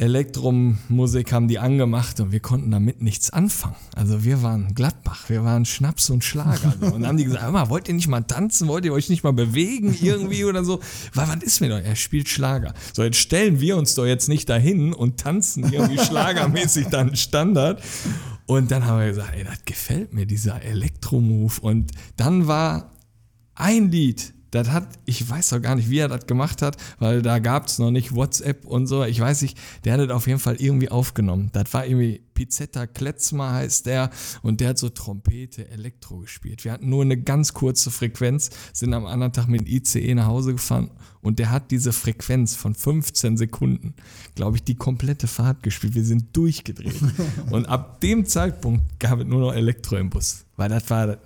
Elektromusik 0.02 1.32
haben 1.32 1.48
die 1.48 1.60
angemacht 1.60 2.20
und 2.20 2.32
wir 2.32 2.40
konnten 2.40 2.72
damit 2.72 3.04
nichts 3.04 3.30
anfangen. 3.30 3.76
Also 3.96 4.24
wir 4.24 4.42
waren 4.42 4.74
Gladbach, 4.74 5.30
wir 5.30 5.44
waren 5.44 5.64
Schnaps 5.64 6.10
und 6.10 6.24
Schlager. 6.24 6.74
Und 6.82 6.94
dann 6.94 7.08
haben 7.08 7.18
die 7.18 7.26
gesagt, 7.26 7.52
mal, 7.52 7.70
wollt 7.70 7.88
ihr 7.88 7.94
nicht 7.94 8.08
mal 8.08 8.22
tanzen, 8.22 8.68
wollt 8.68 8.84
ihr 8.84 8.94
euch 8.94 9.10
nicht 9.10 9.24
mal 9.24 9.32
bewegen 9.32 9.96
irgendwie 10.02 10.44
oder 10.44 10.64
so? 10.64 10.80
Weil 11.14 11.28
was 11.28 11.44
ist 11.44 11.62
mir 11.62 11.70
doch? 11.70 11.78
Er 11.86 11.96
spielt 11.96 12.30
Schlager. 12.30 12.74
So, 12.94 13.04
jetzt 13.04 13.18
stellen 13.18 13.60
wir 13.60 13.78
uns 13.78 13.94
doch 13.94 14.08
jetzt 14.08 14.28
nicht 14.28 14.50
dahin 14.50 14.92
und 14.92 15.20
tanzen 15.20 15.72
irgendwie 15.72 16.00
schlagermäßig 16.04 16.88
dann 16.88 17.16
Standard. 17.16 17.84
Und 18.48 18.72
dann 18.72 18.88
haben 18.88 19.02
wir 19.02 19.08
gesagt, 19.08 19.36
ey, 19.36 19.44
das 19.44 19.64
gefällt 19.66 20.14
mir, 20.14 20.26
dieser 20.26 20.64
Elektromove. 20.64 21.62
Und 21.62 21.92
dann 22.18 22.48
war 22.48 22.92
ein 23.54 23.92
Lied, 23.92 24.34
das 24.52 24.70
hat, 24.70 25.00
ich 25.06 25.28
weiß 25.28 25.54
auch 25.54 25.62
gar 25.62 25.76
nicht, 25.76 25.90
wie 25.90 26.00
er 26.00 26.10
das 26.10 26.28
gemacht 26.28 26.62
hat, 26.62 26.78
weil 27.00 27.22
da 27.22 27.40
gab 27.40 27.68
es 27.68 27.80
noch 27.80 27.90
nicht 27.90 28.14
WhatsApp 28.14 28.66
und 28.66 28.86
so. 28.86 29.04
Ich 29.06 29.20
weiß 29.20 29.42
nicht, 29.42 29.58
der 29.86 29.94
hat 29.94 30.02
das 30.02 30.10
auf 30.10 30.28
jeden 30.28 30.40
Fall 30.40 30.58
irgendwie 30.60 30.90
aufgenommen. 30.90 31.50
Das 31.54 31.74
war 31.74 31.86
irgendwie 31.86 32.22
Pizzetta 32.34 32.88
Kletzmer 32.88 33.54
heißt 33.54 33.86
der 33.86 34.10
und 34.42 34.62
der 34.62 34.70
hat 34.70 34.78
so 34.78 34.90
Trompete, 34.90 35.70
Elektro 35.70 36.20
gespielt. 36.20 36.66
Wir 36.66 36.74
hatten 36.74 36.90
nur 36.90 37.04
eine 37.04 37.18
ganz 37.18 37.54
kurze 37.54 37.92
Frequenz, 37.92 38.50
sind 38.74 38.94
am 38.94 39.06
anderen 39.06 39.32
Tag 39.32 39.48
mit 39.48 39.62
dem 39.62 39.68
ICE 39.68 40.16
nach 40.16 40.26
Hause 40.26 40.54
gefahren 40.54 40.92
und 41.22 41.40
der 41.40 41.52
hat 41.52 41.72
diese 41.72 41.94
Frequenz 41.94 42.56
von 42.56 42.74
15 42.74 43.38
Sekunden, 43.38 43.94
glaube 44.36 44.58
ich, 44.58 44.64
die 44.64 44.76
komplette 44.76 45.28
Fahrt 45.28 45.64
gespielt. 45.64 45.96
Wir 45.96 46.04
sind 46.04 46.36
durchgedreht. 46.36 47.00
und 47.52 47.68
ab 47.68 48.02
dem 48.02 48.26
Zeitpunkt 48.26 49.00
gab 49.00 49.20
es 49.20 49.26
nur 49.28 49.40
noch 49.40 49.54
Elektro 49.54 49.98
im 49.98 50.10
Bus, 50.10 50.46
weil 50.58 50.70
das 50.70 50.90
war 50.90 51.18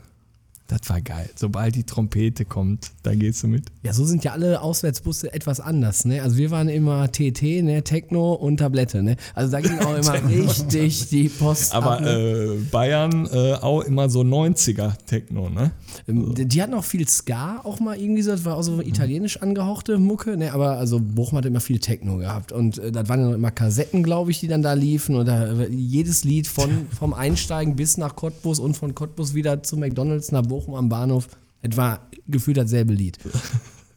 das 0.68 0.90
war 0.90 1.00
geil. 1.00 1.30
Sobald 1.36 1.76
die 1.76 1.84
Trompete 1.84 2.44
kommt, 2.44 2.90
da 3.04 3.14
gehst 3.14 3.44
du 3.44 3.48
mit. 3.48 3.66
Ja, 3.84 3.94
so 3.94 4.04
sind 4.04 4.24
ja 4.24 4.32
alle 4.32 4.62
Auswärtsbusse 4.62 5.32
etwas 5.32 5.60
anders. 5.60 6.06
Ne? 6.06 6.24
Also 6.24 6.38
wir 6.38 6.50
waren 6.50 6.70
immer 6.70 7.12
TT, 7.12 7.62
ne? 7.62 7.84
Techno 7.84 8.34
und 8.34 8.58
Tablette. 8.58 9.04
Ne? 9.04 9.16
Also 9.36 9.52
da 9.52 9.62
ging 9.62 9.78
auch 9.78 9.96
immer 9.98 10.28
richtig 10.28 11.10
die 11.10 11.30
Post 11.30 11.76
Aber 11.76 11.98
ab. 11.98 12.02
Ne? 12.02 12.10
äh, 12.10 12.58
Bayern 12.72 13.28
äh, 13.32 13.54
auch 13.54 13.82
immer 13.82 14.10
so 14.10 14.22
90er 14.22 14.94
Techno, 15.06 15.50
ne? 15.50 15.70
Ähm, 16.08 16.34
die, 16.34 16.48
die 16.48 16.62
hatten 16.64 16.74
auch 16.74 16.84
viel 16.84 17.08
Ska, 17.08 17.62
auch 17.64 17.80
mal 17.80 18.00
irgendwie 18.00 18.24
so. 18.24 18.32
Das 18.32 18.44
war 18.44 18.58
auch 18.58 18.64
so 18.64 18.82
italienisch 18.82 19.44
angehauchte 19.44 20.00
Mucke. 20.00 20.36
Ne? 20.36 20.52
Aber 20.52 20.78
also 20.80 21.00
Bochum 21.00 21.38
hat 21.38 21.46
immer 21.46 21.60
viel 21.60 21.78
Techno 21.78 22.18
gehabt. 22.18 22.52
Und 22.52 22.80
äh, 22.80 22.92
das 22.92 23.08
waren 23.08 23.22
dann 23.22 23.34
immer 23.36 23.52
Kassetten, 23.52 24.02
glaube 24.02 24.32
ich, 24.32 24.40
die 24.40 24.48
dann 24.48 24.64
da 24.64 24.74
liefen. 24.74 25.16
Und 25.16 25.28
da, 25.28 25.46
äh, 25.46 25.70
jedes 25.70 26.24
Lied 26.24 26.48
von, 26.48 26.88
vom 26.98 27.14
Einsteigen 27.14 27.76
bis 27.76 27.98
nach 27.98 28.16
Cottbus 28.16 28.60
und 28.60 28.76
von 28.76 28.96
Cottbus 28.96 29.36
wieder 29.36 29.62
zu 29.62 29.78
McDonalds 29.78 30.32
nach 30.32 30.42
Bochum 30.42 30.55
am 30.76 30.90
Bahnhof. 30.90 31.28
Es 31.62 31.76
war 31.78 32.08
gefühlt 32.28 32.58
dasselbe 32.58 32.94
Lied. 32.94 33.18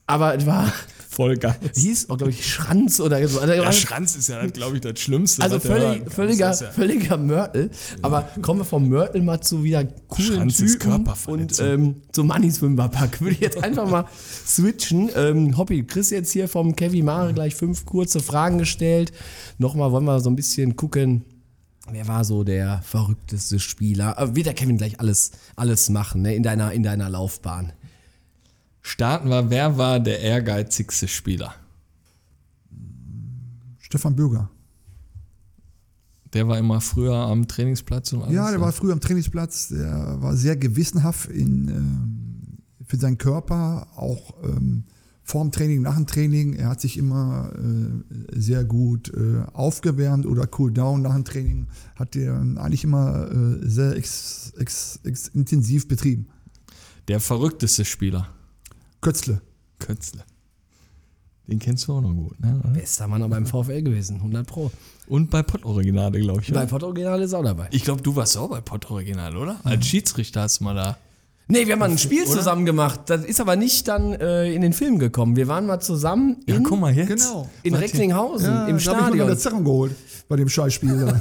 Aber 0.07 0.35
es 0.35 0.47
war, 0.47 0.73
Voll 1.11 1.37
geil. 1.37 1.57
hieß 1.75 2.09
auch, 2.11 2.17
glaube 2.17 2.31
ich, 2.31 2.47
Schranz 2.47 3.01
oder 3.01 3.17
so. 3.29 3.41
Also, 3.41 3.53
Der 3.53 3.73
Schranz 3.73 4.15
ist 4.17 4.29
ja, 4.29 4.47
glaube 4.47 4.77
ich, 4.77 4.81
das 4.83 4.99
Schlimmste. 5.01 5.43
Also 5.43 5.59
völlig, 5.59 6.11
völliger, 6.11 6.53
ja- 6.53 6.71
völliger 6.71 7.17
Mörtel. 7.17 7.71
Aber 8.03 8.29
kommen 8.41 8.61
wir 8.61 8.65
vom 8.65 8.89
Mörtel 8.89 9.21
mal 9.23 9.41
zu 9.41 9.65
wieder 9.65 9.85
coolen 9.85 10.51
Schranz 10.51 10.57
Typen 10.59 11.05
und 11.27 11.59
ähm, 11.61 11.97
zum 12.13 12.29
Money 12.29 12.51
Swimmerpack. 12.51 13.21
Würde 13.21 13.35
ich 13.35 13.41
jetzt 13.41 13.63
einfach 13.63 13.91
mal 13.91 14.05
switchen. 14.47 15.11
Ähm, 15.17 15.57
Hobby, 15.59 15.85
Chris 15.85 16.11
jetzt 16.11 16.33
hier 16.33 16.49
vom 16.49 16.75
Kevin 16.77 17.05
Mare 17.05 17.35
gleich 17.35 17.55
fünf 17.55 17.85
kurze 17.85 18.21
Fragen 18.21 18.59
gestellt. 18.59 19.13
Nochmal 19.59 19.91
wollen 19.93 20.05
wir 20.05 20.21
so 20.21 20.31
ein 20.31 20.37
bisschen 20.37 20.77
gucken. 20.77 21.25
Wer 21.91 22.07
war 22.07 22.25
so 22.25 22.45
der 22.45 22.83
verrückteste 22.83 23.59
Spieler? 23.59 24.19
Aber 24.19 24.35
wird 24.37 24.47
der 24.47 24.55
Kevin 24.55 24.77
gleich 24.77 25.01
alles, 25.01 25.33
alles 25.57 25.89
machen, 25.89 26.23
ne? 26.23 26.35
In 26.35 26.43
deiner, 26.43 26.73
in 26.73 26.83
deiner 26.83 27.09
Laufbahn. 27.09 27.73
Starten 28.83 29.29
wir, 29.29 29.51
wer 29.51 29.77
war 29.79 30.01
der 30.01 30.21
ehrgeizigste 30.21 31.09
Spieler? 31.09 31.55
Stefan 33.79 34.17
Bürger. 34.17 34.51
Der 36.35 36.47
war 36.47 36.59
immer 36.59 36.81
früher 36.81 37.15
am 37.15 37.49
Trainingsplatz 37.49 38.13
und 38.13 38.23
alles. 38.23 38.35
Ja, 38.35 38.51
der 38.51 38.61
war 38.61 38.73
früher 38.73 38.93
am 38.93 39.01
Trainingsplatz, 39.01 39.69
der 39.69 40.21
war 40.21 40.37
sehr 40.37 40.57
gewissenhaft 40.57 41.31
in, 41.31 41.69
ähm, 41.69 42.59
für 42.87 42.99
seinen 42.99 43.17
Körper, 43.17 43.87
auch 43.97 44.35
ähm, 44.45 44.85
vor 45.29 45.43
dem 45.43 45.53
Training, 45.53 45.83
nach 45.83 45.97
dem 45.97 46.07
Training. 46.07 46.55
Er 46.55 46.71
hat 46.71 46.81
sich 46.81 46.97
immer 46.97 47.53
äh, 47.55 48.41
sehr 48.41 48.65
gut 48.65 49.13
äh, 49.13 49.43
aufgewärmt 49.53 50.25
oder 50.25 50.49
cool 50.59 50.73
down 50.73 51.03
nach 51.03 51.15
dem 51.15 51.27
Training. 51.27 51.67
Hat 51.97 52.17
er 52.17 52.41
eigentlich 52.41 52.83
immer 52.83 53.31
äh, 53.31 53.59
sehr 53.61 53.95
ex, 53.95 54.55
ex, 54.57 55.01
ex 55.05 55.29
intensiv 55.29 55.87
betrieben. 55.87 56.29
Der 57.09 57.21
verrückteste 57.21 57.85
Spieler. 57.85 58.31
Kötzle. 59.03 59.43
Kötzle. 59.79 60.25
Den 61.47 61.59
kennst 61.59 61.87
du 61.89 61.93
auch 61.93 62.01
noch 62.01 62.15
gut, 62.15 62.41
ne? 62.41 62.63
Bester 62.73 63.07
Mann 63.07 63.23
auch 63.23 63.29
beim 63.29 63.45
VfL 63.45 63.83
gewesen, 63.83 64.17
100 64.17 64.47
Pro. 64.47 64.71
Und 65.09 65.31
bei 65.31 65.43
Pott-Originale, 65.43 66.21
glaube 66.21 66.41
ich. 66.41 66.53
Bei? 66.53 66.65
Pott 66.65 66.83
Original 66.83 67.21
ist 67.21 67.35
auch 67.35 67.45
dabei. 67.45 67.69
Ich 67.71 67.85
glaube, 67.85 68.01
du 68.01 68.17
warst 68.17 68.37
auch 68.39 68.49
bei 68.49 68.63
Pott-Original, 68.63 69.37
oder? 69.37 69.61
Als 69.65 69.87
Schiedsrichter 69.87 70.43
hast 70.43 70.61
du 70.61 70.65
mal 70.65 70.75
da. 70.75 70.97
Nee, 71.51 71.67
wir 71.67 71.73
haben 71.73 71.81
mal 71.81 71.91
ein 71.91 71.97
Spiel 71.99 72.27
zusammen 72.27 72.67
gemacht. 72.67 73.01
Das 73.07 73.25
ist 73.25 73.41
aber 73.41 73.57
nicht 73.57 73.89
dann 73.89 74.13
äh, 74.13 74.53
in 74.53 74.61
den 74.61 74.75
Film 74.75 74.99
gekommen. 74.99 75.35
Wir 75.35 75.49
waren 75.49 75.65
mal 75.67 75.81
zusammen 75.81 76.37
in, 76.47 76.57
Ja, 76.57 76.61
guck 76.63 76.79
mal 76.79 76.95
jetzt. 76.95 77.09
Genau. 77.09 77.49
in 77.63 77.75
Recklinghausen 77.75 78.47
Ja, 78.47 78.51
im 78.51 78.57
da 78.57 78.63
hab 78.67 78.69
ich 78.69 78.73
mir 78.75 78.81
Stadion. 78.81 79.27
eine 79.29 79.39
Zerrung 79.39 79.65
geholt 79.65 79.95
bei 80.29 80.37
dem 80.37 80.49
Scheißspiel. 80.51 81.15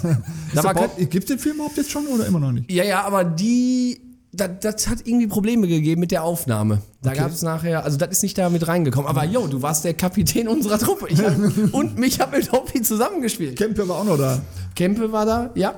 Da 0.53 0.63
war 0.63 0.73
Gibt 0.97 1.15
es 1.15 1.25
den 1.27 1.39
Film 1.39 1.55
überhaupt 1.55 1.77
jetzt 1.77 1.91
schon 1.91 2.05
oder 2.07 2.25
immer 2.25 2.39
noch 2.39 2.51
nicht? 2.51 2.69
Ja, 2.71 2.83
ja, 2.83 3.03
aber 3.05 3.23
die. 3.23 4.01
Das, 4.33 4.49
das 4.59 4.87
hat 4.89 4.99
irgendwie 5.05 5.25
Probleme 5.27 5.65
gegeben 5.67 6.01
mit 6.01 6.11
der 6.11 6.23
Aufnahme. 6.23 6.81
Da 7.01 7.11
Okay. 7.11 7.19
gab 7.19 7.31
es 7.31 7.41
nachher, 7.41 7.85
also 7.85 7.97
das 7.97 8.09
ist 8.09 8.21
nicht 8.23 8.37
da 8.37 8.49
mit 8.49 8.67
reingekommen. 8.67 9.09
Aber 9.09 9.23
yo, 9.23 9.47
du 9.47 9.61
warst 9.61 9.85
der 9.85 9.93
Kapitän 9.93 10.49
unserer 10.49 10.77
Truppe. 10.77 11.07
Ich 11.09 11.23
hab, 11.23 11.33
und 11.73 11.97
mich 11.97 12.19
hab 12.19 12.33
mit 12.33 12.51
Hoppi 12.51 12.81
zusammengespielt. 12.81 13.57
Kempe 13.57 13.87
war 13.87 13.99
auch 13.99 14.03
noch 14.03 14.17
da. 14.17 14.41
Kempe 14.75 15.11
war 15.13 15.25
da, 15.25 15.51
ja. 15.55 15.73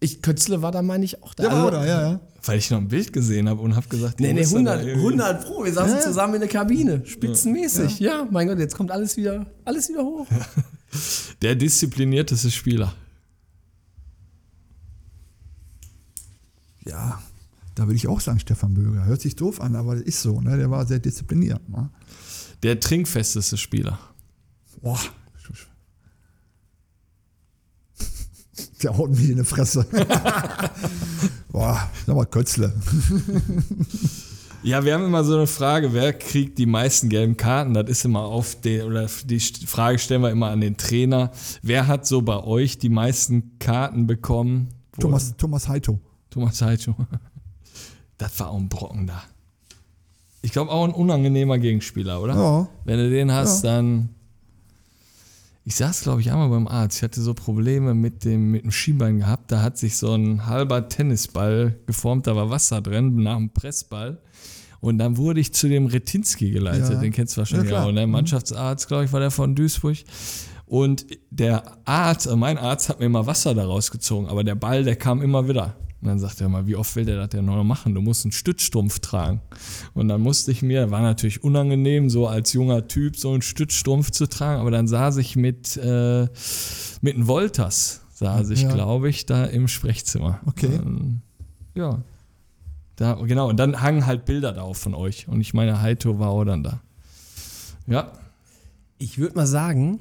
Ich, 0.00 0.20
Kötzle 0.20 0.60
war 0.60 0.70
da, 0.70 0.82
meine 0.82 1.06
ich, 1.06 1.22
auch 1.24 1.32
da. 1.34 1.44
Der 1.44 1.52
war 1.52 1.58
Also- 1.64 1.68
auch 1.68 1.80
da, 1.80 1.86
ja, 1.86 2.10
ja. 2.10 2.20
Weil 2.46 2.58
ich 2.58 2.70
noch 2.70 2.78
ein 2.78 2.88
Bild 2.88 3.12
gesehen 3.12 3.48
habe 3.48 3.60
und 3.62 3.74
habe 3.74 3.88
gesagt, 3.88 4.20
Nee, 4.20 4.32
nee, 4.32 4.40
ist 4.42 4.52
er 4.52 4.62
da 4.62 4.72
100, 4.72 4.86
irgendwie? 4.86 5.06
100 5.22 5.44
Pro. 5.44 5.64
Wir 5.64 5.72
saßen 5.72 6.00
zusammen 6.00 6.34
in 6.34 6.40
der 6.40 6.48
Kabine. 6.48 7.02
Spitzenmäßig. 7.06 8.00
Ja. 8.00 8.28
mein 8.30 8.48
Gott, 8.48 8.58
jetzt 8.58 8.76
kommt 8.76 8.90
alles 8.90 9.16
wieder, 9.16 9.46
alles 9.64 9.88
wieder 9.88 10.02
hoch. 10.02 10.26
Der 11.42 11.54
disziplinierteste 11.54 12.50
Spieler. 12.50 12.94
Ja, 16.84 17.20
da 17.74 17.84
würde 17.84 17.96
ich 17.96 18.06
auch 18.06 18.20
sagen, 18.20 18.38
Stefan 18.38 18.74
Böger. 18.74 19.04
Hört 19.06 19.20
sich 19.20 19.36
doof 19.36 19.60
an, 19.60 19.74
aber 19.74 19.96
ist 19.96 20.22
so. 20.22 20.40
Ne? 20.40 20.56
Der 20.56 20.70
war 20.70 20.86
sehr 20.86 20.98
diszipliniert. 20.98 21.66
Ne? 21.68 21.90
Der 22.62 22.78
trinkfesteste 22.78 23.56
Spieler. 23.56 23.98
Boah. 24.82 25.00
Der 28.84 28.96
haut 28.96 29.10
mich 29.10 29.30
in 29.30 29.38
die 29.38 29.44
Fresse. 29.44 29.86
Boah, 31.50 31.90
sag 32.06 32.14
mal 32.16 32.26
Kötzle. 32.26 32.72
Ja, 34.62 34.84
wir 34.84 34.94
haben 34.94 35.04
immer 35.04 35.24
so 35.24 35.34
eine 35.36 35.46
Frage, 35.46 35.92
wer 35.92 36.12
kriegt 36.12 36.58
die 36.58 36.66
meisten 36.66 37.08
gelben 37.08 37.36
Karten? 37.36 37.74
Das 37.74 37.88
ist 37.88 38.04
immer 38.04 38.20
auf 38.24 38.60
den, 38.60 38.82
oder 38.82 39.06
die 39.24 39.40
Frage 39.40 39.98
stellen 39.98 40.22
wir 40.22 40.30
immer 40.30 40.48
an 40.50 40.60
den 40.60 40.76
Trainer. 40.76 41.30
Wer 41.62 41.86
hat 41.86 42.06
so 42.06 42.22
bei 42.22 42.42
euch 42.42 42.78
die 42.78 42.88
meisten 42.88 43.58
Karten 43.58 44.06
bekommen? 44.06 44.68
Wo- 44.94 45.02
Thomas, 45.02 45.34
Thomas 45.36 45.68
Heito. 45.68 46.00
Thomas 46.30 46.60
Heito. 46.62 46.94
Das 48.16 48.38
war 48.38 48.50
auch 48.50 48.56
ein 48.58 48.68
Brocken 48.68 49.08
da. 49.08 49.24
Ich 50.40 50.52
glaube 50.52 50.70
auch 50.70 50.84
ein 50.84 50.92
unangenehmer 50.92 51.58
Gegenspieler, 51.58 52.22
oder? 52.22 52.34
Ja. 52.36 52.68
Wenn 52.84 52.98
du 52.98 53.10
den 53.10 53.32
hast, 53.32 53.64
dann. 53.64 54.10
Ich 55.66 55.76
saß, 55.76 56.02
glaube 56.02 56.20
ich, 56.20 56.30
einmal 56.30 56.50
beim 56.50 56.68
Arzt. 56.68 56.98
Ich 56.98 57.02
hatte 57.02 57.22
so 57.22 57.32
Probleme 57.32 57.94
mit 57.94 58.24
dem, 58.26 58.50
mit 58.50 58.64
dem 58.64 58.70
Schienbein 58.70 59.18
gehabt. 59.18 59.50
Da 59.50 59.62
hat 59.62 59.78
sich 59.78 59.96
so 59.96 60.12
ein 60.12 60.46
halber 60.46 60.90
Tennisball 60.90 61.78
geformt, 61.86 62.26
da 62.26 62.36
war 62.36 62.50
Wasser 62.50 62.82
drin, 62.82 63.16
nach 63.22 63.36
dem 63.36 63.50
Pressball. 63.50 64.18
Und 64.80 64.98
dann 64.98 65.16
wurde 65.16 65.40
ich 65.40 65.54
zu 65.54 65.66
dem 65.66 65.86
Retinski 65.86 66.50
geleitet. 66.50 66.90
Ja. 66.90 67.00
Den 67.00 67.12
kennst 67.12 67.36
du 67.36 67.38
wahrscheinlich 67.38 67.70
Ja, 67.70 67.84
auch, 67.84 67.92
ne? 67.92 68.06
Mannschaftsarzt, 68.06 68.88
glaube 68.88 69.06
ich, 69.06 69.12
war 69.14 69.20
der 69.20 69.30
von 69.30 69.54
Duisburg. 69.54 69.96
Und 70.66 71.06
der 71.30 71.62
Arzt, 71.86 72.28
mein 72.36 72.58
Arzt 72.58 72.90
hat 72.90 73.00
mir 73.00 73.08
mal 73.08 73.26
Wasser 73.26 73.54
daraus 73.54 73.90
gezogen, 73.90 74.26
aber 74.26 74.44
der 74.44 74.56
Ball, 74.56 74.84
der 74.84 74.96
kam 74.96 75.22
immer 75.22 75.48
wieder. 75.48 75.76
Und 76.04 76.08
dann 76.10 76.18
sagt 76.18 76.38
er 76.42 76.50
mal, 76.50 76.66
wie 76.66 76.76
oft 76.76 76.94
will 76.96 77.06
der 77.06 77.16
das 77.16 77.30
denn 77.30 77.46
noch 77.46 77.64
machen? 77.64 77.94
Du 77.94 78.02
musst 78.02 78.26
einen 78.26 78.32
Stützstrumpf 78.32 78.98
tragen. 78.98 79.40
Und 79.94 80.08
dann 80.08 80.20
musste 80.20 80.52
ich 80.52 80.60
mir, 80.60 80.90
war 80.90 81.00
natürlich 81.00 81.42
unangenehm, 81.42 82.10
so 82.10 82.28
als 82.28 82.52
junger 82.52 82.86
Typ 82.88 83.16
so 83.16 83.32
einen 83.32 83.40
Stützstrumpf 83.40 84.10
zu 84.10 84.26
tragen, 84.28 84.60
aber 84.60 84.70
dann 84.70 84.86
saß 84.86 85.16
ich 85.16 85.34
mit, 85.34 85.78
äh, 85.78 86.28
mit 87.00 87.14
einem 87.14 87.26
Wolters, 87.26 88.02
saß 88.12 88.50
ich, 88.50 88.62
Ja. 88.64 88.72
glaube 88.74 89.08
ich, 89.08 89.24
da 89.24 89.46
im 89.46 89.66
Sprechzimmer. 89.66 90.40
Okay. 90.44 90.74
Ähm, 90.74 91.22
ja. 91.74 92.02
Da, 92.96 93.14
genau, 93.14 93.48
und 93.48 93.56
dann 93.56 93.80
hangen 93.80 94.04
halt 94.04 94.26
Bilder 94.26 94.52
da 94.52 94.60
auch 94.60 94.76
von 94.76 94.94
euch. 94.94 95.26
Und 95.26 95.40
ich 95.40 95.54
meine, 95.54 95.80
Heito 95.80 96.18
war 96.18 96.28
auch 96.28 96.44
dann 96.44 96.62
da. 96.62 96.80
Ja, 97.86 98.12
Ich 98.98 99.16
würde 99.18 99.34
mal 99.36 99.46
sagen, 99.46 100.00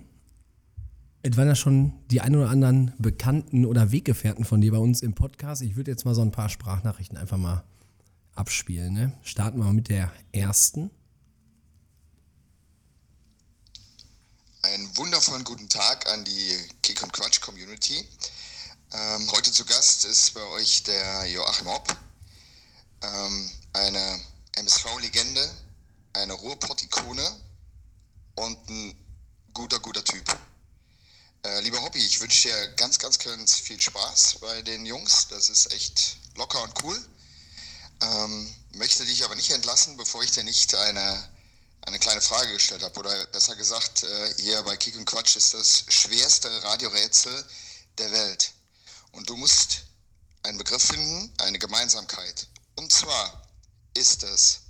es 1.23 1.37
waren 1.37 1.47
ja 1.47 1.55
schon 1.55 1.93
die 2.11 2.19
ein 2.19 2.35
oder 2.35 2.49
anderen 2.49 2.93
Bekannten 2.97 3.65
oder 3.65 3.93
Weggefährten 3.93 4.43
von 4.43 4.59
dir 4.59 4.73
bei 4.73 4.77
uns 4.77 5.01
im 5.01 5.15
Podcast. 5.15 5.61
Ich 5.61 5.77
würde 5.77 5.89
jetzt 5.89 6.03
mal 6.03 6.13
so 6.13 6.21
ein 6.21 6.31
paar 6.31 6.49
Sprachnachrichten 6.49 7.17
einfach 7.17 7.37
mal 7.37 7.63
abspielen. 8.35 8.93
Ne? 8.93 9.13
Starten 9.23 9.57
wir 9.57 9.63
mal 9.63 9.73
mit 9.73 9.87
der 9.87 10.11
ersten. 10.33 10.91
Einen 14.63 14.97
wundervollen 14.97 15.45
guten 15.45 15.69
Tag 15.69 16.09
an 16.11 16.25
die 16.25 16.57
Kick 16.81 17.01
und 17.01 17.13
Quatsch 17.13 17.39
Community. 17.39 18.05
Ähm, 18.91 19.31
heute 19.31 19.51
zu 19.51 19.63
Gast 19.63 20.03
ist 20.03 20.33
bei 20.33 20.43
euch 20.47 20.83
der 20.83 21.25
Joachim 21.27 21.67
Hopp, 21.67 21.95
ähm, 23.01 23.49
eine 23.71 24.19
MSV-Legende, 24.57 25.49
eine 26.13 26.33
Ruhrpott-Ikone 26.33 27.25
und 28.35 28.69
ein 28.69 28.93
guter, 29.53 29.79
guter 29.79 30.03
Typ. 30.03 30.37
Äh, 31.45 31.59
lieber 31.59 31.81
Hobby, 31.81 31.99
ich 31.99 32.21
wünsche 32.21 32.47
dir 32.47 32.67
ganz, 32.75 32.97
ganz, 32.99 33.19
ganz 33.19 33.55
viel 33.55 33.79
Spaß 33.81 34.37
bei 34.39 34.61
den 34.61 34.85
Jungs. 34.85 35.27
Das 35.27 35.49
ist 35.49 35.73
echt 35.73 36.15
locker 36.35 36.63
und 36.63 36.83
cool. 36.83 37.05
Ähm, 38.01 38.55
möchte 38.75 39.05
dich 39.05 39.25
aber 39.25 39.35
nicht 39.35 39.51
entlassen, 39.51 39.97
bevor 39.97 40.23
ich 40.23 40.31
dir 40.31 40.45
nicht 40.45 40.73
eine, 40.73 41.29
eine 41.81 41.99
kleine 41.99 42.21
Frage 42.21 42.53
gestellt 42.53 42.81
habe. 42.81 42.97
Oder 42.97 43.25
besser 43.27 43.57
gesagt, 43.57 44.03
äh, 44.03 44.33
hier 44.41 44.63
bei 44.63 44.77
Kick 44.77 44.95
und 44.95 45.03
Quatsch 45.03 45.35
ist 45.35 45.53
das 45.53 45.83
schwerste 45.89 46.63
Radiorätsel 46.63 47.45
der 47.97 48.09
Welt. 48.13 48.53
Und 49.11 49.29
du 49.29 49.35
musst 49.35 49.81
einen 50.43 50.57
Begriff 50.57 50.83
finden, 50.83 51.29
eine 51.39 51.59
Gemeinsamkeit. 51.59 52.47
Und 52.75 52.89
zwar 52.89 53.49
ist 53.95 54.23
es, 54.23 54.61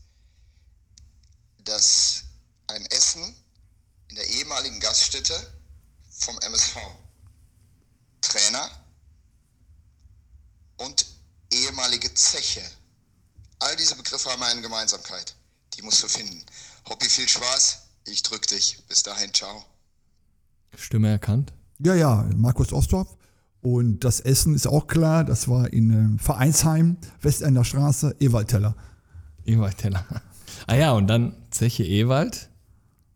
dass 1.59 2.23
ein 2.65 2.83
Essen 2.87 3.35
in 4.07 4.15
der 4.15 4.27
ehemaligen 4.27 4.79
Gaststätte 4.79 5.53
vom 6.23 6.37
MSV 6.39 6.77
Trainer 8.21 8.69
und 10.77 11.05
ehemalige 11.51 12.13
Zeche. 12.13 12.61
All 13.59 13.75
diese 13.75 13.95
Begriffe 13.95 14.29
haben 14.29 14.43
eine 14.43 14.61
Gemeinsamkeit. 14.61 15.35
Die 15.75 15.81
musst 15.81 16.01
du 16.03 16.07
finden. 16.07 16.43
Hobby, 16.89 17.05
viel 17.05 17.27
Spaß. 17.27 17.83
Ich 18.05 18.23
drück 18.23 18.47
dich. 18.47 18.83
Bis 18.87 19.03
dahin, 19.03 19.33
ciao. 19.33 19.65
Stimme 20.75 21.09
erkannt. 21.09 21.53
Ja, 21.79 21.95
ja, 21.95 22.27
Markus 22.35 22.73
Ostorp. 22.73 23.17
Und 23.61 24.03
das 24.03 24.19
Essen 24.19 24.55
ist 24.55 24.67
auch 24.67 24.87
klar, 24.87 25.23
das 25.23 25.47
war 25.47 25.71
in 25.71 25.89
ähm, 25.91 26.19
Vereinsheim, 26.19 26.97
Westender 27.21 27.63
Straße, 27.63 28.15
Ewaldteller. 28.19 28.75
Ewald 29.45 29.77
Teller. 29.77 30.05
Ah 30.65 30.75
ja, 30.75 30.91
und 30.93 31.07
dann 31.07 31.35
Zeche 31.51 31.83
Ewald 31.83 32.49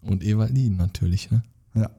und 0.02 0.22
Ewaldin 0.22 0.76
natürlich, 0.76 1.32
ne? 1.32 1.44
Ja. 1.76 1.90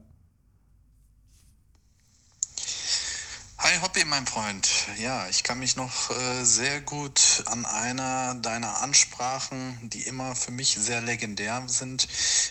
Hi 3.57 3.79
Hobby, 3.81 3.98
mein 4.09 4.25
Freund. 4.25 4.67
Ja, 4.97 5.27
ich 5.29 5.43
kann 5.43 5.59
mich 5.59 5.75
noch 5.75 6.09
äh, 6.09 6.43
sehr 6.43 6.81
gut 6.81 7.43
an 7.45 7.65
einer 7.65 8.33
deiner 8.33 8.81
Ansprachen, 8.81 9.77
die 9.83 10.01
immer 10.01 10.35
für 10.35 10.49
mich 10.49 10.75
sehr 10.79 11.01
legendär 11.01 11.63
sind, 11.67 12.07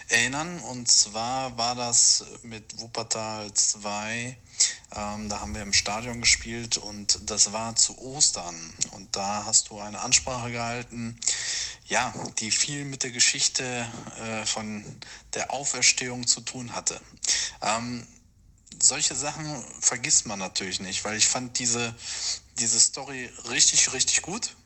erinnern. 0.09 0.61
Und 0.61 0.89
zwar 0.89 1.59
war 1.59 1.75
das 1.75 2.25
mit 2.43 2.79
Wuppertal 2.81 3.53
2. 3.53 4.37
Ähm, 4.95 5.29
da 5.29 5.41
haben 5.41 5.55
wir 5.55 5.63
im 5.63 5.73
Stadion 5.73 6.21
gespielt 6.21 6.77
und 6.77 7.29
das 7.29 7.53
war 7.53 7.75
zu 7.75 7.99
Ostern. 7.99 8.55
Und 8.93 9.17
da 9.17 9.45
hast 9.45 9.71
du 9.71 9.81
eine 9.81 10.01
Ansprache 10.01 10.53
gehalten, 10.53 11.19
ja, 11.87 12.15
die 12.39 12.53
viel 12.53 12.85
mit 12.85 13.03
der 13.03 13.11
Geschichte 13.11 13.65
äh, 14.21 14.47
von 14.47 14.85
der 15.35 15.53
Auferstehung 15.53 16.27
zu 16.29 16.41
tun 16.41 16.75
hatte. 16.75 17.01
Ähm, 17.63 18.07
solche 18.81 19.15
Sachen 19.15 19.47
vergisst 19.81 20.27
man 20.27 20.39
natürlich 20.39 20.81
nicht, 20.81 21.05
weil 21.05 21.17
ich 21.17 21.27
fand 21.27 21.59
diese, 21.59 21.95
diese 22.59 22.79
Story 22.79 23.31
richtig, 23.51 23.93
richtig 23.93 24.23
gut. 24.23 24.57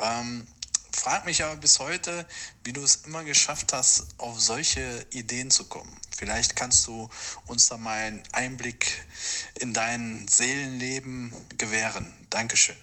Ähm, 0.00 0.46
frag 0.92 1.24
mich 1.26 1.44
aber 1.44 1.56
bis 1.56 1.78
heute, 1.78 2.26
wie 2.64 2.72
du 2.72 2.82
es 2.82 2.96
immer 3.06 3.24
geschafft 3.24 3.72
hast, 3.72 4.06
auf 4.18 4.40
solche 4.40 5.06
Ideen 5.10 5.50
zu 5.50 5.64
kommen. 5.64 5.90
Vielleicht 6.16 6.56
kannst 6.56 6.86
du 6.86 7.08
uns 7.46 7.68
da 7.68 7.78
mal 7.78 7.96
einen 7.96 8.22
Einblick 8.32 9.06
in 9.60 9.72
dein 9.72 10.26
Seelenleben 10.28 11.32
gewähren. 11.56 12.06
Dankeschön. 12.28 12.76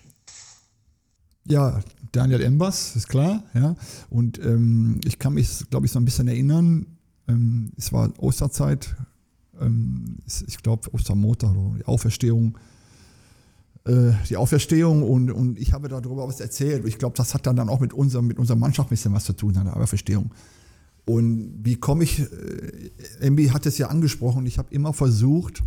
Ja, 1.45 1.81
Daniel 2.11 2.41
Embers, 2.41 2.95
ist 2.95 3.07
klar, 3.07 3.43
ja. 3.53 3.75
Und 4.09 4.39
ähm, 4.39 4.99
ich 5.05 5.19
kann 5.19 5.33
mich, 5.33 5.69
glaube 5.69 5.85
ich, 5.85 5.91
so 5.91 5.99
ein 5.99 6.05
bisschen 6.05 6.27
erinnern. 6.27 6.97
Ähm, 7.27 7.71
es 7.77 7.93
war 7.93 8.11
Osterzeit, 8.17 8.95
ähm, 9.61 10.17
ich 10.25 10.57
glaube 10.57 10.93
Ostermontag 10.93 11.55
die 11.77 11.85
Auferstehung. 11.85 12.57
Äh, 13.85 14.11
die 14.29 14.37
Auferstehung 14.37 15.03
und, 15.03 15.31
und 15.31 15.57
ich 15.57 15.73
habe 15.73 15.87
darüber 15.87 16.27
was 16.27 16.39
erzählt. 16.39 16.85
Ich 16.85 16.97
glaube, 16.97 17.15
das 17.15 17.33
hat 17.33 17.47
dann, 17.47 17.57
auch 17.69 17.79
mit, 17.79 17.93
unserem, 17.93 18.27
mit 18.27 18.37
unserer 18.37 18.57
Mannschaft 18.57 18.89
ein 18.89 18.91
bisschen 18.91 19.13
was 19.13 19.23
zu 19.23 19.33
tun, 19.33 19.53
der 19.53 19.77
Auferstehung. 19.77 20.31
Und 21.05 21.59
wie 21.63 21.77
komme 21.77 22.03
ich, 22.03 22.19
äh, 22.19 23.49
hat 23.49 23.65
es 23.65 23.77
ja 23.77 23.87
angesprochen, 23.87 24.45
ich 24.45 24.57
habe 24.57 24.73
immer 24.73 24.91
versucht, 24.91 25.63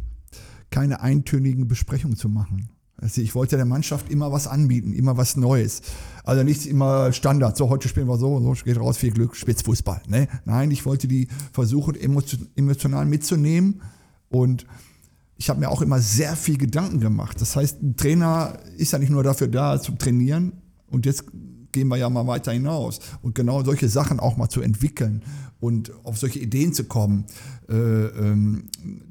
keine 0.69 1.01
eintönigen 1.01 1.67
Besprechungen 1.67 2.17
zu 2.17 2.29
machen. 2.29 2.69
Also 3.01 3.21
ich 3.23 3.35
wollte 3.35 3.57
der 3.57 3.65
Mannschaft 3.65 4.11
immer 4.11 4.31
was 4.31 4.47
anbieten, 4.47 4.93
immer 4.93 5.17
was 5.17 5.37
Neues. 5.37 5.83
Also 6.25 6.43
nicht 6.43 6.67
immer 6.67 7.13
Standard, 7.13 7.57
so 7.57 7.71
heute 7.71 7.89
spielen 7.89 8.09
wir 8.09 8.19
so, 8.19 8.41
so 8.41 8.65
geht 8.65 8.79
raus, 8.79 8.99
viel 8.99 9.13
Glück, 9.13 9.37
Spitzfußball. 9.37 10.03
Ne? 10.07 10.29
Nein, 10.45 10.71
ich 10.71 10.85
wollte 10.85 11.09
die 11.09 11.29
versuchen, 11.53 11.95
emotional 11.97 13.07
mitzunehmen 13.07 13.81
und 14.29 14.67
ich 15.37 15.49
habe 15.49 15.61
mir 15.61 15.71
auch 15.71 15.81
immer 15.81 16.01
sehr 16.01 16.37
viel 16.37 16.59
Gedanken 16.59 17.01
gemacht. 17.01 17.41
Das 17.41 17.57
heißt, 17.57 17.83
ein 17.83 17.97
Trainer 17.97 18.59
ist 18.77 18.93
ja 18.93 18.99
nicht 18.99 19.11
nur 19.11 19.23
dafür 19.23 19.49
da, 19.49 19.81
zu 19.81 19.93
trainieren 19.93 20.53
und 20.91 21.07
jetzt 21.07 21.25
gehen 21.73 21.89
wir 21.89 21.97
ja 21.97 22.11
mal 22.11 22.27
weiter 22.27 22.53
hinaus. 22.53 23.01
Und 23.23 23.35
genau 23.35 23.63
solche 23.63 23.89
Sachen 23.89 24.21
auch 24.21 24.37
mal 24.37 24.49
zu 24.49 24.61
entwickeln 24.61 25.23
und 25.61 25.93
auf 26.05 26.19
solche 26.19 26.39
Ideen 26.41 26.73
zu 26.73 26.85
kommen, 26.85 27.25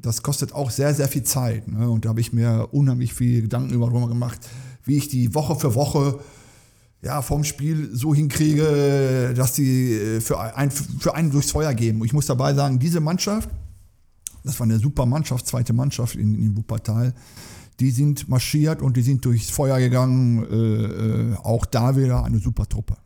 das 0.01 0.21
kostet 0.21 0.53
auch 0.53 0.69
sehr, 0.69 0.93
sehr 0.93 1.07
viel 1.07 1.23
Zeit. 1.23 1.67
Ne? 1.67 1.89
Und 1.89 2.05
da 2.05 2.09
habe 2.09 2.19
ich 2.19 2.33
mir 2.33 2.67
unheimlich 2.71 3.13
viel 3.13 3.43
Gedanken 3.43 3.79
darüber 3.79 4.07
gemacht, 4.07 4.39
wie 4.83 4.97
ich 4.97 5.07
die 5.07 5.33
Woche 5.33 5.55
für 5.55 5.75
Woche 5.75 6.19
ja, 7.01 7.21
vom 7.21 7.43
Spiel 7.43 7.89
so 7.93 8.13
hinkriege, 8.13 9.33
dass 9.35 9.55
sie 9.55 9.93
äh, 9.93 10.21
für, 10.21 10.39
ein, 10.55 10.69
für 10.71 11.15
einen 11.15 11.31
durchs 11.31 11.51
Feuer 11.51 11.73
geben. 11.73 12.01
Und 12.01 12.07
ich 12.07 12.13
muss 12.13 12.25
dabei 12.25 12.53
sagen, 12.53 12.79
diese 12.79 12.99
Mannschaft, 12.99 13.49
das 14.43 14.59
war 14.59 14.65
eine 14.65 14.79
super 14.79 15.05
Mannschaft, 15.05 15.47
zweite 15.47 15.73
Mannschaft 15.73 16.15
in, 16.15 16.35
in 16.35 16.57
Wuppertal. 16.57 17.13
Die 17.79 17.91
sind 17.91 18.27
marschiert 18.27 18.81
und 18.81 18.97
die 18.97 19.01
sind 19.01 19.23
durchs 19.23 19.49
Feuer 19.49 19.79
gegangen. 19.79 20.43
Äh, 20.43 21.31
äh, 21.31 21.35
auch 21.37 21.65
da 21.65 21.95
wieder 21.95 22.25
eine 22.25 22.39
super 22.39 22.67
Truppe. 22.67 22.97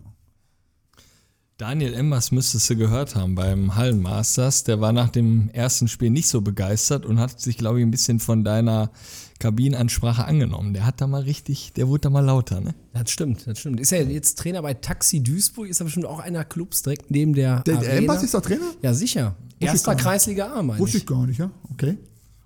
Daniel 1.64 1.94
Emmers 1.94 2.34
müsstest 2.34 2.70
du 2.70 2.76
gehört 2.76 3.16
haben 3.16 3.36
beim 3.36 3.78
Hallenmasters. 3.78 4.66
Der 4.66 4.82
war 4.82 4.92
nach 4.92 5.08
dem 5.08 5.50
ersten 5.54 5.88
Spiel 5.88 6.10
nicht 6.10 6.28
so 6.28 6.42
begeistert 6.42 7.06
und 7.06 7.22
hat 7.22 7.40
sich, 7.40 7.58
glaube 7.58 7.80
ich, 7.80 7.86
ein 7.86 7.90
bisschen 7.90 8.20
von 8.20 8.44
deiner 8.44 8.92
Kabinenansprache 9.40 10.26
angenommen. 10.26 10.74
Der 10.74 10.86
hat 10.86 11.00
da 11.00 11.08
mal 11.08 11.22
richtig, 11.22 11.72
der 11.72 11.88
wurde 11.88 12.02
da 12.02 12.10
mal 12.10 12.20
lauter, 12.20 12.60
ne? 12.60 12.76
Das 12.92 13.10
stimmt, 13.10 13.48
das 13.48 13.60
stimmt. 13.60 13.80
Ist 13.80 13.94
er 13.94 14.04
jetzt 14.04 14.38
Trainer 14.40 14.62
bei 14.62 14.74
Taxi 14.74 15.24
Duisburg? 15.24 15.70
Ist 15.70 15.80
er 15.80 15.86
bestimmt 15.86 16.06
auch 16.06 16.20
einer 16.20 16.44
Clubs 16.44 16.82
direkt 16.82 17.10
neben 17.10 17.34
der. 17.34 17.62
Der 17.62 17.78
Arena? 17.78 17.92
Emmers 17.94 18.24
ist 18.24 18.34
der 18.34 18.42
Trainer? 18.42 18.70
Ja, 18.82 18.94
sicher. 18.94 19.38
Erster 19.62 19.96
Kreisliga 19.96 20.54
A, 20.54 20.62
meine 20.64 20.82
Wusste 20.82 20.98
ich. 20.98 21.04
ich 21.04 21.08
gar 21.08 21.26
nicht, 21.26 21.40
ja. 21.40 21.50
Okay. 21.72 21.98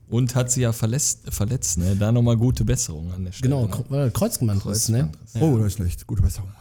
Und 0.09 0.36
hat 0.36 0.51
sie 0.51 0.61
ja 0.61 0.74
verletzt, 0.74 1.22
verletzt 1.30 1.80
ne? 1.80 1.95
Da 1.95 2.11
nochmal 2.11 2.38
gute 2.38 2.63
Besserung 2.63 3.11
an 3.11 3.26
der 3.26 3.32
Stelle. 3.32 3.49
Genau, 3.49 3.84
ne? 3.89 4.05
Äh, 4.05 4.11
Kreuzbandriss, 4.11 4.89
ne? 4.89 5.09
Oh, 5.39 5.57
das 5.57 5.70
ist 5.70 5.74
schlecht. 5.74 6.05
Gute 6.05 6.22
Besserung. 6.22 6.51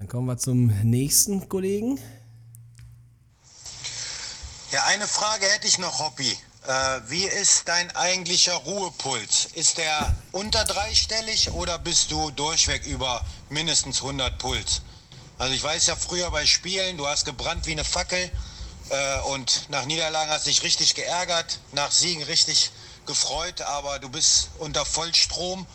Dann 0.00 0.08
kommen 0.08 0.26
wir 0.28 0.38
zum 0.38 0.68
nächsten 0.82 1.46
Kollegen. 1.50 2.00
Ja, 4.72 4.84
eine 4.86 5.06
Frage 5.06 5.44
hätte 5.44 5.66
ich 5.66 5.78
noch, 5.78 5.98
Hobby. 5.98 6.38
Äh, 6.66 7.00
wie 7.08 7.24
ist 7.24 7.68
dein 7.68 7.94
eigentlicher 7.94 8.54
Ruhepuls? 8.54 9.50
Ist 9.52 9.76
der 9.76 10.16
unter 10.32 10.64
dreistellig 10.64 11.50
oder 11.50 11.78
bist 11.78 12.10
du 12.10 12.30
durchweg 12.30 12.86
über 12.86 13.22
mindestens 13.50 13.98
100 14.00 14.38
Puls? 14.38 14.80
Also 15.36 15.52
ich 15.52 15.62
weiß 15.62 15.86
ja 15.88 15.96
früher 15.96 16.30
bei 16.30 16.46
Spielen, 16.46 16.96
du 16.96 17.06
hast 17.06 17.26
gebrannt 17.26 17.66
wie 17.66 17.72
eine 17.72 17.84
Fackel 17.84 18.30
äh, 18.88 19.20
und 19.32 19.68
nach 19.68 19.84
Niederlagen 19.84 20.30
hast 20.30 20.46
dich 20.46 20.62
richtig 20.62 20.94
geärgert, 20.94 21.58
nach 21.72 21.92
Siegen 21.92 22.22
richtig 22.22 22.70
gefreut, 23.04 23.60
aber 23.60 23.98
du 23.98 24.08
bist 24.08 24.48
unter 24.60 24.86
Vollstrom. 24.86 25.66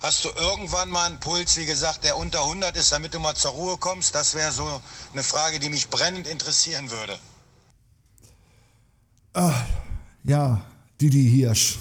Hast 0.00 0.24
du 0.24 0.30
irgendwann 0.30 0.88
mal 0.88 1.06
einen 1.06 1.20
Puls, 1.20 1.58
wie 1.58 1.66
gesagt, 1.66 2.04
der 2.04 2.16
unter 2.16 2.42
100 2.42 2.74
ist, 2.76 2.90
damit 2.90 3.12
du 3.12 3.20
mal 3.20 3.34
zur 3.34 3.50
Ruhe 3.50 3.76
kommst? 3.76 4.14
Das 4.14 4.34
wäre 4.34 4.50
so 4.50 4.80
eine 5.12 5.22
Frage, 5.22 5.58
die 5.58 5.68
mich 5.68 5.90
brennend 5.90 6.26
interessieren 6.26 6.90
würde. 6.90 7.18
Ja, 10.24 10.62
Didi 11.00 11.28
Hirsch. 11.28 11.78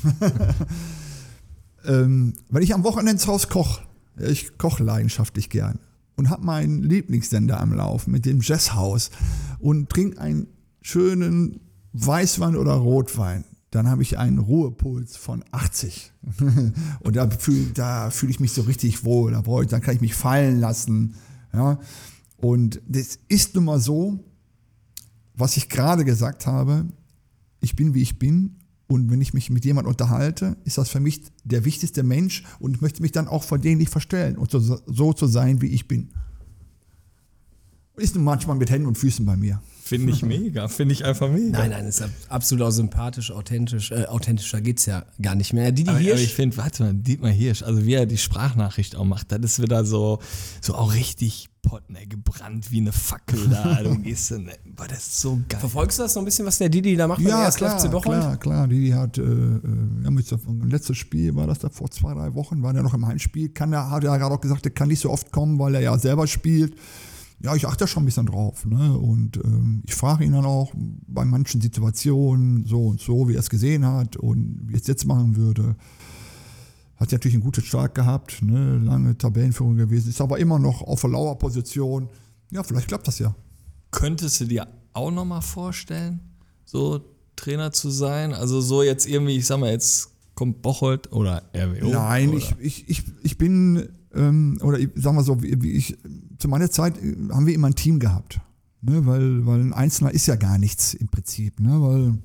ähm, 1.86 2.34
wenn 2.49 2.61
ich 2.61 2.74
am 2.74 2.84
Wochenende 2.84 3.13
ins 3.13 3.26
Haus 3.26 3.47
koche, 3.47 3.84
ich 4.17 4.57
koche 4.57 4.84
leidenschaftlich 4.84 5.49
gern 5.49 5.80
und 6.17 6.30
habe 6.30 6.43
meinen 6.43 6.84
Lieblingssender 6.84 7.59
am 7.59 7.74
Laufen 7.74 8.11
mit 8.11 8.26
dem 8.26 8.41
Jazzhaus 8.41 9.11
und 9.59 9.89
trinke 9.89 10.20
einen 10.20 10.47
schönen 10.82 11.61
Weißwein 11.93 12.57
oder 12.57 12.74
Rotwein, 12.74 13.45
dann 13.72 13.88
habe 13.88 14.01
ich 14.01 14.17
einen 14.17 14.39
Ruhepuls 14.39 15.15
von 15.15 15.43
80. 15.51 16.11
und 17.01 17.15
da 17.15 17.30
fühle 17.30 17.72
da 17.74 18.09
fühl 18.09 18.30
ich 18.30 18.39
mich 18.39 18.51
so 18.51 18.63
richtig 18.63 19.03
wohl, 19.05 19.32
da 19.32 19.41
brauche 19.41 19.63
ich, 19.63 19.70
dann 19.70 19.82
kann 19.82 19.95
ich 19.95 20.01
mich 20.01 20.15
fallen 20.15 20.59
lassen. 20.59 21.15
Ja? 21.53 21.80
Und 22.38 22.82
das 22.88 23.20
ist 23.28 23.55
nun 23.55 23.65
mal 23.65 23.80
so, 23.80 24.24
was 25.36 25.57
ich 25.57 25.70
gerade 25.70 26.03
gesagt 26.03 26.47
habe, 26.47 26.86
ich 27.61 27.76
bin 27.76 27.93
wie 27.93 28.01
ich 28.01 28.17
bin 28.17 28.55
und 28.88 29.11
wenn 29.11 29.22
ich 29.22 29.34
mich 29.34 29.49
mit 29.49 29.65
jemandem 29.65 29.91
unterhalte, 29.91 30.57
ist 30.63 30.78
das 30.78 30.89
für 30.89 30.99
mich 30.99 31.22
der 31.43 31.63
wichtigste 31.63 32.01
Mensch 32.01 32.43
und 32.59 32.76
ich 32.76 32.82
möchte 32.82 33.01
mich 33.01 33.11
dann 33.11 33.28
auch 33.28 33.43
vor 33.43 33.59
denen 33.59 33.78
nicht 33.78 33.91
verstellen 33.91 34.36
und 34.36 34.49
so, 34.49 34.59
so 34.59 35.13
zu 35.13 35.28
sein, 35.28 35.61
wie 35.61 35.67
ich 35.67 35.88
bin. 35.88 36.09
Ist 37.97 38.15
nun 38.15 38.24
manchmal 38.24 38.55
mit 38.55 38.72
Händen 38.72 38.88
und 38.88 38.97
Füßen 38.97 39.26
bei 39.26 39.36
mir. 39.36 39.61
Finde 39.89 40.13
ich 40.13 40.23
mega, 40.23 40.67
finde 40.67 40.93
ich 40.93 41.03
einfach 41.05 41.29
mega. 41.29 41.57
Nein, 41.57 41.71
nein, 41.71 41.85
ist 41.85 42.01
ab- 42.01 42.09
absolut 42.29 42.65
auch 42.67 42.71
sympathisch, 42.71 43.31
authentisch. 43.31 43.91
Äh, 43.91 44.05
authentischer 44.05 44.61
geht's 44.61 44.85
ja 44.85 45.03
gar 45.21 45.35
nicht 45.35 45.53
mehr. 45.53 45.71
Didi 45.71 45.89
Aber, 45.89 45.97
aber 45.99 46.05
Hirsch. 46.05 46.21
ich 46.23 46.33
finde, 46.33 46.57
warte 46.57 46.83
mal, 46.83 46.93
Dietmar 46.93 47.31
Hirsch, 47.31 47.63
also 47.63 47.85
wie 47.85 47.93
er 47.93 48.05
die 48.05 48.17
Sprachnachricht 48.17 48.95
auch 48.95 49.05
macht, 49.05 49.31
das 49.31 49.39
ist 49.43 49.61
wieder 49.61 49.83
so, 49.85 50.19
so 50.61 50.75
auch 50.75 50.93
richtig 50.93 51.49
pot, 51.61 51.89
ne, 51.89 52.07
gebrannt 52.07 52.71
wie 52.71 52.79
eine 52.79 52.91
Fackel 52.93 53.47
da. 53.49 53.79
Du 53.83 53.97
gehst, 53.99 54.31
ne, 54.31 54.53
boah, 54.75 54.87
das 54.87 54.99
ist 54.99 55.19
so 55.21 55.39
geil. 55.49 55.59
Verfolgst 55.59 55.99
du 55.99 56.03
das 56.03 56.13
so 56.13 56.19
ein 56.19 56.25
bisschen, 56.25 56.45
was 56.45 56.57
der 56.57 56.69
Didi 56.69 56.95
da 56.95 57.07
macht 57.07 57.19
Ja, 57.21 57.45
1. 57.47 57.55
klar, 57.55 57.77
FC 57.79 57.91
Bocholt? 57.91 58.19
klar, 58.19 58.37
klar. 58.37 58.67
Die 58.67 58.93
hat, 58.93 59.17
äh, 59.17 59.21
äh, 59.21 59.59
ja, 60.03 60.09
mit 60.11 60.25
so, 60.25 60.37
letztes 60.63 60.97
Spiel 60.97 61.35
war 61.35 61.47
das 61.47 61.59
da 61.59 61.69
vor 61.69 61.89
zwei, 61.91 62.13
drei 62.13 62.33
Wochen, 62.33 62.61
war 62.63 62.71
der 62.73 62.83
noch 62.83 62.93
im 62.93 63.05
Heimspiel. 63.05 63.49
Kann 63.49 63.71
der, 63.71 63.89
hat 63.89 64.03
er 64.05 64.17
gerade 64.17 64.33
auch 64.35 64.39
gesagt, 64.41 64.63
der 64.65 64.71
kann 64.71 64.87
nicht 64.87 65.01
so 65.01 65.09
oft 65.09 65.31
kommen, 65.31 65.59
weil 65.59 65.75
er 65.75 65.81
ja 65.81 65.97
selber 65.97 66.27
spielt. 66.27 66.75
Ja, 67.41 67.55
ich 67.55 67.65
achte 67.67 67.87
schon 67.87 68.03
ein 68.03 68.05
bisschen 68.05 68.25
drauf. 68.25 68.65
Ne? 68.65 68.97
Und 68.97 69.37
ähm, 69.37 69.81
ich 69.85 69.95
frage 69.95 70.25
ihn 70.25 70.33
dann 70.33 70.45
auch 70.45 70.73
bei 71.07 71.23
manchen 71.23 71.61
Situationen 71.61 72.65
so 72.65 72.87
und 72.87 72.99
so, 72.99 73.29
wie 73.29 73.35
er 73.35 73.39
es 73.39 73.49
gesehen 73.49 73.85
hat 73.85 74.17
und 74.17 74.59
wie 74.65 74.73
er 74.73 74.79
es 74.79 74.87
jetzt 74.87 75.05
machen 75.05 75.37
würde. 75.37 75.75
Hat 76.97 77.13
natürlich 77.13 77.35
einen 77.35 77.43
guten 77.43 77.63
Start 77.63 77.95
gehabt, 77.95 78.41
ne? 78.41 78.77
lange 78.79 79.17
Tabellenführung 79.17 79.77
gewesen, 79.77 80.09
ist 80.09 80.19
aber 80.19 80.37
immer 80.37 80.59
noch 80.59 80.81
auf 80.81 80.99
der 80.99 81.11
Lauerposition. 81.11 82.09
Ja, 82.51 82.61
vielleicht 82.63 82.89
klappt 82.89 83.07
das 83.07 83.19
ja. 83.19 83.33
Könntest 83.91 84.41
du 84.41 84.45
dir 84.45 84.67
auch 84.91 85.09
nochmal 85.09 85.41
vorstellen, 85.41 86.19
so 86.65 86.99
Trainer 87.37 87.71
zu 87.71 87.89
sein? 87.89 88.33
Also 88.33 88.59
so 88.59 88.83
jetzt 88.83 89.07
irgendwie, 89.07 89.37
ich 89.37 89.45
sag 89.45 89.61
mal, 89.61 89.71
jetzt 89.71 90.09
kommt 90.35 90.61
Bocholt 90.61 91.11
oder 91.13 91.43
RWO. 91.55 91.89
Nein, 91.89 92.29
oder? 92.29 92.37
ich, 92.37 92.55
ich, 92.59 92.89
ich, 92.89 93.03
ich 93.23 93.37
bin, 93.37 93.89
ähm, 94.13 94.59
oder 94.61 94.77
ich 94.77 94.89
sag 94.95 95.13
mal 95.13 95.23
so, 95.23 95.41
wie, 95.41 95.61
wie 95.61 95.71
ich, 95.71 95.97
zu 96.39 96.47
meiner 96.47 96.71
Zeit 96.71 96.97
äh, 97.03 97.15
haben 97.31 97.45
wir 97.45 97.53
immer 97.53 97.67
ein 97.67 97.75
Team 97.75 97.99
gehabt. 97.99 98.41
Ne, 98.81 99.05
weil, 99.05 99.45
weil 99.45 99.59
ein 99.59 99.73
Einzelner 99.73 100.11
ist 100.11 100.25
ja 100.25 100.35
gar 100.37 100.57
nichts 100.57 100.93
im 100.93 101.09
Prinzip. 101.09 101.59
Ne, 101.59 101.81
weil 101.81 102.17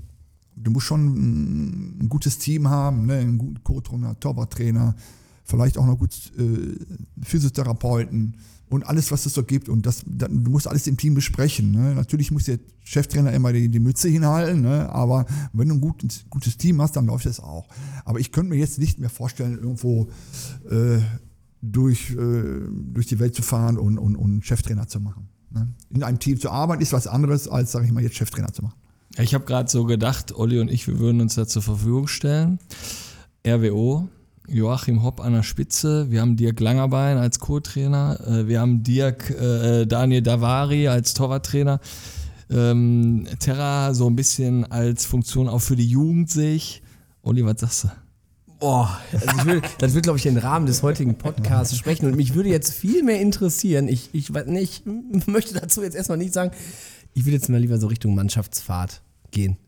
du 0.56 0.70
musst 0.70 0.86
schon 0.86 1.98
ein, 2.00 2.08
gutes 2.08 2.38
Team 2.38 2.68
haben, 2.68 3.06
ne, 3.06 3.14
einen 3.14 3.38
guten 3.38 3.62
Co-Trainer, 3.64 4.18
Torwarttrainer, 4.20 4.94
vielleicht 5.42 5.76
auch 5.78 5.86
noch 5.86 5.98
gut 5.98 6.14
äh, 6.38 6.76
Physiotherapeuten 7.22 8.36
und 8.70 8.86
alles, 8.86 9.10
was 9.10 9.26
es 9.26 9.34
so 9.34 9.42
gibt. 9.42 9.68
Und 9.68 9.84
das, 9.84 10.04
da- 10.06 10.28
du 10.28 10.50
musst 10.50 10.68
alles 10.68 10.86
im 10.86 10.96
Team 10.96 11.14
besprechen. 11.14 11.72
Ne? 11.72 11.94
Natürlich 11.96 12.30
muss 12.30 12.44
der 12.44 12.58
Cheftrainer 12.84 13.32
immer 13.32 13.52
die, 13.52 13.68
die 13.68 13.80
Mütze 13.80 14.08
hinhalten, 14.08 14.62
ne? 14.62 14.88
aber 14.90 15.26
wenn 15.52 15.68
du 15.68 15.74
ein 15.74 15.80
gutes, 15.80 16.24
gutes 16.30 16.56
Team 16.56 16.80
hast, 16.80 16.94
dann 16.96 17.06
läuft 17.06 17.26
es 17.26 17.40
auch. 17.40 17.66
Aber 18.04 18.20
ich 18.20 18.30
könnte 18.30 18.50
mir 18.50 18.58
jetzt 18.58 18.78
nicht 18.78 18.98
mehr 19.00 19.10
vorstellen, 19.10 19.58
irgendwo 19.58 20.08
äh, 20.70 20.98
durch, 21.72 22.10
äh, 22.10 22.68
durch 22.92 23.06
die 23.06 23.18
Welt 23.18 23.34
zu 23.34 23.42
fahren 23.42 23.78
und, 23.78 23.98
und, 23.98 24.16
und 24.16 24.44
Cheftrainer 24.44 24.86
zu 24.86 25.00
machen. 25.00 25.28
Ne? 25.50 25.68
In 25.90 26.02
einem 26.02 26.18
Team 26.18 26.38
zu 26.38 26.50
arbeiten 26.50 26.82
ist 26.82 26.92
was 26.92 27.06
anderes, 27.06 27.48
als, 27.48 27.72
sage 27.72 27.86
ich 27.86 27.92
mal, 27.92 28.02
jetzt 28.02 28.16
Cheftrainer 28.16 28.52
zu 28.52 28.62
machen. 28.62 28.76
Ich 29.18 29.34
habe 29.34 29.44
gerade 29.44 29.70
so 29.70 29.84
gedacht, 29.84 30.34
Olli 30.34 30.58
und 30.58 30.70
ich, 30.70 30.88
wir 30.88 30.98
würden 30.98 31.20
uns 31.20 31.36
da 31.36 31.46
zur 31.46 31.62
Verfügung 31.62 32.08
stellen. 32.08 32.58
RWO, 33.46 34.08
Joachim 34.48 35.02
Hopp 35.02 35.20
an 35.20 35.32
der 35.32 35.42
Spitze, 35.42 36.10
wir 36.10 36.20
haben 36.20 36.36
Dirk 36.36 36.60
Langerbein 36.60 37.16
als 37.16 37.38
Co-Trainer, 37.38 38.18
äh, 38.26 38.48
wir 38.48 38.60
haben 38.60 38.82
Dirk 38.82 39.30
äh, 39.30 39.86
Daniel 39.86 40.22
Davari 40.22 40.88
als 40.88 41.14
Torwarttrainer, 41.14 41.80
ähm, 42.50 43.26
Terra 43.38 43.94
so 43.94 44.08
ein 44.08 44.16
bisschen 44.16 44.70
als 44.70 45.06
Funktion 45.06 45.48
auch 45.48 45.60
für 45.60 45.76
die 45.76 45.88
Jugend 45.88 46.30
sehe 46.30 46.54
ich. 46.54 46.82
Olli, 47.22 47.44
was 47.44 47.60
sagst 47.60 47.84
du? 47.84 48.03
Boah, 48.64 48.98
also 49.12 49.44
will, 49.44 49.60
das 49.76 49.92
wird, 49.92 50.04
glaube 50.04 50.16
ich, 50.16 50.22
den 50.22 50.38
Rahmen 50.38 50.64
des 50.64 50.82
heutigen 50.82 51.16
Podcasts 51.16 51.76
sprechen. 51.76 52.06
Und 52.06 52.16
mich 52.16 52.32
würde 52.32 52.48
jetzt 52.48 52.72
viel 52.72 53.02
mehr 53.02 53.20
interessieren. 53.20 53.88
Ich, 53.88 54.08
ich, 54.14 54.30
nicht, 54.30 54.84
ich 55.12 55.26
möchte 55.26 55.52
dazu 55.52 55.82
jetzt 55.82 55.94
erstmal 55.94 56.16
nicht 56.16 56.32
sagen. 56.32 56.50
Ich 57.12 57.26
will 57.26 57.34
jetzt 57.34 57.50
mal 57.50 57.60
lieber 57.60 57.76
so 57.76 57.88
Richtung 57.88 58.14
Mannschaftsfahrt 58.14 59.02
gehen. 59.32 59.58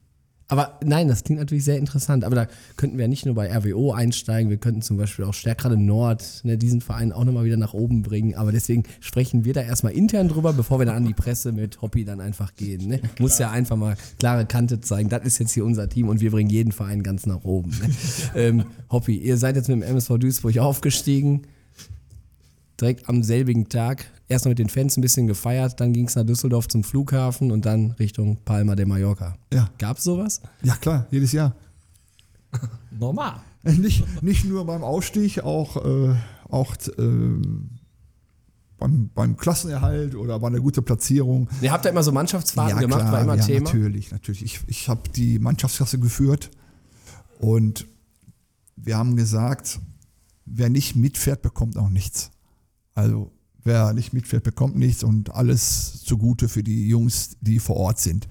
Aber 0.49 0.79
nein, 0.85 1.09
das 1.09 1.25
klingt 1.25 1.41
natürlich 1.41 1.65
sehr 1.65 1.79
interessant. 1.79 2.25
Aber 2.25 2.37
da 2.37 2.47
könnten 2.77 2.97
wir 2.97 3.05
ja 3.05 3.09
nicht 3.09 3.27
nur 3.27 3.35
bei 3.35 3.51
RWO 3.55 3.93
einsteigen, 3.93 4.49
wir 4.49 4.59
könnten 4.59 4.83
zum 4.83 4.97
Beispiel 4.97 5.25
auch 5.25 5.35
Stärkrade 5.35 5.77
Nord, 5.77 6.41
ne, 6.45 6.57
diesen 6.57 6.81
Verein 6.81 7.13
auch 7.13 7.25
nochmal 7.25 7.45
wieder 7.45 7.57
nach 7.57 7.75
oben 7.75 8.03
bringen. 8.03 8.35
Aber 8.35 8.53
deswegen 8.53 8.85
sprechen 9.01 9.45
wir 9.45 9.55
da 9.55 9.63
erstmal 9.63 9.93
intern 9.93 10.29
drüber, 10.29 10.53
bevor 10.53 10.79
wir 10.79 10.87
dann 10.87 10.97
an 10.97 11.05
die 11.05 11.15
Presse 11.15 11.53
mit 11.53 11.83
Hobby 11.83 12.05
dann 12.05 12.21
einfach 12.21 12.55
gehen. 12.55 12.87
Ne? 12.87 13.01
Muss 13.19 13.39
ja 13.39 13.51
einfach 13.51 13.77
mal 13.77 13.97
klare 14.19 14.47
Kante 14.47 14.81
zeigen. 14.81 15.09
Das 15.09 15.25
ist 15.25 15.39
jetzt 15.39 15.53
hier 15.53 15.65
unser 15.65 15.89
Team 15.89 16.09
und 16.09 16.21
wir 16.21 16.31
bringen 16.31 16.51
jeden 16.51 16.73
Verein 16.73 17.03
ganz 17.03 17.27
nach 17.27 17.45
oben. 17.45 17.71
Ne? 17.71 17.91
ähm, 18.37 18.65
Hobby, 18.91 19.17
ihr 19.17 19.37
seid 19.37 19.57
jetzt 19.57 19.69
mit 19.69 19.79
dem 19.79 19.83
MSV 19.83 20.19
Duisburg 20.19 20.59
aufgestiegen 20.59 21.43
direkt 22.81 23.09
am 23.09 23.23
selbigen 23.23 23.69
Tag 23.69 24.07
erst 24.29 24.45
noch 24.45 24.51
mit 24.51 24.59
den 24.59 24.69
Fans 24.69 24.97
ein 24.97 25.01
bisschen 25.01 25.27
gefeiert, 25.27 25.81
dann 25.81 25.93
ging 25.93 26.07
es 26.07 26.17
nach 26.17 26.25
Düsseldorf 26.25 26.69
zum 26.69 26.85
Flughafen 26.85 27.53
und 27.53 27.65
dann 27.65 27.93
Richtung 27.93 28.39
Palma 28.45 28.75
de 28.75 28.87
Mallorca. 28.87 29.37
Ja. 29.53 29.71
Gab's 29.79 30.05
sowas? 30.05 30.41
Ja, 30.63 30.77
klar, 30.77 31.07
jedes 31.11 31.33
Jahr. 31.33 31.55
Normal. 32.91 33.41
Nicht, 33.63 34.23
nicht 34.23 34.45
nur 34.45 34.65
beim 34.65 34.85
Aufstieg, 34.85 35.41
auch, 35.43 35.85
äh, 35.85 36.15
auch 36.49 36.77
äh, 36.99 37.35
beim, 38.79 39.11
beim 39.13 39.37
Klassenerhalt 39.37 40.15
oder 40.15 40.39
bei 40.39 40.47
einer 40.47 40.61
guten 40.61 40.85
Platzierung. 40.85 41.49
Ihr 41.61 41.73
habt 41.73 41.85
da 41.85 41.89
immer 41.89 42.03
so 42.03 42.13
Mannschaftsfahrten 42.13 42.79
gemacht, 42.79 43.11
war 43.11 43.23
immer 43.23 43.37
ja, 43.37 43.45
Thema. 43.45 43.65
Natürlich, 43.65 44.13
natürlich. 44.13 44.45
Ich, 44.45 44.61
ich 44.69 44.89
habe 44.89 45.09
die 45.11 45.39
Mannschaftsklasse 45.39 45.99
geführt 45.99 46.51
und 47.41 47.87
wir 48.77 48.97
haben 48.97 49.17
gesagt, 49.17 49.81
wer 50.45 50.69
nicht 50.69 50.95
mitfährt, 50.95 51.43
bekommt 51.43 51.77
auch 51.77 51.89
nichts. 51.89 52.31
Also 52.95 53.33
wer 53.67 53.93
nicht 53.93 54.13
mitfährt, 54.13 54.45
bekommt 54.45 54.77
nichts 54.77 55.05
und 55.05 55.35
alles 55.35 56.03
zugute 56.05 56.49
für 56.49 56.63
die 56.63 56.89
Jungs, 56.89 57.37
die 57.41 57.59
vor 57.59 57.77
Ort 57.77 57.99
sind. 58.01 58.27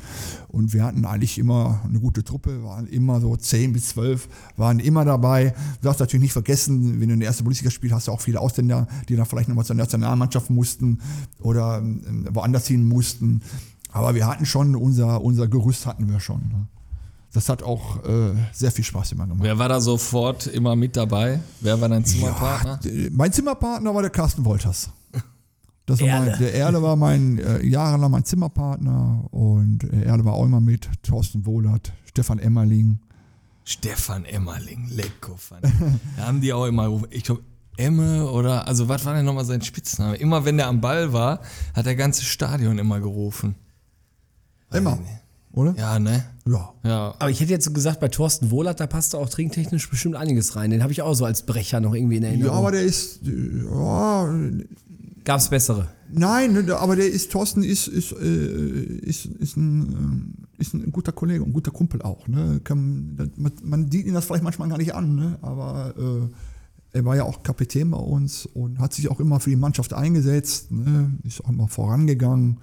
Und 0.47 0.73
wir 0.73 0.83
hatten 0.83 1.05
eigentlich 1.05 1.37
immer 1.37 1.81
eine 1.83 1.99
gute 1.99 2.23
Truppe, 2.23 2.63
waren 2.63 2.87
immer 2.87 3.19
so 3.21 3.35
10 3.35 3.73
bis 3.73 3.89
12, 3.89 4.27
waren 4.57 4.79
immer 4.79 5.05
dabei. 5.05 5.53
Du 5.81 5.85
darfst 5.87 5.99
natürlich 5.99 6.23
nicht 6.23 6.33
vergessen, 6.33 6.99
wenn 6.99 7.09
du 7.09 7.13
in 7.13 7.19
der 7.19 7.27
ersten 7.27 7.43
Bundesliga 7.43 7.69
spielst, 7.69 7.93
hast 7.95 8.07
du 8.07 8.11
auch 8.11 8.21
viele 8.21 8.39
Ausländer, 8.39 8.87
die 9.09 9.15
dann 9.15 9.25
vielleicht 9.25 9.49
nochmal 9.49 9.65
zur 9.65 9.75
Nationalmannschaft 9.75 10.49
mussten 10.49 10.99
oder 11.41 11.77
ähm, 11.79 12.25
woanders 12.31 12.65
hin 12.67 12.85
mussten. 12.87 13.41
Aber 13.91 14.15
wir 14.15 14.27
hatten 14.27 14.45
schon, 14.45 14.75
unser, 14.75 15.21
unser 15.21 15.47
Gerüst 15.47 15.85
hatten 15.85 16.09
wir 16.09 16.19
schon. 16.19 16.39
Ne? 16.49 16.67
Das 17.33 17.49
hat 17.49 17.63
auch 17.63 18.01
äh, 18.05 18.31
sehr 18.53 18.71
viel 18.71 18.85
Spaß 18.85 19.11
immer 19.11 19.25
gemacht. 19.27 19.43
Wer 19.43 19.57
war 19.59 19.67
da 19.67 19.81
sofort 19.81 20.47
immer 20.47 20.75
mit 20.77 20.95
dabei? 20.95 21.41
Wer 21.59 21.79
war 21.81 21.89
dein 21.89 22.05
Zimmerpartner? 22.05 22.79
Ja, 22.81 22.89
d- 22.89 23.09
mein 23.11 23.33
Zimmerpartner 23.33 23.93
war 23.93 24.01
der 24.01 24.11
Carsten 24.11 24.45
Wolters. 24.45 24.89
Das 25.85 26.01
war 26.01 26.07
Erle. 26.07 26.31
mein, 26.31 26.39
der 26.39 26.55
Erle 26.55 26.81
war 26.81 26.95
mein 26.95 27.37
äh, 27.37 27.63
jahrelang 27.65 28.09
mein 28.11 28.25
Zimmerpartner 28.25 29.25
und 29.31 29.83
äh, 29.83 30.03
Erle 30.03 30.25
war 30.25 30.33
auch 30.33 30.45
immer 30.45 30.61
mit. 30.61 30.89
Thorsten 31.03 31.45
Wohlert, 31.45 31.93
Stefan 32.05 32.39
Emmerling. 32.39 32.99
Stefan 33.63 34.25
Emmerling, 34.25 34.87
Lecko. 34.89 35.35
Fan. 35.37 35.59
Da 36.17 36.25
haben 36.27 36.41
die 36.41 36.53
auch 36.53 36.65
immer 36.65 36.85
gerufen. 36.85 37.07
Ich 37.11 37.23
glaube, 37.23 37.41
Emme 37.77 38.29
oder, 38.31 38.67
also 38.67 38.87
was 38.87 39.03
war 39.05 39.13
denn 39.13 39.25
nochmal 39.25 39.43
sein 39.45 39.61
Spitzname? 39.61 40.15
Immer 40.15 40.45
wenn 40.45 40.57
der 40.57 40.67
am 40.67 40.79
Ball 40.81 41.11
war, 41.13 41.41
hat 41.75 41.85
der 41.85 41.95
ganze 41.95 42.23
Stadion 42.23 42.77
immer 42.79 42.99
gerufen. 43.01 43.55
Emmer, 44.71 44.97
oder? 45.51 45.73
Ja, 45.77 45.99
ne? 45.99 46.23
Ja. 46.47 46.73
Ja. 46.83 47.15
Aber 47.19 47.29
ich 47.29 47.39
hätte 47.41 47.51
jetzt 47.51 47.65
so 47.65 47.71
gesagt, 47.73 47.99
bei 47.99 48.07
Thorsten 48.07 48.49
Wohlert, 48.51 48.79
da 48.79 48.87
passt 48.87 49.13
auch 49.15 49.29
trinktechnisch 49.29 49.89
bestimmt 49.89 50.15
einiges 50.15 50.55
rein. 50.55 50.69
Den 50.71 50.83
habe 50.83 50.93
ich 50.93 51.01
auch 51.01 51.13
so 51.15 51.25
als 51.25 51.45
Brecher 51.45 51.79
noch 51.79 51.93
irgendwie 51.93 52.17
in 52.17 52.23
Ja, 52.23 52.29
Erinnerung. 52.29 52.57
aber 52.57 52.71
der 52.71 52.81
ist, 52.81 53.21
äh, 53.27 53.29
ja, 55.25 55.33
Gab's 55.33 55.49
bessere? 55.49 55.87
nein, 56.11 56.53
ne, 56.53 56.77
aber 56.77 56.95
der 56.95 57.09
ist, 57.09 57.31
Thorsten 57.31 57.63
ist, 57.63 57.87
ist, 57.87 58.11
äh, 58.11 58.83
ist, 59.01 59.25
ist, 59.25 59.57
ein, 59.57 59.91
ähm, 59.91 60.33
ist 60.57 60.73
ein 60.73 60.91
guter 60.91 61.11
Kollege 61.11 61.43
und 61.43 61.53
guter 61.53 61.71
Kumpel 61.71 62.01
auch. 62.01 62.27
Ne? 62.27 62.61
Man, 62.69 63.51
man 63.63 63.91
sieht 63.91 64.05
ihn 64.05 64.13
das 64.13 64.25
vielleicht 64.25 64.43
manchmal 64.43 64.69
gar 64.69 64.77
nicht 64.77 64.93
an, 64.93 65.15
ne? 65.15 65.37
aber 65.41 65.93
äh, 65.97 66.97
er 66.97 67.05
war 67.05 67.15
ja 67.15 67.23
auch 67.23 67.43
Kapitän 67.43 67.91
bei 67.91 67.97
uns 67.97 68.45
und 68.45 68.79
hat 68.79 68.93
sich 68.93 69.09
auch 69.09 69.19
immer 69.19 69.39
für 69.39 69.49
die 69.49 69.55
Mannschaft 69.55 69.93
eingesetzt, 69.93 70.71
ne? 70.71 71.11
ist 71.23 71.43
auch 71.43 71.49
immer 71.49 71.67
vorangegangen. 71.67 72.59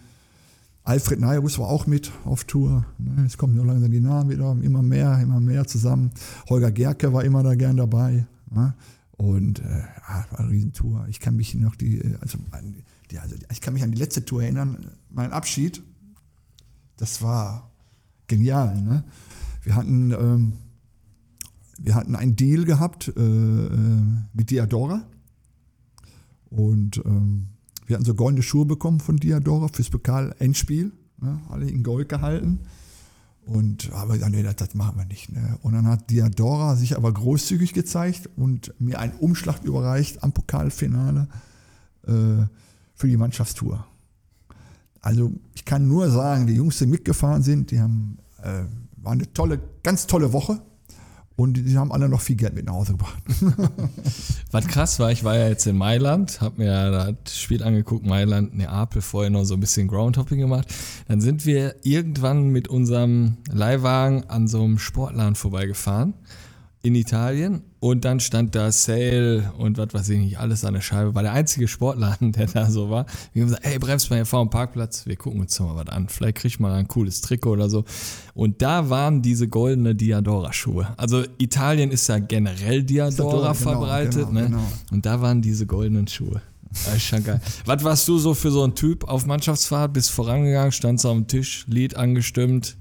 Alfred 0.84 1.20
Neirus 1.20 1.58
war 1.58 1.68
auch 1.68 1.86
mit 1.86 2.10
auf 2.24 2.44
Tour. 2.44 2.84
Ne? 2.98 3.22
Jetzt 3.22 3.38
kommen 3.38 3.54
nur 3.54 3.66
langsam 3.66 3.90
die 3.90 4.00
Namen 4.00 4.30
wieder, 4.30 4.56
immer 4.62 4.82
mehr, 4.82 5.20
immer 5.22 5.38
mehr 5.38 5.66
zusammen. 5.66 6.10
Holger 6.48 6.72
Gerke 6.72 7.12
war 7.12 7.24
immer 7.24 7.42
da 7.42 7.54
gern 7.54 7.76
dabei. 7.76 8.26
Und 9.16 9.60
äh, 9.60 9.78
ja, 10.08 10.26
war 10.30 10.40
eine 10.40 10.50
Riesentour. 10.50 11.06
Ich 11.08 11.20
kann 11.20 11.36
mich 11.36 11.54
noch 11.54 11.76
die, 11.76 11.98
äh, 11.98 12.16
also, 12.20 12.38
die, 13.10 13.18
also 13.18 13.36
ich 13.50 13.60
kann 13.60 13.74
mich 13.74 13.82
an 13.82 13.92
die 13.92 13.98
letzte 13.98 14.24
Tour 14.24 14.42
erinnern, 14.42 14.90
mein 15.10 15.32
Abschied. 15.32 15.82
Das 16.96 17.22
war 17.22 17.70
genial. 18.26 18.80
Ne? 18.80 19.04
Wir 19.62 19.76
hatten, 19.76 20.10
ähm, 20.12 20.52
wir 21.78 21.94
hatten 21.94 22.16
einen 22.16 22.36
Deal 22.36 22.64
gehabt 22.64 23.12
äh, 23.16 23.20
äh, 23.20 24.02
mit 24.32 24.50
Diadora. 24.50 25.06
Und 26.50 27.02
ähm, 27.04 27.48
wir 27.86 27.96
hatten 27.96 28.04
so 28.04 28.14
goldene 28.14 28.42
Schuhe 28.42 28.66
bekommen 28.66 29.00
von 29.00 29.16
Diadora 29.16 29.68
fürs 29.68 29.90
Pokal-Endspiel. 29.90 30.92
Ne? 31.20 31.40
Alle 31.48 31.68
in 31.68 31.82
Gold 31.82 32.08
gehalten. 32.08 32.60
Und 33.44 33.92
aber 33.92 34.14
gesagt, 34.14 34.32
nee, 34.32 34.42
das, 34.42 34.56
das 34.56 34.74
machen 34.74 34.96
wir 34.98 35.04
nicht. 35.04 35.32
Ne? 35.32 35.58
Und 35.62 35.72
dann 35.72 35.86
hat 35.86 36.10
Diadora 36.10 36.76
sich 36.76 36.96
aber 36.96 37.12
großzügig 37.12 37.72
gezeigt 37.72 38.30
und 38.36 38.72
mir 38.78 39.00
einen 39.00 39.14
Umschlag 39.14 39.64
überreicht 39.64 40.22
am 40.22 40.32
Pokalfinale 40.32 41.28
äh, 42.06 42.46
für 42.94 43.08
die 43.08 43.16
Mannschaftstour. 43.16 43.84
Also 45.00 45.32
ich 45.54 45.64
kann 45.64 45.88
nur 45.88 46.08
sagen, 46.10 46.46
die 46.46 46.54
Jungs, 46.54 46.78
die 46.78 46.86
mitgefahren 46.86 47.42
sind, 47.42 47.72
die 47.72 47.80
haben 47.80 48.18
äh, 48.42 48.64
war 49.02 49.12
eine 49.12 49.32
tolle, 49.32 49.60
ganz 49.82 50.06
tolle 50.06 50.32
Woche 50.32 50.60
und 51.42 51.54
die 51.54 51.76
haben 51.76 51.90
alle 51.90 52.08
noch 52.08 52.20
viel 52.20 52.36
Geld 52.36 52.54
mit 52.54 52.66
nach 52.66 52.74
Hause 52.74 52.92
gebracht. 52.92 53.20
Was 54.52 54.68
krass 54.68 55.00
war, 55.00 55.10
ich 55.10 55.24
war 55.24 55.36
ja 55.36 55.48
jetzt 55.48 55.66
in 55.66 55.76
Mailand, 55.76 56.40
hab 56.40 56.56
mir 56.56 57.16
das 57.24 57.36
Spiel 57.36 57.64
angeguckt, 57.64 58.06
Mailand, 58.06 58.56
Neapel, 58.56 59.02
vorher 59.02 59.30
noch 59.30 59.42
so 59.42 59.54
ein 59.54 59.60
bisschen 59.60 59.88
Groundhopping 59.88 60.38
gemacht. 60.38 60.72
Dann 61.08 61.20
sind 61.20 61.44
wir 61.44 61.74
irgendwann 61.82 62.50
mit 62.50 62.68
unserem 62.68 63.38
Leihwagen 63.50 64.30
an 64.30 64.46
so 64.46 64.62
einem 64.62 64.78
Sportladen 64.78 65.34
vorbeigefahren 65.34 66.14
in 66.82 66.96
Italien 66.96 67.62
und 67.78 68.04
dann 68.04 68.18
stand 68.18 68.56
da 68.56 68.72
Sale 68.72 69.52
und 69.56 69.78
was 69.78 69.94
weiß 69.94 70.08
ich 70.10 70.18
nicht, 70.18 70.38
alles 70.38 70.64
an 70.64 70.74
der 70.74 70.80
Scheibe. 70.80 71.14
War 71.14 71.22
der 71.22 71.32
einzige 71.32 71.68
Sportladen, 71.68 72.32
der 72.32 72.46
da 72.46 72.70
so 72.70 72.90
war. 72.90 73.06
Wir 73.32 73.42
haben 73.42 73.50
gesagt, 73.50 73.64
ey, 73.64 73.78
bremst 73.78 74.10
mal 74.10 74.16
hier 74.16 74.26
vor 74.26 74.44
dem 74.44 74.50
Parkplatz, 74.50 75.06
wir 75.06 75.16
gucken 75.16 75.40
uns 75.40 75.56
doch 75.56 75.66
mal 75.66 75.76
was 75.76 75.88
an. 75.94 76.08
Vielleicht 76.08 76.38
kriegt 76.38 76.58
man 76.58 76.72
ein 76.72 76.88
cooles 76.88 77.20
Trikot 77.20 77.52
oder 77.52 77.70
so. 77.70 77.84
Und 78.34 78.62
da 78.62 78.90
waren 78.90 79.22
diese 79.22 79.46
goldene 79.46 79.94
Diadora-Schuhe. 79.94 80.88
Also 80.96 81.24
Italien 81.38 81.92
ist 81.92 82.08
ja 82.08 82.18
generell 82.18 82.82
Diadora 82.82 83.12
Diadora, 83.12 83.52
genau, 83.52 83.54
verbreitet, 83.54 84.26
genau, 84.26 84.32
ne? 84.32 84.46
genau. 84.46 84.72
Und 84.90 85.06
da 85.06 85.20
waren 85.20 85.40
diese 85.40 85.66
goldenen 85.66 86.08
Schuhe. 86.08 86.42
Das 86.70 86.96
ist 86.96 87.02
schon 87.02 87.22
geil. 87.22 87.40
Was 87.64 87.84
warst 87.84 88.08
du 88.08 88.18
so 88.18 88.34
für 88.34 88.50
so 88.50 88.64
ein 88.64 88.74
Typ 88.74 89.04
auf 89.04 89.26
Mannschaftsfahrt? 89.26 89.92
Bist 89.92 90.10
vorangegangen, 90.10 90.72
standst 90.72 91.06
auf 91.06 91.14
dem 91.14 91.28
Tisch, 91.28 91.64
Lied 91.68 91.96
angestimmt? 91.96 92.76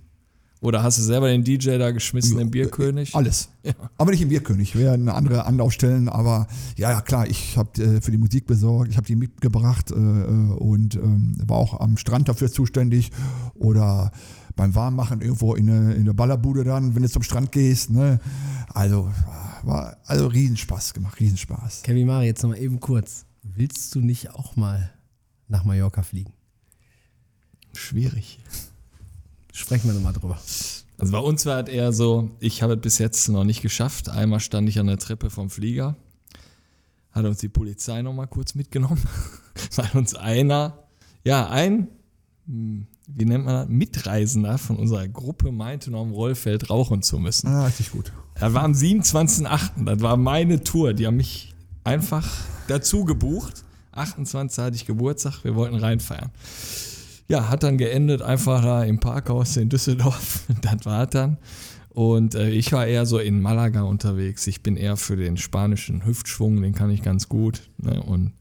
Oder 0.61 0.83
hast 0.83 0.99
du 0.99 1.01
selber 1.01 1.27
den 1.27 1.43
DJ 1.43 1.79
da 1.79 1.89
geschmissen, 1.89 2.37
den 2.37 2.51
Bierkönig? 2.51 3.15
Alles. 3.15 3.49
Aber 3.97 4.11
nicht 4.11 4.21
im 4.21 4.29
Bierkönig. 4.29 4.75
Wir 4.75 4.85
werden 4.85 5.09
andere 5.09 5.45
Anlaufstellen, 5.45 6.07
aber 6.07 6.47
ja, 6.77 6.91
ja 6.91 7.01
klar, 7.01 7.27
ich 7.27 7.57
habe 7.57 7.81
äh, 7.81 8.01
für 8.01 8.11
die 8.11 8.17
Musik 8.17 8.45
besorgt, 8.45 8.91
ich 8.91 8.97
habe 8.97 9.07
die 9.07 9.15
mitgebracht 9.15 9.91
äh, 9.91 9.95
äh, 9.95 9.97
und 9.97 10.95
ähm, 10.95 11.35
war 11.45 11.57
auch 11.57 11.79
am 11.79 11.97
Strand 11.97 12.29
dafür 12.29 12.51
zuständig 12.51 13.09
oder 13.55 14.11
beim 14.55 14.75
Warmmachen 14.75 15.21
irgendwo 15.21 15.55
in 15.55 15.69
eine, 15.69 15.93
in 15.93 16.01
eine 16.01 16.13
Ballerbude 16.13 16.63
dann, 16.63 16.93
wenn 16.93 17.01
du 17.01 17.09
zum 17.09 17.23
Strand 17.23 17.51
gehst. 17.51 17.89
Ne? 17.89 18.19
Also 18.69 19.11
war 19.63 19.97
also 20.05 20.27
Riesenspaß 20.27 20.93
gemacht, 20.93 21.19
Riesenspaß. 21.19 21.81
Kevin 21.83 22.05
Mari, 22.05 22.27
jetzt 22.27 22.43
nochmal 22.43 22.59
eben 22.59 22.79
kurz. 22.79 23.25
Willst 23.41 23.95
du 23.95 23.99
nicht 23.99 24.31
auch 24.31 24.55
mal 24.55 24.91
nach 25.47 25.65
Mallorca 25.65 26.03
fliegen? 26.03 26.33
Schwierig. 27.73 28.39
Sprechen 29.71 29.87
wir 29.87 29.93
nochmal 29.93 30.11
drüber. 30.11 30.37
Also 30.97 31.13
bei 31.13 31.19
uns 31.19 31.45
war 31.45 31.63
es 31.63 31.69
eher 31.69 31.93
so, 31.93 32.29
ich 32.41 32.61
habe 32.61 32.73
es 32.73 32.81
bis 32.81 32.97
jetzt 32.97 33.29
noch 33.29 33.45
nicht 33.45 33.61
geschafft. 33.61 34.09
Einmal 34.09 34.41
stand 34.41 34.67
ich 34.67 34.77
an 34.79 34.87
der 34.87 34.97
Treppe 34.97 35.29
vom 35.29 35.49
Flieger, 35.49 35.95
hat 37.13 37.23
uns 37.23 37.37
die 37.37 37.47
Polizei 37.47 38.01
nochmal 38.01 38.27
kurz 38.27 38.53
mitgenommen, 38.53 39.01
weil 39.77 39.89
uns 39.93 40.13
einer, 40.13 40.77
ja, 41.23 41.47
ein, 41.47 41.87
hm, 42.47 42.85
wie 43.07 43.23
nennt 43.23 43.45
man 43.45 43.53
das, 43.53 43.69
Mitreisender 43.69 44.57
von 44.57 44.75
unserer 44.75 45.07
Gruppe 45.07 45.53
meinte, 45.53 45.89
noch 45.89 46.01
am 46.01 46.11
Rollfeld 46.11 46.69
rauchen 46.69 47.01
zu 47.01 47.17
müssen. 47.17 47.47
Ah, 47.47 47.67
richtig 47.67 47.91
gut. 47.91 48.11
Das 48.35 48.53
war 48.53 48.63
am 48.63 48.73
27.8., 48.73 49.85
das 49.85 50.01
war 50.01 50.17
meine 50.17 50.65
Tour, 50.65 50.93
die 50.93 51.07
haben 51.07 51.15
mich 51.15 51.55
einfach 51.85 52.29
dazu 52.67 53.05
gebucht. 53.05 53.63
28. 53.93 54.65
hatte 54.65 54.75
ich 54.75 54.85
Geburtstag, 54.85 55.45
wir 55.45 55.55
wollten 55.55 55.77
reinfeiern. 55.77 56.29
Ja, 57.31 57.47
hat 57.47 57.63
dann 57.63 57.77
geendet 57.77 58.21
einfach 58.21 58.61
da 58.61 58.83
im 58.83 58.99
Parkhaus 58.99 59.55
in 59.55 59.69
Düsseldorf. 59.69 60.43
Das 60.61 60.85
war 60.85 61.07
dann. 61.07 61.37
Und 61.87 62.35
äh, 62.35 62.49
ich 62.49 62.73
war 62.73 62.85
eher 62.85 63.05
so 63.05 63.19
in 63.19 63.41
Malaga 63.41 63.83
unterwegs. 63.83 64.47
Ich 64.47 64.63
bin 64.63 64.75
eher 64.75 64.97
für 64.97 65.15
den 65.15 65.37
spanischen 65.37 66.05
Hüftschwung, 66.05 66.61
den 66.61 66.73
kann 66.73 66.89
ich 66.89 67.03
ganz 67.03 67.29
gut. 67.29 67.69
Ne? 67.77 68.03
Und 68.03 68.33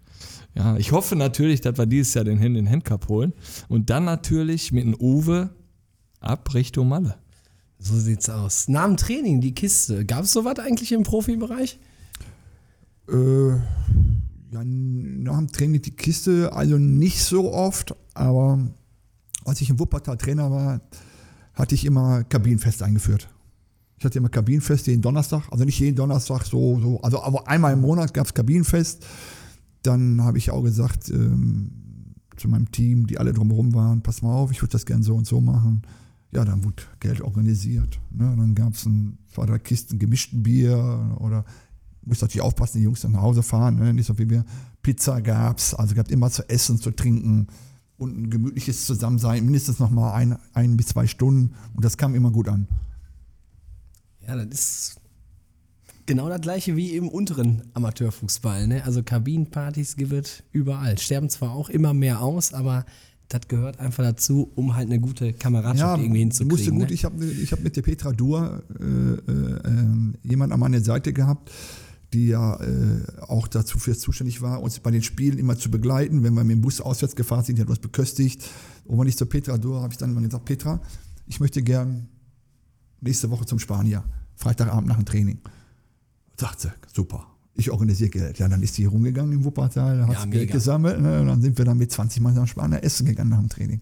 ja, 0.57 0.77
ich 0.77 0.91
hoffe 0.91 1.15
natürlich, 1.15 1.61
dass 1.61 1.79
wir 1.79 1.87
dieses 1.87 2.15
Jahr 2.15 2.25
den 2.25 2.41
Hand 2.41 2.57
in 2.57 2.69
Hand 2.69 2.85
Cup 2.85 3.09
holen. 3.09 3.33
Und 3.69 3.91
dann 3.91 4.07
natürlich 4.07 4.73
mit 4.73 4.83
dem 4.83 4.97
Uwe 4.97 5.51
ab 6.19 6.53
Richtung 6.53 6.89
Malle. 6.89 7.15
So 7.79 7.97
sieht's 7.97 8.29
aus. 8.29 8.67
Nach 8.67 8.87
dem 8.87 8.97
Training, 8.97 9.41
die 9.41 9.55
Kiste. 9.55 10.05
Gab 10.05 10.25
es 10.25 10.33
sowas 10.33 10.59
eigentlich 10.59 10.91
im 10.91 11.05
Profibereich? 11.05 11.79
Äh, 13.09 13.51
ja, 13.51 14.65
nach 14.65 15.39
dem 15.39 15.53
Training 15.53 15.81
die 15.81 15.93
Kiste, 15.93 16.53
also 16.53 16.77
nicht 16.77 17.23
so 17.23 17.53
oft, 17.53 17.95
aber 18.15 18.59
als 19.45 19.61
ich 19.61 19.71
im 19.71 19.79
Wuppertal 19.79 20.17
Trainer 20.17 20.51
war, 20.51 20.81
hatte 21.55 21.75
ich 21.75 21.85
immer 21.85 22.25
Kabinenfest 22.25 22.83
eingeführt. 22.83 23.29
Ich 23.99 24.05
hatte 24.05 24.19
immer 24.19 24.31
Kabinenfest 24.31 24.87
jeden 24.87 25.03
Donnerstag, 25.03 25.43
also 25.51 25.65
nicht 25.65 25.79
jeden 25.79 25.97
Donnerstag, 25.97 26.45
so, 26.47 26.81
so 26.81 27.01
also 27.03 27.23
aber 27.23 27.49
einmal 27.49 27.75
im 27.75 27.83
Monat 27.83 28.15
gab 28.15 28.27
es 28.27 28.35
Kabinenfest. 28.35 29.05
Dann 29.83 30.23
habe 30.23 30.39
ich 30.39 30.51
auch 30.51 30.63
gesagt 30.63 31.11
ähm, 31.11 31.71
zu 32.37 32.49
meinem 32.49 32.71
Team, 32.71 33.07
die 33.07 33.19
alle 33.19 33.33
drumherum 33.33 33.75
waren, 33.75 34.03
pass 34.03 34.23
mal 34.23 34.33
auf, 34.33 34.51
ich 34.51 34.63
würde 34.63 34.73
das 34.73 34.87
gerne 34.87 35.03
so 35.03 35.15
und 35.15 35.27
so 35.27 35.41
machen. 35.41 35.83
Ja, 36.33 36.45
dann 36.45 36.65
wurde 36.65 36.83
Geld 37.01 37.21
organisiert. 37.21 38.01
Ne? 38.11 38.35
Dann 38.37 38.55
gab 38.55 38.75
es 38.75 38.87
ein, 38.87 39.19
zwei, 39.35 39.47
drei 39.47 39.59
Kisten 39.59 39.99
gemischten 39.99 40.43
Bier 40.43 41.17
oder 41.19 41.45
muss 42.03 42.23
natürlich 42.23 42.43
aufpassen, 42.43 42.79
die 42.79 42.85
Jungs 42.85 43.03
dann 43.03 43.13
nach 43.13 43.23
Hause 43.23 43.43
fahren, 43.43 43.77
ne? 43.77 43.93
nicht 43.93 44.07
so 44.07 44.19
wie 44.19 44.31
wir. 44.31 44.45
Pizza 44.81 45.21
gab 45.21 45.59
es, 45.59 45.75
also 45.75 45.95
gab 45.95 46.11
immer 46.11 46.31
zu 46.31 46.49
essen, 46.49 46.79
zu 46.79 46.91
trinken 46.91 47.49
und 48.01 48.19
ein 48.19 48.31
gemütliches 48.31 48.87
Zusammensein, 48.87 49.45
mindestens 49.45 49.79
noch 49.79 49.91
mal 49.91 50.15
ein, 50.15 50.39
ein 50.55 50.77
bis 50.77 50.87
zwei 50.87 51.07
Stunden 51.07 51.55
und 51.75 51.85
das 51.85 51.97
kam 51.97 52.15
immer 52.15 52.31
gut 52.31 52.49
an. 52.49 52.67
Ja, 54.27 54.37
das 54.37 54.47
ist 54.47 55.01
genau 56.07 56.29
das 56.29 56.41
gleiche 56.41 56.77
wie 56.77 56.97
im 56.97 57.09
unteren 57.09 57.63
Amateurfußball. 57.75 58.67
Ne? 58.67 58.85
Also 58.85 59.03
Kabinenpartys 59.03 59.97
gibt 59.97 60.13
es 60.13 60.43
überall. 60.53 60.99
Sterben 60.99 61.29
zwar 61.29 61.53
auch 61.53 61.69
immer 61.69 61.93
mehr 61.93 62.23
aus, 62.23 62.55
aber 62.55 62.87
das 63.29 63.47
gehört 63.49 63.79
einfach 63.79 64.03
dazu, 64.03 64.51
um 64.57 64.75
halt 64.75 64.89
eine 64.89 64.99
gute 64.99 65.33
Kameradschaft 65.33 66.03
irgendwie 66.03 66.21
hinzukriegen. 66.21 66.57
Musste 66.57 66.71
gut, 66.73 66.89
ne? 66.89 66.95
ich 66.95 67.05
habe 67.05 67.25
ich 67.25 67.53
hab 67.53 67.61
mit 67.61 67.77
der 67.77 67.83
Petra 67.83 68.13
Dur 68.13 68.63
äh, 68.81 68.85
äh, 68.85 69.23
äh, 69.23 70.29
jemand 70.29 70.53
an 70.53 70.61
meiner 70.61 70.81
Seite 70.81 71.13
gehabt, 71.13 71.51
die 72.13 72.29
ja 72.29 72.61
äh, 72.61 73.03
auch 73.21 73.47
dazu 73.49 73.79
für 73.79 73.97
zuständig 73.97 74.43
war, 74.43 74.63
uns 74.63 74.81
bei 74.81 74.91
den 74.91 75.03
Spielen 75.03 75.39
immer 75.39 75.57
zu 75.57 75.71
begleiten. 75.71 76.23
Wenn 76.23 76.35
wir 76.35 76.43
mit 76.43 76.57
dem 76.57 76.61
Bus 76.61 76.81
auswärts 76.81 77.15
gefahren 77.15 77.45
sind, 77.45 77.57
die 77.57 77.63
hat 77.63 77.69
uns 77.69 77.79
beköstigt. 77.79 78.45
Und 78.85 78.99
wenn 78.99 79.07
ich 79.07 79.17
zur 79.17 79.29
Petra 79.29 79.59
Dur 79.59 79.81
habe 79.83 79.93
ich 79.93 79.99
dann 79.99 80.11
immer 80.11 80.21
gesagt, 80.21 80.45
Petra, 80.45 80.81
ich 81.27 81.39
möchte 81.39 81.63
gern 81.63 82.09
nächste 83.01 83.31
Woche 83.31 83.47
zum 83.47 83.59
Spanier, 83.59 84.03
Freitagabend 84.35 84.89
nach 84.89 84.97
dem 84.97 85.05
Training. 85.05 85.39
Sagt 86.37 86.61
sie, 86.61 86.73
super. 86.93 87.27
Ich 87.55 87.71
organisiere 87.71 88.11
Geld. 88.11 88.39
Ja, 88.39 88.49
dann 88.49 88.63
ist 88.63 88.75
sie 88.75 88.87
rumgegangen 88.87 89.33
im 89.33 89.45
Wuppertal, 89.45 90.07
hat 90.07 90.13
Ja, 90.13 90.25
Geld 90.25 90.35
mega. 90.35 90.53
gesammelt 90.55 91.01
ne, 91.01 91.21
und 91.21 91.27
dann 91.27 91.43
sind 91.43 91.59
wir 91.59 91.65
dann 91.65 91.79
mit 91.79 91.93
20 91.93 92.23
Mann 92.23 92.35
nach 92.35 92.49
Spanier 92.49 92.83
essen 92.83 93.07
gegangen 93.07 93.31
nach 93.31 93.39
dem 93.39 93.49
Training. 93.49 93.81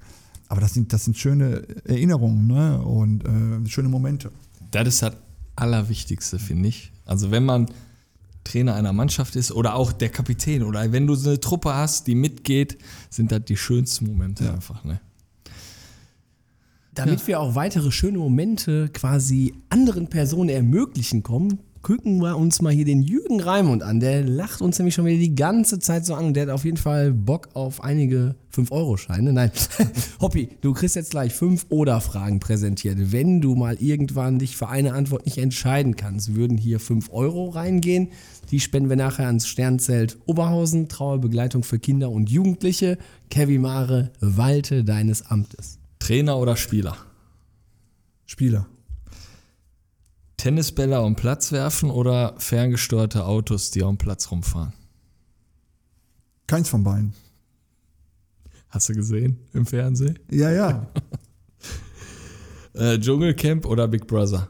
Aber 0.49 0.61
das 0.61 0.75
sind, 0.75 0.93
das 0.93 1.05
sind 1.05 1.17
schöne 1.17 1.63
Erinnerungen 1.85 2.47
ne? 2.47 2.83
und 2.83 3.25
äh, 3.25 3.69
schöne 3.69 3.89
Momente. 3.89 4.33
Das 4.71 4.89
ist 4.89 5.03
das 5.03 5.15
Allerwichtigste, 5.57 6.39
finde 6.39 6.69
ich. 6.69 6.93
Also 7.05 7.31
wenn 7.31 7.45
man 7.45 7.67
Trainer 8.49 8.75
einer 8.75 8.93
Mannschaft 8.93 9.37
ist 9.37 9.53
oder 9.53 9.75
auch 9.75 9.93
der 9.93 10.09
Kapitän 10.09 10.63
oder 10.63 10.91
wenn 10.93 11.07
du 11.07 11.15
so 11.15 11.31
eine 11.31 11.41
Truppe 11.41 11.75
hast, 11.75 12.07
die 12.07 12.15
mitgeht, 12.15 12.79
sind 13.11 13.31
das 13.31 13.45
die 13.45 13.57
schönsten 13.57 14.07
Momente 14.07 14.53
einfach. 14.53 14.85
Ne? 14.85 15.01
Damit 16.95 17.27
wir 17.27 17.39
auch 17.39 17.55
weitere 17.55 17.93
schöne 17.93 18.19
Momente 18.19 18.89
quasi 18.89 19.55
anderen 19.69 20.09
Personen 20.09 20.49
ermöglichen 20.49 21.23
kommen, 21.23 21.61
gucken 21.83 22.19
wir 22.19 22.37
uns 22.37 22.61
mal 22.61 22.73
hier 22.73 22.85
den 22.85 23.03
Jürgen 23.03 23.41
Raimund 23.41 23.83
an. 23.83 24.01
Der 24.01 24.25
lacht 24.25 24.61
uns 24.61 24.79
nämlich 24.79 24.95
schon 24.95 25.05
wieder 25.07 25.19
die 25.19 25.35
ganze 25.35 25.79
Zeit 25.79 26.05
so 26.05 26.15
an 26.15 26.27
und 26.27 26.35
der 26.35 26.45
hat 26.45 26.51
auf 26.51 26.65
jeden 26.65 26.77
Fall 26.77 27.13
Bock 27.13 27.49
auf 27.55 27.83
einige 27.83 28.35
5-Euro-Scheine. 28.55 29.33
Nein, 29.33 29.51
Hoppi, 30.21 30.49
du 30.61 30.73
kriegst 30.73 30.97
jetzt 30.97 31.11
gleich 31.11 31.35
5 31.35 31.67
Oder-Fragen 31.69 32.41
präsentiert. 32.41 33.13
Wenn 33.13 33.41
du 33.41 33.55
mal 33.55 33.77
irgendwann 33.77 34.39
dich 34.39 34.57
für 34.57 34.69
eine 34.69 34.93
Antwort 34.95 35.27
nicht 35.27 35.39
entscheiden 35.39 35.97
kannst, 35.97 36.35
würden 36.35 36.59
hier 36.59 36.81
5 36.81 37.11
Euro 37.13 37.49
reingehen. 37.51 38.09
Die 38.51 38.61
spenden 38.61 38.89
wir 38.89 38.97
nachher 38.97 39.27
ans 39.27 39.47
Sternzelt 39.47 40.19
Oberhausen, 40.27 40.89
Trauerbegleitung 40.89 41.63
für 41.63 41.79
Kinder 41.79 42.11
und 42.11 42.31
Jugendliche. 42.31 42.99
Kevin 43.31 43.63
Mare, 43.63 44.13
walte 44.21 44.85
deines 44.85 45.27
Amtes. 45.27 45.79
Trainer 45.99 46.39
oder 46.39 46.57
Spieler? 46.57 46.97
Spieler. 48.27 48.67
Tennisbälle 50.39 50.97
am 50.97 51.17
Platz 51.17 51.53
werfen 51.53 51.91
oder 51.91 52.35
ferngesteuerte 52.39 53.27
Autos, 53.27 53.71
die 53.71 53.83
am 53.83 53.99
Platz 53.99 54.31
rumfahren? 54.31 54.73
Keins 56.47 56.71
von 56.71 56.83
beiden. 56.83 57.13
Hast 58.71 58.89
du 58.89 58.95
gesehen 58.95 59.39
im 59.53 59.67
Fernsehen? 59.67 60.19
Ja, 60.31 60.51
ja. 60.51 60.91
Äh, 62.75 63.01
Dschungelcamp 63.01 63.67
oder 63.67 63.89
Big 63.89 64.07
Brother? 64.07 64.49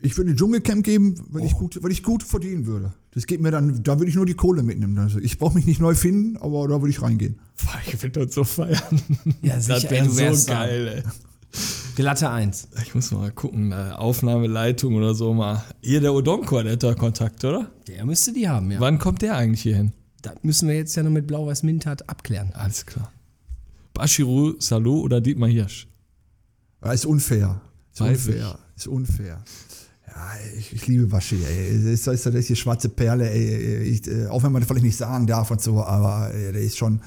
Ich 0.00 0.16
würde 0.16 0.34
Dschungelcamp 0.34 0.82
geben, 0.84 1.14
weil, 1.30 1.44
ich 1.44 1.52
gut, 1.52 1.80
weil 1.80 1.92
ich 1.92 2.02
gut 2.02 2.24
verdienen 2.24 2.66
würde. 2.66 2.92
Das 3.12 3.26
geht 3.26 3.40
mir 3.40 3.52
dann, 3.52 3.84
da 3.84 4.00
würde 4.00 4.08
ich 4.10 4.16
nur 4.16 4.26
die 4.26 4.34
Kohle 4.34 4.64
mitnehmen. 4.64 4.98
Also 4.98 5.20
ich 5.20 5.38
brauche 5.38 5.54
mich 5.54 5.66
nicht 5.66 5.80
neu 5.80 5.94
finden, 5.94 6.36
aber 6.38 6.66
da 6.66 6.80
würde 6.80 6.90
ich 6.90 7.00
reingehen. 7.00 7.38
Ich 7.86 8.02
würde 8.02 8.26
das 8.26 8.34
so 8.34 8.42
feiern. 8.42 8.82
Ja, 9.42 9.54
das 9.54 9.66
sicher, 9.66 9.84
ey, 9.84 9.90
wäre 9.90 10.06
du 10.06 10.16
wärst 10.16 10.46
so 10.46 10.52
geil, 10.52 10.88
ey. 10.88 11.02
Glatte 11.96 12.28
1. 12.28 12.68
Ich 12.82 12.94
muss 12.94 13.10
mal 13.10 13.30
gucken, 13.32 13.72
äh, 13.72 13.92
Aufnahmeleitung 13.96 14.94
oder 14.96 15.14
so 15.14 15.32
mal. 15.32 15.64
Hier 15.80 16.02
der 16.02 16.12
Odonkor, 16.12 16.62
der 16.62 16.74
hat 16.74 16.82
da 16.82 16.94
Kontakt, 16.94 17.42
oder? 17.42 17.70
Der 17.88 18.04
müsste 18.04 18.34
die 18.34 18.46
haben, 18.46 18.70
ja. 18.70 18.78
Wann 18.80 18.98
kommt 18.98 19.22
der 19.22 19.34
eigentlich 19.34 19.62
hier 19.62 19.76
hin? 19.76 19.92
Das 20.20 20.34
müssen 20.42 20.68
wir 20.68 20.76
jetzt 20.76 20.94
ja 20.94 21.02
noch 21.02 21.10
mit 21.10 21.26
Blau-Weiß 21.26 21.62
Mintat 21.62 22.06
abklären. 22.08 22.52
Alles 22.52 22.84
klar. 22.84 23.10
Bashiru 23.94 24.56
Salou 24.58 25.00
oder 25.00 25.22
Dietmar 25.22 25.48
Hirsch? 25.48 25.88
Ja, 26.84 26.92
ist 26.92 27.06
unfair. 27.06 27.62
Ist 27.94 28.00
Weiß 28.02 28.26
unfair. 28.26 28.58
Ist 28.76 28.86
unfair. 28.88 29.42
Ja, 30.06 30.30
ich, 30.58 30.74
ich 30.74 30.86
liebe 30.86 31.06
Baschi, 31.06 31.42
ey. 31.42 31.82
Das 31.82 32.06
ist, 32.06 32.26
das 32.26 32.34
ist 32.34 32.48
die 32.50 32.56
schwarze 32.56 32.90
Perle, 32.90 33.30
ey. 33.30 33.84
Ich, 33.84 34.06
äh, 34.06 34.26
auch 34.26 34.42
wenn 34.42 34.52
man 34.52 34.60
das 34.60 34.68
vielleicht 34.68 34.84
nicht 34.84 34.98
sagen 34.98 35.26
darf 35.26 35.50
und 35.50 35.62
so, 35.62 35.82
aber 35.82 36.30
der 36.30 36.60
ist 36.60 36.76
schon. 36.76 37.00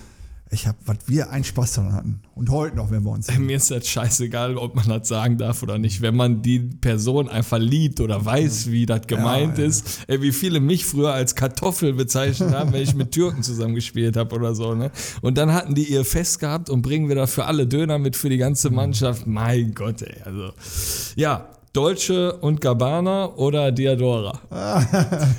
Ich 0.51 0.65
hab, 0.65 0.75
was 0.85 0.97
wir 1.05 1.29
einen 1.29 1.43
Spaß 1.43 1.73
daran 1.73 1.93
hatten. 1.93 2.21
Und 2.33 2.49
heute 2.49 2.75
noch, 2.75 2.89
wenn 2.89 3.03
wir 3.03 3.11
uns. 3.11 3.27
Mir 3.37 3.57
ist 3.57 3.69
das 3.69 3.87
scheißegal, 3.87 4.57
ob 4.57 4.73
man 4.75 4.87
das 4.87 5.07
sagen 5.07 5.37
darf 5.37 5.61
oder 5.61 5.77
nicht. 5.77 6.01
Wenn 6.01 6.15
man 6.15 6.41
die 6.41 6.59
Person 6.59 7.29
einfach 7.29 7.59
liebt 7.59 7.99
oder 8.01 8.25
weiß, 8.25 8.71
wie 8.71 8.87
das 8.87 9.05
gemeint 9.05 9.59
ja. 9.59 9.65
ist. 9.65 9.99
Ey, 10.07 10.23
wie 10.23 10.31
viele 10.31 10.59
mich 10.59 10.85
früher 10.85 11.13
als 11.13 11.35
Kartoffel 11.35 11.93
bezeichnet 11.93 12.51
haben, 12.51 12.73
wenn 12.73 12.81
ich 12.81 12.95
mit 12.95 13.11
Türken 13.11 13.43
zusammengespielt 13.43 14.17
habe 14.17 14.35
oder 14.35 14.55
so. 14.55 14.73
Ne? 14.73 14.89
Und 15.21 15.37
dann 15.37 15.53
hatten 15.53 15.75
die 15.75 15.83
ihr 15.83 16.03
Fest 16.03 16.39
gehabt 16.39 16.71
und 16.71 16.81
bringen 16.81 17.09
wir 17.09 17.15
dafür 17.15 17.45
alle 17.45 17.67
Döner 17.67 17.99
mit 17.99 18.15
für 18.15 18.29
die 18.29 18.37
ganze 18.37 18.71
Mannschaft. 18.71 19.27
Mein 19.27 19.75
Gott, 19.75 20.01
ey. 20.01 20.15
Also, 20.25 20.53
ja, 21.15 21.47
Deutsche 21.73 22.33
und 22.37 22.59
Gabbana 22.59 23.35
oder 23.35 23.71
Diadora? 23.71 24.39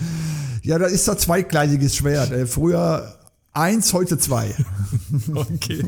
Ja, 0.63 0.79
das 0.79 0.93
ist 0.93 1.09
doch 1.09 1.15
zweigleisiges 1.15 1.97
Schwert. 1.97 2.33
Ey. 2.33 2.47
Früher 2.47 3.17
eins, 3.53 3.93
heute 3.93 4.19
zwei. 4.19 4.55
Okay. 5.35 5.85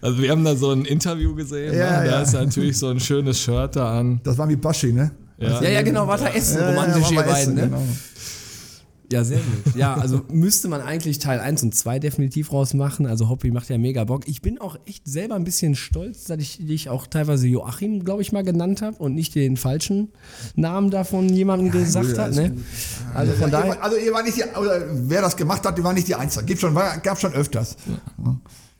Also 0.00 0.22
wir 0.22 0.30
haben 0.30 0.44
da 0.44 0.54
so 0.54 0.70
ein 0.70 0.84
Interview 0.84 1.34
gesehen. 1.34 1.74
Ja, 1.74 2.00
ne? 2.00 2.06
Da 2.06 2.12
ja. 2.16 2.20
ist 2.22 2.32
natürlich 2.32 2.78
so 2.78 2.88
ein 2.88 3.00
schönes 3.00 3.40
Shirt 3.40 3.76
da 3.76 3.98
an. 3.98 4.20
Das 4.22 4.38
war 4.38 4.48
wie 4.48 4.56
Baschi, 4.56 4.92
ne? 4.92 5.10
Ja. 5.38 5.60
Ja, 5.60 5.68
ja, 5.70 5.82
genau, 5.82 6.06
war 6.06 6.18
da 6.18 6.28
Essen, 6.28 6.58
Ja, 6.58 6.70
ja, 6.70 6.70
romantisch 6.70 7.02
war 7.02 7.10
ihr 7.10 7.16
mal 7.16 7.24
beiden, 7.24 7.40
Essen, 7.40 7.54
ne? 7.54 7.62
genau. 7.62 7.82
Ja, 9.14 9.22
sehr 9.22 9.38
gut. 9.38 9.76
Ja, 9.76 9.94
also 9.94 10.22
müsste 10.28 10.66
man 10.66 10.80
eigentlich 10.80 11.20
Teil 11.20 11.38
1 11.38 11.62
und 11.62 11.72
2 11.72 12.00
definitiv 12.00 12.52
rausmachen. 12.52 13.06
Also 13.06 13.28
Hobby 13.28 13.52
macht 13.52 13.68
ja 13.68 13.78
mega 13.78 14.02
Bock. 14.02 14.26
Ich 14.26 14.42
bin 14.42 14.60
auch 14.60 14.76
echt 14.86 15.06
selber 15.06 15.36
ein 15.36 15.44
bisschen 15.44 15.76
stolz, 15.76 16.24
dass 16.24 16.40
ich 16.40 16.58
dich 16.66 16.88
auch 16.88 17.06
teilweise 17.06 17.46
Joachim, 17.46 18.04
glaube 18.04 18.22
ich, 18.22 18.32
mal 18.32 18.42
genannt 18.42 18.82
habe 18.82 18.96
und 18.96 19.14
nicht 19.14 19.36
den 19.36 19.56
falschen 19.56 20.08
Namen 20.56 20.90
da 20.90 21.04
von 21.04 21.28
jemandem 21.28 21.70
gesagt 21.70 22.16
ja, 22.16 22.24
hat. 22.24 22.30
ist 22.30 22.36
Ne? 22.36 22.56
Also 23.14 23.32
von 23.34 23.42
Ja, 23.42 23.46
ihr 23.46 23.52
daher. 23.52 23.84
Also 23.84 23.96
ihr 23.98 24.12
war 24.12 24.24
nicht 24.24 24.36
die, 24.36 24.42
oder 24.58 24.82
wer 24.90 25.22
das 25.22 25.36
gemacht 25.36 25.64
hat, 25.64 25.78
die 25.78 25.84
war 25.84 25.92
nicht 25.92 26.08
die 26.08 26.16
Einzige. 26.16 26.44
Gibt 26.44 26.60
schon, 26.60 26.74
war, 26.74 26.98
gab 26.98 27.20
schon 27.20 27.32
öfters. 27.34 27.76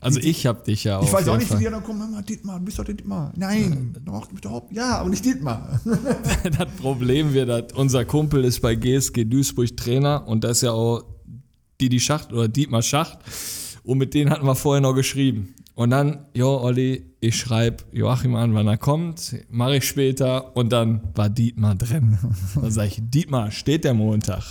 Also 0.05 0.19
ich 0.19 0.45
habe 0.45 0.63
dich 0.63 0.83
ja 0.83 0.99
auch. 0.99 1.03
Ich 1.03 1.11
weiß 1.11 1.27
auch 1.29 1.37
nicht, 1.37 1.51
wie 1.51 1.57
die 1.57 1.63
dann 1.63 1.83
kommen, 1.83 1.97
Mama, 1.97 2.21
Dietmar, 2.21 2.59
du 2.59 2.65
bist 2.65 2.77
doch 2.77 2.83
der 2.83 2.93
Dietmar. 2.93 3.33
Nein, 3.35 3.95
doch, 4.05 4.27
du 4.27 4.33
bist 4.33 4.45
doch, 4.45 4.61
ja, 4.69 4.99
aber 4.99 5.09
nicht 5.09 5.25
Dietmar. 5.25 5.81
das 6.43 6.67
Problem 6.79 7.33
wird, 7.33 7.49
dass 7.49 7.73
unser 7.73 8.05
Kumpel 8.05 8.45
ist 8.45 8.61
bei 8.61 8.75
GSG 8.75 9.25
Duisburg 9.25 9.75
Trainer 9.75 10.27
und 10.27 10.43
das 10.43 10.57
ist 10.57 10.61
ja 10.61 10.73
auch 10.73 11.03
Didi 11.81 11.99
Schacht 11.99 12.31
oder 12.31 12.47
Dietmar 12.47 12.83
Schacht. 12.83 13.17
Und 13.83 13.97
mit 13.97 14.13
denen 14.13 14.29
hatten 14.29 14.45
wir 14.45 14.53
vorher 14.53 14.79
noch 14.79 14.93
geschrieben. 14.93 15.55
Und 15.73 15.89
dann, 15.89 16.27
jo, 16.35 16.55
Olli, 16.61 17.03
ich 17.19 17.35
schreibe 17.35 17.83
Joachim 17.91 18.35
an, 18.35 18.53
wann 18.53 18.67
er 18.67 18.77
kommt, 18.77 19.35
mache 19.49 19.77
ich 19.77 19.87
später. 19.87 20.55
Und 20.55 20.71
dann 20.71 21.01
war 21.15 21.29
Dietmar 21.29 21.73
drin. 21.73 22.19
Dann 22.53 22.71
sage 22.71 22.89
ich, 22.89 23.01
Dietmar, 23.01 23.49
steht 23.49 23.83
der 23.83 23.95
Montag? 23.95 24.43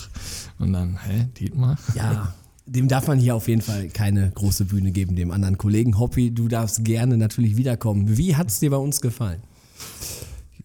Und 0.58 0.72
dann, 0.72 0.98
hä, 1.04 1.28
Dietmar? 1.38 1.78
Ja, 1.94 2.34
dem 2.66 2.88
darf 2.88 3.06
man 3.06 3.18
hier 3.18 3.34
auf 3.34 3.48
jeden 3.48 3.60
Fall 3.60 3.88
keine 3.88 4.30
große 4.30 4.66
Bühne 4.66 4.90
geben, 4.90 5.16
dem 5.16 5.30
anderen 5.30 5.58
Kollegen. 5.58 5.98
Hobby, 5.98 6.30
du 6.30 6.48
darfst 6.48 6.84
gerne 6.84 7.16
natürlich 7.16 7.56
wiederkommen. 7.56 8.16
Wie 8.16 8.36
hat 8.36 8.48
es 8.48 8.60
dir 8.60 8.70
bei 8.70 8.76
uns 8.76 9.00
gefallen? 9.00 9.42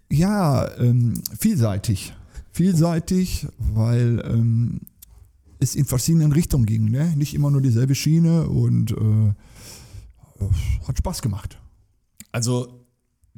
Ja, 0.09 0.69
ähm, 0.77 1.21
vielseitig. 1.37 2.13
Vielseitig, 2.51 3.47
weil 3.57 4.23
ähm, 4.25 4.81
es 5.59 5.75
in 5.75 5.85
verschiedenen 5.85 6.31
Richtungen 6.31 6.65
ging. 6.65 6.89
Ne? 6.89 7.13
Nicht 7.15 7.33
immer 7.33 7.51
nur 7.51 7.61
dieselbe 7.61 7.95
Schiene 7.95 8.47
und 8.47 8.91
äh, 8.91 9.33
hat 10.87 10.97
Spaß 10.97 11.21
gemacht. 11.21 11.59
Also, 12.31 12.78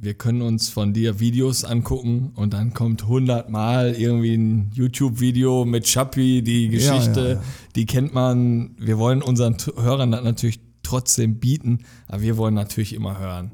wir 0.02 0.16
können 0.16 0.42
uns 0.42 0.70
von 0.70 0.94
dir 0.94 1.20
Videos 1.20 1.64
angucken 1.64 2.32
und 2.36 2.54
dann 2.54 2.74
kommt 2.74 3.08
hundertmal 3.08 3.94
irgendwie 3.94 4.34
ein 4.34 4.72
YouTube-Video 4.74 5.64
mit 5.64 5.88
Schappi, 5.88 6.42
die 6.42 6.70
Geschichte, 6.70 7.20
Ja, 7.20 7.28
ja, 7.28 7.34
ja. 7.36 7.44
die 7.76 7.86
kennt 7.86 8.12
man. 8.12 8.72
Wir 8.80 8.98
wollen 8.98 9.22
unseren 9.22 9.58
Hörern 9.76 10.12
das 10.12 10.24
natürlich 10.24 10.60
trotzdem 10.82 11.40
bieten, 11.40 11.86
aber 12.08 12.24
wir 12.24 12.38
wollen 12.38 12.56
natürlich 12.56 12.94
immer 12.94 13.20
hören. 13.20 13.52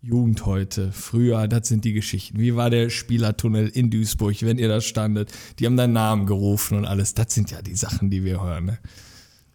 Jugend 0.00 0.46
heute, 0.46 0.90
früher, 0.90 1.46
das 1.46 1.68
sind 1.68 1.84
die 1.84 1.92
Geschichten. 1.92 2.38
Wie 2.38 2.56
war 2.56 2.70
der 2.70 2.88
Spielertunnel 2.88 3.68
in 3.68 3.90
Duisburg, 3.90 4.40
wenn 4.40 4.56
ihr 4.56 4.68
da 4.68 4.80
standet? 4.80 5.30
Die 5.58 5.66
haben 5.66 5.76
deinen 5.76 5.92
Namen 5.92 6.24
gerufen 6.24 6.78
und 6.78 6.86
alles. 6.86 7.12
Das 7.12 7.34
sind 7.34 7.50
ja 7.50 7.60
die 7.60 7.76
Sachen, 7.76 8.08
die 8.08 8.24
wir 8.24 8.42
hören. 8.42 8.64
Ne? 8.64 8.78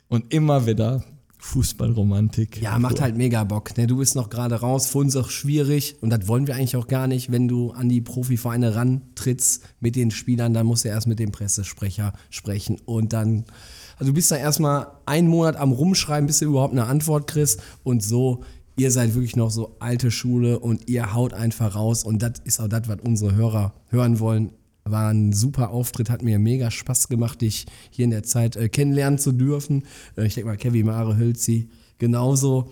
Und 0.09 0.31
immer 0.31 0.67
wieder 0.67 1.03
Fußballromantik. 1.45 2.59
Ja, 2.59 2.79
macht 2.79 2.99
halt 2.99 3.15
mega 3.15 3.43
Bock. 3.43 3.77
Ne? 3.77 3.85
Du 3.85 3.97
bist 3.97 4.15
noch 4.15 4.29
gerade 4.29 4.55
raus, 4.55 4.87
für 4.87 4.97
uns 4.97 5.15
auch 5.15 5.29
schwierig 5.29 5.95
und 6.01 6.09
das 6.09 6.27
wollen 6.27 6.47
wir 6.47 6.55
eigentlich 6.55 6.75
auch 6.75 6.87
gar 6.87 7.07
nicht. 7.07 7.31
Wenn 7.31 7.47
du 7.47 7.71
an 7.71 7.87
die 7.87 8.01
Profivereine 8.01 8.75
rantrittst 8.75 9.63
mit 9.79 9.95
den 9.95 10.09
Spielern, 10.09 10.55
dann 10.55 10.65
musst 10.65 10.85
du 10.85 10.89
erst 10.89 11.05
mit 11.05 11.19
dem 11.19 11.31
Pressesprecher 11.31 12.13
sprechen 12.31 12.77
und 12.85 13.13
dann, 13.13 13.45
also 13.97 14.11
du 14.11 14.15
bist 14.15 14.31
da 14.31 14.37
erstmal 14.37 14.87
einen 15.05 15.27
Monat 15.27 15.55
am 15.55 15.71
Rumschreiben, 15.71 16.25
bis 16.25 16.39
du 16.39 16.45
überhaupt 16.45 16.73
eine 16.73 16.87
Antwort 16.87 17.27
kriegst 17.27 17.61
und 17.83 18.01
so. 18.01 18.43
Ihr 18.75 18.89
seid 18.89 19.13
wirklich 19.13 19.35
noch 19.35 19.51
so 19.51 19.77
alte 19.79 20.09
Schule 20.09 20.59
und 20.59 20.89
ihr 20.89 21.13
haut 21.13 21.33
einfach 21.33 21.75
raus 21.75 22.03
und 22.03 22.23
das 22.23 22.33
ist 22.43 22.59
auch 22.59 22.67
das, 22.67 22.87
was 22.87 22.97
unsere 23.01 23.35
Hörer 23.35 23.73
hören 23.89 24.19
wollen. 24.19 24.51
War 24.87 25.09
ein 25.09 25.33
super 25.33 25.71
Auftritt, 25.71 26.11
hat 26.11 26.21
mir 26.21 26.37
mega 26.37 26.69
Spaß 26.69 27.07
gemacht, 27.07 27.41
dich 27.41 27.65
hier 27.89 28.05
in 28.05 28.11
der 28.11 28.21
Zeit 28.21 28.55
äh, 28.55 28.69
kennenlernen 28.69 29.17
zu 29.17 29.31
dürfen. 29.31 29.83
Äh, 30.15 30.27
ich 30.27 30.35
denke 30.35 30.49
mal, 30.49 30.57
Kevin 30.57 30.85
Mare 30.85 31.17
Hölzi 31.17 31.69
genauso. 31.97 32.69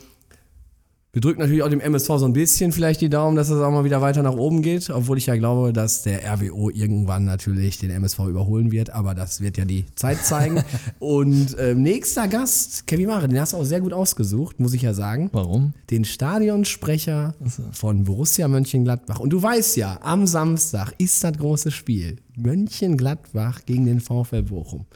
Wir 1.15 1.22
drücken 1.22 1.41
natürlich 1.41 1.61
auch 1.61 1.69
dem 1.69 1.80
MSV 1.80 2.07
so 2.07 2.26
ein 2.26 2.34
bisschen 2.34 2.72
vielleicht 2.72 2.99
die 2.99 3.07
Daumen, 3.07 3.35
dass 3.35 3.52
es 3.52 3.61
auch 3.61 3.69
mal 3.69 3.84
wieder 3.84 4.02
weiter 4.02 4.23
nach 4.23 4.34
oben 4.34 4.64
geht, 4.64 4.90
obwohl 4.90 5.19
ich 5.19 5.27
ja 5.27 5.35
glaube, 5.35 5.72
dass 5.72 6.02
der 6.02 6.22
RWO 6.27 6.72
irgendwann 6.72 7.23
natürlich 7.23 7.77
den 7.77 7.91
MSV 7.91 8.18
überholen 8.30 8.72
wird, 8.72 8.90
aber 8.90 9.14
das 9.14 9.40
wird 9.40 9.57
ja 9.57 9.65
die 9.65 9.85
Zeit 9.94 10.26
zeigen. 10.26 10.64
Und 10.98 11.56
ähm, 11.60 11.84
nächster 11.84 12.27
Gast, 12.27 12.88
Kevin 12.88 13.10
Mare, 13.10 13.27
den 13.27 13.40
hast 13.40 13.53
du 13.53 13.57
auch 13.57 13.64
sehr 13.64 13.81
gut 13.81 13.94
ausgesucht, 13.94 14.60
muss 14.60 14.73
ich 14.73 14.81
ja 14.81 14.95
sagen. 14.95 15.30
Warum? 15.34 15.76
Den 15.91 16.03
Stadionsprecher 16.03 17.35
von 17.72 18.06
Borussia 18.06 18.48
Mönchengladbach. 18.48 19.19
Und 19.19 19.30
du 19.30 19.44
weißt 19.44 19.77
ja, 19.77 19.99
am 20.02 20.26
Samstag 20.26 20.94
ist 20.98 21.23
das 21.23 21.38
große 21.38 21.69
Spiel. 21.69 22.18
Mönchengladbach 22.38 23.68
gegen 23.68 23.85
den 23.85 23.99
VfL 23.99 24.41
Bochum. 24.41 24.88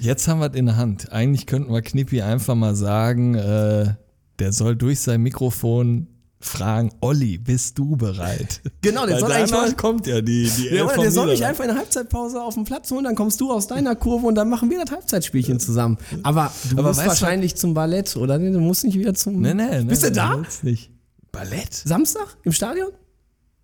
Jetzt 0.00 0.26
haben 0.26 0.40
wir 0.40 0.50
es 0.50 0.56
in 0.56 0.66
der 0.66 0.76
Hand. 0.76 1.12
Eigentlich 1.12 1.46
könnten 1.46 1.72
wir 1.72 1.82
Knippi 1.82 2.22
einfach 2.22 2.56
mal 2.56 2.74
sagen, 2.74 3.36
äh, 3.36 3.94
der 4.38 4.52
soll 4.52 4.76
durch 4.76 5.00
sein 5.00 5.22
Mikrofon 5.22 6.06
fragen, 6.40 6.92
Olli, 7.00 7.36
bist 7.38 7.76
du 7.78 7.96
bereit? 7.96 8.60
Genau, 8.80 9.06
der 9.06 9.16
Weil 9.16 9.20
soll 9.20 9.32
eigentlich 9.32 9.50
mal- 9.50 9.72
kommt 9.74 10.06
ja 10.06 10.20
die, 10.20 10.48
die 10.48 10.68
Ja, 10.68 10.86
der 10.86 11.10
soll 11.10 11.26
mich 11.26 11.44
einfach 11.44 11.64
in 11.64 11.70
der 11.70 11.78
Halbzeitpause 11.78 12.40
auf 12.40 12.54
den 12.54 12.62
Platz 12.64 12.90
holen, 12.92 13.02
dann 13.04 13.16
kommst 13.16 13.40
du 13.40 13.50
aus 13.50 13.66
deiner 13.66 13.96
Kurve 13.96 14.26
und 14.28 14.36
dann 14.36 14.48
machen 14.48 14.70
wir 14.70 14.78
das 14.84 14.90
Halbzeitspielchen 14.92 15.58
zusammen. 15.58 15.98
Aber 16.22 16.52
du 16.70 16.78
Aber 16.78 16.88
musst 16.88 16.98
weißt 17.00 17.06
du- 17.06 17.08
wahrscheinlich 17.10 17.56
zum 17.56 17.74
Ballett, 17.74 18.16
oder? 18.16 18.38
Nee, 18.38 18.52
Du 18.52 18.60
musst 18.60 18.84
nicht 18.84 18.96
wieder 18.96 19.14
zum. 19.14 19.40
Nee, 19.40 19.52
nee, 19.54 19.80
nee. 19.80 19.84
Bist 19.84 20.04
du 20.04 20.12
da? 20.12 20.40
Nicht. 20.62 20.90
Ballett? 21.32 21.74
Samstag 21.74 22.36
im 22.44 22.52
Stadion? 22.52 22.88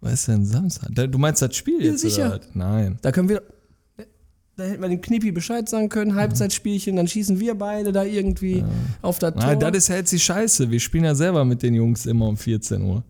Was 0.01 0.13
ist 0.15 0.29
denn 0.29 0.45
Samstag? 0.45 0.91
Du 0.95 1.19
meinst 1.19 1.41
das 1.43 1.55
Spiel 1.57 1.79
Ja, 1.83 1.93
jetzt 1.93 2.01
sicher. 2.01 2.27
oder? 2.35 2.41
Nein. 2.55 2.99
Da 3.03 3.13
können 3.13 3.29
wir. 3.29 3.43
Da 4.57 4.63
hätten 4.65 4.83
wir 4.83 4.89
dem 4.89 5.01
Knippi 5.01 5.33
Bescheid 5.33 5.69
sagen 5.69 5.89
können, 5.89 6.15
Halbzeitspielchen, 6.15 6.95
dann 6.95 7.09
schießen 7.09 7.41
wir 7.41 7.57
beide 7.57 7.91
da 7.91 8.05
irgendwie 8.05 8.65
auf 9.03 9.19
das 9.19 9.35
Tor. 9.35 9.43
Nein, 9.47 9.59
das 9.61 9.73
ist 9.77 9.89
ja 9.89 9.97
jetzt 9.97 10.13
die 10.13 10.21
Scheiße. 10.21 10.71
Wir 10.71 10.79
spielen 10.79 11.05
ja 11.05 11.15
selber 11.17 11.45
mit 11.45 11.63
den 11.63 11.75
Jungs 11.75 12.07
immer 12.07 12.29
um 12.29 12.37
14 12.37 12.83
Uhr. 12.83 13.03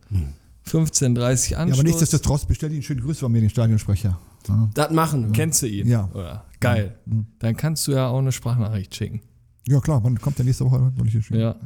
15.30 0.67 1.11
Uhr 1.13 1.51
Ja, 1.51 1.59
Anstoß. 1.59 1.79
aber 1.79 1.83
nichtsdestotrotz 1.87 2.47
bestell 2.47 2.73
ihn 2.73 2.83
schöne 2.83 3.03
Grüße 3.03 3.21
von 3.21 3.31
mir, 3.33 3.41
den 3.41 3.51
Stadionsprecher. 3.51 4.19
Ja, 4.49 4.69
das 4.75 4.91
machen 4.91 5.27
wir. 5.27 5.33
Kennst 5.33 5.61
du 5.63 5.67
ihn? 5.67 5.87
Ja. 5.87 6.09
Oder? 6.15 6.45
Geil. 6.61 6.95
Dann 7.41 7.57
kannst 7.57 7.87
du 7.87 7.93
ja 7.93 8.09
auch 8.09 8.19
eine 8.19 8.33
Sprachnachricht 8.33 8.95
schicken. 8.95 9.21
ja 9.69 9.81
klar, 9.81 10.03
wann 10.03 10.19
kommt 10.21 10.39
der 10.39 10.47
nächste 10.47 10.65
Woche? 10.65 10.93
Soll 10.97 11.07
ich 11.07 11.13
hier 11.13 11.23
schicken? 11.23 11.41
Ja. 11.41 11.57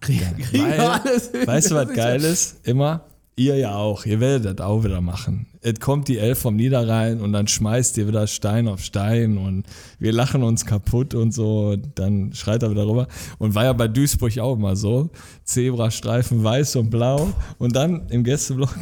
Kriegen 0.00 0.20
wir 0.52 0.62
Weil, 0.62 0.78
alles 0.80 1.32
weißt 1.44 1.70
du, 1.72 1.74
was 1.74 1.88
geil 1.92 2.22
ja- 2.22 2.28
ist? 2.28 2.64
Immer, 2.66 3.04
ihr 3.38 3.56
ja 3.56 3.74
auch. 3.74 4.04
Ihr 4.04 4.20
werdet 4.20 4.44
das 4.58 4.66
auch 4.66 4.84
wieder 4.84 5.00
machen. 5.00 5.46
Es 5.60 5.80
kommt 5.80 6.08
die 6.08 6.18
Elf 6.18 6.40
vom 6.40 6.56
Niederrhein 6.56 7.20
und 7.20 7.32
dann 7.32 7.48
schmeißt 7.48 7.96
ihr 7.98 8.08
wieder 8.08 8.26
Stein 8.26 8.68
auf 8.68 8.82
Stein 8.82 9.38
und 9.38 9.64
wir 9.98 10.12
lachen 10.12 10.42
uns 10.42 10.66
kaputt 10.66 11.14
und 11.14 11.32
so. 11.32 11.76
Dann 11.94 12.32
schreit 12.32 12.62
er 12.62 12.70
wieder 12.70 12.86
rüber. 12.86 13.08
Und 13.38 13.54
war 13.54 13.64
ja 13.64 13.72
bei 13.72 13.88
Duisburg 13.88 14.38
auch 14.38 14.56
immer 14.56 14.76
so. 14.76 15.10
Zebrastreifen 15.44 16.42
weiß 16.42 16.76
und 16.76 16.90
blau. 16.90 17.32
Und 17.58 17.74
dann 17.76 18.08
im 18.10 18.24
Gästeblock, 18.24 18.76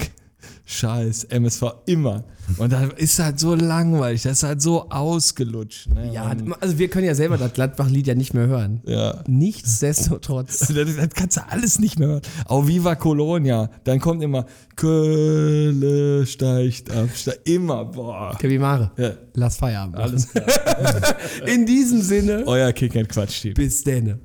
scheiß, 0.69 1.25
MSV 1.25 1.63
immer. 1.87 2.25
Und 2.59 2.73
da 2.73 2.85
ist 2.97 3.19
halt 3.19 3.41
so 3.41 3.55
langweilig. 3.55 4.23
Das 4.23 4.39
ist 4.39 4.43
halt 4.43 4.61
so 4.63 4.89
ausgelutscht. 4.91 5.89
Ne? 5.93 6.13
Ja, 6.13 6.33
also 6.61 6.79
wir 6.79 6.89
können 6.89 7.07
ja 7.07 7.15
selber 7.15 7.39
das 7.39 7.53
Gladbach-Lied 7.55 8.07
ja 8.07 8.15
nicht 8.15 8.35
mehr 8.35 8.47
hören. 8.47 8.83
ja. 8.85 9.23
Nichtsdestotrotz. 9.27 10.69
Das, 10.77 10.97
das 10.97 11.09
kannst 11.15 11.37
du 11.39 11.49
alles 11.49 11.79
nicht 11.79 11.99
mehr 11.99 12.09
hören. 12.09 12.23
Auch 12.47 12.67
Viva 12.67 12.95
Colonia. 12.97 13.71
Dann 13.85 13.99
kommt 14.01 14.23
immer 14.23 14.47
Kölle 14.77 16.27
steigt 16.27 16.91
ab. 16.91 17.09
Steigt, 17.15 17.49
immer, 17.49 17.85
boah. 17.85 18.37
Kevin 18.39 18.61
Mare, 18.61 18.91
Ja, 18.97 19.11
lass 19.35 19.57
Feierabend. 19.57 19.97
machen. 19.97 20.11
alles 20.11 20.29
klar. 20.29 21.17
In 21.47 21.67
diesem 21.67 22.01
Sinne, 22.03 22.45
Euer 22.47 22.73
Kick 22.73 22.97
and 22.97 23.09
Quatsch 23.09 23.43
Team. 23.43 23.55
bis 23.55 23.83
denne. 23.85 24.19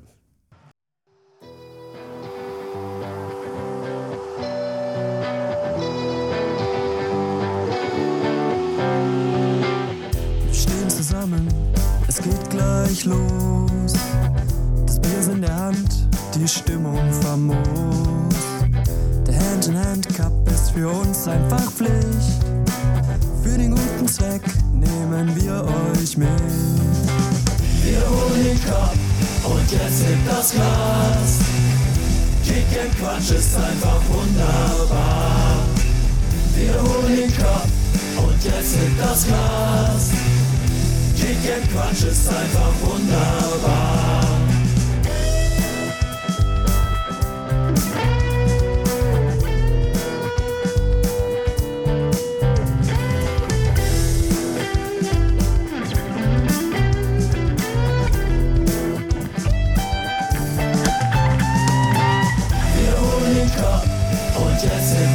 Gleich 13.02 13.04
los. 13.04 13.92
Das 14.86 15.00
Bier 15.00 15.18
ist 15.18 15.28
in 15.28 15.42
der 15.42 15.54
Hand, 15.54 16.08
die 16.34 16.48
Stimmung 16.48 16.98
famos. 17.20 18.34
Der 19.26 19.38
Hand-in-Hand-Cup 19.38 20.48
ist 20.50 20.70
für 20.70 20.88
uns 20.88 21.26
einfach 21.28 21.70
Pflicht. 21.70 22.44
Für 23.42 23.58
den 23.58 23.70
guten 23.70 24.08
Zweck 24.08 24.42
nehmen 24.72 25.34
wir 25.36 25.64
euch 25.64 26.16
mit. 26.16 26.28
Wir 27.84 28.00
holen 28.08 28.44
den 28.44 28.64
Cup 28.64 28.94
und 29.44 29.72
jetzt 29.72 30.04
hebt 30.04 30.28
das 30.28 30.52
Glas. 30.52 31.38
Kick 32.44 32.80
and 32.80 32.98
Quatsch 32.98 33.30
ist 33.30 33.56
einfach 33.56 34.00
wunderbar. 34.08 35.56
Wir 36.54 36.74
holen 36.74 37.16
den 37.16 37.36
Cup 37.36 37.66
und 38.18 38.44
jetzt 38.44 38.76
hebt 38.76 39.00
das 39.00 39.26
Glas. 39.26 40.31
Kick 41.22 41.70
Quatsch 41.70 42.02
ist 42.02 42.28
einfach 42.28 42.72
wunderbar. 42.80 44.22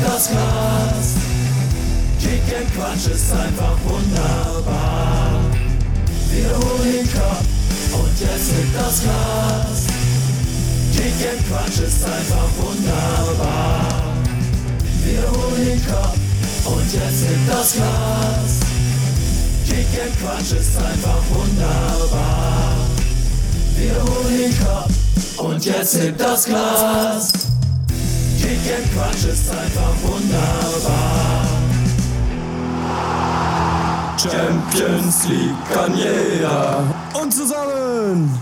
Das 0.03 0.29
Glas. 0.29 1.13
Kick 2.19 2.57
and 2.57 2.73
Quatsch 2.73 3.07
ist 3.13 3.31
einfach 3.31 3.77
wunderbar. 3.85 5.27
Wir 6.38 6.49
holen 6.49 7.09
Cup 7.14 7.41
und 7.93 8.19
jetzt 8.19 8.51
hebt 8.51 8.76
das 8.76 9.01
Glas. 9.01 9.88
Kick 10.93 11.27
and 11.31 11.47
Quatsch 11.49 11.80
ist 11.80 12.03
einfach 12.05 12.49
wunderbar. 12.57 14.14
Wir 15.03 15.23
holen 15.31 15.81
Cup 15.88 16.14
und 16.65 16.93
jetzt 16.93 17.27
hebt 17.27 17.49
das 17.49 17.73
Glas. 17.73 18.59
Kick 19.65 19.99
and 19.99 20.19
Quatsch 20.22 20.51
ist 20.59 20.77
einfach 20.77 21.23
wunderbar. 21.31 22.76
Wir 23.76 23.95
holen 23.95 24.57
Cup 24.59 24.89
und 25.38 25.65
jetzt 25.65 25.99
hebt 25.99 26.22
das 26.22 26.45
Glas. 26.45 27.31
Kick 28.39 28.76
and 28.77 28.93
Quatsch 28.93 29.26
ist 29.26 29.49
einfach 29.49 29.93
wunderbar. 30.03 31.47
Champions 34.30 35.28
League 35.28 35.56
kann 35.74 35.95
jeder. 35.95 36.84
Und 37.14 37.34
zusammen 37.34 38.38